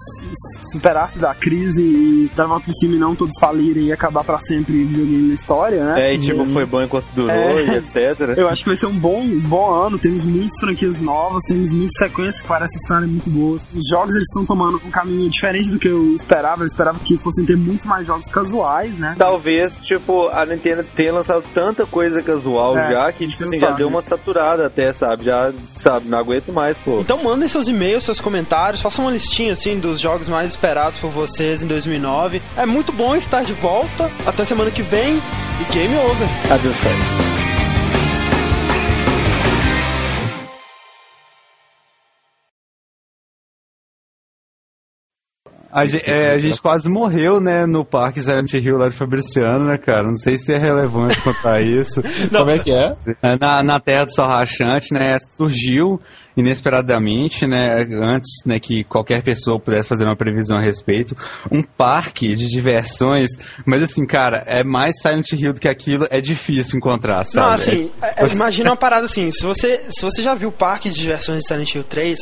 superar-se 0.72 1.20
da 1.20 1.34
crise 1.36 1.82
e 1.84 2.32
dar 2.36 2.48
uma 2.48 2.60
por 2.60 2.74
cima 2.74 2.96
e 2.96 3.00
não 3.00 3.16
todos 3.16 3.34
falirem 3.40 3.86
e 3.88 3.92
acabar 3.92 4.24
pra 4.24 4.40
sempre 4.40 4.84
videogame 4.84 5.28
na 5.30 5.34
história, 5.34 5.84
né? 5.84 6.10
É, 6.10 6.14
e 6.16 6.18
tipo, 6.18 6.46
foi 6.48 6.66
bom 6.66 6.82
enquanto 6.82 7.06
durou 7.16 7.30
É. 7.32 7.66
e 7.66 7.78
etc. 7.78 8.34
Eu 8.38 8.48
acho 8.50 8.64
que 8.64 8.70
vai 8.70 8.78
ser 8.78 8.88
um 8.88 8.98
bom, 8.98 9.26
bom 9.40 9.72
ano. 9.74 10.00
Temos 10.00 10.26
muitas 10.26 10.60
franquias 10.60 11.00
novas, 11.00 11.44
temos 11.48 11.72
muitas 11.72 11.94
sequências 11.98 12.42
que 12.42 12.48
parecem 12.48 12.78
estarem 12.78 13.08
muito 13.08 13.30
boas. 13.30 13.66
Os 13.74 13.88
jogos 13.90 14.16
eles 14.16 14.28
estão 14.28 14.46
tomando 14.46 14.82
um 14.86 14.90
caminho 14.90 15.30
diferente 15.30 15.70
do 15.70 15.80
que 15.80 15.83
eu 15.88 16.16
esperava. 16.16 16.64
Eu 16.64 16.68
esperava 16.68 17.00
que 17.00 17.18
fossem 17.18 17.46
ter 17.46 17.58
muito 17.58 17.88
mais 17.88 18.08
jogos 18.08 18.28
casuais, 18.30 18.98
né? 18.98 19.16
Talvez, 19.18 19.80
tipo, 19.80 20.28
a 20.30 20.46
Nintendo 20.46 20.84
tenha 20.96 21.14
lançado 21.14 21.44
tanta 21.54 21.86
coisa 21.86 22.22
casual 22.22 22.78
É, 22.78 22.92
já 22.92 23.12
que, 23.12 23.28
tipo 23.28 23.44
assim, 23.44 23.60
já 23.60 23.72
deu 23.72 23.88
uma 23.88 24.02
saturada 24.02 24.66
até, 24.66 24.92
sabe? 24.94 25.26
Já, 25.26 25.52
sabe, 25.76 26.08
não 26.08 26.18
aguento 26.18 26.52
mais, 26.52 26.80
pô. 26.80 27.00
Então 27.00 27.24
mandem 27.24 27.48
seus 27.48 27.68
e-mails, 27.68 28.04
seus 28.04 28.20
comentários, 28.20 28.82
façam 28.82 29.06
uma 29.06 29.12
listinha 29.12 29.54
assim 29.54 29.80
dos 29.80 30.00
jogos 30.00 30.28
mais 30.28 30.52
esperados 30.52 30.98
por 31.00 31.10
vocês 31.10 31.62
em 31.62 31.68
2009. 31.68 32.42
É 32.58 32.66
muito 32.66 32.92
bom 32.92 33.16
estar 33.16 33.44
de 33.44 33.54
volta. 33.54 34.10
Até 34.26 34.46
semana 34.46 34.72
que 34.72 34.82
vem 34.82 35.16
e 35.62 35.74
game 35.74 35.96
over. 35.98 36.28
Adeus, 36.52 36.76
sério. 36.78 37.33
A, 45.74 45.86
ge- 45.86 46.02
é, 46.06 46.32
a 46.34 46.38
gente 46.38 46.62
quase 46.62 46.88
morreu, 46.90 47.42
né, 47.42 47.66
no 47.66 47.84
Parque 47.84 48.22
Silent 48.22 48.54
Hill 48.54 48.78
lá 48.78 48.90
de 48.90 48.96
Fabriciano, 48.96 49.66
né, 49.66 49.78
cara? 49.78 50.04
Não 50.04 50.16
sei 50.16 50.38
se 50.38 50.54
é 50.54 50.58
relevante 50.58 51.20
contar 51.22 51.62
isso. 51.62 52.02
Como 52.30 52.52
é 52.52 52.60
que 52.60 52.72
é? 52.72 52.94
É, 53.24 53.38
Na, 53.40 53.64
na 53.64 53.80
Terra 53.80 54.06
do 54.06 54.14
Sol 54.14 54.28
Rachante, 54.28 54.94
né, 54.94 55.18
surgiu 55.36 56.00
inesperadamente, 56.36 57.46
né, 57.48 57.86
antes 58.02 58.44
né, 58.46 58.60
que 58.60 58.84
qualquer 58.84 59.24
pessoa 59.24 59.60
pudesse 59.60 59.90
fazer 59.90 60.06
uma 60.06 60.16
previsão 60.16 60.58
a 60.58 60.62
respeito, 60.62 61.16
um 61.52 61.62
parque 61.62 62.36
de 62.36 62.50
diversões, 62.50 63.30
mas 63.66 63.84
assim, 63.84 64.06
cara, 64.06 64.44
é 64.46 64.64
mais 64.64 65.00
Silent 65.02 65.32
Hill 65.32 65.54
do 65.54 65.60
que 65.60 65.68
aquilo, 65.68 66.08
é 66.10 66.20
difícil 66.20 66.78
encontrar, 66.78 67.24
sabe? 67.26 67.48
Não, 67.48 67.54
assim, 67.54 67.92
é- 68.02 68.24
é- 68.26 68.32
imagina 68.32 68.72
uma 68.72 68.78
parada 68.78 69.06
assim, 69.06 69.32
se 69.32 69.44
você, 69.44 69.86
se 69.90 70.02
você 70.02 70.22
já 70.22 70.36
viu 70.36 70.50
o 70.50 70.52
parque 70.52 70.90
de 70.90 70.96
diversões 70.96 71.40
de 71.40 71.48
Silent 71.48 71.76
Hill 71.76 71.84
3, 71.84 72.20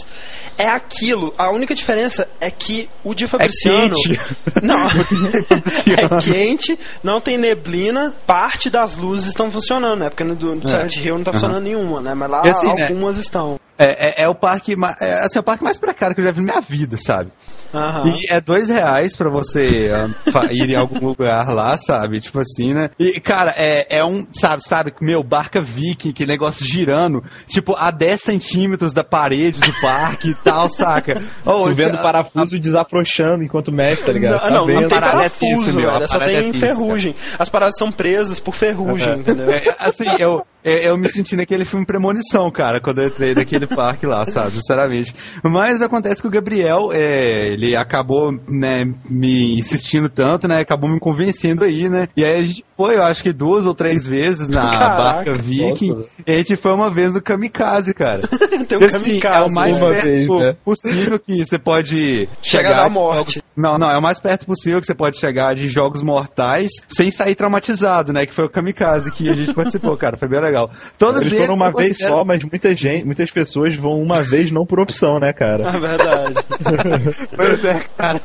é 0.57 0.67
aquilo, 0.69 1.33
a 1.37 1.51
única 1.51 1.73
diferença 1.73 2.27
é 2.39 2.51
que 2.51 2.89
o 3.03 3.13
de 3.13 3.25
é 3.25 3.27
Fabriciano... 3.27 3.95
quente. 3.95 4.19
Não, 4.61 4.87
é 4.87 6.21
quente, 6.21 6.77
não 7.03 7.19
tem 7.21 7.37
neblina, 7.37 8.13
parte 8.27 8.69
das 8.69 8.95
luzes 8.95 9.29
estão 9.29 9.51
funcionando, 9.51 9.99
né? 9.99 10.09
Porque 10.09 10.23
no 10.23 10.35
do 10.35 10.55
do 10.59 10.69
Silent 10.69 10.95
Hill 10.97 11.15
não 11.15 11.23
tá 11.23 11.33
funcionando 11.33 11.63
nenhuma, 11.63 12.01
né? 12.01 12.13
Mas 12.13 12.29
lá 12.29 12.41
assim, 12.41 12.73
né? 12.73 12.83
algumas 12.83 13.17
estão. 13.17 13.59
É, 13.83 14.21
é, 14.21 14.23
é 14.23 14.29
o 14.29 14.35
parque, 14.35 14.75
é, 14.99 15.13
assim, 15.23 15.39
é 15.39 15.41
o 15.41 15.43
parque 15.43 15.63
mais 15.63 15.77
precário 15.77 16.15
que 16.15 16.21
eu 16.21 16.25
já 16.25 16.31
vi 16.31 16.41
na 16.41 16.51
minha 16.53 16.61
vida, 16.61 16.97
sabe? 16.97 17.31
Aham. 17.73 18.03
E 18.13 18.33
é 18.33 18.41
dois 18.41 18.69
reais 18.69 19.15
pra 19.15 19.29
você 19.29 19.89
fa- 20.31 20.47
ir 20.51 20.69
em 20.69 20.75
algum 20.75 21.05
lugar 21.07 21.53
lá, 21.53 21.77
sabe? 21.77 22.19
Tipo 22.19 22.39
assim, 22.39 22.73
né? 22.73 22.89
E, 22.99 23.19
cara, 23.19 23.53
é, 23.57 23.97
é 23.97 24.03
um, 24.05 24.25
sabe, 24.33 24.61
sabe, 24.63 24.91
meu, 25.01 25.23
barca 25.23 25.61
viking, 25.61 26.11
que 26.11 26.25
negócio 26.25 26.65
girando, 26.65 27.23
tipo, 27.47 27.75
a 27.77 27.91
10 27.91 28.21
centímetros 28.21 28.93
da 28.93 29.03
parede 29.03 29.59
do 29.59 29.81
parque 29.81 30.29
e 30.31 30.35
tal, 30.35 30.67
saca? 30.69 31.21
Oh, 31.45 31.63
Tu 31.63 31.75
vendo 31.75 31.95
o 31.95 31.99
a- 31.99 32.03
parafuso 32.03 32.59
desafrouxando 32.59 33.43
enquanto 33.43 33.71
mexe, 33.71 34.03
tá 34.05 34.11
ligado? 34.11 34.33
Não, 34.33 34.39
Tá 34.39 34.49
não, 34.49 34.65
não 34.67 34.79
tem 34.79 34.87
parada 34.89 35.07
é 35.25 35.29
parafuso, 35.29 35.65
tenso, 35.65 35.73
meu, 35.75 35.89
a 35.89 35.93
velho. 35.99 36.07
Só 36.09 36.17
é 36.17 36.27
tem 36.29 36.51
tenso, 36.51 36.65
ferrugem. 36.65 37.15
As 37.39 37.49
paradas 37.49 37.75
são 37.77 37.91
presas 37.91 38.39
por 38.39 38.55
ferrugem, 38.55 39.19
entendeu? 39.19 39.49
É, 39.51 39.75
assim, 39.79 40.05
eu, 40.19 40.45
eu, 40.63 40.77
eu 40.77 40.97
me 40.97 41.07
senti 41.07 41.35
naquele 41.35 41.65
filme 41.65 41.85
Premonição, 41.85 42.49
cara, 42.49 42.79
quando 42.81 42.99
eu 43.01 43.07
entrei 43.07 43.33
naquele 43.33 43.67
parque 43.67 44.05
lá, 44.05 44.25
sabe? 44.25 44.51
Sinceramente. 44.51 45.13
Mas 45.43 45.81
acontece 45.81 46.21
que 46.21 46.27
o 46.27 46.31
Gabriel, 46.31 46.89
é, 46.93 47.55
ele 47.61 47.75
acabou, 47.75 48.31
né, 48.47 48.91
me 49.07 49.57
insistindo 49.57 50.09
tanto, 50.09 50.47
né? 50.47 50.59
Acabou 50.61 50.89
me 50.89 50.99
convencendo 50.99 51.63
aí, 51.63 51.87
né? 51.89 52.07
E 52.17 52.23
aí 52.23 52.39
a 52.39 52.43
gente 52.43 52.65
foi, 52.75 52.95
eu 52.95 53.03
acho 53.03 53.21
que 53.21 53.31
duas 53.31 53.65
ou 53.65 53.75
três 53.75 54.07
vezes 54.07 54.49
na 54.49 54.71
Caraca, 54.71 54.97
barca 54.97 55.33
Viking. 55.35 55.91
nossa. 55.91 56.09
e 56.25 56.31
a 56.31 56.35
gente 56.37 56.55
foi 56.55 56.73
uma 56.73 56.89
vez 56.89 57.13
no 57.13 57.21
Kamikaze, 57.21 57.93
cara. 57.93 58.21
tem 58.67 58.77
um 58.77 58.85
assim, 58.85 59.17
é 59.17 59.19
kamikaze. 59.19 59.49
o 59.49 59.53
mais 59.53 59.79
perto 59.79 60.03
vez, 60.03 60.27
né? 60.27 60.55
possível 60.65 61.19
que 61.19 61.45
você 61.45 61.59
pode 61.59 62.27
Chega 62.41 62.69
chegar 62.69 62.87
de 62.87 62.93
morte. 62.93 63.41
Não, 63.55 63.77
não, 63.77 63.89
é 63.89 63.97
o 63.97 64.01
mais 64.01 64.19
perto 64.19 64.45
possível 64.45 64.79
que 64.79 64.85
você 64.87 64.95
pode 64.95 65.17
chegar 65.17 65.53
de 65.53 65.67
jogos 65.67 66.01
mortais 66.01 66.71
sem 66.87 67.11
sair 67.11 67.35
traumatizado, 67.35 68.11
né? 68.11 68.25
Que 68.25 68.33
foi 68.33 68.45
o 68.45 68.49
Kamikaze 68.49 69.11
que 69.11 69.29
a 69.29 69.35
gente 69.35 69.53
participou, 69.53 69.95
cara. 69.95 70.17
Foi 70.17 70.27
bem 70.27 70.41
legal. 70.41 70.71
Todos 70.97 71.21
Eles 71.21 71.37
foram 71.37 71.53
uma 71.53 71.71
vez 71.71 71.97
só, 71.99 72.23
mas 72.25 72.43
muita 72.43 72.75
gente, 72.75 73.05
muitas 73.05 73.29
pessoas 73.29 73.77
vão 73.77 74.01
uma 74.01 74.21
vez 74.21 74.51
não 74.51 74.65
por 74.65 74.79
opção, 74.79 75.19
né, 75.19 75.31
cara? 75.31 75.69
É 75.71 75.79
verdade. 75.79 76.33
Pois 77.51 77.65
é, 77.65 77.79
cara. 77.97 78.21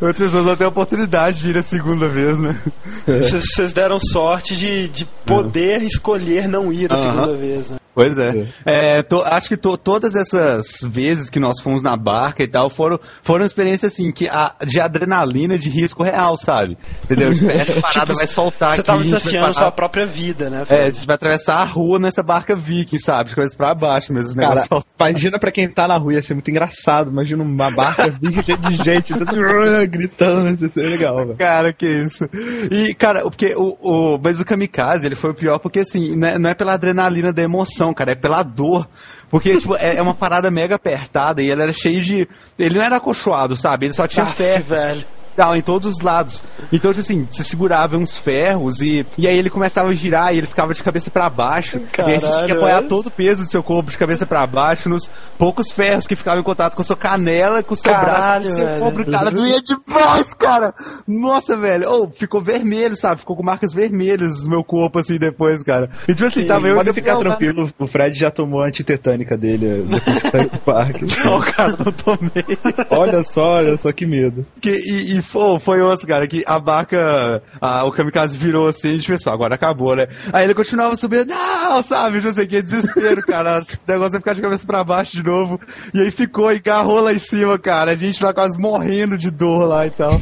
Outras 0.00 0.18
pessoas 0.18 0.44
vão 0.44 0.56
ter 0.56 0.64
a 0.64 0.68
oportunidade 0.68 1.40
de 1.40 1.50
ir 1.50 1.58
a 1.58 1.62
segunda 1.62 2.08
vez, 2.08 2.38
né? 2.38 2.60
Vocês 3.06 3.44
vocês 3.52 3.72
deram 3.72 3.98
sorte 3.98 4.56
de, 4.56 4.88
de 4.88 5.04
poder 5.26 5.82
escolher 5.82 6.46
não 6.46 6.72
ir 6.72 6.92
a 6.92 6.96
segunda 6.96 7.36
vez, 7.36 7.70
né? 7.70 7.78
Pois 8.02 8.18
é. 8.18 8.46
É, 8.64 9.02
to- 9.02 9.22
acho 9.24 9.48
que 9.48 9.56
to- 9.56 9.76
todas 9.76 10.14
essas 10.14 10.80
vezes 10.82 11.28
que 11.28 11.40
nós 11.40 11.60
fomos 11.60 11.82
na 11.82 11.96
barca 11.96 12.42
e 12.42 12.48
tal 12.48 12.70
foram, 12.70 12.98
foram 13.22 13.44
experiências 13.44 13.92
assim 13.92 14.12
que 14.12 14.28
a, 14.28 14.54
de 14.66 14.80
adrenalina 14.80 15.58
de 15.58 15.68
risco 15.68 16.02
real, 16.02 16.36
sabe? 16.36 16.76
Entendeu? 17.04 17.32
Tipo, 17.34 17.50
essa 17.50 17.78
parada 17.80 18.14
vai 18.14 18.26
soltar 18.26 18.74
Você 18.74 18.80
aqui. 18.80 18.86
tava 18.86 19.00
a 19.00 19.02
gente 19.02 19.10
vai 19.12 19.20
desafiando 19.20 19.46
parar- 19.52 19.58
sua 19.58 19.72
própria 19.72 20.06
vida, 20.06 20.48
né? 20.48 20.62
É, 20.68 20.84
a 20.84 20.90
gente 20.90 21.06
vai 21.06 21.14
atravessar 21.14 21.56
a 21.56 21.64
rua 21.64 21.98
nessa 21.98 22.22
barca 22.22 22.54
viking, 22.54 22.98
sabe? 22.98 23.30
De 23.30 23.34
coisas 23.34 23.56
pra 23.56 23.74
baixo 23.74 24.12
mesmo. 24.12 24.28
Os 24.30 24.34
Cara, 24.34 24.64
imagina 25.00 25.38
pra 25.38 25.50
quem 25.50 25.68
tá 25.68 25.88
na 25.88 25.96
rua, 25.98 26.14
ia 26.14 26.22
ser 26.22 26.34
muito 26.34 26.50
engraçado. 26.50 27.10
Imagina 27.10 27.42
uma 27.42 27.70
barca 27.70 28.04
cheia 28.44 28.58
de 28.58 28.76
gente, 28.84 29.12
gritando, 29.90 30.64
ia 30.64 30.70
ser 30.70 30.80
legal, 30.82 31.16
velho. 31.18 31.36
Cara, 31.36 31.72
que 31.72 31.86
isso. 31.86 32.28
E, 32.70 32.94
cara, 32.94 33.22
porque 33.22 33.54
o, 33.56 33.76
o. 34.14 34.18
Mas 34.22 34.40
o 34.40 34.44
kamikaze, 34.44 35.06
ele 35.06 35.14
foi 35.14 35.30
o 35.30 35.34
pior 35.34 35.58
porque, 35.58 35.80
assim, 35.80 36.14
não 36.16 36.28
é, 36.28 36.38
não 36.38 36.50
é 36.50 36.54
pela 36.54 36.74
adrenalina 36.74 37.32
da 37.32 37.42
emoção, 37.42 37.87
cara, 37.94 38.12
é 38.12 38.14
pela 38.14 38.42
dor. 38.42 38.88
Porque, 39.30 39.56
tipo, 39.58 39.76
é, 39.76 39.96
é 39.96 40.02
uma 40.02 40.14
parada 40.14 40.50
mega 40.50 40.76
apertada 40.76 41.42
e 41.42 41.50
ele 41.50 41.62
era 41.62 41.72
cheio 41.72 42.00
de. 42.00 42.28
Ele 42.58 42.78
não 42.78 42.84
era 42.84 42.96
acolchoado, 42.96 43.56
sabe? 43.56 43.86
Ele 43.86 43.94
só 43.94 44.06
tinha 44.06 44.24
Aff, 44.24 44.34
ferros. 44.36 44.68
velho. 44.68 45.06
Tal, 45.38 45.54
em 45.54 45.62
todos 45.62 45.92
os 45.92 46.00
lados. 46.00 46.42
Então, 46.72 46.90
tipo 46.90 46.98
assim, 46.98 47.24
você 47.30 47.44
segurava 47.44 47.96
uns 47.96 48.18
ferros 48.18 48.80
e, 48.80 49.06
e 49.16 49.24
aí 49.24 49.38
ele 49.38 49.48
começava 49.48 49.88
a 49.88 49.94
girar 49.94 50.34
e 50.34 50.38
ele 50.38 50.48
ficava 50.48 50.74
de 50.74 50.82
cabeça 50.82 51.12
pra 51.12 51.30
baixo. 51.30 51.78
e 51.78 52.02
aí 52.02 52.20
você 52.20 52.26
tinha 52.26 52.40
que 52.40 52.48
Caralho, 52.48 52.56
apoiar 52.56 52.78
é? 52.78 52.88
todo 52.88 53.06
o 53.06 53.10
peso 53.12 53.44
do 53.44 53.48
seu 53.48 53.62
corpo 53.62 53.88
de 53.88 53.96
cabeça 53.96 54.26
pra 54.26 54.44
baixo 54.48 54.88
nos 54.88 55.08
poucos 55.38 55.70
ferros 55.70 56.08
que 56.08 56.16
ficavam 56.16 56.40
em 56.40 56.42
contato 56.42 56.74
com 56.74 56.82
a 56.82 56.84
sua 56.84 56.96
canela, 56.96 57.62
com 57.62 57.74
o 57.74 57.76
seu 57.76 57.92
braço, 57.92 58.20
Caralho, 58.20 58.44
com 58.46 58.50
o 58.50 58.56
seu 58.56 58.82
ombro, 58.82 59.06
cara, 59.06 59.30
doía 59.30 59.60
demais, 59.62 60.34
cara! 60.34 60.74
Nossa, 61.06 61.56
velho, 61.56 61.88
oh, 61.88 62.10
ficou 62.10 62.42
vermelho, 62.42 62.96
sabe? 62.96 63.20
Ficou 63.20 63.36
com 63.36 63.44
marcas 63.44 63.72
vermelhas 63.72 64.42
no 64.42 64.50
meu 64.50 64.64
corpo, 64.64 64.98
assim, 64.98 65.18
depois, 65.18 65.62
cara. 65.62 65.88
E 66.08 66.14
tipo 66.14 66.26
assim, 66.26 66.44
tava 66.44 66.66
eu 66.66 66.74
e 66.74 66.78
Pode 66.78 66.92
ficar 66.92 67.14
né? 67.14 67.20
tranquilo, 67.20 67.72
o 67.78 67.86
Fred 67.86 68.18
já 68.18 68.32
tomou 68.32 68.60
a 68.60 68.66
antitetânica 68.66 69.36
dele 69.36 69.84
depois 69.84 70.22
que 70.22 70.28
saiu 70.30 70.48
do 70.50 70.58
parque. 70.58 71.06
Não, 71.24 71.40
cara, 71.40 71.76
não 71.78 71.92
tomei. 71.92 72.44
Olha 72.90 73.22
só, 73.22 73.56
olha 73.58 73.76
só 73.78 73.92
que 73.92 74.04
medo. 74.06 74.44
Que, 74.60 74.70
e 74.70 75.18
e 75.18 75.22
foi, 75.30 75.58
foi 75.60 75.82
osso, 75.82 76.06
cara, 76.06 76.26
que 76.26 76.42
a 76.46 76.58
barca, 76.58 77.42
a- 77.60 77.84
o 77.84 77.92
kamikaze 77.92 78.36
virou 78.38 78.68
assim, 78.68 78.88
a 78.90 78.92
gente 78.94 79.08
pensou, 79.08 79.32
agora 79.32 79.54
acabou, 79.54 79.94
né? 79.96 80.06
Aí 80.32 80.44
ele 80.44 80.54
continuava 80.54 80.96
subindo, 80.96 81.26
não, 81.28 81.82
sabe, 81.82 82.20
não 82.20 82.32
sei 82.32 82.46
que, 82.46 82.62
desespero, 82.62 83.22
cara, 83.22 83.60
o 83.60 83.90
negócio 83.90 84.16
ia 84.16 84.20
ficar 84.20 84.34
de 84.34 84.42
cabeça 84.42 84.66
pra 84.66 84.82
baixo 84.84 85.12
de 85.12 85.22
novo, 85.22 85.60
e 85.94 86.00
aí 86.00 86.10
ficou, 86.10 86.50
e 86.52 86.56
agarrou 86.56 87.00
lá 87.00 87.12
em 87.12 87.18
cima, 87.18 87.58
cara, 87.58 87.92
a 87.92 87.96
gente 87.96 88.22
lá 88.22 88.32
quase 88.32 88.58
morrendo 88.58 89.16
de 89.18 89.30
dor 89.30 89.66
lá 89.66 89.86
e 89.86 89.90
tal. 89.90 90.20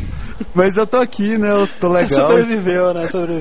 Mas 0.55 0.77
eu 0.77 0.87
tô 0.87 0.99
aqui, 0.99 1.39
né, 1.39 1.51
eu 1.51 1.67
tô 1.81 1.89
legal. 1.89 2.09
Sobreviveu, 2.29 2.93
né? 2.93 3.07
Sobreviveu. 3.09 3.41